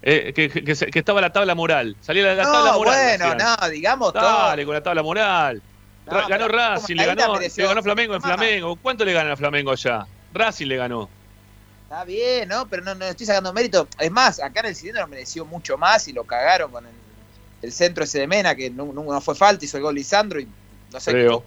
Eh, 0.04 0.34
que, 0.34 0.50
que- 0.50 0.64
que 0.64 1.00
estaba 1.00 1.22
la 1.22 1.32
tabla 1.32 1.54
moral. 1.54 1.96
Salía 2.02 2.24
la, 2.24 2.34
la 2.36 2.44
tabla 2.44 2.72
No, 2.72 2.78
moral. 2.80 3.18
bueno, 3.20 3.36
no, 3.62 3.70
digamos 3.70 4.14
todo. 4.14 4.24
Dale, 4.24 4.66
con 4.66 4.74
la 4.74 4.82
tabla 4.82 5.04
moral. 5.04 5.62
No, 6.08 6.14
Ra- 6.14 6.28
ganó 6.28 6.48
Racing, 6.48 6.96
le 6.96 7.06
ganó, 7.06 7.40
le 7.40 7.50
ganó 7.50 7.84
Flamengo 7.84 8.16
en. 8.16 8.22
Flamengo. 8.22 8.76
¿Cuánto 8.78 9.06
le 9.06 9.14
gana 9.14 9.34
a 9.34 9.38
Flamengo 9.38 9.72
allá? 9.72 10.06
Racing 10.34 10.66
le 10.66 10.78
ganó. 10.78 11.10
Está 11.84 12.04
bien, 12.06 12.48
¿no? 12.50 12.68
Pero 12.68 12.84
no, 12.84 12.96
no 12.96 13.06
estoy 13.06 13.26
sacando 13.28 13.54
mérito. 13.54 13.88
Es 14.00 14.10
más, 14.10 14.40
acá 14.40 14.62
en 14.62 14.68
el 14.68 14.76
cilindro 14.76 15.08
mereció 15.08 15.46
mucho 15.46 15.78
más 15.78 16.08
y 16.08 16.14
lo 16.14 16.24
cagaron 16.24 16.72
con 16.72 16.86
el, 16.86 16.94
el 17.62 17.72
centro 17.72 18.04
ese 18.06 18.20
de 18.22 18.28
Mena, 18.28 18.56
que 18.56 18.72
no- 18.72 18.86
no 18.92 19.22
fue 19.22 19.36
falta, 19.36 19.64
hizo 19.64 19.78
el 19.78 19.84
gol 19.84 19.94
Lisandro 19.96 20.40
y 20.40 20.48
no 20.92 21.00
sé. 21.00 21.12
Creo. 21.12 21.44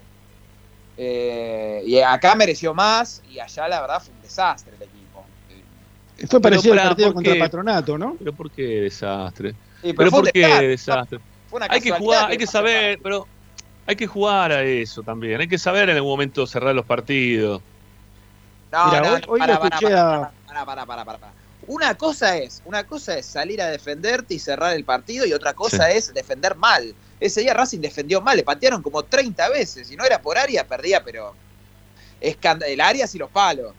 Eh, 0.97 1.83
y 1.85 1.99
acá 2.01 2.37
mereció 2.37 2.73
más 2.73 3.21
y 3.29 3.41
allá 3.41 3.67
la 3.67 3.81
verdad 3.81 4.01
fue 4.01 4.15
un 4.15 4.23
desastre 4.23 4.75
el 4.77 4.83
equipo. 4.83 4.94
Fue 6.29 6.41
parecido 6.41 6.73
al 6.75 6.79
pará, 6.79 6.89
partido 6.91 7.09
¿por 7.09 7.15
contra 7.15 7.33
qué? 7.35 7.41
Patronato, 7.41 7.99
¿no? 7.99 8.17
Pero 8.19 8.33
¿por 8.33 8.51
qué 8.51 8.63
desastre? 8.63 9.55
Sí, 9.83 9.93
Pero 9.93 10.05
un 10.11 10.11
¿por 10.11 10.33
qué 10.33 10.41
desastre, 10.41 10.69
desastre? 10.69 11.19
Fue 11.49 11.57
una 11.59 11.67
Hay 11.71 11.81
que 11.81 11.91
jugar, 11.91 12.31
hay 12.31 12.39
que 12.39 12.47
saber, 12.47 12.99
pero 13.03 13.27
hay 13.87 13.97
que 13.97 14.07
jugar 14.07 14.53
a 14.53 14.63
eso 14.63 15.03
también. 15.03 15.41
Hay 15.41 15.49
que 15.49 15.59
saber 15.59 15.89
en 15.89 15.97
algún 15.97 16.13
momento 16.13 16.47
cerrar 16.47 16.75
los 16.75 16.87
partidos. 16.87 17.63
No, 18.73 18.87
Mira, 18.87 19.01
no, 19.01 19.15
hoy- 19.15 19.21
no, 19.21 19.33
hoy 19.33 19.41
pará, 19.41 19.55
escuché 19.55 19.85
pará, 19.87 20.17
a- 20.17 20.33
pará, 20.47 20.65
pará, 20.65 20.87
pará, 20.87 21.05
pará, 21.05 21.19
pará. 21.19 21.33
Una 21.67 21.95
cosa 21.95 22.37
es, 22.37 22.63
una 22.67 22.85
cosa 22.85 23.17
es 23.19 23.27
salir 23.27 23.61
a 23.63 23.69
defenderte 23.69 24.35
y 24.35 24.39
cerrar 24.39 24.75
el 24.75 24.85
partido 24.85 25.25
y 25.25 25.33
otra 25.33 25.55
cosa 25.55 25.91
es 25.91 26.13
defender 26.13 26.57
mal. 26.57 26.95
Ese 27.21 27.41
día 27.41 27.55
Racing 27.55 27.81
defendió 27.81 28.21
mal, 28.21 28.37
le 28.37 28.43
patearon 28.43 28.83
como 28.83 29.03
30 29.05 29.49
veces. 29.49 29.89
Si 29.89 29.97
no 29.97 30.05
era 30.05 30.21
por 30.21 30.37
área, 30.37 30.67
perdía, 30.67 31.03
pero 31.03 31.35
el 32.21 32.81
área 32.81 33.07
y 33.13 33.19
los 33.19 33.31
palos. 33.31 33.73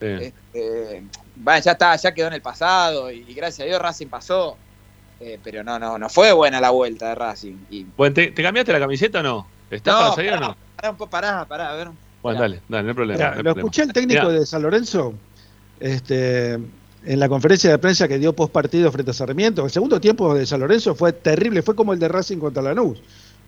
Sí. 0.00 0.06
Este, 0.06 1.02
bueno, 1.36 1.60
ya 1.62 1.72
está, 1.72 1.96
ya 1.96 2.12
quedó 2.14 2.28
en 2.28 2.34
el 2.34 2.42
pasado 2.42 3.10
y, 3.10 3.24
y 3.28 3.34
gracias 3.34 3.60
a 3.64 3.68
Dios 3.68 3.80
Racing 3.80 4.08
pasó. 4.08 4.56
Eh, 5.18 5.38
pero 5.42 5.64
no, 5.64 5.78
no, 5.78 5.96
no 5.98 6.08
fue 6.10 6.30
buena 6.32 6.60
la 6.60 6.70
vuelta 6.70 7.08
de 7.08 7.14
Racing. 7.14 7.56
Y, 7.70 7.86
Bueno, 7.96 8.14
¿te, 8.14 8.32
te 8.32 8.42
cambiaste 8.42 8.72
la 8.72 8.80
camiseta 8.80 9.20
o 9.20 9.22
no? 9.22 9.46
¿Estás 9.70 9.94
No, 9.94 10.00
para 10.00 10.14
salir 10.14 10.32
o 10.32 10.40
no? 10.40 10.56
pará, 10.76 10.90
un 10.90 10.96
poco, 10.96 11.10
pará, 11.10 11.44
pará, 11.46 11.70
a 11.70 11.74
ver. 11.74 11.88
Bueno, 12.22 12.40
dale, 12.40 12.60
dale, 12.68 12.82
no 12.82 12.88
hay 12.90 12.94
problema. 12.94 13.16
Mira, 13.18 13.30
no 13.30 13.32
hay 13.32 13.36
lo 13.38 13.42
problema. 13.44 13.60
escuché 13.60 13.82
al 13.82 13.92
técnico 13.94 14.26
Mirá, 14.26 14.38
de 14.40 14.44
San 14.46 14.62
Lorenzo 14.62 15.14
este, 15.80 16.52
en 16.54 17.18
la 17.18 17.28
conferencia 17.28 17.70
de 17.70 17.78
prensa 17.78 18.08
que 18.08 18.18
dio 18.18 18.32
post 18.34 18.52
partido 18.52 18.90
frente 18.92 19.10
a 19.12 19.14
Sarmiento. 19.14 19.64
El 19.64 19.70
segundo 19.70 20.00
tiempo 20.00 20.34
de 20.34 20.44
San 20.46 20.60
Lorenzo 20.60 20.94
fue 20.94 21.12
terrible, 21.12 21.62
fue 21.62 21.74
como 21.74 21.92
el 21.92 21.98
de 21.98 22.08
Racing 22.08 22.38
contra 22.38 22.62
Lanús. 22.62 22.98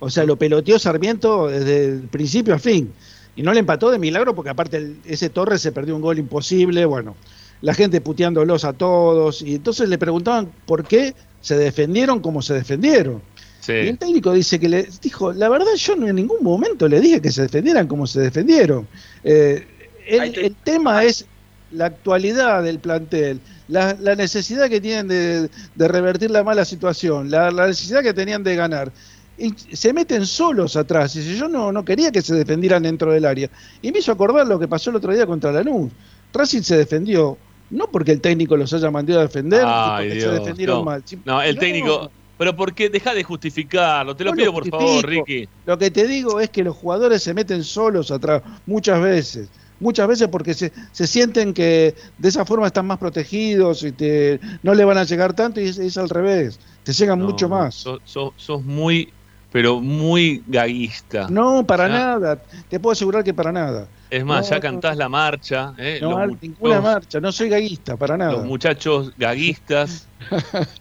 O 0.01 0.10
sea, 0.10 0.24
lo 0.24 0.36
peloteó 0.36 0.78
Sarmiento 0.78 1.48
desde 1.48 1.86
el 1.86 2.01
principio 2.09 2.55
al 2.55 2.60
fin. 2.60 2.93
Y 3.35 3.43
no 3.43 3.52
le 3.52 3.60
empató 3.60 3.90
de 3.90 3.98
milagro 3.98 4.35
porque 4.35 4.51
aparte 4.51 4.77
el- 4.78 4.97
ese 5.05 5.28
Torres 5.31 5.60
se 5.60 5.73
perdió 5.73 5.94
un 5.94 6.02
gol 6.02 6.19
imposible. 6.19 6.85
Bueno, 6.86 7.15
la 7.60 7.74
gente 7.74 8.01
puteándolos 8.01 8.64
a 8.64 8.72
todos. 8.72 9.43
Y 9.43 9.56
entonces 9.56 9.89
le 9.89 9.98
preguntaban 9.98 10.51
por 10.66 10.85
qué 10.85 11.14
se 11.40 11.56
defendieron 11.56 12.20
como 12.20 12.43
se 12.43 12.55
defendieron. 12.55 13.20
Y 13.85 13.89
el 13.89 13.98
técnico 13.98 14.32
dice 14.32 14.59
que 14.59 14.68
le 14.68 14.89
dijo, 15.02 15.32
la 15.32 15.48
verdad 15.48 15.74
yo 15.76 15.97
no 15.97 16.09
en 16.09 16.16
ningún 16.16 16.43
momento 16.43 16.89
le 16.89 17.01
dije 17.01 17.20
que 17.20 17.30
se 17.30 17.43
defendieran 17.43 17.86
como 17.86 18.06
se 18.06 18.20
defendieron. 18.20 18.86
Eh, 19.24 19.66
el, 20.06 20.20
Ahí 20.20 20.30
te- 20.32 20.47
el 20.47 20.55
tema 20.56 21.05
es 21.05 21.26
la 21.72 21.86
actualidad 21.86 22.62
del 22.62 22.78
plantel, 22.78 23.40
la, 23.68 23.94
la 24.01 24.14
necesidad 24.14 24.70
que 24.70 24.80
tienen 24.80 25.06
de, 25.09 25.51
de 25.74 25.89
revertir 25.89 26.30
la 26.30 26.43
mala 26.43 26.64
situación, 26.64 27.30
la, 27.30 27.51
la 27.51 27.66
necesidad 27.66 28.02
que 28.02 28.14
tenían 28.14 28.43
de 28.43 28.56
ganar. 28.56 28.90
Y 29.36 29.55
se 29.76 29.93
meten 29.93 30.24
solos 30.26 30.74
atrás. 30.76 31.14
Y 31.14 31.36
yo 31.36 31.47
no, 31.48 31.70
no 31.70 31.85
quería 31.85 32.10
que 32.10 32.22
se 32.22 32.35
defendieran 32.35 32.82
dentro 32.82 33.12
del 33.12 33.24
área. 33.26 33.51
Y 33.82 33.93
me 33.93 33.98
hizo 33.98 34.10
acordar 34.10 34.47
lo 34.47 34.59
que 34.59 34.66
pasó 34.66 34.90
el 34.90 34.97
otro 34.97 35.12
día 35.12 35.26
contra 35.26 35.52
Lanús. 35.52 35.93
Racing 36.32 36.62
se 36.62 36.76
defendió, 36.78 37.36
no 37.70 37.90
porque 37.90 38.12
el 38.12 38.20
técnico 38.20 38.57
los 38.57 38.73
haya 38.73 38.90
mandado 38.90 39.20
a 39.20 39.23
defender, 39.24 39.62
Ay, 39.66 40.09
porque 40.09 40.20
se 40.20 40.27
Dios, 40.28 40.40
defendieron 40.40 40.78
no. 40.78 40.85
mal. 40.85 41.05
No, 41.24 41.43
el 41.43 41.55
No. 41.55 41.61
técnico. 41.61 42.11
Pero 42.39 42.55
¿por 42.55 42.73
qué? 42.73 42.89
Deja 42.89 43.15
de 43.15 43.24
justificarlo. 43.24 44.15
Te 44.15 44.23
lo 44.23 44.31
No 44.31 44.36
pido, 44.36 44.47
lo 44.47 44.53
por 44.53 44.69
favor, 44.69 45.05
Ricky. 45.07 45.49
Lo 45.66 45.77
que 45.77 45.90
te 45.90 46.07
digo 46.07 46.39
es 46.39 46.51
que 46.51 46.62
los 46.62 46.77
jugadores 46.77 47.20
se 47.23 47.35
meten 47.35 47.65
solos 47.65 48.11
atrás, 48.12 48.43
muchas 48.65 49.01
veces. 49.03 49.49
Muchas 49.81 50.07
veces 50.09 50.28
porque 50.28 50.55
se, 50.55 50.73
se 50.93 51.07
sienten 51.07 51.53
que 51.55 51.95
de 52.16 52.28
esa 52.28 52.45
forma 52.45 52.66
están 52.69 52.86
más 52.86 52.99
protegidos 52.99 53.82
y 53.85 53.93
te, 53.93 54.40
no 54.62 54.74
le 54.74 54.85
van 54.85 54.99
a 54.99 55.05
llegar 55.05 55.35
tanto 55.35 55.61
y 55.61 55.65
es, 55.69 55.78
es 55.78 55.97
al 55.99 56.09
revés. 56.09 56.59
Te 56.85 56.93
llegan 56.93 57.19
No, 57.20 57.27
mucho 57.27 57.49
más. 57.49 57.74
Sos, 57.77 58.01
sos- 58.05 58.32
sos 58.36 58.65
muy, 58.65 59.12
pero 59.53 59.81
muy 59.81 60.43
gaguista. 60.47 61.27
No, 61.31 61.65
para 61.66 61.89
nada. 61.89 62.40
Te 62.69 62.78
puedo 62.81 62.93
asegurar 62.93 63.23
que 63.24 63.35
para 63.35 63.51
nada. 63.53 63.86
Es 64.10 64.24
más, 64.24 64.48
No, 64.48 64.56
ya 64.56 64.60
cantás 64.60 64.97
la 64.97 65.09
marcha. 65.09 65.74
¿eh? 65.78 65.98
No, 66.01 66.26
ninguna 66.26 66.80
marcha. 66.80 67.20
No 67.20 67.30
soy 67.32 67.48
gaguista, 67.48 67.97
para 67.97 68.16
nada. 68.16 68.32
los 68.32 68.44
muchachos 68.47 69.12
gaguistas. 69.16 70.07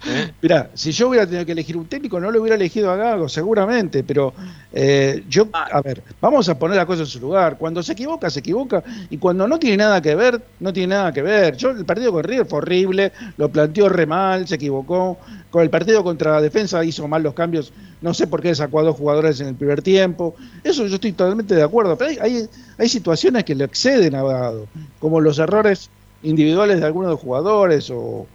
¿Eh? 0.06 0.32
Mirá, 0.42 0.70
si 0.74 0.92
yo 0.92 1.10
hubiera 1.10 1.26
tenido 1.26 1.46
que 1.46 1.52
elegir 1.52 1.78
un 1.78 1.86
técnico, 1.86 2.20
no 2.20 2.32
lo 2.32 2.42
hubiera 2.42 2.56
elegido 2.56 2.92
a 2.92 2.96
Gago, 2.96 3.30
seguramente, 3.30 4.04
pero 4.04 4.34
eh, 4.74 5.24
yo, 5.30 5.48
a 5.54 5.82
ver, 5.82 6.04
vamos 6.22 6.50
a 6.50 6.58
poner 6.58 6.78
la 6.78 6.86
cosa 6.86 7.02
en 7.02 7.08
su 7.08 7.20
lugar. 7.20 7.58
Cuando 7.58 7.82
se 7.84 7.94
equivoca, 7.94 8.30
se 8.30 8.40
equivoca, 8.40 8.84
y 9.10 9.18
cuando 9.18 9.48
no 9.48 9.60
tiene 9.60 9.78
nada 9.78 10.02
que 10.02 10.16
ver, 10.16 10.42
no 10.60 10.74
tiene 10.74 10.96
nada 10.96 11.14
que 11.14 11.22
ver. 11.22 11.56
Yo, 11.58 11.72
el 11.72 11.86
partido 11.86 12.12
con 12.12 12.24
River 12.24 12.46
fue 12.46 12.60
horrible, 12.60 13.12
lo 13.38 13.50
planteó 13.50 13.90
re 13.90 14.06
mal, 14.06 14.48
se 14.48 14.56
equivocó. 14.56 15.18
Con 15.50 15.64
el 15.64 15.70
partido 15.70 16.04
contra 16.04 16.42
Defensa 16.42 16.84
hizo 16.84 17.08
mal 17.08 17.24
los 17.24 17.34
cambios, 17.34 17.72
no 18.02 18.14
sé 18.14 18.28
por 18.28 18.42
qué 18.42 18.54
sacó 18.54 18.82
a 18.82 18.84
dos 18.84 18.98
jugadores 18.98 19.40
en 19.40 19.48
el 19.48 19.56
primer 19.56 19.82
tiempo. 19.82 20.36
Eso 20.64 20.86
yo 20.88 20.96
estoy 20.96 21.14
totalmente 21.14 21.56
de 21.56 21.64
acuerdo, 21.64 21.98
pero 21.98 22.12
hay, 22.12 22.18
hay, 22.20 22.50
hay 22.78 22.90
situaciones 22.90 23.44
que 23.46 23.56
le 23.56 23.64
exceden 23.64 24.14
a 24.16 24.24
Gago, 24.24 24.68
como 25.00 25.22
los 25.22 25.40
errores 25.40 25.90
individuales 26.24 26.80
de 26.80 26.86
algunos 26.86 27.10
de 27.10 27.14
los 27.14 27.22
jugadores 27.22 27.90
o 27.90 28.28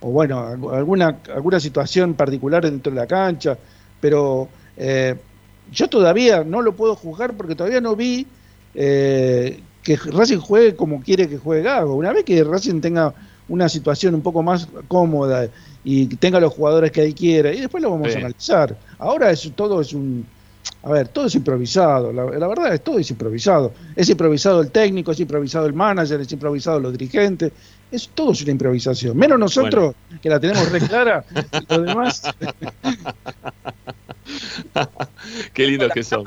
o 0.00 0.10
bueno, 0.10 0.40
algu- 0.46 0.74
alguna, 0.74 1.18
alguna 1.34 1.60
situación 1.60 2.14
particular 2.14 2.64
dentro 2.64 2.92
de 2.92 3.00
la 3.00 3.06
cancha, 3.06 3.56
pero 4.00 4.48
eh, 4.76 5.14
yo 5.70 5.88
todavía 5.88 6.42
no 6.44 6.62
lo 6.62 6.74
puedo 6.74 6.96
juzgar 6.96 7.34
porque 7.34 7.54
todavía 7.54 7.80
no 7.80 7.94
vi 7.96 8.26
eh, 8.74 9.60
que 9.82 9.96
Racing 9.96 10.38
juegue 10.38 10.74
como 10.76 11.00
quiere 11.02 11.28
que 11.28 11.38
juegue 11.38 11.62
Gago. 11.62 11.94
Una 11.94 12.12
vez 12.12 12.24
que 12.24 12.42
Racing 12.44 12.80
tenga 12.80 13.12
una 13.48 13.68
situación 13.68 14.14
un 14.14 14.22
poco 14.22 14.42
más 14.42 14.68
cómoda 14.88 15.48
y 15.82 16.06
tenga 16.16 16.38
los 16.40 16.52
jugadores 16.52 16.92
que 16.92 17.02
él 17.02 17.14
quiere, 17.14 17.54
y 17.54 17.60
después 17.60 17.82
lo 17.82 17.90
vamos 17.90 18.08
Sí. 18.08 18.14
a 18.16 18.18
analizar. 18.20 18.76
Ahora 18.98 19.30
es, 19.30 19.50
todo 19.54 19.80
es 19.80 19.92
un... 19.92 20.24
A 20.82 20.90
ver, 20.92 21.08
todo 21.08 21.26
es 21.26 21.34
improvisado, 21.34 22.12
la, 22.12 22.24
la 22.24 22.46
verdad 22.46 22.72
es 22.74 22.82
todo 22.82 22.98
es 22.98 23.10
improvisado. 23.10 23.72
Es 23.96 24.08
improvisado 24.08 24.60
el 24.60 24.70
técnico, 24.70 25.12
es 25.12 25.20
improvisado 25.20 25.66
el 25.66 25.72
manager, 25.74 26.20
es 26.20 26.32
improvisado 26.32 26.78
los 26.80 26.92
dirigentes, 26.92 27.52
es 27.92 28.08
todo 28.08 28.32
es 28.32 28.42
una 28.42 28.52
improvisación. 28.52 29.16
Menos 29.16 29.38
nosotros, 29.38 29.94
que 30.22 30.28
la 30.28 30.38
tenemos 30.40 30.70
re 30.70 30.80
clara, 30.80 31.24
los 31.68 31.82
demás. 31.86 32.22
Qué 35.52 35.66
lindos 35.66 35.90
que 35.92 36.02
son. 36.02 36.24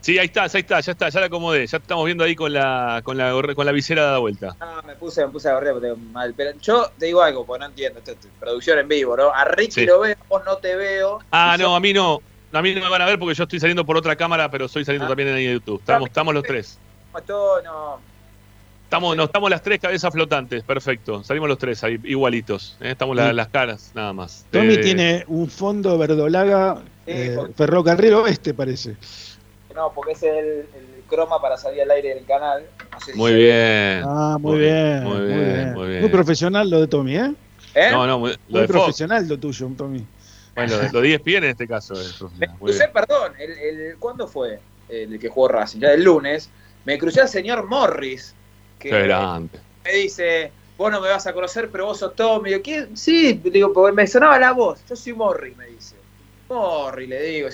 Sí, 0.00 0.18
ahí 0.18 0.26
está, 0.26 0.42
ahí 0.42 0.48
está, 0.52 0.80
ya 0.80 0.92
está, 0.92 1.08
ya 1.10 1.20
la 1.20 1.26
acomodé. 1.26 1.64
Ya 1.66 1.78
estamos 1.78 2.04
viendo 2.04 2.24
ahí 2.24 2.34
con 2.34 2.52
la, 2.52 3.00
con 3.04 3.16
la, 3.16 3.30
gorra- 3.32 3.54
con 3.54 3.64
la 3.64 3.70
visera 3.72 4.02
dada 4.02 4.18
vuelta. 4.18 4.56
ah, 4.60 4.82
me 4.84 4.96
puse, 4.96 5.24
me 5.24 5.30
puse 5.30 5.48
a 5.48 5.54
correr 5.54 5.72
porque 5.74 5.88
tengo 5.88 5.98
mal. 6.10 6.34
Pero 6.36 6.58
yo 6.60 6.90
te 6.98 7.06
digo 7.06 7.22
algo, 7.22 7.46
porque 7.46 7.60
no 7.60 7.66
entiendo. 7.66 8.00
Esto 8.00 8.10
es 8.12 8.18
producción 8.40 8.80
en 8.80 8.88
vivo, 8.88 9.16
¿no? 9.16 9.32
A 9.32 9.44
Ricky 9.44 9.70
Sí. 9.72 9.86
lo 9.86 10.00
veo, 10.00 10.16
vos 10.28 10.42
no 10.44 10.56
te 10.56 10.74
veo. 10.74 11.20
Ah, 11.30 11.54
no, 11.56 11.64
yo- 11.66 11.74
a 11.76 11.80
mí 11.80 11.92
no. 11.92 12.20
A 12.52 12.60
mí 12.60 12.74
no 12.74 12.80
me 12.82 12.90
van 12.90 13.00
a 13.00 13.06
ver 13.06 13.18
porque 13.18 13.34
yo 13.34 13.44
estoy 13.44 13.60
saliendo 13.60 13.86
por 13.86 13.96
otra 13.96 14.14
cámara, 14.16 14.50
pero 14.50 14.66
estoy 14.66 14.82
Ah. 14.82 14.86
saliendo 14.86 15.06
también 15.08 15.28
en 15.28 15.52
YouTube. 15.54 15.78
Estamos, 15.78 16.08
estamos 16.08 16.34
los 16.34 16.42
tres. 16.42 16.78
Esto 17.16 17.62
no. 17.62 18.00
Estamos, 18.92 19.16
no, 19.16 19.24
estamos 19.24 19.48
las 19.48 19.62
tres 19.62 19.80
cabezas 19.80 20.12
flotantes, 20.12 20.62
perfecto. 20.64 21.24
Salimos 21.24 21.48
los 21.48 21.56
tres 21.56 21.82
ahí, 21.82 21.98
igualitos. 22.04 22.76
¿eh? 22.78 22.90
Estamos 22.90 23.16
la- 23.16 23.30
Sí. 23.30 23.34
las 23.36 23.48
caras, 23.48 23.90
nada 23.94 24.12
más. 24.12 24.44
Tommy 24.50 24.74
Eh, 24.74 24.78
tiene 24.82 25.24
un 25.28 25.48
fondo 25.48 25.96
verdolaga 25.96 26.82
eh, 27.06 27.38
ferrocarril 27.56 28.12
oeste, 28.12 28.52
parece. 28.52 28.96
No, 29.74 29.90
porque 29.94 30.12
ese 30.12 30.28
es 30.28 30.44
el, 30.44 30.48
el 30.78 31.02
croma 31.08 31.40
para 31.40 31.56
salir 31.56 31.80
al 31.80 31.90
aire 31.90 32.16
del 32.16 32.26
canal. 32.26 32.64
No 32.92 33.00
sé 33.00 33.12
si 33.12 33.18
Muy 33.18 33.30
se 33.30 33.36
bien. 33.38 34.02
Ah, 34.04 34.36
muy, 34.38 34.58
bien, 34.58 35.04
muy 35.04 35.20
bien, 35.26 35.72
muy 35.72 35.88
bien. 35.88 36.00
Muy 36.02 36.10
profesional 36.10 36.68
lo 36.68 36.78
de 36.82 36.86
Tommy, 36.86 37.16
¿eh? 37.16 37.32
¿Eh? 37.74 37.88
No, 37.92 38.06
no, 38.06 38.18
muy- 38.18 38.32
lo 38.32 38.36
Muy 38.50 38.60
de 38.60 38.66
Fox. 38.68 38.78
profesional 38.78 39.26
lo 39.26 39.38
tuyo, 39.38 39.70
Tommy. 39.74 40.04
Bueno, 40.54 40.74
lo 40.92 41.00
de- 41.00 41.14
ESPN 41.14 41.44
en 41.46 41.50
este 41.52 41.66
caso. 41.66 41.94
bien. 42.36 42.52
perdón, 42.92 43.32
el, 43.38 43.52
el- 43.52 43.96
¿cuándo 43.98 44.28
fue 44.28 44.60
el 44.90 45.18
que 45.18 45.30
jugó 45.30 45.48
Racing? 45.48 45.80
Ya 45.80 45.92
el 45.94 46.04
lunes. 46.04 46.50
Me 46.84 46.98
crucé 46.98 47.22
al 47.22 47.28
señor 47.30 47.66
Morris, 47.66 48.34
que 48.82 48.90
Qué 48.90 49.02
grande. 49.02 49.58
me 49.84 49.92
dice, 49.92 50.52
vos 50.76 50.90
no 50.90 51.00
me 51.00 51.08
vas 51.08 51.26
a 51.26 51.32
conocer, 51.32 51.70
pero 51.70 51.86
vos 51.86 51.98
sos 51.98 52.14
Tommy. 52.16 52.50
Digo, 52.50 52.62
¿quién? 52.62 52.96
Sí, 52.96 53.32
digo, 53.44 53.72
porque 53.72 53.94
me 53.94 54.06
sonaba 54.06 54.38
la 54.38 54.52
voz. 54.52 54.80
Yo 54.88 54.96
soy 54.96 55.12
Morris, 55.12 55.56
me 55.56 55.66
dice. 55.66 55.94
Morris, 56.48 57.08
le 57.08 57.22
digo, 57.22 57.48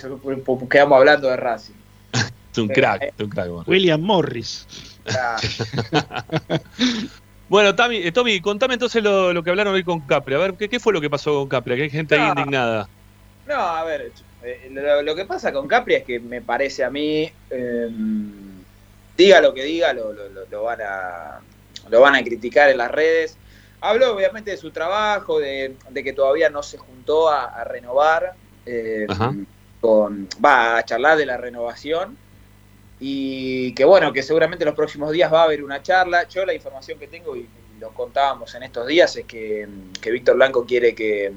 quedamos 0.69 0.99
hablando 0.99 1.29
de 1.29 1.37
Racing. 1.37 1.75
Es 2.53 2.59
un 2.59 2.69
crack, 2.69 3.03
es 3.03 3.25
un 3.25 3.29
crack. 3.31 3.69
William 3.69 4.01
Morris. 4.01 4.67
Bueno, 7.49 7.75
Tommy, 7.75 7.97
eh, 7.99 8.13
Tommy, 8.13 8.41
contame 8.41 8.75
entonces 8.75 9.03
lo, 9.03 9.33
lo 9.33 9.43
que 9.43 9.49
hablaron 9.49 9.73
hoy 9.75 9.83
con 9.83 10.01
Capri. 10.01 10.35
A 10.35 10.39
ver, 10.39 10.55
¿qué, 10.55 10.69
qué 10.69 10.79
fue 10.79 10.93
lo 10.93 11.01
que 11.01 11.09
pasó 11.09 11.33
con 11.35 11.49
Capri? 11.49 11.77
Que 11.77 11.83
hay 11.85 11.91
gente 11.91 12.15
ahí 12.15 12.29
indignada. 12.29 12.89
No, 13.47 13.55
a 13.55 13.85
ver, 13.85 14.13
eh, 14.43 14.69
lo, 14.71 15.01
lo 15.03 15.15
que 15.15 15.25
pasa 15.25 15.51
con 15.51 15.67
Capri 15.67 15.95
es 15.95 16.05
que 16.05 16.21
me 16.21 16.43
parece 16.43 16.85
a 16.85 16.91
mí, 16.91 17.31
eh, 17.51 17.89
diga 19.19 19.41
lo 19.41 19.53
que 19.53 19.65
diga, 19.65 19.93
lo, 19.93 20.13
lo- 20.13 20.29
lo- 20.29 20.47
lo 20.47 20.63
van 20.63 20.81
a, 20.81 21.41
lo 21.91 22.01
van 22.01 22.15
a 22.15 22.23
criticar 22.23 22.71
en 22.71 22.79
las 22.79 22.91
redes. 22.91 23.37
Habló 23.81 24.15
obviamente 24.15 24.53
de 24.53 24.57
su 24.57 24.71
trabajo, 24.71 25.39
de, 25.41 25.75
de 25.91 26.05
que 26.05 26.13
todavía 26.13 26.49
no 26.51 26.63
se 26.63 26.79
juntó 26.79 27.29
a, 27.29 27.45
a 27.47 27.65
renovar, 27.65 28.35
eh, 28.65 29.07
con, 29.81 30.29
va 30.45 30.79
a 30.79 30.85
charlar 30.85 31.19
de 31.19 31.27
la 31.27 31.37
renovación 31.37 32.17
y 33.01 33.73
que 33.75 33.85
bueno, 33.85 34.13
que 34.13 34.23
seguramente 34.23 34.65
en 34.65 34.67
los 34.69 34.75
próximos 34.77 35.13
días 35.13 35.33
va 35.33 35.41
a 35.43 35.45
haber 35.45 35.63
una 35.63 35.83
charla. 35.83 36.27
Yo 36.29 36.45
la 36.47 36.55
información 36.55 36.99
que 36.99 37.07
tengo 37.07 37.37
y, 37.37 37.41
y 37.41 37.81
lo 37.81 37.91
contábamos 37.91 38.55
en 38.55 38.63
estos 38.65 38.87
días 38.87 39.15
es 39.17 39.25
que, 39.25 39.69
que 40.01 40.11
Víctor 40.11 40.37
Blanco 40.37 40.65
quiere 40.67 40.95
que, 40.95 41.33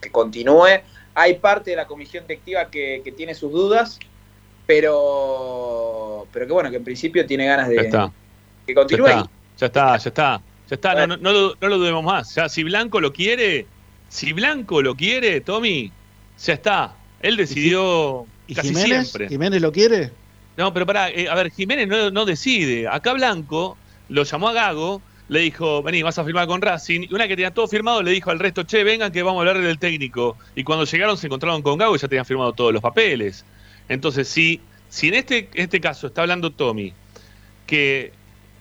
que 0.00 0.10
continúe. 0.10 0.80
Hay 1.14 1.34
parte 1.34 1.70
de 1.70 1.76
la 1.76 1.86
comisión 1.86 2.26
directiva 2.26 2.70
que, 2.70 3.02
que 3.04 3.12
tiene 3.12 3.34
sus 3.34 3.52
dudas, 3.52 3.98
pero, 4.66 6.26
pero 6.32 6.46
que 6.46 6.52
bueno, 6.52 6.70
que 6.70 6.76
en 6.76 6.84
principio 6.84 7.24
tiene 7.26 7.46
ganas 7.46 7.68
Ya 7.68 7.74
de 7.82 7.86
está. 7.86 8.12
que 8.66 8.72
Ya 8.72 8.80
continúe. 8.80 9.06
está, 9.06 9.30
ya 9.58 9.66
está, 9.66 9.96
ya 9.98 10.08
está. 10.08 10.40
Ya 10.70 10.74
está, 10.76 10.94
no, 10.94 11.06
no, 11.06 11.16
no 11.18 11.32
lo, 11.32 11.54
no 11.60 11.68
lo 11.68 11.78
dudemos 11.78 12.02
más. 12.04 12.34
Ya, 12.34 12.48
si 12.48 12.62
Blanco 12.64 13.00
lo 13.00 13.12
quiere, 13.12 13.66
si 14.08 14.32
Blanco 14.32 14.80
lo 14.82 14.94
quiere, 14.94 15.40
Tommy, 15.42 15.92
ya 16.42 16.54
está. 16.54 16.94
Él 17.20 17.36
decidió 17.36 18.26
¿Y 18.46 18.54
casi 18.54 18.68
Jiménez? 18.68 19.08
siempre. 19.10 19.28
¿Jiménez 19.28 19.60
lo 19.60 19.72
quiere? 19.72 20.10
No, 20.56 20.72
pero 20.72 20.86
pará, 20.86 21.10
eh, 21.10 21.28
a 21.28 21.34
ver, 21.34 21.50
Jiménez 21.50 21.88
no, 21.88 22.10
no 22.10 22.24
decide. 22.24 22.88
Acá 22.88 23.12
Blanco 23.12 23.76
lo 24.08 24.22
llamó 24.22 24.48
a 24.48 24.52
Gago, 24.54 25.02
le 25.28 25.40
dijo, 25.40 25.82
vení, 25.82 26.02
vas 26.02 26.18
a 26.18 26.24
firmar 26.24 26.46
con 26.46 26.62
Racing. 26.62 27.02
Y 27.10 27.14
una 27.14 27.28
que 27.28 27.36
tenía 27.36 27.52
todo 27.52 27.66
firmado 27.68 28.02
le 28.02 28.12
dijo 28.12 28.30
al 28.30 28.38
resto, 28.38 28.62
che, 28.62 28.84
vengan 28.84 29.12
que 29.12 29.22
vamos 29.22 29.38
a 29.44 29.48
hablar 29.48 29.62
del 29.62 29.78
técnico. 29.78 30.36
Y 30.54 30.64
cuando 30.64 30.84
llegaron 30.86 31.18
se 31.18 31.26
encontraron 31.26 31.60
con 31.62 31.76
Gago 31.78 31.94
y 31.94 31.98
ya 31.98 32.08
tenían 32.08 32.24
firmado 32.24 32.52
todos 32.54 32.72
los 32.72 32.80
papeles. 32.82 33.44
Entonces, 33.88 34.28
si, 34.28 34.60
si 34.88 35.08
en 35.08 35.14
este, 35.14 35.48
este 35.54 35.80
caso 35.80 36.06
está 36.06 36.22
hablando 36.22 36.50
Tommy, 36.50 36.92
que, 37.66 38.12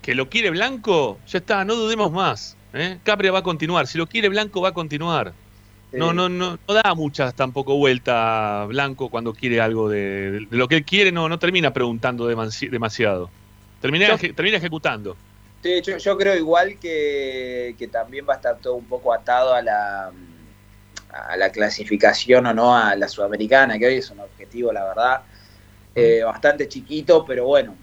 que 0.02 0.16
lo 0.16 0.30
quiere 0.30 0.50
Blanco, 0.50 1.20
ya 1.28 1.40
está, 1.40 1.64
no 1.66 1.76
dudemos 1.76 2.12
más. 2.12 2.58
¿eh? 2.74 2.98
Capria 3.04 3.32
va 3.32 3.40
a 3.40 3.44
continuar. 3.44 3.88
Si 3.88 3.98
lo 3.98 4.08
quiere 4.08 4.30
Blanco, 4.30 4.62
va 4.62 4.70
a 4.70 4.74
continuar. 4.74 5.34
No, 5.92 6.12
no, 6.12 6.28
no, 6.28 6.58
no 6.68 6.74
da 6.74 6.96
muchas 6.96 7.36
tampoco 7.36 7.76
vuelta 7.78 8.66
Blanco 8.68 9.10
cuando 9.10 9.32
quiere 9.34 9.62
algo 9.62 9.90
de, 9.90 10.32
de 10.50 10.58
lo 10.58 10.68
que 10.68 10.78
él 10.78 10.86
quiere, 10.86 11.12
no, 11.12 11.30
no 11.30 11.38
termina 11.38 11.72
preguntando 11.72 12.28
demasi- 12.32 12.70
demasiado. 12.72 13.30
Termina, 13.80 14.08
Yo- 14.08 14.16
eje- 14.16 14.34
termina 14.34 14.58
ejecutando. 14.58 15.16
Sí, 15.62 15.82
yo, 15.86 15.98
yo 15.98 16.18
creo 16.18 16.36
igual 16.36 16.80
que, 16.80 17.76
que 17.78 17.88
también 17.88 18.26
va 18.28 18.34
a 18.34 18.36
estar 18.38 18.58
todo 18.58 18.74
un 18.74 18.86
poco 18.86 19.14
atado 19.14 19.54
a 19.54 19.62
la, 19.62 20.12
a 21.14 21.38
la 21.38 21.52
clasificación 21.52 22.46
o 22.48 22.54
no 22.54 22.76
a 22.76 22.96
la 22.96 23.08
sudamericana, 23.08 23.78
que 23.78 23.88
hoy 23.88 23.96
es 23.96 24.10
un 24.10 24.20
objetivo, 24.20 24.72
la 24.74 24.84
verdad, 24.86 25.22
eh, 25.96 26.24
bastante 26.24 26.68
chiquito, 26.68 27.24
pero 27.26 27.46
bueno, 27.46 27.76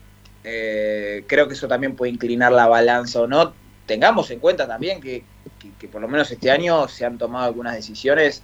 eh, 0.45 1.25
creo 1.27 1.47
que 1.47 1.55
eso 1.55 1.69
también 1.69 1.95
puede 1.95 2.13
inclinar 2.13 2.53
la 2.53 2.67
balanza 2.67 3.21
o 3.21 3.27
no. 3.27 3.55
Tengamos 3.87 4.31
en 4.31 4.41
cuenta 4.41 4.67
también 4.67 5.01
que, 5.01 5.25
que- 5.61 5.73
que 5.79 5.89
por 5.89 6.01
lo 6.01 6.09
menos 6.09 6.31
este 6.31 6.51
año 6.51 6.89
se 6.89 7.05
han 7.05 7.19
tomado 7.19 7.47
algunas 7.47 7.75
decisiones. 7.75 8.43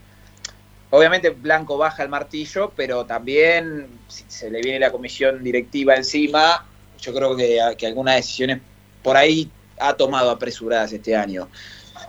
Obviamente 0.90 1.30
Blanco 1.30 1.76
baja 1.78 2.02
el 2.02 2.08
martillo, 2.08 2.72
pero 2.76 3.04
también 3.06 3.88
si 4.08 4.24
se 4.28 4.50
le 4.50 4.60
viene 4.62 4.78
la 4.78 4.92
comisión 4.92 5.42
directiva 5.42 5.96
encima, 5.96 6.64
yo 7.00 7.12
creo 7.12 7.36
que, 7.36 7.58
que 7.76 7.86
algunas 7.86 8.16
decisiones 8.16 8.60
por 9.02 9.16
ahí 9.16 9.50
ha 9.78 9.94
tomado 9.94 10.30
apresuradas 10.30 10.92
este 10.92 11.14
año. 11.16 11.48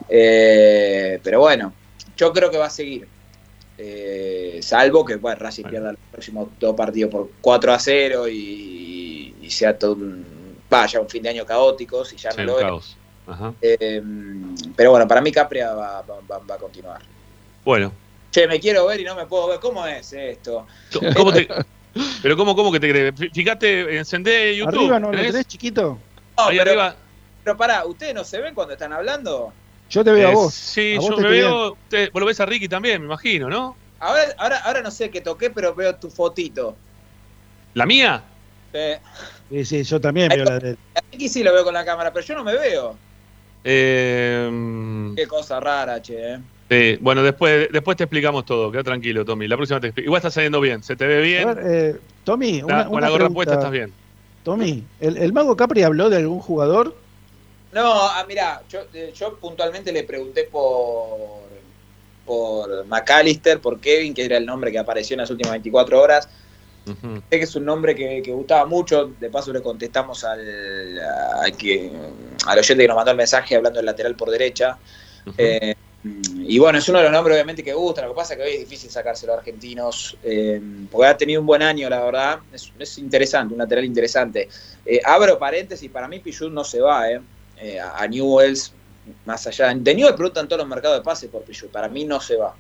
Eh, 0.10 1.20
pero 1.24 1.40
bueno, 1.40 1.74
yo 2.18 2.34
creo 2.34 2.50
que 2.52 2.58
va 2.58 2.66
a 2.66 2.70
seguir. 2.70 3.08
Eh, 3.78 4.60
salvo 4.64 5.06
que 5.06 5.16
bueno, 5.18 5.38
Racing 5.40 5.66
pierda 5.66 5.92
los 5.92 6.00
próximos 6.12 6.50
dos 6.60 6.76
partidos 6.76 7.12
por 7.12 7.30
4 7.42 7.74
a 7.74 7.80
0 7.80 8.28
y, 8.28 9.36
y 9.40 9.50
sea 9.52 9.78
todo 9.78 9.94
un, 9.94 10.58
vaya 10.70 11.00
un 11.00 11.08
fin 11.08 11.22
de 11.24 11.30
año 11.30 11.46
caótico, 11.46 12.04
si 12.04 12.18
ya 12.18 12.32
Sí, 12.32 12.38
no 12.40 12.46
lo 12.46 12.58
es. 12.60 12.66
caos. 12.66 12.98
Ajá. 13.28 13.54
Eh, 13.62 14.02
pero 14.76 14.92
bueno, 14.92 15.08
para 15.08 15.22
mí 15.22 15.32
Capria 15.32 15.74
va, 15.74 16.02
va- 16.02 16.22
va- 16.30 16.40
va 16.40 16.56
a 16.56 16.58
continuar. 16.58 17.02
Bueno, 17.64 17.92
Che, 18.32 18.48
me 18.48 18.60
quiero 18.60 18.86
ver 18.88 19.00
y 19.00 19.04
no 19.04 19.16
me 19.16 19.26
puedo 19.26 19.48
ver. 19.48 19.60
¿Cómo 19.60 19.86
es 19.86 20.12
esto? 20.14 20.66
¿cómo 21.16 21.32
te, 21.32 21.48
pero 22.22 22.36
cómo, 22.36 22.56
cómo 22.56 22.72
que 22.72 22.80
te 22.80 22.90
crees? 22.90 23.14
Fí- 23.16 23.32
Fíjate, 23.34 23.98
encendé 23.98 24.56
YouTube. 24.58 24.80
Arriba 24.80 25.00
no 25.00 25.08
lo 25.12 25.18
¿tenés? 25.18 25.32
tenés, 25.34 25.48
chiquito. 25.48 25.98
No, 26.38 26.46
Ahí 26.48 26.58
pero, 26.58 26.70
arriba. 26.72 26.96
pero 27.44 27.58
pará, 27.58 27.86
¿ustedes 27.86 28.14
no 28.14 28.24
se 28.24 28.40
ven 28.42 28.54
cuando 28.56 28.74
están 28.74 28.92
hablando? 28.94 29.54
Yo 29.90 30.04
te 30.04 30.12
veo 30.12 30.30
a 30.30 30.32
vos. 30.32 30.54
Sí, 30.54 30.96
A 30.96 31.00
vos 31.00 31.10
yo 31.10 31.16
te 31.16 31.22
me 31.22 31.30
veo. 31.30 31.74
usted- 31.74 32.12
vos 32.12 32.20
lo 32.20 32.26
ves 32.26 32.40
a 32.40 32.46
Ricky 32.46 32.68
también, 32.68 33.02
me 33.02 33.06
imagino, 33.08 33.50
¿no? 33.50 33.76
Ahora, 34.00 34.22
ahora, 34.38 34.58
ahora 34.60 34.82
no 34.82 34.92
sé 34.92 35.10
qué 35.10 35.22
toqué, 35.22 35.50
pero 35.50 35.74
veo 35.74 35.96
tu 35.96 36.10
fotito. 36.10 36.76
¿La 37.74 37.86
mía? 37.86 38.24
Eh, 38.74 39.00
Sí, 39.50 39.64
sí, 39.66 39.84
yo 39.84 40.00
también 40.02 40.30
veo 40.30 40.44
la 40.44 40.60
de 40.60 40.76
aquí 41.14 41.30
sí 41.30 41.42
lo 41.42 41.54
veo 41.54 41.64
con 41.64 41.74
la 41.74 41.86
cámara, 41.86 42.12
pero 42.12 42.26
yo 42.26 42.36
no 42.36 42.44
me 42.44 42.54
veo. 42.54 42.98
Eh, 43.64 45.14
Qué 45.16 45.26
cosa 45.28 45.60
rara, 45.60 46.02
che. 46.02 46.34
eh. 46.34 46.40
sí, 46.70 46.98
bueno, 47.02 47.24
después, 47.24 47.70
después 47.72 47.96
te 47.98 48.04
explicamos 48.04 48.46
todo. 48.46 48.72
Queda 48.72 48.84
tranquilo, 48.84 49.24
Tommy. 49.26 49.48
La 49.48 49.56
próxima 49.56 49.80
te 49.80 49.88
explico. 49.88 50.08
Igual 50.08 50.20
está 50.20 50.32
saliendo 50.32 50.60
bien. 50.60 50.84
Se 50.84 50.96
te 50.96 51.08
ve 51.08 51.22
bien. 51.22 51.48
A 51.48 51.54
ver, 51.54 51.66
eh, 51.72 52.00
Tommy, 52.24 52.62
una, 52.62 52.86
con 52.86 52.94
una 52.96 53.02
la 53.08 53.10
gorra 53.10 53.30
puesta 53.30 53.54
estás 53.54 53.72
bien. 53.72 53.94
Tommy, 54.44 54.84
¿el, 55.00 55.18
el 55.18 55.34
mago 55.34 55.56
Capri 55.58 55.84
habló 55.84 56.10
de 56.10 56.18
algún 56.18 56.40
jugador? 56.40 56.96
No, 57.72 57.94
ah, 57.94 58.26
mirá, 58.28 58.62
yo, 58.70 58.82
eh, 58.94 59.12
yo 59.14 59.38
puntualmente 59.38 59.92
le 59.92 60.04
pregunté 60.04 60.46
por, 60.46 61.42
por 62.26 62.86
McAllister, 62.86 63.60
por 63.60 63.80
Kevin, 63.80 64.14
que 64.14 64.26
era 64.26 64.38
el 64.38 64.46
nombre 64.46 64.72
que 64.72 64.80
apareció 64.80 65.16
en 65.16 65.22
las 65.22 65.30
últimas 65.30 65.52
24 65.54 66.02
horas. 66.02 66.30
Sé 66.86 67.38
que 67.38 67.44
es 67.44 67.56
un 67.58 67.66
nombre 67.66 67.94
que, 67.94 68.22
que 68.22 68.32
gustaba 68.32 68.66
mucho. 68.66 69.12
De 69.20 69.30
paso 69.30 69.52
le 69.52 69.62
contestamos 69.62 70.24
al, 70.24 70.98
al 71.00 71.58
que, 71.58 71.92
al 72.46 72.60
oyente 72.60 72.84
que 72.84 72.88
nos 72.88 72.96
mandó 72.96 73.12
el 73.12 73.18
mensaje 73.18 73.58
hablando 73.58 73.80
del 73.80 73.86
lateral 73.86 74.16
por 74.16 74.30
derecha. 74.30 74.78
Eh, 75.38 75.76
y 76.04 76.58
bueno, 76.60 76.78
es 76.80 76.88
uno 76.88 77.00
de 77.00 77.04
los 77.04 77.12
nombres 77.12 77.36
obviamente 77.36 77.62
que 77.62 77.74
gusta. 77.74 78.04
Lo 78.04 78.10
que 78.10 78.16
pasa 78.16 78.34
es 78.34 78.40
que 78.40 78.46
hoy 78.46 78.54
es 78.54 78.60
difícil 78.62 78.90
sacárselo 78.90 79.34
a 79.34 79.38
argentinos. 79.38 80.18
eh, 80.24 80.62
porque 80.90 81.08
ha 81.08 81.18
tenido 81.18 81.42
un 81.42 81.48
buen 81.48 81.62
año, 81.62 81.90
la 81.90 82.02
verdad. 82.02 82.40
Es, 82.54 82.72
es 82.80 82.98
interesante, 83.00 83.54
un 83.54 83.60
lateral 83.60 83.84
interesante. 83.84 84.48
Eh, 84.86 85.02
abro 85.04 85.38
paréntesis, 85.38 85.92
para 85.92 86.08
mí 86.08 86.20
Pichut 86.20 86.52
no 86.52 86.64
se 86.64 86.80
va, 86.80 87.12
eh, 87.12 87.20
eh, 87.60 87.80
a 87.80 88.08
Newells, 88.08 88.74
más 89.26 89.46
allá. 89.48 89.74
De 89.74 89.96
Newells 89.96 90.16
preguntan 90.18 90.48
todos 90.48 90.60
los 90.60 90.68
mercados 90.68 90.98
de 91.00 91.04
pases 91.04 91.30
por 91.30 91.44
Pichut. 91.44 91.70
Para 91.72 91.88
mí 91.90 92.06
no 92.06 92.20
se 92.20 92.36
va. 92.36 92.56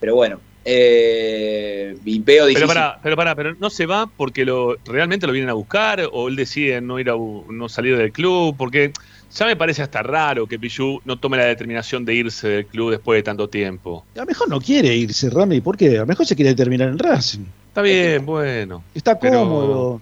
Pero 0.00 0.14
bueno, 0.14 0.40
eh, 0.64 1.96
y 2.04 2.18
veo 2.20 2.46
difícil. 2.46 2.66
Pero 2.68 2.80
pará, 2.80 3.00
pero 3.02 3.16
pará, 3.16 3.34
pero 3.34 3.54
no 3.58 3.68
se 3.70 3.86
va 3.86 4.06
porque 4.06 4.44
lo 4.44 4.76
realmente 4.84 5.26
lo 5.26 5.32
vienen 5.32 5.50
a 5.50 5.54
buscar 5.54 6.00
o 6.12 6.28
él 6.28 6.36
decide 6.36 6.80
no 6.80 6.98
ir 7.00 7.10
a 7.10 7.14
no 7.16 7.68
salir 7.68 7.96
del 7.96 8.12
club 8.12 8.54
porque 8.56 8.92
ya 9.32 9.46
me 9.46 9.56
parece 9.56 9.82
hasta 9.82 10.02
raro 10.02 10.46
que 10.46 10.58
Pichu 10.58 11.00
no 11.04 11.18
tome 11.18 11.36
la 11.36 11.44
determinación 11.46 12.04
de 12.04 12.14
irse 12.14 12.48
del 12.48 12.66
club 12.66 12.90
después 12.92 13.18
de 13.18 13.22
tanto 13.24 13.48
tiempo. 13.48 14.04
A 14.14 14.20
lo 14.20 14.26
mejor 14.26 14.48
no 14.48 14.60
quiere 14.60 14.94
irse, 14.94 15.28
Rami. 15.30 15.60
¿Por 15.60 15.76
qué? 15.76 15.96
A 15.96 16.00
lo 16.00 16.06
mejor 16.06 16.26
se 16.26 16.36
quiere 16.36 16.54
terminar 16.54 16.88
en 16.88 16.98
Racing. 16.98 17.44
Está 17.68 17.82
bien, 17.82 18.24
bueno. 18.24 18.84
Está 18.94 19.18
Pero- 19.18 19.40
cómodo. 19.40 20.00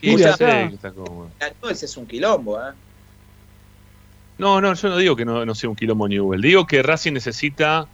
Y 0.00 0.10
Vive 0.10 0.22
ya 0.22 0.34
acá. 0.34 0.62
sé 0.62 0.68
que 0.68 0.74
está 0.74 0.90
cómodo. 0.92 1.30
Newell's 1.62 1.82
es 1.82 1.96
un 1.96 2.06
quilombo, 2.06 2.58
¿eh? 2.60 2.72
No, 4.38 4.60
no, 4.60 4.74
yo 4.74 4.88
no 4.88 4.96
digo 4.98 5.16
que 5.16 5.24
no, 5.24 5.44
no 5.46 5.54
sea 5.54 5.70
un 5.70 5.76
quilombo 5.76 6.08
Newell. 6.08 6.40
Digo 6.40 6.66
que 6.66 6.82
Racing 6.82 7.12
necesita 7.12 7.86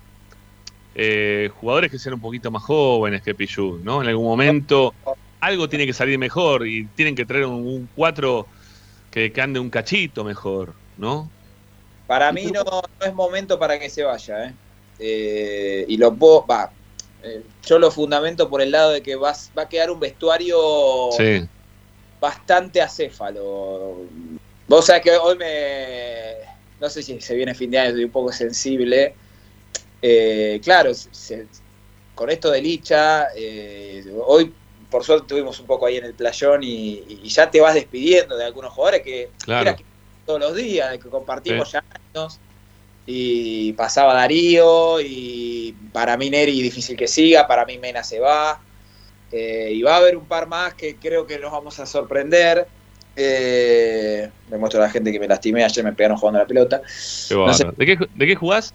eh, 0.95 1.49
jugadores 1.55 1.91
que 1.91 1.99
sean 1.99 2.15
un 2.15 2.21
poquito 2.21 2.51
más 2.51 2.63
jóvenes 2.63 3.23
que 3.23 3.35
Pichu, 3.35 3.81
¿no? 3.83 4.03
En 4.03 4.09
algún 4.09 4.27
momento 4.27 4.95
algo 5.41 5.69
tiene 5.69 5.87
que 5.87 5.93
salir 5.93 6.19
mejor 6.19 6.67
y 6.67 6.89
tienen 6.91 7.15
que 7.15 7.25
traer 7.25 7.47
un 7.47 7.89
4 7.95 8.47
que, 9.11 9.33
que 9.33 9.41
ande 9.41 9.61
un 9.61 9.71
cachito 9.71 10.25
mejor, 10.25 10.75
¿no? 10.97 11.31
Para 12.07 12.33
mí 12.33 12.47
no, 12.47 12.63
no 12.63 12.83
es 13.07 13.15
momento 13.15 13.59
para 13.59 13.79
que 13.79 13.89
se 13.89 14.03
vaya, 14.03 14.45
¿eh? 14.45 14.55
Eh, 14.99 15.85
y 15.89 15.97
lo 15.97 16.15
puedo, 16.15 16.47
va, 16.47 16.71
eh, 17.23 17.43
yo 17.67 17.79
lo 17.79 17.91
fundamento 17.91 18.49
por 18.49 18.61
el 18.61 18.71
lado 18.71 18.93
de 18.93 19.03
que 19.03 19.17
vas, 19.17 19.51
va 19.57 19.63
a 19.63 19.69
quedar 19.69 19.91
un 19.91 19.99
vestuario 19.99 20.57
Sí. 21.17 21.45
bastante 22.21 22.81
acéfalo. 22.83 24.07
Vos 24.73 24.87
sabés 24.87 25.03
que 25.03 25.11
hoy 25.11 25.37
me, 25.37 26.33
no 26.81 26.89
sé 26.89 27.03
si 27.03 27.21
se 27.21 27.35
viene 27.35 27.55
fin 27.55 27.71
de 27.71 27.79
año, 27.79 27.89
estoy 27.91 28.05
un 28.05 28.11
poco 28.11 28.33
sensible. 28.33 29.15
Eh, 30.01 30.63
claro, 30.65 30.95
se- 30.95 31.47
con 32.15 32.31
esto 32.31 32.51
de 32.51 32.63
Licha, 32.63 33.27
eh, 33.37 34.03
hoy 34.25 34.51
por 34.91 35.05
suerte 35.05 35.27
tuvimos 35.29 35.61
un 35.61 35.67
poco 35.67 35.85
ahí 35.85 35.99
en 35.99 36.07
el 36.07 36.15
playón 36.15 36.63
y, 36.65 37.05
y 37.07 37.29
ya 37.29 37.51
te 37.51 37.61
vas 37.61 37.75
despidiendo 37.75 38.35
de 38.35 38.47
algunos 38.47 38.73
jugadores 38.73 39.03
que 39.03 39.29
Claro. 39.45 39.77
que 39.77 39.85
todos 40.25 40.41
los 40.41 40.55
días, 40.57 40.97
que 40.97 41.11
compartimos 41.11 41.69
Sí. 41.69 41.75
ya 41.75 41.85
años. 42.15 42.39
Y 43.05 43.75
pasaba 43.75 44.15
Darío, 44.15 45.03
y 45.03 45.77
para 45.93 46.17
mí 46.17 46.31
Neri 46.31 46.63
difícil 46.63 46.97
que 46.97 47.09
siga, 47.09 47.47
para 47.47 47.67
mí 47.67 47.77
Mena 47.77 48.03
se 48.03 48.21
va. 48.21 48.59
Eh, 49.33 49.73
y 49.75 49.83
va 49.83 49.97
a 49.97 49.99
haber 49.99 50.17
un 50.17 50.25
par 50.25 50.47
más 50.47 50.73
que 50.73 50.97
creo 50.97 51.27
que 51.27 51.39
nos 51.39 51.53
vamos 51.53 51.79
a 51.79 51.85
sorprender. 51.85 52.67
Eh, 53.17 54.31
le 54.51 54.59
muestro 54.59 54.81
a 54.81 54.87
la 54.87 54.91
gente 54.91 55.13
que 55.13 55.21
me 55.21 55.29
lastimé, 55.29 55.65
ayer 55.65 55.85
me 55.85 55.93
pegaron 55.93 56.17
jugando 56.17 56.39
a 56.41 56.43
la 56.43 56.49
pelota. 56.49 56.81
Qué 57.29 57.35
No 57.35 57.53
sé. 57.53 57.67
¿De, 57.77 57.87
qué, 57.87 57.99
¿De 58.15 58.27
qué 58.27 58.35
jugás? 58.35 58.73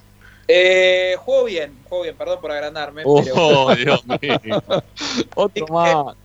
Eh, 0.47 1.15
juego 1.19 1.45
bien, 1.45 1.73
juego 1.89 2.03
bien, 2.03 2.15
perdón 2.15 2.39
por 2.39 2.51
agrandarme. 2.51 3.01
Oh, 3.05 3.21
pero, 3.23 3.75
Dios 3.75 4.05
mío. 4.21 4.63
Otro 5.35 5.67
más. 5.67 6.15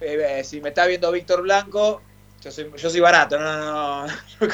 Eh, 0.00 0.38
eh, 0.40 0.44
si 0.44 0.60
me 0.60 0.68
está 0.68 0.86
viendo 0.86 1.10
Víctor 1.10 1.42
Blanco, 1.42 2.02
yo 2.42 2.50
soy, 2.52 2.70
yo 2.76 2.90
soy 2.90 3.00
barato, 3.00 3.38
no, 3.38 3.56
no, 3.56 4.06
no. 4.06 4.12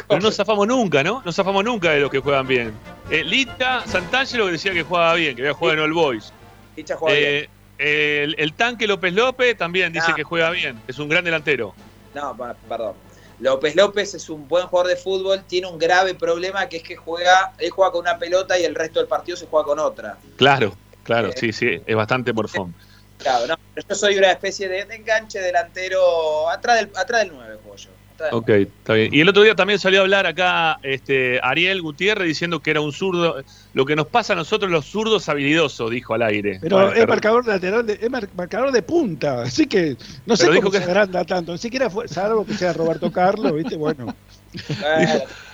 Pero 0.09 0.20
no 0.20 0.31
zafamos 0.31 0.66
nunca, 0.66 1.02
¿no? 1.02 1.23
No 1.24 1.32
zafamos 1.32 1.65
nunca 1.65 1.90
de 1.90 2.01
los 2.01 2.11
que 2.11 2.20
juegan 2.20 2.47
bien. 2.47 2.73
Eh, 3.11 3.24
Lita 3.24 3.82
Santangelo 3.86 4.47
decía 4.47 4.73
que 4.73 4.82
jugaba 4.82 5.15
bien, 5.15 5.35
que 5.36 5.43
había 5.43 5.55
jugado 5.55 5.78
en 5.78 5.85
All 5.85 5.93
Boys. 5.93 6.32
Licha 6.77 6.97
juega 6.97 7.19
bien. 7.19 7.48
Eh, 7.78 8.23
el, 8.24 8.36
el 8.39 8.52
tanque 8.55 8.86
López 8.86 9.12
López 9.12 9.59
también 9.59 9.93
dice 9.93 10.06
Ah. 10.11 10.15
que 10.15 10.23
juega 10.23 10.51
bien. 10.51 10.81
Es 10.86 10.98
un 10.98 11.09
gran 11.09 11.24
delantero. 11.24 11.74
No, 12.15 12.36
perdón. 12.69 12.95
López 13.41 13.74
López 13.74 14.15
es 14.15 14.31
un 14.31 14.47
buen 14.47 14.66
jugador 14.69 14.91
de 14.91 14.97
fútbol, 14.97 15.43
tiene 15.45 15.66
un 15.66 15.78
grave 15.78 16.15
problema 16.15 16.69
que 16.69 16.77
es 16.78 16.82
que 16.85 16.95
juega, 16.97 17.53
él 17.59 17.70
juega 17.70 17.91
con 17.91 18.03
una 18.03 18.16
pelota 18.19 18.59
y 18.59 18.65
el 18.65 18.74
resto 18.74 19.01
del 19.01 19.09
partido 19.09 19.36
se 19.36 19.47
juega 19.47 19.66
con 19.66 19.78
otra. 19.81 20.16
Claro, 20.36 20.73
claro, 21.03 21.28
Eh. 21.28 21.35
sí, 21.36 21.53
sí, 21.53 21.82
es 21.85 21.97
bastante 21.97 22.32
morfón. 22.32 22.74
Claro, 23.19 23.47
no, 23.49 23.57
yo 23.89 23.95
soy 23.95 24.19
una 24.19 24.31
especie 24.31 24.69
de, 24.69 24.85
de 24.85 24.95
enganche 24.97 25.41
delantero 25.41 26.49
atrás 26.49 26.77
del, 26.77 26.91
atrás 26.97 27.23
del 27.23 27.32
9 27.32 27.59
juego 27.62 27.77
yo. 27.77 27.91
Ok, 28.32 28.49
está 28.49 28.95
bien. 28.95 29.12
Y 29.12 29.20
el 29.20 29.28
otro 29.28 29.43
día 29.43 29.55
también 29.55 29.78
salió 29.78 30.01
a 30.01 30.03
hablar 30.03 30.27
acá 30.27 30.78
este, 30.82 31.41
Ariel 31.43 31.82
Gutiérrez 31.82 32.27
diciendo 32.28 32.61
que 32.61 32.70
era 32.70 32.81
un 32.81 32.93
zurdo. 32.93 33.36
Lo 33.73 33.85
que 33.85 33.97
nos 33.97 34.07
pasa 34.07 34.32
a 34.32 34.36
nosotros 34.36 34.70
los 34.70 34.86
zurdos 34.86 35.28
habilidosos, 35.28 35.91
dijo 35.91 36.15
al 36.15 36.23
aire. 36.23 36.59
Pero 36.62 36.77
Bueno, 36.77 36.93
es 36.93 37.07
marcador 37.09 37.47
lateral, 37.47 37.85
de, 37.86 37.99
es 38.01 38.11
mar- 38.11 38.28
marcador 38.35 38.70
de 38.73 38.82
punta, 38.82 39.43
así 39.43 39.66
que 39.66 39.97
no 40.27 40.36
sé 40.36 40.45
Pero 40.45 40.61
cómo 40.61 40.70
dijo 40.70 40.73
se 40.73 40.78
que- 40.78 40.85
agranda 40.91 41.24
tanto, 41.24 41.53
ni 41.53 41.59
siquiera 41.59 41.91
fue, 41.91 42.07
salvo 42.09 42.47
que 42.47 42.55
sea 42.55 42.73
Roberto 42.73 43.11
Carlos, 43.11 43.53
¿viste? 43.55 43.77
Bueno, 43.77 44.07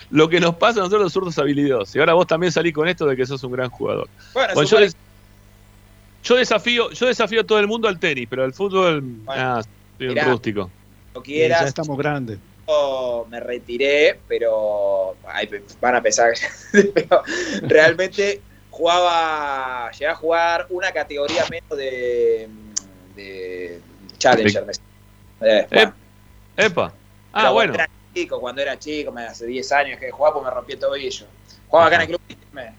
lo 0.09 0.29
que 0.29 0.39
nos 0.39 0.55
pasa 0.55 0.79
a 0.79 0.83
nosotros 0.83 1.01
los 1.01 1.13
zurdos 1.13 1.37
habilidosos. 1.39 1.95
Y 1.95 1.99
ahora 1.99 2.13
vos 2.13 2.27
también 2.27 2.51
salís 2.51 2.73
con 2.73 2.87
esto 2.87 3.05
de 3.05 3.15
que 3.15 3.25
sos 3.25 3.43
un 3.43 3.51
gran 3.53 3.69
jugador. 3.69 4.09
Bueno, 4.33 4.53
Bueno, 4.53 4.69
yo, 4.69 4.77
buen- 4.77 4.83
des- 4.85 4.95
yo 6.23 6.35
desafío, 6.35 6.91
yo 6.91 7.07
desafío 7.07 7.41
a 7.41 7.43
todo 7.43 7.59
el 7.59 7.67
mundo 7.67 7.87
al 7.87 7.99
tenis, 7.99 8.27
pero 8.29 8.43
al 8.43 8.53
fútbol, 8.53 9.03
ah, 9.27 9.61
soy 9.97 10.07
un 10.07 10.13
mirá. 10.13 10.25
rústico. 10.25 10.71
cuando 11.13 11.29
y 11.29 11.33
ya 11.33 11.47
quieras, 11.47 11.67
estamos 11.67 11.97
grandes. 11.97 12.39
Me 13.29 13.39
retiré, 13.39 14.19
pero 14.27 15.15
ay, 15.27 15.49
van 15.79 15.95
a 15.95 16.01
pensar 16.01 16.33
pero 16.93 17.23
realmente 17.63 18.41
jugaba, 18.69 19.91
llegué 19.91 20.07
a 20.07 20.15
jugar 20.15 20.67
una 20.69 20.91
categoría 20.91 21.43
menos 21.49 21.77
de, 21.77 22.49
de 23.15 23.81
Challenger. 24.17 24.65
Eh, 25.41 25.67
bueno, 25.71 25.95
Epa. 26.57 26.93
Ah, 27.33 27.41
pero 27.41 27.53
bueno. 27.53 27.73
Cuando 27.73 27.83
era 27.83 27.89
chico, 28.13 28.39
cuando 28.39 28.61
era 28.61 28.79
chico, 28.79 29.13
hace 29.17 29.45
10 29.45 29.71
años 29.71 29.99
que 29.99 30.11
jugaba, 30.11 30.35
pues 30.35 30.45
me 30.45 30.51
rompí 30.51 30.73
el 30.73 30.79
tobillo. 30.79 31.25
Jugaba 31.67 31.87
acá 31.87 31.95
en 31.95 32.01
el 32.01 32.07
club. 32.07 32.19
me- 32.51 32.75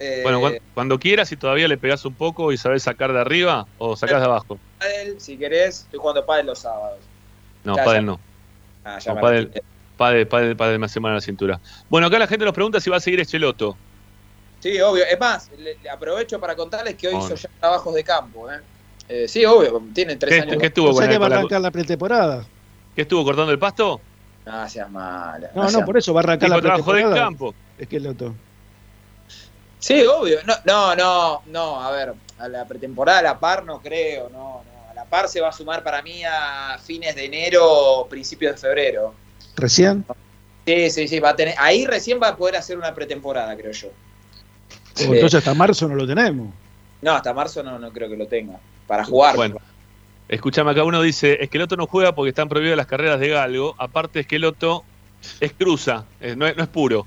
eh, 0.00 0.20
Bueno, 0.22 0.40
cuan- 0.40 0.58
cuando 0.74 0.98
quieras 0.98 1.32
y 1.32 1.36
todavía 1.36 1.66
le 1.68 1.78
pegás 1.78 2.04
un 2.04 2.14
poco 2.14 2.52
y 2.52 2.56
sabés 2.56 2.82
sacar 2.82 3.12
de 3.12 3.20
arriba 3.20 3.66
o 3.78 3.96
sacás 3.96 4.20
de 4.20 4.26
abajo. 4.26 4.60
si 5.18 5.36
querés, 5.36 5.80
estoy 5.80 5.98
jugando 5.98 6.24
pádel 6.24 6.46
los 6.46 6.60
sábados. 6.60 7.00
No, 7.64 7.76
Ya, 7.76 7.84
pádel 7.84 8.02
ya. 8.02 8.06
no. 8.06 8.20
Ah, 8.88 8.98
ya 8.98 9.14
No, 9.14 9.20
me 10.78 10.86
hace 10.86 11.00
mal 11.00 11.12
a 11.12 11.14
la 11.16 11.20
cintura. 11.20 11.60
Bueno, 11.88 12.06
acá 12.06 12.18
la 12.18 12.26
gente 12.26 12.44
nos 12.44 12.54
pregunta 12.54 12.80
si 12.80 12.88
va 12.90 12.96
a 12.96 13.00
seguir 13.00 13.20
Echeloto. 13.20 13.76
Sí, 14.60 14.80
obvio. 14.80 15.04
Es 15.04 15.18
más, 15.18 15.50
le, 15.58 15.76
le 15.82 15.90
aprovecho 15.90 16.40
para 16.40 16.56
contarles 16.56 16.94
que 16.94 17.08
hoy 17.08 17.14
Bueno. 17.14 17.26
hizo 17.34 17.34
ya 17.36 17.50
trabajos 17.60 17.94
de 17.94 18.04
campo. 18.04 18.50
¿eh? 18.50 18.60
Eh, 19.08 19.28
sí, 19.28 19.44
obvio, 19.44 19.82
tiene 19.94 20.16
tres 20.16 20.34
¿Qué, 20.34 20.40
años. 20.42 20.56
qué 20.60 20.66
estuvo 20.66 20.92
con 20.92 21.08
que 21.08 21.18
va 21.18 21.26
a 21.26 21.30
arrancar 21.30 21.60
la 21.60 21.70
pretemporada. 21.70 22.44
¿Qué 22.94 23.02
estuvo 23.02 23.24
cortando 23.24 23.52
el 23.52 23.58
pasto? 23.58 24.00
No 24.44 24.68
seas 24.68 24.90
mala. 24.90 25.50
No, 25.54 25.70
no, 25.70 25.84
por 25.84 25.96
eso 25.98 26.12
va 26.14 26.20
a 26.20 26.24
arrancar 26.24 26.48
la 26.50 26.60
trabajo 26.60 26.92
de 26.92 27.00
pretemporada. 27.02 27.24
campo. 27.26 27.54
Esqueloto. 27.78 28.34
Sí, 29.78 30.02
obvio. 30.04 30.38
No, 30.44 30.54
no, 30.64 30.96
no, 30.96 31.42
no, 31.46 31.80
a 31.82 31.90
ver, 31.92 32.14
a 32.38 32.48
la 32.48 32.64
pretemporada 32.66 33.18
a 33.20 33.22
la 33.22 33.38
par 33.38 33.64
no 33.64 33.80
creo, 33.80 34.28
no, 34.30 34.62
no. 34.64 34.77
A 35.10 35.16
la 35.16 35.22
par 35.22 35.28
se 35.28 35.40
va 35.40 35.48
a 35.48 35.52
sumar 35.52 35.82
para 35.82 36.02
mí 36.02 36.22
a 36.22 36.78
fines 36.84 37.14
de 37.14 37.24
enero 37.24 37.64
o 37.66 38.06
principios 38.08 38.52
de 38.52 38.58
febrero. 38.58 39.14
¿Recién? 39.56 40.04
Sí, 40.66 40.90
sí, 40.90 41.08
sí, 41.08 41.18
va 41.18 41.30
a 41.30 41.36
tener, 41.36 41.54
ahí 41.56 41.86
recién 41.86 42.20
va 42.22 42.28
a 42.28 42.36
poder 42.36 42.56
hacer 42.56 42.76
una 42.76 42.94
pretemporada, 42.94 43.56
creo 43.56 43.72
yo. 43.72 43.88
Entonces 44.98 45.36
hasta 45.36 45.54
marzo 45.54 45.88
no 45.88 45.94
lo 45.94 46.06
tenemos. 46.06 46.52
No, 47.00 47.12
hasta 47.12 47.32
marzo 47.32 47.62
no, 47.62 47.78
no 47.78 47.90
creo 47.90 48.10
que 48.10 48.18
lo 48.18 48.26
tenga. 48.26 48.60
Para 48.86 49.02
jugar. 49.04 49.34
Bueno, 49.36 49.56
escúchame 50.28 50.72
acá, 50.72 50.84
uno 50.84 51.00
dice, 51.00 51.42
Esqueloto 51.42 51.74
no 51.76 51.86
juega 51.86 52.14
porque 52.14 52.28
están 52.28 52.50
prohibidas 52.50 52.76
las 52.76 52.86
carreras 52.86 53.18
de 53.18 53.28
galgo. 53.28 53.74
Aparte, 53.78 54.20
Esqueloto 54.20 54.84
es 55.40 55.52
cruza, 55.54 56.04
no, 56.36 56.46
es, 56.46 56.54
no 56.54 56.62
es 56.62 56.68
puro. 56.68 57.06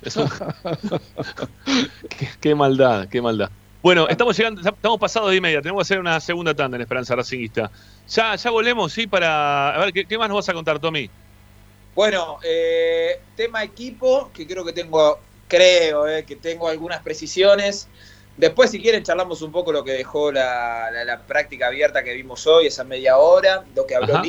Es 0.00 0.16
un- 0.16 0.30
qué, 2.18 2.28
qué 2.40 2.54
maldad, 2.54 3.08
qué 3.10 3.20
maldad. 3.20 3.50
Bueno, 3.82 4.08
estamos 4.08 4.36
llegando, 4.36 4.60
estamos 4.60 4.98
pasados 4.98 5.30
de 5.30 5.36
y 5.36 5.40
media, 5.40 5.60
tenemos 5.62 5.80
que 5.80 5.82
hacer 5.94 6.00
una 6.00 6.20
segunda 6.20 6.54
tanda 6.54 6.76
en 6.76 6.80
Esperanza 6.82 7.14
Racingista. 7.14 7.70
Ya, 8.06 8.34
ya 8.34 8.50
volvemos, 8.50 8.92
sí, 8.92 9.06
para... 9.06 9.70
A 9.74 9.78
ver, 9.78 9.92
¿qué, 9.92 10.04
qué 10.06 10.18
más 10.18 10.28
nos 10.28 10.36
vas 10.38 10.48
a 10.48 10.54
contar, 10.54 10.80
Tommy? 10.80 11.12
Bueno, 11.94 12.38
eh, 12.42 13.28
tema 13.34 13.62
equipo, 13.64 14.30
que 14.32 14.46
creo 14.46 14.64
que 14.64 14.72
tengo, 14.74 15.30
creo 15.46 16.06
eh, 16.06 16.26
que 16.26 16.36
tengo 16.36 16.68
algunas 16.68 17.02
precisiones. 17.02 17.90
Después, 18.36 18.70
si 18.70 18.82
quieren, 18.82 19.02
charlamos 19.02 19.40
un 19.42 19.50
poco 19.52 19.72
lo 19.72 19.82
que 19.82 19.92
dejó 19.92 20.30
la, 20.30 20.90
la- 20.90 21.04
la 21.04 21.26
práctica 21.26 21.68
abierta 21.68 22.04
que 22.04 22.12
vimos 22.12 22.46
hoy, 22.46 22.66
esa 22.66 22.84
media 22.84 23.16
hora, 23.18 23.64
lo 23.74 23.86
que 23.86 23.94
habló 23.94 24.16
Ajá. 24.16 24.22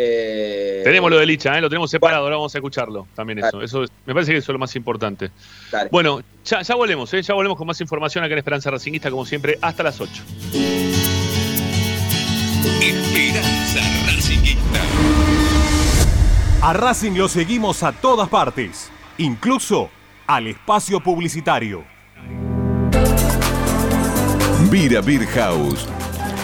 Eh, 0.00 0.82
Tenemos 0.84 1.10
lo 1.10 1.18
de 1.18 1.26
Licha, 1.26 1.58
¿eh? 1.58 1.60
lo 1.60 1.68
tenemos 1.68 1.90
separado, 1.90 2.22
ahora 2.22 2.36
vamos 2.36 2.54
a 2.54 2.58
escucharlo 2.58 3.08
también 3.16 3.40
eso. 3.40 3.60
eso 3.60 3.82
es- 3.82 3.90
me 4.06 4.14
parece 4.14 4.30
que 4.30 4.38
eso 4.38 4.52
es 4.52 4.54
lo 4.54 4.58
más 4.60 4.76
importante. 4.76 5.30
Dale. 5.72 5.88
Bueno, 5.90 6.20
ya, 6.44 6.62
ya 6.62 6.74
volvemos, 6.76 7.12
¿eh? 7.14 7.22
ya 7.22 7.34
volvemos 7.34 7.58
con 7.58 7.66
más 7.66 7.80
información 7.80 8.22
acá 8.22 8.32
en 8.34 8.38
Esperanza 8.38 8.70
Racingista, 8.70 9.10
como 9.10 9.26
siempre, 9.26 9.58
hasta 9.60 9.82
las 9.82 10.00
8. 10.00 10.22
Esperanza 12.80 13.80
Racingista. 14.06 14.80
A 16.62 16.72
Racing 16.74 17.12
lo 17.16 17.28
seguimos 17.28 17.82
a 17.82 17.90
todas 17.92 18.28
partes, 18.28 18.90
incluso 19.18 19.90
al 20.28 20.46
espacio 20.46 21.00
publicitario. 21.00 21.82
Vira 24.70 25.00
Beer 25.00 25.26
House. 25.26 25.88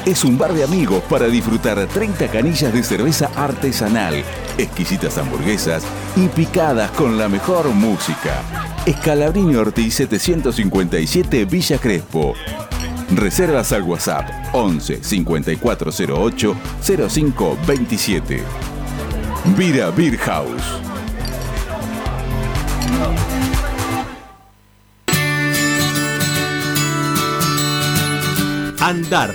Es 0.07 0.23
un 0.23 0.37
bar 0.37 0.53
de 0.53 0.65
amigos 0.65 1.03
para 1.09 1.29
disfrutar 1.29 1.87
30 1.87 2.29
canillas 2.29 2.75
de 2.75 2.83
cerveza 2.83 3.31
artesanal, 3.35 4.23
exquisitas 4.59 5.17
hamburguesas 5.17 5.83
y 6.15 6.29
picadas 6.29 6.91
con 6.91 7.17
la 7.17 7.27
mejor 7.27 7.71
música. 7.71 8.43
Escalabrini 8.85 9.57
Ortiz 9.57 9.95
757 9.95 11.47
Villa 11.47 11.79
Crespo. 11.79 12.35
Reservas 13.15 13.73
al 13.73 13.83
WhatsApp 13.85 14.29
11 14.53 15.03
5408 15.03 16.57
0527. 16.83 18.43
Vira 19.57 19.91
Beer 19.91 20.19
House. 20.19 20.81
Andar, 28.81 29.35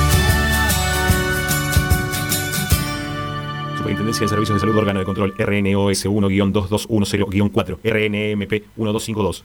Superintendencia 3.81 4.25
de 4.25 4.29
Servicios 4.29 4.55
de 4.57 4.59
Salud 4.59 4.77
Órgano 4.77 4.99
de 4.99 5.05
Control 5.05 5.33
RNOS 5.35 6.05
1-2210-4 6.05 7.79
RNMP 7.83 8.51
1252 8.75 9.43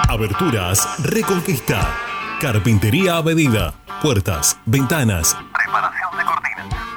Aberturas 0.09 0.88
Reconquista. 1.03 1.95
Carpintería 2.41 3.18
a 3.18 3.22
medida. 3.22 3.76
Puertas, 4.01 4.57
ventanas. 4.65 5.38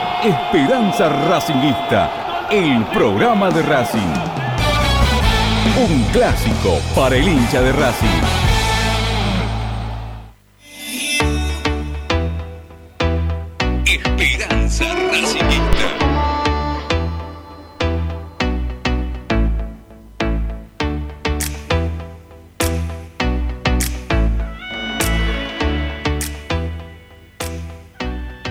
Esperanza 0.23 1.09
Racingista, 1.09 2.47
el 2.51 2.85
programa 2.93 3.49
de 3.49 3.63
Racing. 3.63 4.13
Un 5.89 6.03
clásico 6.11 6.77
para 6.95 7.15
el 7.15 7.27
hincha 7.27 7.59
de 7.59 7.71
Racing. 7.71 8.50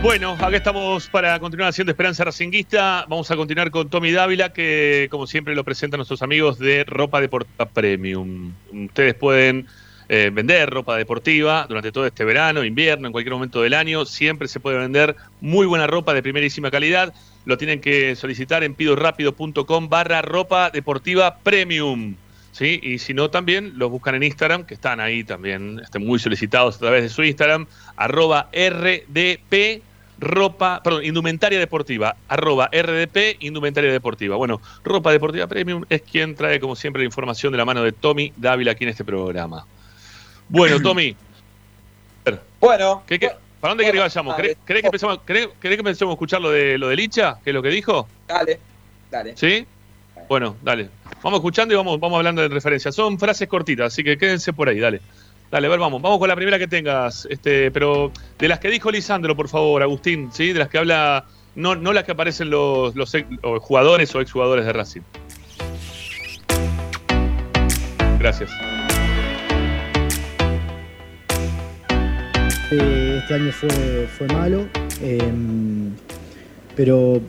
Bueno, 0.02 0.32
acá 0.32 0.56
estamos 0.56 1.08
para 1.08 1.38
continuar 1.38 1.68
haciendo 1.68 1.90
Esperanza 1.90 2.24
Racinguista. 2.24 3.04
Vamos 3.06 3.30
a 3.30 3.36
continuar 3.36 3.70
con 3.70 3.90
Tommy 3.90 4.10
Dávila, 4.12 4.50
que 4.50 5.08
como 5.10 5.26
siempre 5.26 5.54
lo 5.54 5.62
presentan 5.62 5.98
nuestros 5.98 6.22
amigos 6.22 6.58
de 6.58 6.84
Ropa 6.84 7.20
Deportiva 7.20 7.66
Premium. 7.66 8.54
Ustedes 8.72 9.12
pueden 9.12 9.66
eh, 10.08 10.30
vender 10.32 10.70
ropa 10.70 10.96
deportiva 10.96 11.66
durante 11.68 11.92
todo 11.92 12.06
este 12.06 12.24
verano, 12.24 12.64
invierno, 12.64 13.08
en 13.08 13.12
cualquier 13.12 13.34
momento 13.34 13.60
del 13.60 13.74
año. 13.74 14.06
Siempre 14.06 14.48
se 14.48 14.58
puede 14.58 14.78
vender 14.78 15.16
muy 15.42 15.66
buena 15.66 15.86
ropa 15.86 16.14
de 16.14 16.22
primerísima 16.22 16.70
calidad. 16.70 17.12
Lo 17.44 17.58
tienen 17.58 17.82
que 17.82 18.16
solicitar 18.16 18.64
en 18.64 18.74
pidorapido.com 18.74 19.88
barra 19.90 20.22
ropa 20.22 20.70
deportiva 20.70 21.36
premium. 21.40 22.16
¿sí? 22.52 22.80
Y 22.82 22.98
si 23.00 23.12
no, 23.12 23.28
también 23.28 23.74
los 23.76 23.90
buscan 23.90 24.14
en 24.14 24.22
Instagram, 24.22 24.64
que 24.64 24.72
están 24.72 24.98
ahí 24.98 25.24
también 25.24 25.78
están 25.80 26.06
muy 26.06 26.18
solicitados 26.18 26.76
a 26.76 26.78
través 26.78 27.02
de 27.02 27.10
su 27.10 27.22
Instagram, 27.22 27.66
arroba 27.96 28.48
RDP 28.50 29.82
ropa, 30.20 30.82
perdón, 30.84 31.04
indumentaria 31.04 31.58
deportiva, 31.58 32.14
arroba 32.28 32.68
RDP, 32.72 33.36
indumentaria 33.40 33.90
deportiva. 33.90 34.36
Bueno, 34.36 34.60
ropa 34.84 35.10
deportiva 35.12 35.46
premium 35.46 35.84
es 35.88 36.02
quien 36.02 36.34
trae, 36.34 36.60
como 36.60 36.76
siempre, 36.76 37.02
la 37.02 37.06
información 37.06 37.50
de 37.52 37.58
la 37.58 37.64
mano 37.64 37.82
de 37.82 37.92
Tommy 37.92 38.32
Dávila 38.36 38.72
aquí 38.72 38.84
en 38.84 38.90
este 38.90 39.04
programa. 39.04 39.66
Bueno, 40.48 40.80
Tommy. 40.82 41.16
Bueno. 42.60 43.02
¿qué- 43.06 43.18
qué- 43.18 43.30
¿Para 43.60 43.72
dónde 43.72 43.84
querés 43.84 43.98
que 43.98 44.02
vayamos? 44.02 44.36
¿Querés, 44.36 44.56
querés 44.66 44.82
que 44.82 44.86
empecemos, 44.88 45.18
querés- 45.26 45.48
querés 45.60 45.76
que 45.76 45.80
empecemos 45.80 46.12
a 46.12 46.14
escuchar 46.14 46.40
lo 46.40 46.50
de, 46.50 46.78
lo 46.78 46.88
de 46.88 46.96
Licha? 46.96 47.36
¿Qué 47.44 47.50
es 47.50 47.54
lo 47.54 47.62
que 47.62 47.68
dijo? 47.68 48.08
Dale, 48.26 48.58
dale. 49.10 49.36
¿Sí? 49.36 49.66
Bueno, 50.28 50.56
dale. 50.62 50.88
Vamos 51.22 51.38
escuchando 51.40 51.74
y 51.74 51.76
vamos, 51.76 52.00
vamos 52.00 52.16
hablando 52.16 52.40
de 52.40 52.48
referencias. 52.48 52.94
Son 52.94 53.18
frases 53.18 53.48
cortitas, 53.48 53.92
así 53.92 54.02
que 54.02 54.16
quédense 54.16 54.52
por 54.54 54.68
ahí, 54.68 54.78
dale. 54.80 55.00
Dale, 55.50 55.66
a 55.66 55.70
ver, 55.70 55.80
vamos. 55.80 56.00
Vamos 56.00 56.18
con 56.18 56.28
la 56.28 56.36
primera 56.36 56.58
que 56.58 56.68
tengas. 56.68 57.26
Este, 57.28 57.70
pero 57.70 58.12
de 58.38 58.48
las 58.48 58.60
que 58.60 58.70
dijo 58.70 58.90
Lisandro, 58.90 59.34
por 59.34 59.48
favor, 59.48 59.82
Agustín, 59.82 60.30
¿sí? 60.32 60.52
De 60.52 60.60
las 60.60 60.68
que 60.68 60.78
habla, 60.78 61.24
no, 61.56 61.74
no 61.74 61.92
las 61.92 62.04
que 62.04 62.12
aparecen 62.12 62.50
los, 62.50 62.94
los 62.94 63.12
jugadores 63.60 64.14
o 64.14 64.20
exjugadores 64.20 64.64
de 64.64 64.72
Racing. 64.72 65.00
Gracias. 68.18 68.50
Eh, 72.70 73.18
Este 73.20 73.34
año 73.34 73.52
fue, 73.52 74.08
fue 74.18 74.26
malo, 74.28 74.66
eh, 75.02 75.32
pero 76.76 77.20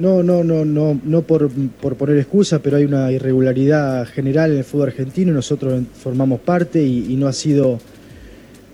no, 0.00 0.22
no, 0.22 0.42
no, 0.42 0.64
no, 0.64 0.98
no 1.04 1.22
por, 1.22 1.50
por 1.50 1.94
poner 1.94 2.18
excusa, 2.18 2.58
pero 2.60 2.78
hay 2.78 2.84
una 2.84 3.12
irregularidad 3.12 4.06
general 4.06 4.52
en 4.52 4.58
el 4.58 4.64
fútbol 4.64 4.88
argentino. 4.88 5.32
Nosotros 5.32 5.82
formamos 6.02 6.40
parte 6.40 6.82
y, 6.82 7.14
no 7.16 7.28
ha 7.28 7.32
sido, 7.32 7.78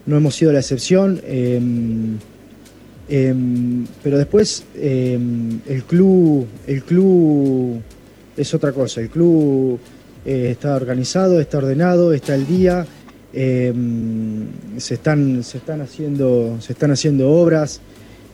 no 0.07 0.17
hemos 0.17 0.37
sido 0.37 0.53
la 0.53 0.61
excepción. 0.61 1.21
eh, 1.25 1.61
eh, 3.09 3.35
pero 4.03 4.19
después 4.19 4.65
eh, 4.75 5.19
el 5.67 5.83
club, 5.85 6.47
el 6.67 6.83
club 6.83 7.81
es 8.37 8.55
otra 8.55 8.73
cosa. 8.73 9.01
El 9.01 9.11
club 9.11 9.79
eh, 10.25 10.51
está 10.53 10.77
organizado, 10.77 11.41
está 11.41 11.59
ordenado, 11.59 12.13
está 12.13 12.35
al 12.35 12.47
día. 12.47 12.87
se 13.33 14.95
están, 14.95 15.43
se 15.43 15.59
están 15.59 15.81
haciendo, 15.81 16.57
se 16.61 16.73
están 16.73 16.91
haciendo 16.93 17.31
obras. 17.31 17.81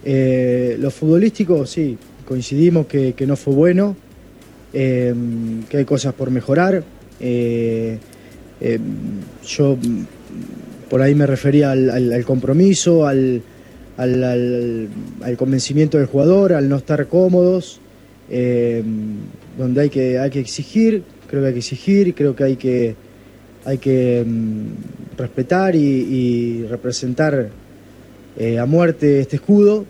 Eh, 0.04 0.76
lo 0.80 0.90
futbolístico, 0.90 1.64
sí, 1.64 1.96
coincidimos 2.24 2.86
que, 2.86 3.12
que 3.14 3.26
no 3.26 3.36
fue 3.36 3.54
bueno, 3.54 3.96
eh, 4.72 5.14
que 5.68 5.78
hay 5.78 5.84
cosas 5.84 6.14
por 6.14 6.30
mejorar. 6.30 6.82
Eh, 7.20 7.98
eh, 8.60 8.78
yo 9.46 9.76
por 10.88 11.02
ahí 11.02 11.14
me 11.14 11.26
refería 11.26 11.72
al, 11.72 12.24
compromiso, 12.24 13.06
al, 13.06 13.42
al- 13.96 14.88
convencimiento 15.36 15.98
del 15.98 16.06
jugador, 16.06 16.52
al 16.52 16.68
no 16.68 16.76
estar 16.76 17.06
cómodos, 17.06 17.80
donde 19.58 19.80
hay 19.80 19.90
que, 19.90 20.18
hay 20.18 20.30
que 20.30 20.40
exigir, 20.40 21.02
creo 21.28 21.42
que 21.42 21.48
hay 21.48 21.52
que 21.54 21.58
exigir, 21.58 22.14
creo 22.14 22.36
que 22.36 22.44
hay 22.44 22.56
que, 22.56 22.94
hay 23.64 23.78
que 23.78 24.24
mm, 24.26 25.16
respetar 25.18 25.74
y, 25.74 26.66
representar 26.68 27.48
a 28.58 28.66
muerte 28.66 29.20
este 29.20 29.36
escudo. 29.36 29.86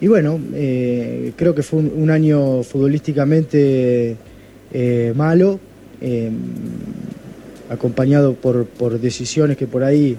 Y 0.00 0.08
bueno, 0.08 0.38
eh, 0.54 1.32
creo 1.36 1.54
que 1.54 1.62
fue 1.62 1.80
un, 1.80 2.10
año 2.10 2.62
futbolísticamente 2.62 4.16
eh, 4.72 5.12
malo, 5.16 5.58
eh, 6.00 6.30
acompañado 7.70 8.34
por, 8.34 8.66
por 8.66 9.00
decisiones 9.00 9.56
que 9.56 9.66
por 9.66 9.82
ahí 9.82 10.16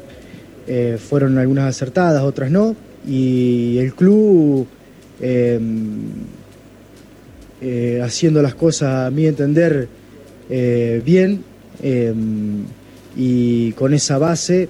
eh, 0.68 0.98
fueron 1.00 1.38
algunas 1.38 1.66
acertadas, 1.70 2.24
otras 2.24 2.52
no. 2.52 2.76
Y 3.08 3.78
el 3.78 3.94
club 3.94 4.68
eh, 5.22 5.60
haciendo 8.04 8.42
las 8.42 8.54
cosas, 8.54 9.08
a 9.08 9.12
mi 9.12 9.26
entender, 9.26 9.88
bien. 11.04 11.44
eh, 11.82 12.14
y 13.20 13.72
con 13.72 13.96
esa 13.96 14.20
base 14.20 14.70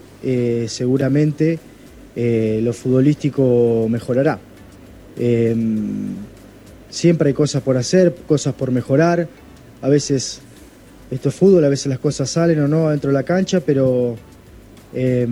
seguramente 0.68 1.60
lo 2.16 2.72
futbolístico 2.72 3.88
mejorará. 3.90 4.40
Eh, 5.20 5.56
siempre 6.90 7.30
hay 7.30 7.34
cosas 7.34 7.64
por 7.64 7.78
hacer, 7.78 8.16
cosas 8.28 8.54
por 8.54 8.72
mejorar. 8.72 9.28
A 9.82 9.90
veces 9.90 10.42
esto 11.12 11.30
es 11.30 11.36
fútbol, 11.36 11.64
a 11.66 11.70
veces 11.70 11.88
las 11.88 12.00
cosas 12.00 12.30
salen 12.30 12.60
o 12.62 12.68
no 12.68 12.90
dentro 12.90 13.10
de 13.10 13.14
la 13.14 13.24
cancha, 13.24 13.60
pero 13.60 14.16
eh, 14.94 15.28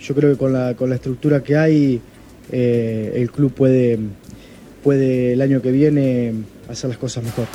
yo 0.00 0.14
creo 0.14 0.32
que 0.32 0.38
con 0.38 0.52
la, 0.52 0.74
con 0.74 0.88
la 0.88 0.96
estructura 0.96 1.42
que 1.42 1.56
hay, 1.56 2.00
eh, 2.50 3.12
el 3.16 3.30
club 3.30 3.52
puede, 3.52 3.98
puede 4.82 5.32
el 5.32 5.40
año 5.40 5.62
que 5.62 5.70
viene 5.70 6.32
hacer 6.68 6.90
las 6.90 6.98
cosas 6.98 7.24
mejor. 7.24 7.46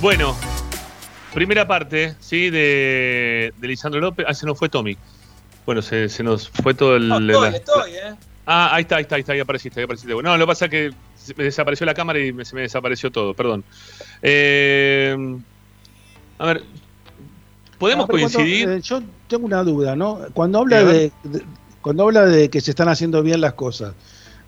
Bueno, 0.00 0.36
primera 1.32 1.66
parte, 1.66 2.14
¿sí? 2.18 2.50
De, 2.50 3.52
de 3.60 3.68
Lisandro 3.68 4.00
López. 4.00 4.26
Ah, 4.28 4.32
ese 4.32 4.46
no 4.46 4.54
fue 4.54 4.68
Tommy. 4.68 4.96
Bueno, 5.66 5.80
se, 5.82 6.08
se 6.08 6.22
nos 6.22 6.48
fue 6.48 6.74
todo 6.74 6.96
el. 6.96 7.08
No, 7.08 7.20
la- 7.20 7.48
estoy, 7.48 7.54
estoy, 7.54 7.92
¿eh? 7.92 8.14
Ah, 8.46 8.74
ahí 8.74 8.82
está, 8.82 8.96
ahí 8.96 9.02
está, 9.02 9.14
ahí 9.16 9.20
está, 9.20 9.32
ahí 9.34 9.40
apareciste, 9.40 9.78
ahí 9.80 9.84
apareciste. 9.84 10.12
No, 10.14 10.36
lo 10.36 10.44
que 10.44 10.48
pasa 10.48 10.64
es 10.64 10.70
que 10.70 10.90
se 11.16 11.34
me 11.34 11.44
desapareció 11.44 11.86
la 11.86 11.94
cámara 11.94 12.18
y 12.18 12.32
me- 12.32 12.44
se 12.44 12.54
me 12.56 12.62
desapareció 12.62 13.10
todo, 13.12 13.34
perdón. 13.34 13.62
Eh, 14.20 15.16
a 16.38 16.46
ver, 16.46 16.62
¿podemos 17.78 18.04
No, 18.04 18.06
pero 18.08 18.20
cuando- 18.22 18.38
coincidir? 18.38 18.68
eh, 18.68 18.80
yo 18.82 19.02
tengo 19.28 19.46
una 19.46 19.62
duda, 19.62 19.94
¿no? 19.94 20.18
Cuando 20.34 20.58
habla 20.58 20.82
de, 20.84 21.12
de- 21.22 21.42
cuando 21.80 22.02
habla 22.04 22.26
de 22.26 22.48
que 22.50 22.60
se 22.60 22.70
están 22.72 22.88
haciendo 22.88 23.22
bien 23.22 23.40
las 23.40 23.54
cosas, 23.54 23.94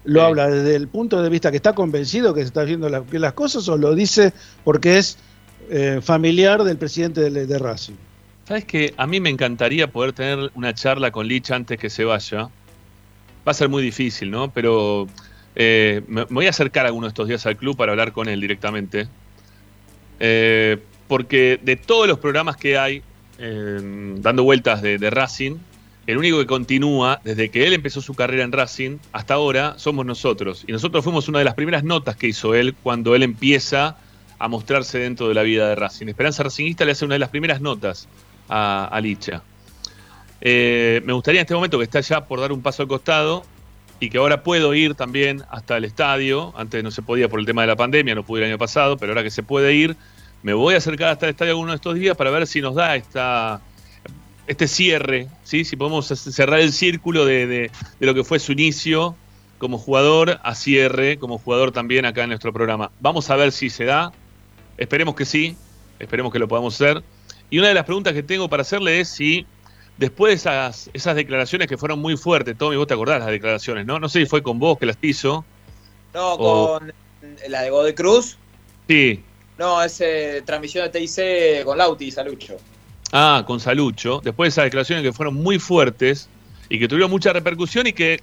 ¿lo 0.05 0.20
Sí. 0.20 0.27
habla 0.27 0.49
desde 0.49 0.74
el 0.74 0.89
punto 0.89 1.23
de 1.23 1.28
vista 1.28 1.51
que 1.53 1.57
está 1.57 1.73
convencido 1.74 2.35
que 2.35 2.41
se 2.41 2.47
están 2.49 2.65
haciendo 2.65 2.89
la- 2.89 3.01
bien 3.01 3.23
las 3.23 3.32
cosas 3.35 3.69
o 3.69 3.77
lo 3.77 3.95
dice 3.95 4.32
porque 4.65 4.99
es 4.99 5.19
eh, 5.70 6.01
familiar 6.03 6.62
del 6.62 6.77
presidente 6.77 7.31
de, 7.31 7.47
de 7.47 7.59
Racing? 7.59 7.95
¿Sabes 8.47 8.65
que 8.65 8.93
A 8.97 9.07
mí 9.07 9.21
me 9.21 9.31
encantaría 9.31 9.91
poder 9.91 10.12
tener 10.12 10.51
una 10.55 10.75
charla 10.75 11.11
con 11.11 11.27
Lich 11.27 11.51
antes 11.51 11.79
que 11.79 11.89
se 11.89 12.05
vaya. 12.05 12.51
Va 13.47 13.53
a 13.53 13.55
ser 13.55 13.69
muy 13.69 13.83
difícil, 13.83 14.31
¿no? 14.31 14.51
Pero 14.53 15.07
eh, 15.55 16.03
me, 16.09 16.25
voy 16.25 16.47
a 16.47 16.51
acercar 16.51 16.87
alguno 16.87 17.07
de 17.07 17.09
estos 17.09 17.29
días 17.29 17.47
al 17.47 17.57
club 17.57 17.77
para 17.77 17.93
hablar 17.93 18.12
con 18.12 18.29
él 18.29 18.41
directamente. 18.41 19.09
Eh, 20.21 20.79
porque 21.09 21.59
de 21.62 21.77
todos 21.77 22.07
los 22.07 22.19
programas 22.19 22.57
que 22.57 22.77
hay 22.79 23.03
eh, 23.39 24.15
dando 24.19 24.45
vueltas 24.45 24.83
de 24.83 25.11
Racing, 25.11 25.57
el 26.07 26.19
único 26.19 26.39
que 26.39 26.47
continúa 26.47 27.21
desde 27.25 27.49
que 27.51 27.66
él 27.66 27.73
empezó 27.73 28.03
su 28.03 28.15
carrera 28.15 28.45
en 28.45 28.53
Racing 28.53 28.99
hasta 29.12 29.35
ahora 29.35 29.75
somos 29.79 30.05
nosotros. 30.05 30.65
Y 30.66 30.73
nosotros 30.73 31.03
fuimos 31.03 31.29
una 31.29 31.39
de 31.39 31.47
las 31.47 31.55
primeras 31.55 31.83
notas 31.83 32.16
que 32.16 32.27
hizo 32.27 32.55
él 32.55 32.75
cuando 32.83 33.15
él 33.15 33.23
empieza 33.23 33.97
a 34.39 34.49
mostrarse 34.49 34.99
dentro 34.99 35.29
de 35.29 35.35
la 35.35 35.43
vida 35.43 35.69
de 35.69 35.77
Racing. 35.77 36.09
Esperanza 36.09 36.43
Racingista 36.43 36.85
le 36.85 36.93
hace 36.93 37.07
una 37.07 37.15
de 37.15 37.21
las 37.21 37.31
primeras 37.31 37.62
notas 37.62 38.07
a, 38.49 38.99
Licha. 39.03 39.43
Eh, 40.41 41.01
me 41.05 41.12
gustaría 41.12 41.41
en 41.41 41.45
este 41.45 41.55
momento 41.55 41.79
que 41.79 41.85
está 41.85 42.01
ya 42.01 42.25
por 42.27 42.41
dar 42.41 42.53
un 42.53 42.61
paso 42.62 42.83
al 42.83 42.89
costado 42.89 43.45
y 44.01 44.11
que 44.11 44.19
ahora 44.19 44.43
puedo 44.43 44.75
ir 44.75 44.95
también 44.95 45.43
hasta 45.51 45.77
el 45.77 45.85
estadio. 45.85 46.53
Antes 46.57 46.83
no 46.85 46.91
se 46.91 47.03
podía 47.03 47.29
por 47.29 47.41
el 47.41 47.47
tema 47.47 47.62
de 47.62 47.69
la 47.69 47.77
pandemia, 47.77 48.15
no 48.15 48.25
pude 48.25 48.43
el 48.43 48.49
año 48.51 48.59
pasado, 48.59 48.97
pero 48.99 49.12
ahora 49.12 49.23
que 49.23 49.31
se 49.31 49.43
puede 49.43 49.75
ir, 49.75 49.97
me 50.43 50.53
voy 50.53 50.75
a 50.75 50.79
acercar 50.79 51.09
hasta 51.11 51.27
el 51.27 51.31
estadio 51.31 51.53
alguno 51.53 51.71
de 51.73 51.77
estos 51.77 51.95
días 51.95 52.16
para 52.16 52.31
ver 52.31 52.47
si 52.47 52.61
nos 52.61 52.75
da 52.75 52.97
esta, 52.97 53.61
este 54.47 54.69
cierre, 54.69 55.29
¿sí? 55.45 55.65
si 55.65 55.77
podemos 55.77 56.07
cerrar 56.07 56.61
el 56.61 56.73
círculo 56.73 57.25
de, 57.25 57.47
de- 57.47 57.71
de 58.01 58.07
lo 58.07 58.12
que 58.15 58.25
fue 58.25 58.39
su 58.39 58.53
inicio 58.53 59.16
como 59.59 59.79
jugador 59.79 60.41
a 60.43 60.55
cierre, 60.55 61.16
como 61.19 61.39
jugador 61.39 61.73
también 61.73 62.05
acá 62.05 62.25
en 62.25 62.29
nuestro 62.31 62.53
programa. 62.53 62.91
Vamos 63.01 63.31
a 63.31 63.37
ver 63.37 63.53
si 63.53 63.71
se 63.71 63.85
da, 63.87 64.12
esperemos 64.77 65.15
que 65.15 65.25
sí, 65.25 65.57
esperemos 65.99 66.31
que 66.33 66.39
lo 66.39 66.49
podamos 66.49 66.75
hacer. 66.75 67.03
Y 67.55 67.59
una 67.61 67.69
de 67.69 67.75
las 67.75 67.85
preguntas 67.85 68.13
que 68.15 68.25
tengo 68.25 68.49
para 68.49 68.63
hacerle 68.63 68.99
es 68.99 69.09
si 69.11 69.47
después 69.97 70.31
de 70.33 70.35
esas, 70.35 70.91
esas 70.93 71.15
declaraciones 71.15 71.69
que 71.69 71.77
fueron 71.79 72.01
muy 72.01 72.17
fuertes, 72.17 72.59
Tommy, 72.59 72.75
vos 72.75 72.89
te 72.89 72.95
acordás 72.95 73.21
las 73.21 73.29
declaraciones, 73.29 73.87
¿no? 73.87 74.01
No 74.01 74.09
sé 74.09 74.19
si 74.19 74.27
fue 74.27 74.43
con 74.43 74.59
vos 74.59 74.77
que 74.77 74.87
las 74.87 74.99
hizo. 75.03 75.45
No, 76.13 76.33
O- 76.35 76.81
con 76.81 76.93
la 77.49 77.63
de 77.63 77.71
Godoy 77.71 77.95
Cruz. 77.95 78.39
Sí. 78.89 79.23
No, 79.57 79.81
es 79.85 80.01
eh, 80.01 80.43
transmisión 80.45 80.91
de 80.91 80.99
TIC 80.99 81.65
con 81.65 81.79
Lauti 81.79 82.07
y 82.07 82.11
Salucho. 82.11 82.57
Ah, 83.13 83.45
con 83.47 83.61
Salucho. 83.61 84.21
Después 84.25 84.47
de 84.49 84.55
esas 84.55 84.65
declaraciones 84.65 85.05
que 85.05 85.13
fueron 85.13 85.35
muy 85.35 85.61
fuertes 85.61 86.29
y 86.69 86.81
que 86.81 86.89
tuvieron 86.89 87.09
mucha 87.09 87.33
repercusión 87.33 87.87
y 87.87 87.93
que, 87.93 88.21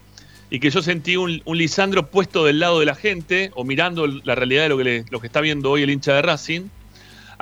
y 0.49 0.59
que 0.59 0.69
yo 0.69 0.81
sentí 0.81 1.15
un, 1.15 1.41
un 1.45 1.57
Lisandro 1.57 2.09
puesto 2.09 2.43
del 2.43 2.59
lado 2.59 2.81
de 2.81 2.85
la 2.85 2.95
gente 2.95 3.51
o 3.55 3.63
mirando 3.63 4.07
la 4.07 4.35
realidad 4.35 4.63
de 4.63 4.69
lo 4.69 4.77
que, 4.77 4.83
le- 4.83 5.05
lo 5.09 5.21
que 5.21 5.27
está 5.27 5.39
viendo 5.39 5.71
hoy 5.71 5.83
el 5.83 5.89
hincha 5.89 6.15
de 6.15 6.21
Racing, 6.21 6.63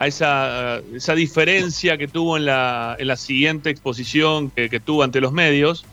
a 0.02 0.08
esa, 0.08 0.78
esa 0.96 1.14
diferencia 1.14 1.98
que 1.98 2.08
tuvo 2.08 2.38
en 2.38 2.46
la, 2.46 2.96
en 2.98 3.08
la 3.08 3.18
siguiente 3.18 3.70
exposición 3.70 4.50
que, 4.50 4.80
tuvo 4.80 5.04
ante 5.04 5.20
los 5.20 5.34
medios, 5.34 5.84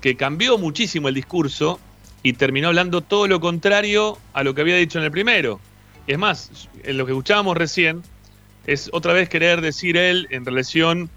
que 0.00 0.14
cambió 0.16 0.56
muchísimo 0.56 1.08
el 1.08 1.16
discurso 1.16 1.80
y 2.22 2.34
terminó 2.34 2.68
hablando 2.68 3.00
todo 3.00 3.26
lo 3.26 3.40
contrario 3.40 4.18
a 4.34 4.44
lo 4.44 4.54
que 4.54 4.60
había 4.60 4.76
dicho 4.76 5.00
en 5.00 5.04
el 5.04 5.10
primero. 5.10 5.58
Es 6.06 6.16
más, 6.16 6.68
en 6.84 6.96
lo 6.96 7.06
que 7.06 7.10
escuchábamos 7.10 7.56
recién, 7.56 8.04
es 8.68 8.88
otra 8.92 9.14
vez 9.14 9.28
querer 9.28 9.60
decir 9.62 9.96
él 9.96 10.28
en 10.30 10.44
relación 10.44 11.10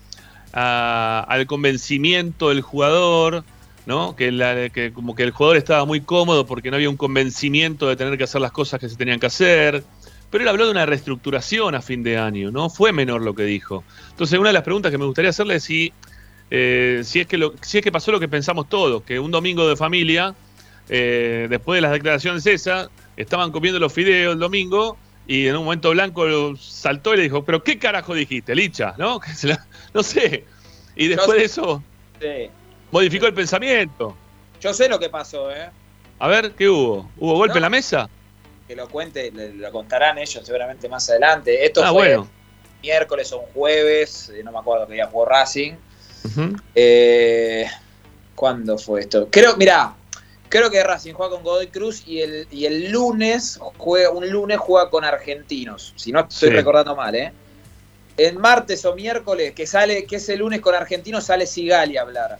al 0.54 1.46
convencimiento 1.46 2.50
del 2.50 2.62
jugador, 2.62 3.44
¿no? 3.86 4.16
Que, 4.16 4.32
la- 4.32 4.70
que 4.70 4.92
como 4.92 5.14
que 5.14 5.22
el 5.22 5.32
jugador 5.32 5.58
estaba 5.58 5.86
muy 5.86 6.02
cómodo 6.02 6.48
porque 6.48 6.72
no 6.72 6.78
había 6.78 6.90
un 6.90 6.98
convencimiento 6.98 7.88
de 7.88 7.96
tener 7.96 8.18
que 8.18 8.24
hacer 8.24 8.42
las 8.42 8.52
cosas 8.52 8.80
que 8.80 8.90
se 8.90 8.96
tenían 8.96 9.20
que 9.20 9.28
hacer. 9.28 9.84
Pero 10.34 10.42
él 10.46 10.48
habló 10.50 10.66
de 10.66 10.72
una 10.72 10.88
reestructuración 10.88 11.76
a 11.76 11.82
fin 11.84 12.02
de 12.02 12.18
año, 12.18 12.50
¿no? 12.50 12.68
Fue 12.68 12.92
menor 12.92 13.22
lo 13.22 13.36
que 13.36 13.44
dijo. 13.44 13.84
Entonces, 14.10 14.40
una 14.40 14.50
de 14.50 14.54
las 14.54 14.64
preguntas 14.64 14.92
que 14.92 14.98
me 14.98 15.06
gustaría 15.06 15.30
hacerle 15.30 15.58
es 15.58 15.64
si, 15.64 15.94
eh, 16.50 17.02
si, 17.04 17.20
es, 17.20 17.28
que 17.28 17.38
lo- 17.38 17.54
si 17.62 17.78
es 17.78 17.84
que 17.84 17.92
pasó 17.92 18.12
lo 18.12 18.20
que 18.20 18.28
pensamos 18.28 18.68
todos, 18.68 19.04
que 19.04 19.20
un 19.20 19.30
domingo 19.30 19.68
de 19.70 19.76
familia, 19.76 20.34
eh, 20.90 21.46
después 21.52 21.78
de 21.78 21.82
las 21.82 21.92
declaraciones 21.92 22.48
esas, 22.48 22.90
estaban 23.16 23.52
comiendo 23.52 23.80
los 23.80 23.94
fideos 23.94 24.34
el 24.34 24.40
domingo 24.40 24.98
y 25.28 25.46
en 25.46 25.56
un 25.56 25.66
momento 25.66 25.92
Blanco 25.92 26.56
saltó 26.58 27.14
y 27.14 27.18
le 27.18 27.24
dijo, 27.24 27.46
pero 27.46 27.64
¿qué 27.64 27.78
carajo 27.78 28.16
dijiste, 28.16 28.56
Licha? 28.56 28.96
¿No? 28.98 29.20
No 29.94 30.02
sé. 30.02 30.46
Y 30.96 31.10
después 31.10 31.38
de 31.38 31.46
eso 31.46 31.84
Sí. 32.20 32.50
modificó 32.92 33.28
el 33.28 33.36
pensamiento. 33.36 34.18
Yo 34.60 34.74
sé 34.74 34.90
lo 34.90 34.98
que 34.98 35.10
pasó, 35.10 35.52
¿eh? 35.52 35.70
A 36.18 36.28
ver, 36.28 36.54
¿qué 36.54 36.68
hubo? 36.70 37.12
¿Hubo 37.18 37.36
golpe 37.36 37.54
No. 37.54 37.58
en 37.58 37.62
la 37.62 37.70
mesa? 37.70 38.10
Que 38.68 38.76
lo 38.76 38.88
cuente, 38.90 39.32
le- 39.32 39.54
lo 39.54 39.72
contarán 39.72 40.18
ellos 40.18 40.46
seguramente 40.46 40.88
más 40.90 41.10
adelante. 41.10 41.66
Esto 41.66 41.84
Ah, 41.84 41.90
fue 41.92 42.08
bueno. 42.16 42.30
miércoles 42.82 43.32
o 43.34 43.40
un 43.42 43.46
jueves, 43.54 44.30
eh, 44.34 44.42
no 44.44 44.52
me 44.52 44.60
acuerdo 44.60 44.88
que 44.88 44.94
día 44.94 45.08
jugó 45.08 45.26
Racing. 45.26 45.74
Eh, 46.76 47.68
¿Cuándo 48.36 48.78
fue 48.78 49.02
esto? 49.02 49.28
Creo, 49.30 49.56
mirá, 49.58 49.94
creo 50.50 50.70
que 50.72 50.82
Racing 50.84 51.14
juega 51.14 51.32
con 51.36 51.44
Godoy 51.44 51.68
Cruz 51.68 52.04
y 52.08 52.22
el, 52.22 52.48
y 52.52 52.66
el 52.66 52.92
lunes 52.92 53.60
juega, 53.78 54.10
un 54.10 54.28
lunes 54.30 54.58
juega 54.60 54.90
con 54.90 55.04
Argentinos, 55.04 55.94
si 55.96 56.12
no 56.12 56.22
estoy 56.22 56.50
Sí. 56.50 56.56
recordando 56.56 56.96
mal, 56.96 57.14
¿eh? 57.16 57.32
El 58.18 58.38
martes 58.40 58.86
o 58.86 58.96
miércoles, 58.96 59.54
que 59.54 59.66
sale, 59.68 60.06
que 60.06 60.18
es 60.18 60.30
el 60.30 60.40
lunes 60.40 60.62
con 60.62 60.74
Argentinos, 60.76 61.26
sale 61.26 61.46
Sigali 61.48 61.98
a 61.98 62.02
hablar. 62.02 62.38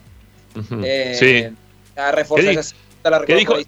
Eh, 0.84 1.16
sí. 1.18 1.56
A 2.00 2.12
reforzar 2.12 2.54
¿Qué 2.54 2.60
esa- 2.60 3.24
¿Qué 3.26 3.34
dijo, 3.34 3.54
ahí. 3.56 3.66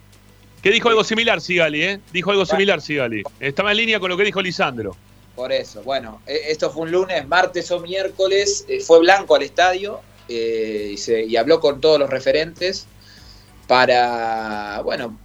Que 0.69 0.75
dijo 0.75 0.89
algo 0.89 1.05
similar 1.05 1.41
Sigali, 1.41 1.83
¿eh? 1.83 2.01
Dijo 2.13 2.31
algo 2.33 2.45
similar 2.45 2.81
Sigali. 2.81 3.23
Estaba 3.39 3.71
en 3.71 3.77
línea 3.79 4.01
con 4.01 4.11
lo 4.11 4.17
que 4.17 4.25
dijo 4.25 4.43
Lisandro. 4.43 4.97
Por 5.37 5.53
eso, 5.53 5.83
bueno, 5.83 6.23
eh, 6.27 6.41
esto 6.49 6.71
fue 6.71 6.83
un 6.83 6.93
lunes, 6.93 7.27
martes 7.29 7.71
o 7.71 7.79
miércoles, 7.81 8.65
eh, 8.69 8.81
fue 8.81 8.99
Blanco 9.01 9.35
al 9.37 9.43
estadio 9.43 10.01
eh, 10.29 10.91
y, 10.95 10.97
se- 10.97 11.25
y 11.25 11.37
habló 11.37 11.61
con 11.61 11.81
todos 11.81 11.99
los 12.01 12.11
referentes 12.11 12.87
para, 13.67 14.81
bueno, 14.83 15.19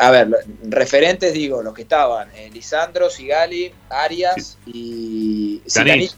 a 0.00 0.10
ver, 0.10 0.28
referentes 0.68 1.32
digo, 1.32 1.62
los 1.62 1.74
que 1.74 1.82
estaban, 1.82 2.28
eh, 2.34 2.50
Lisandro, 2.52 3.08
Sigali, 3.08 3.72
Arias 3.88 4.58
y... 4.66 5.60
Sigali- 5.66 6.10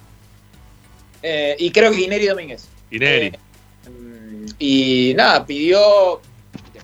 eh, 1.23 1.55
y 1.59 1.71
creo 1.71 1.91
que 1.93 1.99
Guineri 1.99 2.27
Domínguez. 2.27 2.65
Ineri. 2.91 3.27
Eh, 3.27 3.33
mm, 3.89 4.47
y 4.59 5.13
nada, 5.17 5.45
pidió, 5.47 6.21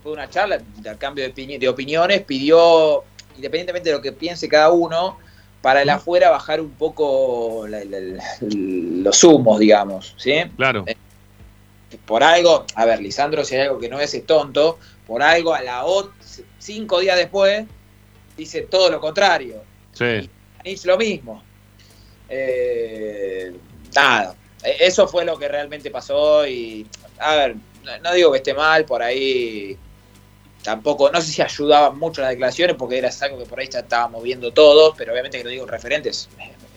de 0.08 0.14
una 0.14 0.28
charla, 0.30 0.60
intercambio 0.76 1.24
de, 1.24 1.34
opini- 1.34 1.58
de 1.58 1.68
opiniones, 1.68 2.22
pidió, 2.22 3.04
independientemente 3.36 3.90
de 3.90 3.96
lo 3.96 4.02
que 4.02 4.12
piense 4.12 4.48
cada 4.48 4.70
uno, 4.70 5.18
para 5.62 5.82
el 5.82 5.90
afuera 5.90 6.30
bajar 6.30 6.60
un 6.60 6.70
poco 6.70 7.66
la- 7.68 7.84
la- 7.84 8.00
la- 8.00 8.24
los 8.40 9.24
humos, 9.24 9.58
digamos, 9.58 10.14
¿sí? 10.16 10.34
Claro. 10.56 10.84
Eh, 10.86 10.96
Por 12.04 12.22
algo, 12.22 12.64
a 12.74 12.84
ver, 12.84 13.00
Lisandro, 13.00 13.44
si 13.44 13.54
hay 13.56 13.62
algo 13.62 13.78
que 13.78 13.88
no 13.88 13.98
es, 13.98 14.12
es 14.14 14.24
tonto, 14.26 14.78
por 15.06 15.22
algo 15.22 15.54
a 15.54 15.62
la 15.62 15.84
ot- 15.84 16.12
cinco 16.58 17.00
días 17.00 17.16
después 17.16 17.64
dice 18.36 18.60
todo 18.62 18.90
lo 18.90 19.00
contrario. 19.00 19.62
Sí. 19.94 20.28
Canich 20.58 20.84
lo 20.84 20.98
mismo. 20.98 21.42
Eh, 22.28 23.52
nada, 23.96 24.34
e- 24.62 24.76
eso 24.80 25.08
fue 25.08 25.24
lo 25.24 25.38
que 25.38 25.48
realmente 25.48 25.90
pasó 25.90 26.46
y, 26.46 26.86
a 27.18 27.34
ver, 27.36 27.56
no, 27.84 27.98
no 28.00 28.12
digo 28.12 28.30
que 28.32 28.38
esté 28.38 28.52
mal, 28.54 28.84
por 28.84 29.02
ahí 29.02 29.76
tampoco, 30.62 31.10
no 31.10 31.20
sé 31.20 31.32
si 31.32 31.42
ayudaban 31.42 31.98
mucho 31.98 32.20
las 32.20 32.30
declaraciones 32.30 32.76
porque 32.76 32.98
era 32.98 33.10
algo 33.20 33.38
que 33.38 33.46
por 33.46 33.60
ahí 33.60 33.68
estábamos 33.72 34.22
viendo 34.22 34.52
todos, 34.52 34.94
pero 34.96 35.12
obviamente 35.12 35.38
que 35.38 35.44
lo 35.44 35.50
digo 35.50 35.64
en 35.64 35.70
referentes 35.70 36.28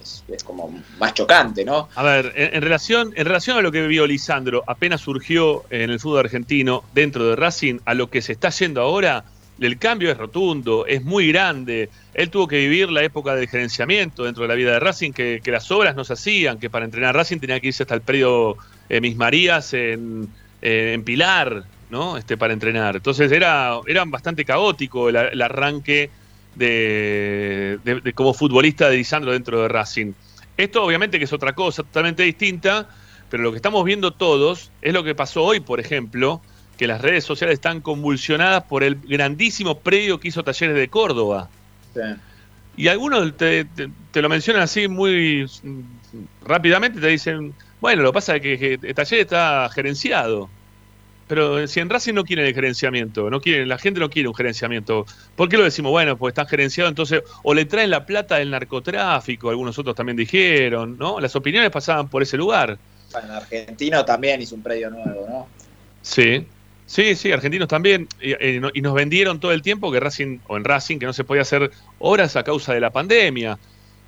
es, 0.01 0.43
como 0.43 0.73
más 0.97 1.13
chocante, 1.13 1.63
¿no? 1.63 1.89
A 1.95 2.03
ver, 2.03 2.33
en, 2.35 2.61
relación, 2.61 3.13
en 3.15 3.25
relación 3.25 3.57
a 3.57 3.61
lo 3.61 3.71
que 3.71 3.81
vivió 3.81 4.07
Lisandro, 4.07 4.63
apenas 4.67 5.01
surgió 5.01 5.63
en 5.69 5.89
el 5.89 5.99
fútbol 5.99 6.19
argentino 6.19 6.83
dentro 6.93 7.25
de 7.27 7.35
Racing, 7.35 7.79
a 7.85 7.93
lo 7.93 8.09
que 8.09 8.21
se 8.21 8.31
está 8.33 8.49
yendo 8.49 8.81
ahora, 8.81 9.25
el 9.59 9.77
cambio 9.77 10.11
es 10.11 10.17
rotundo, 10.17 10.85
es 10.87 11.03
muy 11.03 11.31
grande. 11.31 11.89
Él 12.15 12.29
tuvo 12.29 12.47
que 12.47 12.57
vivir 12.57 12.89
la 12.89 13.03
época 13.03 13.35
del 13.35 13.47
gerenciamiento 13.47 14.23
dentro 14.23 14.43
de 14.43 14.47
la 14.47 14.55
vida 14.55 14.71
de 14.71 14.79
Racing, 14.79 15.11
que, 15.11 15.41
las 15.45 15.69
obras 15.71 15.95
no 15.95 16.03
se 16.03 16.13
hacían, 16.13 16.59
que 16.59 16.69
para 16.69 16.85
entrenar 16.85 17.15
Racing 17.15 17.39
tenía 17.39 17.59
que 17.59 17.67
irse 17.67 17.83
hasta 17.83 17.93
el 17.93 18.01
predio 18.01 18.57
eh, 18.89 19.01
Mis 19.01 19.15
Marías 19.15 19.73
en, 19.73 20.27
eh, 20.61 20.93
en 20.95 21.03
Pilar, 21.03 21.65
¿no? 21.91 22.17
Este, 22.17 22.37
para 22.37 22.53
entrenar. 22.53 22.95
Entonces 22.95 23.31
era, 23.31 23.79
era 23.87 24.03
bastante 24.05 24.45
caótico 24.45 25.09
el, 25.09 25.15
el 25.17 25.41
arranque 25.41 26.09
de, 26.55 27.79
de- 27.83 28.01
de 28.01 28.13
como 28.13 28.33
futbolista 28.33 28.89
de 28.89 28.97
Lisandro 28.97 29.31
dentro 29.33 29.61
de 29.61 29.67
Racing. 29.67 30.13
Esto 30.57 30.83
obviamente 30.83 31.17
que 31.19 31.25
es 31.25 31.33
otra 31.33 31.53
cosa 31.53 31.83
totalmente 31.83 32.23
distinta, 32.23 32.87
Pero 33.29 33.43
lo 33.43 33.51
que 33.51 33.57
estamos 33.57 33.85
viendo 33.85 34.11
todos 34.11 34.71
es 34.81 34.93
lo 34.93 35.03
que 35.03 35.15
pasó 35.15 35.43
hoy, 35.43 35.61
por 35.61 35.79
ejemplo, 35.79 36.41
que 36.77 36.85
las 36.87 37.01
redes 37.01 37.23
sociales 37.23 37.53
están 37.55 37.79
convulsionadas 37.81 38.63
por 38.63 38.83
el 38.83 38.95
grandísimo 38.95 39.79
predio 39.79 40.19
que 40.19 40.27
hizo 40.29 40.43
Talleres 40.43 40.75
de 40.75 40.89
Córdoba. 40.89 41.49
Y 42.75 42.87
algunos 42.89 43.35
te, 43.37 43.65
te- 43.65 43.89
te 44.11 44.21
lo 44.21 44.27
mencionan 44.29 44.63
así 44.63 44.87
muy 44.89 45.45
rápidamente, 46.41 46.99
te 46.99 47.07
dicen, 47.07 47.53
bueno, 47.79 48.01
lo 48.03 48.11
que 48.11 48.13
pasa 48.15 48.35
es 48.35 48.41
que, 48.41 48.57
que 48.57 48.73
el 48.81 48.95
taller 48.95 49.21
está 49.21 49.69
gerenciado. 49.73 50.49
Pero 51.31 51.65
si 51.65 51.79
en 51.79 51.89
Racing 51.89 52.13
no 52.13 52.25
quieren 52.25 52.45
el 52.45 52.53
gerenciamiento, 52.53 53.29
no 53.29 53.39
quieren, 53.39 53.69
la 53.69 53.77
gente 53.77 54.01
no 54.01 54.09
quiere 54.09 54.27
un 54.27 54.35
gerenciamiento. 54.35 55.05
¿Por 55.37 55.47
qué 55.47 55.55
lo 55.55 55.63
decimos? 55.63 55.89
Bueno, 55.89 56.17
pues 56.17 56.33
están 56.33 56.45
gerenciados, 56.45 56.91
entonces, 56.91 57.23
o 57.43 57.53
le 57.53 57.63
traen 57.63 57.89
la 57.89 58.05
plata 58.05 58.35
del 58.35 58.51
narcotráfico, 58.51 59.49
algunos 59.49 59.79
otros 59.79 59.95
también 59.95 60.17
dijeron, 60.17 60.97
¿no? 60.97 61.21
Las 61.21 61.33
opiniones 61.37 61.69
pasaban 61.69 62.09
por 62.09 62.21
ese 62.21 62.35
lugar. 62.35 62.77
En 63.23 63.31
Argentino 63.31 64.03
también 64.03 64.41
hizo 64.41 64.55
un 64.55 64.61
predio 64.61 64.89
nuevo, 64.89 65.25
¿no? 65.29 65.47
Sí, 66.01 66.45
sí, 66.85 67.15
sí, 67.15 67.31
argentinos 67.31 67.69
también. 67.69 68.09
Y, 68.21 68.33
eh, 68.33 68.61
y 68.73 68.81
nos 68.81 68.93
vendieron 68.93 69.39
todo 69.39 69.53
el 69.53 69.61
tiempo 69.61 69.89
que 69.89 70.01
Racing, 70.01 70.39
o 70.47 70.57
en 70.57 70.65
Racing, 70.65 70.99
que 70.99 71.05
no 71.05 71.13
se 71.13 71.23
podía 71.23 71.43
hacer 71.43 71.71
horas 71.99 72.35
a 72.35 72.43
causa 72.43 72.73
de 72.73 72.81
la 72.81 72.89
pandemia. 72.89 73.57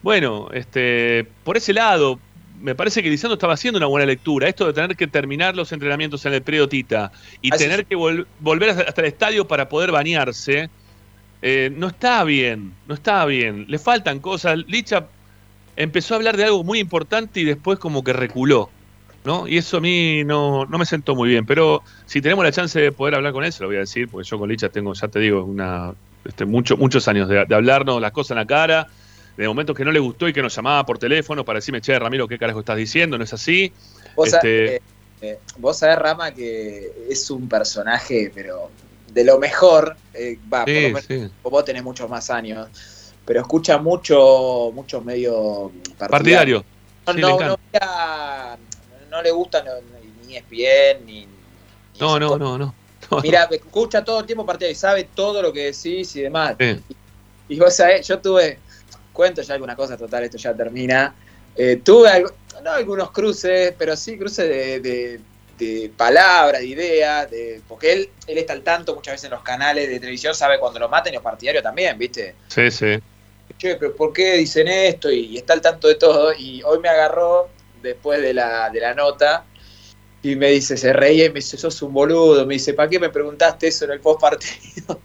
Bueno, 0.01 0.49
este, 0.51 1.25
por 1.45 1.55
ese 1.55 1.71
lado, 1.71 2.19
me 2.63 2.73
parece 2.73 3.03
que 3.03 3.09
Lisandro 3.09 3.35
estaba 3.35 3.53
haciendo 3.53 3.77
una 3.77 3.85
buena 3.87 4.05
lectura. 4.07 4.47
Esto 4.47 4.65
de 4.65 4.73
tener 4.73 4.95
que 4.95 5.05
terminar 5.05 5.55
los 5.55 5.71
entrenamientos 5.71 6.25
en 6.25 6.33
el 6.33 6.41
periodo 6.41 6.69
Tita 6.69 7.11
y 7.41 7.49
tener 7.51 7.85
que 7.85 7.95
vol- 7.95 8.25
volver 8.39 8.69
hasta, 8.71 8.83
hasta 8.83 9.01
el 9.01 9.07
estadio 9.07 9.45
para 9.47 9.69
poder 9.69 9.91
bañarse, 9.91 10.69
eh, 11.41 11.71
no 11.75 11.87
está 11.87 12.23
bien, 12.23 12.73
no 12.87 12.95
está 12.95 13.25
bien. 13.25 13.65
Le 13.67 13.77
faltan 13.77 14.19
cosas. 14.19 14.57
Licha 14.67 15.05
empezó 15.75 16.13
a 16.13 16.17
hablar 16.17 16.37
de 16.37 16.45
algo 16.45 16.63
muy 16.63 16.79
importante 16.79 17.41
y 17.41 17.43
después 17.43 17.77
como 17.79 18.03
que 18.03 18.13
reculó. 18.13 18.69
¿no? 19.25 19.47
Y 19.47 19.57
eso 19.57 19.77
a 19.77 19.79
mí 19.79 20.23
no, 20.25 20.65
no 20.65 20.77
me 20.77 20.85
sentó 20.85 21.15
muy 21.15 21.29
bien. 21.29 21.45
Pero 21.45 21.81
si 22.05 22.21
tenemos 22.21 22.43
la 22.43 22.51
chance 22.51 22.79
de 22.79 22.91
poder 22.91 23.15
hablar 23.15 23.31
con 23.33 23.43
él, 23.45 23.53
se 23.53 23.61
lo 23.63 23.67
voy 23.67 23.77
a 23.77 23.79
decir, 23.79 24.09
porque 24.09 24.27
yo 24.27 24.37
con 24.37 24.49
Licha 24.49 24.67
tengo, 24.69 24.93
ya 24.93 25.07
te 25.07 25.19
digo, 25.19 25.43
una, 25.45 25.93
este, 26.25 26.43
mucho, 26.45 26.75
muchos 26.75 27.07
años 27.07 27.29
de, 27.29 27.45
de 27.45 27.55
hablarnos 27.55 28.01
las 28.01 28.11
cosas 28.11 28.31
en 28.31 28.37
la 28.37 28.45
cara, 28.45 28.87
de 29.37 29.47
momentos 29.47 29.75
que 29.75 29.83
no 29.85 29.91
le 29.91 29.99
gustó 29.99 30.27
y 30.27 30.33
que 30.33 30.41
nos 30.41 30.55
llamaba 30.55 30.85
por 30.85 30.99
teléfono 30.99 31.43
para 31.43 31.57
decirme, 31.57 31.81
che, 31.81 31.97
Ramiro, 31.97 32.27
¿qué 32.27 32.37
carajo 32.37 32.59
estás 32.59 32.77
diciendo? 32.77 33.17
¿No 33.17 33.23
es 33.23 33.33
así? 33.33 33.73
Vos, 34.15 34.27
Este, 34.27 34.65
sabés, 34.65 34.81
eh, 35.21 35.39
vos 35.57 35.77
sabés, 35.77 35.97
Rama, 35.97 36.33
que 36.33 36.91
es 37.09 37.29
un 37.31 37.47
personaje, 37.49 38.31
pero 38.33 38.71
de 39.07 39.23
lo 39.23 39.39
mejor, 39.39 39.95
eh, 40.13 40.37
va, 40.51 40.65
por 40.65 40.73
Sí, 40.73 40.81
lo 40.81 40.87
menos 40.89 41.05
sí. 41.05 41.27
vos 41.43 41.65
tenés 41.65 41.83
muchos 41.83 42.09
más 42.09 42.29
años, 42.29 42.69
pero 43.25 43.41
escucha 43.41 43.77
mucho, 43.77 44.71
muchos 44.73 45.03
medios 45.03 45.71
Partidario. 46.09 46.65
No, 47.05 47.13
Sí, 47.13 47.19
no, 47.21 47.39
le 47.39 47.45
no, 47.47 47.57
mira- 47.73 48.57
no 49.09 49.21
le 49.21 49.31
gusta 49.31 49.63
ni 50.25 50.35
ESPN, 50.35 51.05
ni... 51.05 51.27
No, 51.99 52.19
no, 52.19 52.37
no, 52.37 52.57
no. 52.57 52.75
No, 53.11 53.21
Mira, 53.21 53.47
escucha 53.51 54.03
todo 54.03 54.21
el 54.21 54.25
tiempo 54.25 54.45
partidario 54.45 54.71
y 54.71 54.75
sabe 54.75 55.03
todo 55.13 55.41
lo 55.41 55.51
que 55.51 55.65
decís 55.65 56.15
y 56.15 56.21
demás. 56.21 56.55
Sí. 56.59 56.77
Y 57.49 57.59
vos 57.59 57.75
sabés, 57.75 58.07
yo 58.07 58.19
tuve, 58.21 58.59
cuento 59.13 59.41
ya 59.41 59.53
alguna 59.53 59.75
cosa, 59.75 59.95
total, 59.97 60.23
esto 60.23 60.37
ya 60.37 60.53
termina. 60.55 61.15
Eh, 61.55 61.77
tuve, 61.83 62.09
algo- 62.09 62.33
no 62.63 62.71
algunos 62.71 63.11
cruces, 63.11 63.73
pero 63.77 63.95
sí 63.95 64.17
cruces 64.17 64.49
de, 64.49 64.79
de, 64.79 65.19
de 65.57 65.91
palabras, 65.95 66.61
de 66.61 66.67
ideas, 66.67 67.29
de, 67.31 67.61
porque 67.67 67.93
él, 67.93 68.09
él 68.27 68.37
está 68.39 68.53
al 68.53 68.63
tanto 68.63 68.95
muchas 68.95 69.13
veces 69.13 69.25
en 69.25 69.31
los 69.31 69.43
canales 69.43 69.87
de 69.89 69.99
televisión, 69.99 70.33
sabe 70.35 70.59
cuando 70.59 70.79
lo 70.79 70.89
maten 70.89 71.13
y 71.13 71.15
los 71.15 71.23
partidarios 71.23 71.63
también, 71.63 71.97
¿viste? 71.97 72.35
Sí, 72.47 72.69
sí. 72.71 72.97
Che, 73.57 73.75
pero 73.75 73.95
¿por 73.95 74.11
qué 74.13 74.33
dicen 74.37 74.67
esto? 74.67 75.11
Y, 75.11 75.25
y 75.27 75.37
está 75.37 75.53
al 75.53 75.61
tanto 75.61 75.87
de 75.87 75.95
todo. 75.95 76.33
Y 76.33 76.63
hoy 76.63 76.79
me 76.79 76.89
agarró, 76.89 77.49
después 77.81 78.21
de 78.21 78.33
la, 78.33 78.69
de 78.69 78.79
la 78.79 78.93
nota, 78.93 79.45
y 80.21 80.35
me 80.35 80.49
dice, 80.49 80.77
se 80.77 80.93
reía 80.93 81.25
y 81.25 81.29
me 81.29 81.35
dice, 81.35 81.57
sos 81.57 81.81
un 81.81 81.93
boludo. 81.93 82.45
Me 82.45 82.55
dice, 82.55 82.73
¿para 82.73 82.89
qué 82.89 82.99
me 82.99 83.09
preguntaste 83.09 83.67
eso 83.67 83.85
en 83.85 83.91
el 83.91 83.99
post 84.01 84.21
partido? 84.21 84.99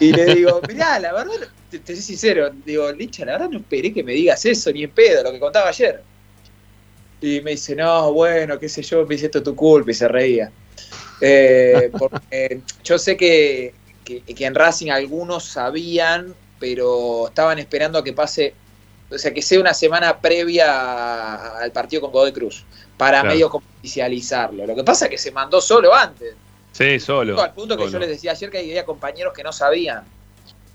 Y 0.00 0.12
le 0.12 0.34
digo, 0.34 0.60
mirá, 0.68 0.98
la 0.98 1.12
verdad, 1.12 1.34
te, 1.70 1.78
te 1.78 1.94
soy 1.94 2.02
sincero, 2.02 2.50
digo, 2.64 2.90
Licha, 2.92 3.24
la 3.24 3.32
verdad 3.32 3.50
no 3.50 3.58
esperé 3.58 3.92
que 3.92 4.02
me 4.02 4.12
digas 4.12 4.44
eso, 4.44 4.72
ni 4.72 4.84
en 4.84 4.90
pedo, 4.90 5.22
lo 5.22 5.32
que 5.32 5.40
contaba 5.40 5.68
ayer. 5.68 6.02
Y 7.20 7.40
me 7.40 7.52
dice, 7.52 7.76
no, 7.76 8.12
bueno, 8.12 8.58
qué 8.58 8.68
sé 8.68 8.82
yo, 8.82 9.06
me 9.06 9.14
dice, 9.14 9.26
esto 9.26 9.38
es 9.38 9.44
tu 9.44 9.54
culpa, 9.54 9.90
y 9.90 9.94
se 9.94 10.08
reía. 10.08 10.50
Eh, 11.20 11.90
porque 11.98 12.60
yo 12.82 12.98
sé 12.98 13.16
que, 13.16 13.74
que, 14.04 14.22
que 14.22 14.44
en 14.44 14.54
Racing 14.54 14.90
algunos 14.90 15.44
sabían, 15.44 16.34
pero 16.58 17.28
estaban 17.28 17.58
esperando 17.58 17.98
a 17.98 18.04
que 18.04 18.12
pase, 18.12 18.54
o 19.10 19.18
sea, 19.18 19.32
que 19.32 19.42
sea 19.42 19.60
una 19.60 19.74
semana 19.74 20.20
previa 20.20 21.58
al 21.58 21.70
partido 21.70 22.02
con 22.02 22.12
Godoy 22.12 22.32
Cruz, 22.32 22.64
para 22.96 23.20
Claro. 23.20 23.34
medio 23.34 23.50
como 23.50 23.64
oficializarlo. 23.78 24.66
Lo 24.66 24.74
que 24.74 24.84
pasa 24.84 25.04
es 25.06 25.10
que 25.10 25.18
se 25.18 25.30
mandó 25.30 25.60
solo 25.60 25.94
antes. 25.94 26.34
Sí, 26.72 26.98
solo. 26.98 27.40
al 27.40 27.52
punto 27.52 27.76
que 27.76 27.84
solo. 27.84 27.92
yo 27.92 27.98
les 28.00 28.08
decía 28.08 28.32
ayer 28.32 28.50
que 28.50 28.58
había 28.58 28.84
compañeros 28.84 29.32
que 29.34 29.42
no 29.42 29.52
sabían. 29.52 30.04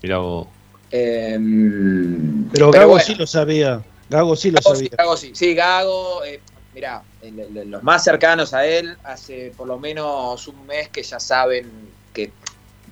Mirá 0.02 0.18
vos. 0.18 0.46
Em, 0.90 2.48
Pero 2.50 2.70
Gago 2.70 2.90
bueno. 2.90 3.04
sí 3.04 3.14
lo 3.14 3.26
sabía. 3.26 3.82
Gago 4.08 4.36
sí 4.36 4.50
lo 4.50 4.60
Gago 4.60 4.76
sí, 4.76 4.84
sabía. 4.84 4.96
Gago 4.96 5.16
sí. 5.16 5.30
Sí, 5.34 5.54
Gago, 5.54 6.24
eh, 6.24 6.40
mirá, 6.74 7.02
los 7.64 7.82
más 7.82 8.04
cercanos 8.04 8.54
a 8.54 8.64
él, 8.64 8.96
hace 9.04 9.52
por 9.56 9.66
lo 9.66 9.78
menos 9.78 10.46
un 10.48 10.66
mes 10.66 10.88
que 10.88 11.02
ya 11.02 11.20
saben 11.20 11.70
que, 12.14 12.30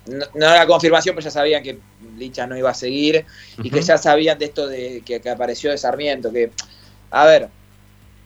no, 0.07 0.25
no 0.35 0.53
era 0.53 0.67
confirmación, 0.67 1.15
pero 1.15 1.25
ya 1.25 1.31
sabían 1.31 1.63
que 1.63 1.79
Licha 2.17 2.45
no 2.45 2.57
iba 2.57 2.69
a 2.69 2.73
seguir 2.73 3.25
y 3.63 3.69
que 3.69 3.81
ya 3.81 3.97
sabían 3.97 4.37
de 4.37 4.45
esto 4.45 4.67
de 4.67 5.01
que, 5.05 5.19
que 5.19 5.29
apareció 5.29 5.71
de 5.71 5.77
Sarmiento, 5.77 6.31
que, 6.31 6.51
a 7.09 7.25
ver, 7.25 7.49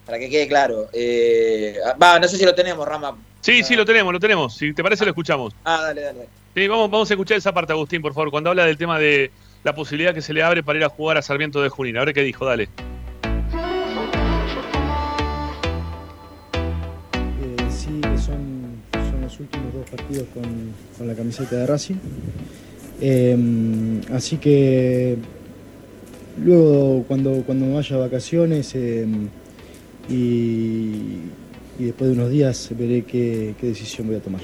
para 0.06 0.20
que 0.20 0.30
quede 0.30 0.48
claro, 0.48 0.90
eh, 0.92 1.78
va, 2.02 2.20
no 2.20 2.28
sé 2.28 2.38
si 2.38 2.46
lo 2.46 2.56
tenemos, 2.56 2.86
Rama. 2.88 3.18
Sí, 3.42 3.64
sí, 3.64 3.76
lo 3.76 3.86
tenemos, 3.86 4.14
lo 4.14 4.20
tenemos. 4.20 4.56
Si 4.56 4.74
te 4.74 4.84
parece, 4.84 5.04
lo 5.04 5.12
escuchamos. 5.12 5.54
Ah, 5.64 5.82
dale, 5.82 6.02
dale. 6.02 6.28
Sí, 6.54 6.68
vamos, 6.68 6.92
vamos 6.92 7.10
a 7.10 7.14
escuchar 7.14 7.38
esa 7.38 7.54
parte, 7.54 7.74
Agustín, 7.74 8.02
por 8.02 8.14
favor, 8.14 8.30
cuando 8.30 8.50
habla 8.50 8.66
del 8.66 8.78
tema 8.78 9.00
de 9.00 9.32
la 9.64 9.74
posibilidad 9.74 10.14
que 10.14 10.22
se 10.22 10.34
le 10.34 10.44
abre 10.44 10.64
para 10.64 10.80
ir 10.80 10.86
a 10.86 10.90
jugar 10.90 11.18
a 11.18 11.22
Sarmiento 11.22 11.62
de 11.62 11.70
Junín. 11.70 11.98
A 11.98 12.06
ver 12.06 12.14
qué 12.14 12.24
dijo, 12.24 12.46
dale. 12.46 12.70
Eh, 17.44 17.70
sí, 17.70 18.02
que 18.02 18.18
son, 18.18 18.82
son 18.94 19.22
los 19.22 19.40
últimos 19.40 19.74
dos 19.74 19.90
partidos 19.90 20.28
con, 20.34 20.74
con 20.98 21.08
la 21.08 21.16
camiseta 21.16 21.56
de 21.56 21.66
Racing. 21.66 21.96
Eh, 23.02 24.02
así 24.14 24.38
que 24.38 25.18
luego 26.44 27.04
cuando, 27.08 27.44
cuando 27.44 27.66
me 27.66 27.74
vaya 27.74 27.96
a 27.96 28.00
vacaciones 28.00 28.76
eh, 28.76 29.08
y, 30.08 31.22
y 31.82 31.86
después 31.86 32.12
de 32.12 32.16
unos 32.18 32.30
días 32.30 32.70
veré 32.78 33.02
qué, 33.04 33.56
qué 33.60 33.68
decisión 33.68 34.06
voy 34.08 34.18
a 34.18 34.20
tomar. 34.20 34.42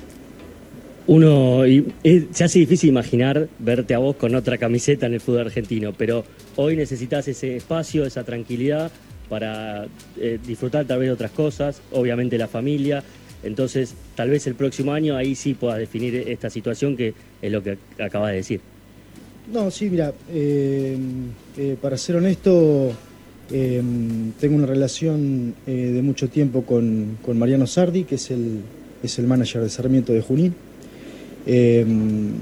Uno 1.05 1.65
y, 1.67 1.85
es- 2.03 2.25
se 2.31 2.43
hace 2.43 2.59
difícil 2.59 2.89
imaginar 2.89 3.47
verte 3.59 3.93
a 3.93 3.99
vos 3.99 4.15
con 4.15 4.33
otra 4.35 4.57
camiseta 4.57 5.05
en 5.05 5.13
el 5.13 5.21
fútbol 5.21 5.41
argentino, 5.41 5.93
pero 5.95 6.25
hoy 6.55 6.75
necesitas 6.75 7.27
ese 7.27 7.55
espacio, 7.57 8.05
esa 8.05 8.23
tranquilidad 8.23 8.91
para 9.29 9.85
eh, 10.19 10.39
disfrutar 10.45 10.85
tal 10.85 10.99
vez 10.99 11.09
de 11.09 11.13
otras 11.13 11.31
cosas, 11.31 11.81
obviamente 11.91 12.37
la 12.37 12.47
familia. 12.47 13.03
Entonces, 13.43 13.93
tal 14.15 14.31
vez 14.31 14.47
el 14.47 14.55
próximo 14.55 14.93
año 14.93 15.15
ahí 15.15 15.35
sí 15.35 15.53
puedas 15.53 15.77
definir 15.77 16.15
esta 16.15 16.49
situación 16.49 16.97
que 16.97 17.13
es 17.41 17.51
lo 17.51 17.61
que 17.61 17.77
acabas 17.99 18.31
de 18.31 18.37
decir. 18.37 18.61
No, 19.53 19.69
sí, 19.71 19.89
mira, 19.89 20.11
eh, 20.33 20.97
eh, 21.57 21.77
para 21.81 21.97
ser 21.97 22.15
honesto, 22.17 22.91
eh, 23.51 23.81
tengo 24.39 24.55
una 24.55 24.65
relación 24.65 25.55
eh, 25.65 25.91
de 25.93 26.01
mucho 26.01 26.29
tiempo 26.29 26.63
con, 26.63 27.17
Mariano 27.33 27.67
Sardi, 27.67 28.03
que 28.03 28.15
es 28.15 28.31
el, 28.31 28.61
es 29.03 29.19
el 29.19 29.27
manager 29.27 29.61
de 29.61 29.69
Sarmiento 29.69 30.13
de 30.13 30.21
Junín. 30.21 30.55
Eh, 31.45 31.85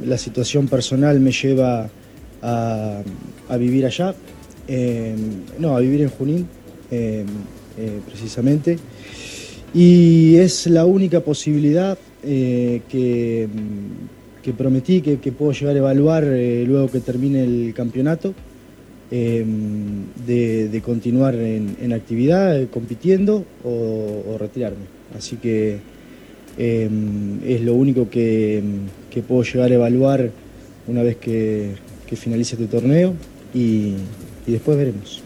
la 0.06 0.18
situación 0.18 0.68
personal 0.68 1.20
me 1.20 1.32
lleva 1.32 1.90
a, 2.42 3.04
vivir 3.58 3.86
allá, 3.86 4.16
eh, 4.68 5.16
no, 5.60 5.76
a 5.76 5.80
vivir 5.80 6.02
en 6.02 6.10
Junín, 6.10 6.48
eh, 6.92 7.26
precisamente. 8.06 8.78
Y 9.74 10.38
es 10.38 10.68
la 10.68 10.86
única 10.86 11.20
posibilidad 11.20 11.98
eh, 12.24 12.82
que, 12.90 13.48
que 14.42 14.54
prometí 14.54 15.02
que, 15.02 15.32
puedo 15.32 15.52
llegar 15.52 15.76
a 15.76 15.80
evaluar 15.80 16.24
luego 16.24 16.90
que 16.90 17.00
termine 17.00 17.44
el 17.44 17.74
campeonato, 17.76 18.34
eh, 19.12 19.46
de, 20.26 20.70
de 20.70 20.82
continuar 20.82 21.36
en, 21.36 21.78
en 21.82 21.94
actividad, 21.94 22.60
eh, 22.60 22.68
compitiendo 22.72 23.46
o, 23.64 24.24
o 24.30 24.38
retirarme. 24.38 24.86
Así 25.18 25.38
que 25.38 25.80
eh, 26.58 26.90
es 27.46 27.62
lo 27.62 27.74
único 27.74 28.10
que, 28.10 28.64
que 29.10 29.22
puedo 29.22 29.44
llegar 29.44 29.72
a 29.72 29.76
evaluar 29.76 30.32
una 30.88 31.04
vez 31.04 31.18
que, 31.18 31.76
que 32.08 32.16
finalice 32.16 32.56
este 32.56 32.68
torneo 32.68 33.14
y, 33.54 33.94
y 34.48 34.52
después 34.52 34.78
veremos. 34.78 35.22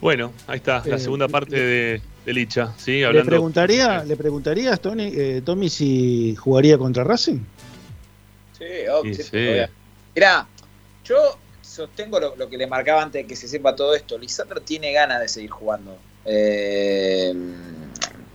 Bueno, 0.00 0.32
ahí 0.46 0.58
está, 0.58 0.82
la 0.86 0.96
Eh, 0.96 1.00
segunda 1.00 1.26
parte 1.26 1.56
de, 1.56 2.00
de 2.24 2.32
Licha, 2.32 2.74
¿sí? 2.76 3.00
¿Le 3.00 3.24
preguntaría, 3.24 4.04
¿Le 4.04 4.16
preguntarías, 4.16 4.80
Tony, 4.80 5.10
eh, 5.14 5.42
Tommy, 5.44 5.68
si 5.68 6.34
jugaría 6.36 6.76
contra 6.78 7.02
Racing? 7.02 7.38
Sí, 8.58 8.64
obvio, 8.92 9.14
Sí. 9.14 9.46
Mirá, 10.14 10.46
yo 11.04 11.16
sostengo 11.76 12.18
lo, 12.18 12.48
que 12.48 12.56
le 12.56 12.66
marcaba 12.66 13.02
antes 13.02 13.22
de 13.22 13.28
que 13.28 13.36
se 13.36 13.48
sepa 13.48 13.76
todo 13.76 13.94
esto. 13.94 14.16
Lisandro 14.18 14.62
tiene 14.62 14.92
ganas 14.92 15.20
de 15.20 15.28
seguir 15.28 15.50
jugando. 15.50 15.98
Eh, 16.24 17.34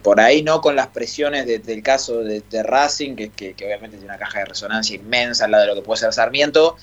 por 0.03 0.19
ahí 0.19 0.43
no 0.43 0.61
con 0.61 0.75
las 0.75 0.87
presiones 0.87 1.45
de- 1.45 1.59
del 1.59 1.81
caso 1.81 2.23
de, 2.23 2.63
Racing, 2.63 3.15
que, 3.15 3.55
obviamente 3.65 3.97
tiene 3.97 4.05
una 4.05 4.17
caja 4.17 4.39
de 4.39 4.45
resonancia 4.45 4.95
inmensa 4.95 5.45
al 5.45 5.51
lado 5.51 5.63
de 5.63 5.69
lo 5.69 5.75
que 5.75 5.81
puede 5.81 5.99
ser 5.99 6.13
Sarmiento, 6.13 6.77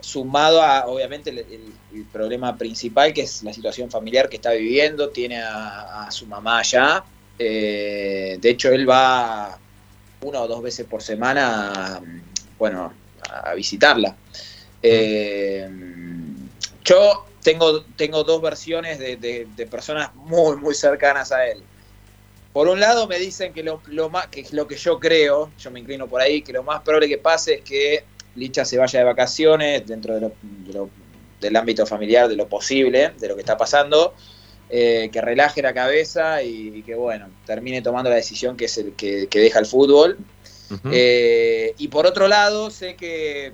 sumado 0.00 0.62
a 0.62 0.86
obviamente 0.86 1.30
el, 1.30 1.74
problema 2.12 2.56
principal 2.56 3.12
que 3.12 3.22
es 3.22 3.42
la 3.42 3.52
situación 3.52 3.90
familiar 3.90 4.28
que 4.28 4.36
está 4.36 4.50
viviendo, 4.52 5.10
tiene 5.10 5.40
a, 5.40 6.06
a 6.06 6.10
su 6.10 6.26
mamá 6.26 6.58
allá, 6.60 7.04
Eh, 7.38 8.38
de 8.40 8.48
hecho 8.50 8.68
él 8.70 8.88
va 8.88 9.58
una 10.22 10.40
o 10.40 10.46
dos 10.46 10.62
veces 10.62 10.86
por 10.86 11.02
semana, 11.02 12.00
bueno, 12.58 12.92
a 13.28 13.54
visitarla. 13.54 14.16
Eh, 14.86 15.68
yo 16.84 17.24
tengo, 17.42 17.84
tengo 17.96 18.22
dos 18.24 18.40
versiones 18.42 18.98
de, 18.98 19.16
de- 19.16 19.46
de 19.56 19.66
personas 19.66 20.14
muy, 20.14 20.56
muy 20.56 20.74
cercanas 20.74 21.32
a 21.32 21.46
él. 21.46 21.62
Por 22.52 22.68
un 22.68 22.78
lado 22.78 23.08
me 23.08 23.18
dicen 23.18 23.52
que 23.52 23.62
lo, 23.62 23.82
lo 23.86 24.10
más, 24.10 24.28
que 24.28 24.40
es 24.40 24.52
lo 24.52 24.68
que 24.68 24.76
yo 24.76 25.00
creo, 25.00 25.50
yo 25.58 25.70
me 25.70 25.80
inclino 25.80 26.06
por 26.06 26.20
ahí, 26.20 26.42
que 26.42 26.52
lo 26.52 26.62
más 26.62 26.82
probable 26.82 27.08
que 27.08 27.18
pase 27.18 27.54
es 27.54 27.60
que 27.62 28.04
Licha 28.36 28.64
se 28.64 28.76
vaya 28.78 28.98
de 29.00 29.04
vacaciones 29.04 29.86
dentro 29.86 30.14
de 30.14 30.20
lo- 30.20 30.36
de 30.42 30.72
lo- 30.72 30.90
del 31.40 31.56
ámbito 31.56 31.84
familiar, 31.86 32.28
de 32.28 32.36
lo 32.36 32.48
posible, 32.48 33.12
de 33.18 33.28
lo 33.28 33.34
que 33.34 33.40
está 33.40 33.56
pasando, 33.56 34.14
eh, 34.70 35.10
que 35.12 35.20
relaje 35.20 35.62
la 35.62 35.74
cabeza 35.74 36.42
y, 36.42 36.68
y 36.78 36.82
que 36.82 36.94
bueno, 36.94 37.28
termine 37.44 37.82
tomando 37.82 38.08
la 38.10 38.16
decisión 38.16 38.56
que 38.56 38.64
es 38.66 38.78
el 38.78 38.92
que, 38.94 39.26
que 39.28 39.38
deja 39.40 39.58
el 39.58 39.66
fútbol. 39.66 40.18
Eh, 40.92 41.74
y 41.78 41.88
por 41.88 42.06
otro 42.06 42.28
lado, 42.28 42.70
sé 42.70 42.94
que 42.96 43.52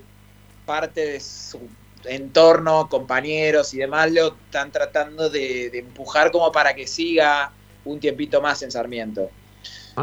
parte 0.71 1.01
de 1.05 1.21
su 1.21 1.59
entorno, 2.05 2.89
compañeros 2.89 3.75
y 3.75 3.79
demás, 3.79 4.11
lo 4.13 4.29
están 4.29 4.71
tratando 4.71 5.29
de, 5.29 5.69
de 5.71 5.79
empujar 5.81 6.31
como 6.31 6.53
para 6.53 6.75
que 6.75 6.87
siga 6.87 7.53
un 7.85 7.99
tiempito 7.99 8.41
más 8.41 8.63
en 8.63 8.71
Sarmiento. 8.71 9.31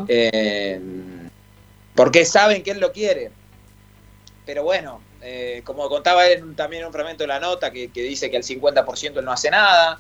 Eh, 0.10 0.80
porque 1.96 2.26
saben 2.26 2.64
que 2.64 2.72
él 2.72 2.80
lo 2.80 2.92
quiere. 2.92 3.32
Pero 4.46 4.64
bueno, 4.64 5.02
eh, 5.22 5.62
como 5.64 5.90
contaba 5.90 6.28
él 6.28 6.56
también 6.56 6.82
en 6.82 6.88
un 6.88 6.94
fragmento 6.94 7.24
de 7.24 7.28
la 7.28 7.40
nota, 7.40 7.72
que, 7.72 7.90
que 7.92 8.02
dice 8.02 8.30
que 8.30 8.38
al 8.38 8.44
50% 8.44 9.20
él 9.20 9.26
no 9.26 9.32
hace 9.32 9.50
nada. 9.50 10.00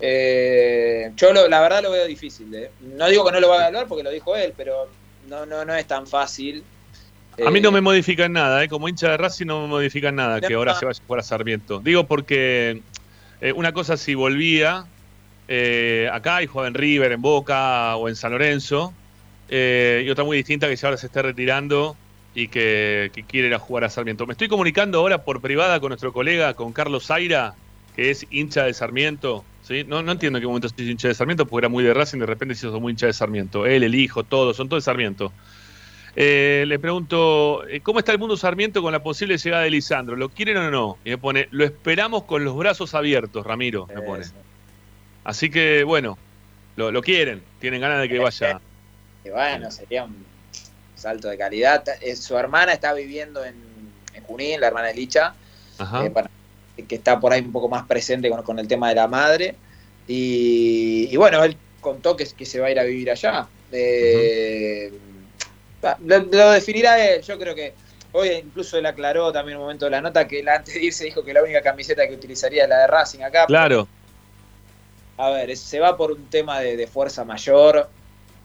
eh, 0.00 1.10
yo 1.16 1.32
lo- 1.32 1.48
la 1.48 1.60
verdad 1.60 1.82
lo 1.82 1.90
veo 1.90 2.06
difícil. 2.06 2.54
eh. 2.54 2.70
No 2.80 3.08
digo 3.08 3.24
que 3.24 3.32
no 3.32 3.40
lo 3.40 3.48
va 3.48 3.56
a 3.56 3.60
evaluar 3.62 3.88
porque 3.88 4.04
lo 4.04 4.10
dijo 4.10 4.36
él, 4.36 4.54
pero 4.56 4.88
no, 5.28 5.44
no, 5.46 5.64
no 5.64 5.74
es 5.74 5.86
tan 5.86 6.06
fácil. 6.06 6.64
A 7.46 7.50
mí 7.50 7.58
Eh, 7.58 7.62
no 7.62 7.72
me 7.72 7.80
modifican 7.80 8.32
nada, 8.32 8.64
¿eh? 8.64 8.68
como 8.68 8.88
hincha 8.88 9.10
de 9.10 9.16
Racing 9.16 9.46
no 9.46 9.62
me 9.62 9.68
modifican 9.68 10.16
nada 10.16 10.40
que 10.40 10.54
ahora 10.54 10.74
se 10.74 10.84
vaya 10.86 10.98
a 11.00 11.06
jugar 11.06 11.20
a 11.20 11.22
Sarmiento. 11.22 11.80
Digo 11.80 12.04
porque 12.04 12.82
eh, 13.40 13.52
una 13.52 13.72
cosa 13.72 13.96
si 13.96 14.14
volvía 14.14 14.86
eh, 15.46 16.08
acá 16.12 16.42
y 16.42 16.46
jugaba 16.46 16.68
en 16.68 16.74
River, 16.74 17.12
en 17.12 17.22
Boca 17.22 17.96
o 17.96 18.08
en 18.08 18.16
San 18.16 18.32
Lorenzo, 18.32 18.92
eh, 19.48 20.02
y 20.04 20.10
otra 20.10 20.24
muy 20.24 20.36
distinta 20.36 20.68
que 20.68 20.76
ya 20.76 20.88
ahora 20.88 20.98
se 20.98 21.06
esté 21.06 21.22
retirando 21.22 21.96
y 22.34 22.48
que, 22.48 23.10
que 23.14 23.22
quiere 23.24 23.48
ir 23.48 23.54
a 23.54 23.58
jugar 23.58 23.84
a 23.84 23.88
Sarmiento. 23.88 24.26
Me 24.26 24.32
estoy 24.32 24.48
comunicando 24.48 24.98
ahora 24.98 25.24
por 25.24 25.40
privada 25.40 25.80
con 25.80 25.88
nuestro 25.88 26.12
colega, 26.12 26.54
con 26.54 26.72
Carlos 26.72 27.06
Zaira, 27.06 27.54
que 27.96 28.10
es 28.10 28.26
hincha 28.30 28.64
de 28.64 28.74
Sarmiento. 28.74 29.44
¿sí? 29.62 29.84
No, 29.86 30.02
no 30.02 30.12
entiendo 30.12 30.38
en 30.38 30.42
qué 30.42 30.46
momento 30.46 30.66
es 30.66 30.74
hincha 30.78 31.08
de 31.08 31.14
Sarmiento, 31.14 31.46
porque 31.46 31.62
era 31.64 31.68
muy 31.68 31.82
de 31.82 31.94
Racing, 31.94 32.18
de 32.18 32.26
repente 32.26 32.54
se 32.54 32.66
hizo 32.66 32.78
muy 32.80 32.92
hincha 32.92 33.06
de 33.06 33.12
Sarmiento. 33.12 33.64
Él, 33.64 33.82
el 33.82 33.94
hijo, 33.94 34.24
todos, 34.24 34.56
son 34.56 34.68
todos 34.68 34.82
de 34.82 34.84
Sarmiento. 34.84 35.32
Eh, 36.16 36.64
le 36.66 36.78
pregunto, 36.78 37.66
eh, 37.68 37.80
¿cómo 37.80 37.98
está 38.00 38.12
el 38.12 38.18
mundo 38.18 38.36
Sarmiento 38.36 38.82
con 38.82 38.92
la 38.92 39.02
posible 39.02 39.36
llegada 39.38 39.62
de 39.62 39.70
Lisandro? 39.70 40.16
¿Lo 40.16 40.28
quieren 40.30 40.56
o 40.56 40.70
no? 40.70 40.98
Y 41.04 41.10
me 41.10 41.18
pone, 41.18 41.48
lo 41.50 41.64
esperamos 41.64 42.24
con 42.24 42.44
los 42.44 42.56
brazos 42.56 42.94
abiertos, 42.94 43.46
Ramiro, 43.46 43.86
me 43.94 44.02
pone. 44.02 44.24
Así 45.24 45.50
que, 45.50 45.84
bueno, 45.84 46.18
lo, 46.76 46.90
lo 46.90 47.02
quieren, 47.02 47.42
tienen 47.60 47.80
ganas 47.80 48.00
de 48.00 48.08
que 48.08 48.18
vaya. 48.18 48.60
que 49.22 49.30
bueno, 49.30 49.70
sería 49.70 50.04
un 50.04 50.24
salto 50.96 51.28
de 51.28 51.36
calidad. 51.38 51.84
Eh, 52.00 52.16
Su 52.16 52.36
hermana 52.36 52.72
está 52.72 52.92
viviendo 52.94 53.44
en, 53.44 53.54
en 54.14 54.22
Junín, 54.24 54.60
la 54.60 54.68
hermana 54.68 54.88
de 54.88 54.94
Licha, 54.94 55.34
eh, 56.04 56.10
para- 56.10 56.30
que 56.88 56.94
está 56.94 57.18
por 57.20 57.32
ahí 57.32 57.40
un 57.42 57.52
poco 57.52 57.68
más 57.68 57.86
presente 57.86 58.30
con, 58.30 58.42
con 58.42 58.58
el 58.58 58.66
tema 58.68 58.88
de 58.88 58.94
la 58.94 59.06
madre. 59.08 59.56
Y, 60.06 61.08
y 61.10 61.16
bueno, 61.16 61.44
él 61.44 61.56
contó 61.80 62.16
que, 62.16 62.24
que 62.24 62.46
se 62.46 62.58
va 62.60 62.68
a 62.68 62.70
ir 62.70 62.78
a 62.78 62.84
vivir 62.84 63.10
allá. 63.10 63.46
Eh, 63.70 64.90
lo, 66.04 66.18
lo 66.18 66.50
definirá 66.50 67.04
él, 67.06 67.22
yo 67.22 67.38
creo 67.38 67.54
que 67.54 67.74
hoy 68.12 68.28
incluso 68.30 68.78
él 68.78 68.86
aclaró 68.86 69.30
también 69.32 69.54
en 69.54 69.58
un 69.60 69.64
momento 69.64 69.84
de 69.84 69.90
la 69.92 70.00
nota 70.00 70.26
que 70.26 70.40
él 70.40 70.48
antes 70.48 70.74
de 70.74 70.82
irse 70.84 71.04
dijo 71.04 71.22
que 71.24 71.32
la 71.32 71.42
única 71.42 71.60
camiseta 71.62 72.06
que 72.08 72.14
utilizaría 72.14 72.64
es 72.64 72.68
la 72.68 72.78
de 72.80 72.86
Racing 72.86 73.20
acá. 73.20 73.46
Claro. 73.46 73.86
A 75.18 75.30
ver, 75.30 75.56
se 75.56 75.80
va 75.80 75.96
por 75.96 76.12
un 76.12 76.26
tema 76.28 76.60
de, 76.60 76.76
de 76.76 76.86
fuerza 76.86 77.24
mayor 77.24 77.88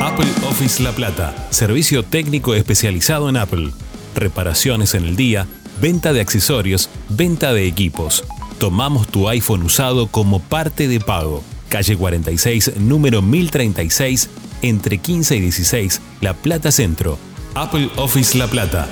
Apple 0.01 0.31
Office 0.49 0.81
La 0.81 0.93
Plata, 0.93 1.47
servicio 1.51 2.01
técnico 2.01 2.55
especializado 2.55 3.29
en 3.29 3.37
Apple. 3.37 3.69
Reparaciones 4.15 4.95
en 4.95 5.03
el 5.03 5.15
día, 5.15 5.45
venta 5.79 6.11
de 6.11 6.21
accesorios, 6.21 6.89
venta 7.07 7.53
de 7.53 7.67
equipos. 7.67 8.23
Tomamos 8.59 9.07
tu 9.07 9.27
iPhone 9.29 9.63
usado 9.63 10.07
como 10.07 10.39
parte 10.39 10.87
de 10.87 10.99
pago. 10.99 11.43
Calle 11.69 11.95
46, 11.95 12.77
número 12.77 13.21
1036, 13.21 14.29
entre 14.61 14.97
15 14.97 15.35
y 15.35 15.41
16, 15.41 16.01
La 16.21 16.33
Plata 16.33 16.71
Centro. 16.71 17.19
Apple 17.53 17.91
Office 17.97 18.35
La 18.37 18.47
Plata, 18.47 18.87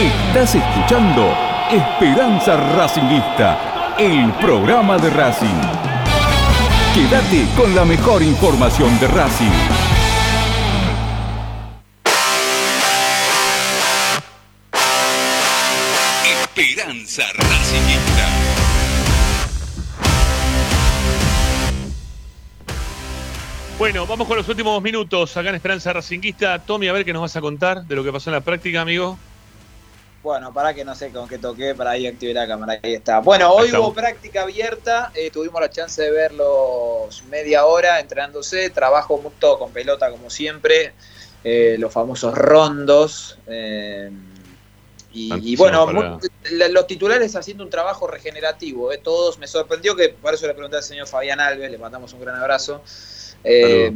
Estás 0.00 0.56
escuchando 0.56 1.32
Esperanza 1.70 2.56
Racingista, 2.56 3.94
el 3.98 4.32
programa 4.40 4.98
de 4.98 5.10
Racing. 5.10 5.60
Quédate 6.94 7.46
con 7.56 7.72
la 7.76 7.84
mejor 7.84 8.22
información 8.22 8.98
de 8.98 9.06
Racing. 9.06 9.52
Esperanza 16.24 17.22
Bueno, 23.80 24.06
vamos 24.06 24.28
con 24.28 24.36
los 24.36 24.46
últimos 24.46 24.82
minutos 24.82 25.34
acá 25.38 25.48
en 25.48 25.54
Esperanza 25.54 25.90
Racinguista. 25.94 26.62
Tommy, 26.62 26.88
a 26.88 26.92
ver 26.92 27.02
qué 27.02 27.14
nos 27.14 27.22
vas 27.22 27.34
a 27.36 27.40
contar 27.40 27.82
de 27.86 27.96
lo 27.96 28.04
que 28.04 28.12
pasó 28.12 28.28
en 28.28 28.34
la 28.34 28.42
práctica, 28.42 28.82
amigo. 28.82 29.18
Bueno, 30.22 30.52
para 30.52 30.74
que 30.74 30.84
no 30.84 30.94
sé 30.94 31.10
con 31.10 31.26
qué 31.26 31.38
toqué, 31.38 31.74
para 31.74 31.92
ahí 31.92 32.06
activé 32.06 32.34
la 32.34 32.46
cámara, 32.46 32.78
ahí 32.82 32.92
está. 32.92 33.20
Bueno, 33.20 33.50
hoy 33.54 33.68
está. 33.68 33.80
hubo 33.80 33.94
práctica 33.94 34.42
abierta, 34.42 35.10
eh, 35.14 35.30
tuvimos 35.30 35.58
la 35.62 35.70
chance 35.70 36.02
de 36.02 36.10
verlos 36.10 37.22
media 37.24 37.64
hora 37.64 37.98
entrenándose, 38.00 38.68
trabajo 38.68 39.16
mucho 39.22 39.58
con 39.58 39.72
pelota 39.72 40.10
como 40.10 40.28
siempre, 40.28 40.94
eh, 41.42 41.76
los 41.78 41.90
famosos 41.90 42.34
rondos. 42.36 43.40
eh, 43.46 44.10
y, 45.12 45.52
y 45.52 45.56
bueno, 45.56 45.86
para- 45.86 46.10
mu- 46.10 46.18
la- 46.52 46.68
los 46.68 46.86
titulares 46.86 47.34
haciendo 47.34 47.64
un 47.64 47.70
trabajo 47.70 48.06
regenerativo, 48.06 48.92
eh, 48.92 48.98
todos, 48.98 49.38
me 49.38 49.46
sorprendió 49.48 49.96
que, 49.96 50.10
por 50.10 50.34
eso 50.34 50.46
le 50.46 50.54
pregunté 50.54 50.76
al 50.76 50.82
señor 50.84 51.08
Fabián 51.08 51.40
Alves, 51.40 51.70
le 51.70 51.78
mandamos 51.78 52.12
un 52.12 52.20
gran 52.20 52.36
abrazo, 52.36 52.84
eh, 53.44 53.92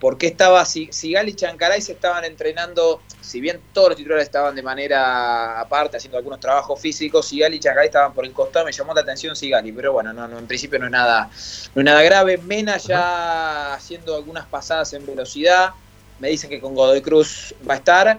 por 0.00 0.16
qué 0.16 0.28
estaba, 0.28 0.64
si 0.64 0.88
Sigal 0.90 1.28
y 1.28 1.34
Chancaray 1.34 1.80
se 1.82 1.92
estaban 1.92 2.24
entrenando, 2.24 3.02
si 3.20 3.40
bien 3.40 3.60
todos 3.72 3.90
los 3.90 3.98
titulares 3.98 4.24
estaban 4.24 4.54
de 4.54 4.62
manera 4.62 5.60
aparte, 5.60 5.98
haciendo 5.98 6.16
algunos 6.16 6.40
trabajos 6.40 6.80
físicos, 6.80 7.28
Sigali 7.28 7.56
y 7.56 7.60
Chancaray 7.60 7.86
estaban 7.86 8.14
por 8.14 8.24
el 8.24 8.32
costado, 8.32 8.64
me 8.64 8.72
llamó 8.72 8.94
la 8.94 9.02
atención 9.02 9.36
Sigali, 9.36 9.72
pero 9.72 9.92
bueno, 9.92 10.12
no, 10.12 10.26
no, 10.26 10.38
en 10.38 10.46
principio 10.46 10.78
no 10.78 10.86
es 10.86 10.90
nada, 10.92 11.30
no 11.74 11.80
es 11.80 11.84
nada 11.84 12.02
grave. 12.02 12.38
Mena 12.38 12.78
ya 12.78 13.74
haciendo 13.74 14.16
algunas 14.16 14.46
pasadas 14.46 14.92
en 14.94 15.04
velocidad, 15.04 15.70
me 16.18 16.28
dicen 16.28 16.50
que 16.50 16.60
con 16.60 16.74
Godoy 16.74 17.02
Cruz 17.02 17.54
va 17.68 17.74
a 17.74 17.76
estar. 17.76 18.18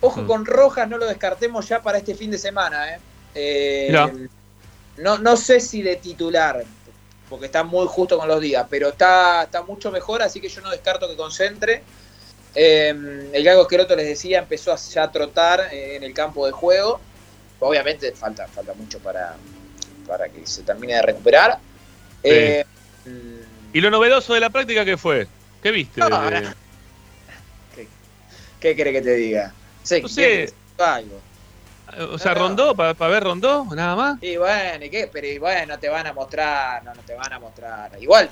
Ojo 0.00 0.22
Mm. 0.22 0.26
con 0.26 0.44
Rojas, 0.44 0.88
no 0.88 0.98
lo 0.98 1.06
descartemos 1.06 1.68
ya 1.68 1.82
para 1.82 1.98
este 1.98 2.14
fin 2.14 2.30
de 2.30 2.38
semana. 2.38 2.94
¿eh? 2.94 3.00
Eh, 3.34 4.28
no, 4.98 5.18
no 5.18 5.36
sé 5.36 5.60
si 5.60 5.82
de 5.82 5.96
titular, 5.96 6.64
porque 7.28 7.46
está 7.46 7.64
muy 7.64 7.86
justo 7.86 8.18
con 8.18 8.28
los 8.28 8.40
días, 8.40 8.66
pero 8.70 8.90
está, 8.90 9.44
está 9.44 9.62
mucho 9.62 9.90
mejor, 9.90 10.22
así 10.22 10.40
que 10.40 10.48
yo 10.48 10.60
no 10.60 10.70
descarto 10.70 11.08
que 11.08 11.16
concentre. 11.16 11.82
Eh, 12.54 13.30
el 13.32 13.44
Gago 13.44 13.62
Esqueroto 13.62 13.96
les 13.96 14.06
decía, 14.06 14.38
empezó 14.38 14.72
a 14.72 14.76
ya 14.76 15.10
trotar 15.10 15.68
eh, 15.72 15.96
en 15.96 16.04
el 16.04 16.14
campo 16.14 16.46
de 16.46 16.52
juego. 16.52 17.00
Obviamente 17.60 18.12
falta, 18.12 18.46
falta 18.46 18.72
mucho 18.74 18.98
para, 19.00 19.34
para 20.06 20.28
que 20.28 20.46
se 20.46 20.62
termine 20.62 20.94
de 20.94 21.02
recuperar. 21.02 21.58
Eh, 22.22 22.64
¿Y 23.72 23.80
lo 23.80 23.90
novedoso 23.90 24.34
de 24.34 24.40
la 24.40 24.50
práctica 24.50 24.84
qué 24.84 24.96
fue? 24.96 25.26
¿Qué 25.62 25.70
viste? 25.70 26.00
No, 26.00 26.06
ahora- 26.06 26.54
¿Qué 28.60 28.74
quiere 28.74 28.92
que 28.92 29.02
te 29.02 29.14
diga? 29.14 29.52
Sí, 29.82 30.02
No 30.02 30.08
¿quiere 30.08 30.48
sé. 30.48 30.54
algo? 30.78 31.20
O 32.10 32.18
sea, 32.18 32.34
rondó, 32.34 32.74
para 32.74 32.94
ver 33.08 33.22
rondó, 33.22 33.64
nada 33.74 33.94
más. 33.94 34.22
Y 34.22 34.36
bueno, 34.36 34.84
¿y 34.84 34.90
qué? 34.90 35.08
Pero 35.12 35.26
y 35.26 35.38
bueno, 35.38 35.74
no 35.74 35.78
te 35.78 35.88
van 35.88 36.06
a 36.06 36.12
mostrar, 36.12 36.82
no, 36.84 36.94
no 36.94 37.02
te 37.02 37.14
van 37.14 37.32
a 37.32 37.38
mostrar. 37.38 37.90
Igual, 38.00 38.28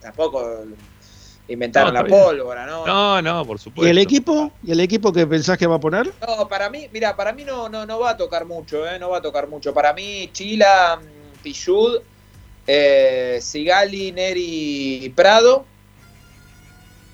tampoco 0.00 0.64
inventaron 1.48 1.94
No, 1.94 2.02
la 2.02 2.06
pólvora, 2.08 2.66
¿no? 2.66 2.86
No, 2.86 3.22
no, 3.22 3.46
por 3.46 3.56
¿Y 3.56 3.60
supuesto. 3.60 3.90
el 3.90 3.98
equipo? 3.98 4.52
¿Y 4.62 4.72
el 4.72 4.80
equipo 4.80 5.12
que 5.12 5.26
pensás 5.26 5.56
que 5.56 5.66
va 5.66 5.76
a 5.76 5.80
poner? 5.80 6.12
No, 6.26 6.46
para 6.48 6.68
mí, 6.68 6.88
mira, 6.92 7.16
para 7.16 7.32
mí 7.32 7.44
no, 7.44 7.68
no, 7.68 7.86
no 7.86 7.98
va 7.98 8.10
a 8.10 8.16
tocar 8.16 8.44
mucho, 8.44 8.86
¿eh? 8.86 8.98
No 8.98 9.08
va 9.10 9.18
a 9.18 9.22
tocar 9.22 9.48
mucho. 9.48 9.72
Para 9.72 9.94
mí, 9.94 10.28
Chila, 10.32 11.00
mm, 11.00 11.42
Pichud, 11.42 12.00
eh, 12.66 13.38
Sigali, 13.40 14.12
Neri 14.12 15.10
Prado, 15.16 15.64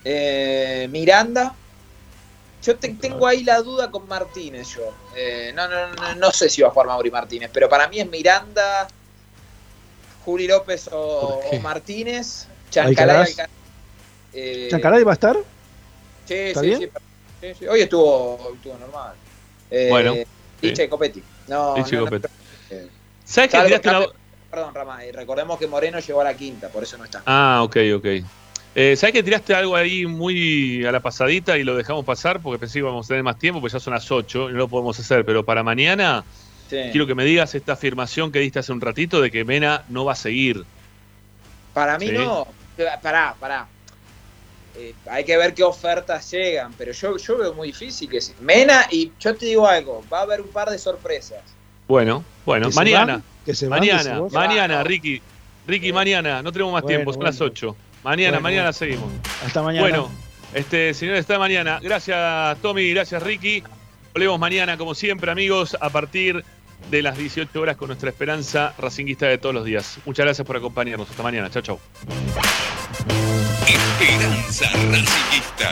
eh, 0.05 0.89
Miranda. 0.91 1.55
Yo 2.65 2.78
te- 2.78 2.95
tengo 2.97 3.27
ahí 3.27 3.45
la 3.45 3.61
duda 3.62 3.91
con 3.91 4.07
Martínez, 4.09 4.69
yo. 4.74 4.97
Eh, 5.12 5.53
no, 5.55 5.69
no, 5.69 5.95
no, 5.95 6.15
no 6.15 6.31
sé 6.32 6.49
si 6.49 6.62
va 6.62 6.69
a 6.69 6.70
jugar 6.73 6.89
Mauri 6.89 7.11
Martínez, 7.11 7.51
pero 7.53 7.69
para 7.69 7.89
mí 7.89 8.01
es 8.01 8.09
Miranda, 8.09 8.89
Juli 10.24 10.47
López 10.49 10.89
o, 10.93 10.99
o 11.55 11.61
Martínez. 11.61 12.49
Alcaraz. 12.77 13.36
Eh, 14.32 14.70
¿Chancaray 14.70 15.05
va 15.05 15.12
a 15.12 15.15
estar? 15.15 15.36
Sí, 16.24 16.35
¿Está 16.47 16.61
sí, 16.61 16.66
bien? 16.69 16.81
sí, 16.81 16.91
sí, 17.41 17.55
sí. 17.55 17.66
Hoy 17.66 17.82
estuvo, 17.82 18.55
estuvo 18.55 18.78
normal. 18.78 19.19
Eh, 19.69 19.91
Bueno, 19.91 20.15
Licha 20.61 20.82
y 20.85 20.89
Copetti. 20.89 21.27
No, 21.47 21.86
no, 21.86 21.93
no, 21.93 22.01
Copetti. 22.01 22.28
eh, 22.70 22.91
¿Sabes 23.24 23.51
que 23.51 23.61
tiraste 23.62 23.91
Perdón, 24.51 24.74
Rama, 24.74 25.05
y 25.05 25.11
recordemos 25.11 25.59
que 25.59 25.66
Moreno 25.66 25.99
llegó 25.99 26.20
a 26.20 26.24
la 26.24 26.36
quinta, 26.36 26.70
por 26.70 26.85
eso 26.85 26.97
no 26.97 27.05
está. 27.05 27.27
Ah, 27.27 27.62
ok, 27.65 27.77
ok. 27.97 28.07
Eh, 28.77 28.97
¿Sabes 28.97 29.13
que 29.13 29.23
tiraste 29.23 29.55
algo 29.55 29.77
ahí 29.77 30.05
muy 30.05 30.85
a 30.85 30.91
la 30.91 30.99
pasadita 31.01 31.57
y 31.57 31.63
lo 31.63 31.77
dejamos 31.77 32.05
pasar? 32.05 32.41
Porque 32.41 32.59
pensé 32.59 32.75
que 32.75 32.79
íbamos 32.81 33.07
a 33.07 33.09
tener 33.09 33.23
más 33.23 33.39
tiempo, 33.39 33.61
pues 33.61 33.73
ya 33.73 33.79
son 33.81 33.95
las 33.95 34.11
8 34.11 34.51
y 34.51 34.53
no 34.53 34.59
lo 34.59 34.69
podemos 34.69 34.99
hacer. 34.99 35.25
Pero 35.25 35.45
para 35.45 35.63
mañana, 35.63 36.25
Sí. 36.69 36.77
quiero 36.91 37.07
que 37.07 37.15
me 37.15 37.25
digas 37.25 37.55
esta 37.55 37.75
afirmación 37.75 38.33
que 38.33 38.41
diste 38.41 38.59
hace 38.59 38.73
un 38.73 38.81
ratito 38.81 39.21
de 39.21 39.31
que 39.31 39.45
Mena 39.45 39.85
no 39.89 40.05
va 40.05 40.13
a 40.13 40.17
seguir. 40.17 40.65
Para 41.73 41.99
mí 41.99 42.09
Sí. 42.09 42.15
no. 42.15 42.49
Pará, 43.03 43.37
pará. 43.39 43.69
Eh, 44.77 44.93
hay 45.09 45.25
que 45.25 45.37
ver 45.37 45.55
qué 45.55 45.63
ofertas 45.63 46.29
llegan, 46.33 46.73
pero 46.77 46.91
yo, 46.91 47.17
yo 47.17 47.39
veo 47.39 47.55
muy 47.55 47.69
difícil 47.69 48.09
que 48.09 48.21
se- 48.21 48.35
Mena, 48.41 48.89
y 48.91 49.13
yo 49.21 49.37
te 49.37 49.47
digo 49.47 49.69
algo, 49.69 50.03
va 50.13 50.19
a 50.21 50.23
haber 50.23 50.41
un 50.41 50.49
par 50.49 50.69
de 50.69 50.79
sorpresas. 50.79 51.43
Bueno, 51.87 52.25
bueno, 52.45 52.67
¿Que 52.67 52.73
se 52.73 52.81
mañana. 52.81 53.13
van? 53.13 53.23
¿Que 53.47 53.55
se 53.55 53.69
van, 53.69 53.81
decís 53.83 53.95
mañana, 53.95 54.21
mañana. 54.33 54.83
Ricky. 54.83 55.23
Ricky, 55.69 55.93
mañana. 55.93 56.43
No 56.43 56.51
tenemos 56.51 56.73
más 56.73 56.83
Bueno, 56.83 56.97
tiempo, 56.97 57.13
son 57.13 57.23
las 57.23 57.39
bueno. 57.39 57.53
8. 57.53 57.77
Mañana, 58.05 58.31
Bueno, 58.33 58.43
mañana 58.43 58.63
bueno. 58.65 58.73
seguimos. 58.75 59.11
Hasta 59.45 59.63
mañana. 59.63 59.81
Bueno, 59.89 60.11
este 60.53 60.95
señor 60.95 61.17
está 61.17 61.39
mañana. 61.39 61.81
Gracias, 61.83 62.59
Tommy. 62.63 62.91
Gracias, 62.91 63.23
Ricky. 63.23 63.63
Volvemos 64.13 64.39
mañana, 64.39 64.77
como 64.77 64.95
siempre, 64.95 65.31
amigos, 65.33 65.77
a 65.81 65.91
partir 65.91 66.45
de 66.91 67.03
las 67.03 67.17
18 67.17 67.59
horas 67.61 67.77
con 67.77 67.89
nuestra 67.89 68.11
esperanza 68.11 68.75
racinguista 68.79 69.27
de 69.27 69.39
todos 69.39 69.55
los 69.55 69.65
días. 69.65 69.97
Muchas 70.05 70.25
gracias 70.27 70.47
por 70.47 70.57
acompañarnos. 70.57 71.09
Hasta 71.11 71.23
mañana. 71.23 71.51
Chao, 71.51 71.63
chao. 71.63 71.81
Esperanza 73.67 74.67
Racingista. 74.91 75.71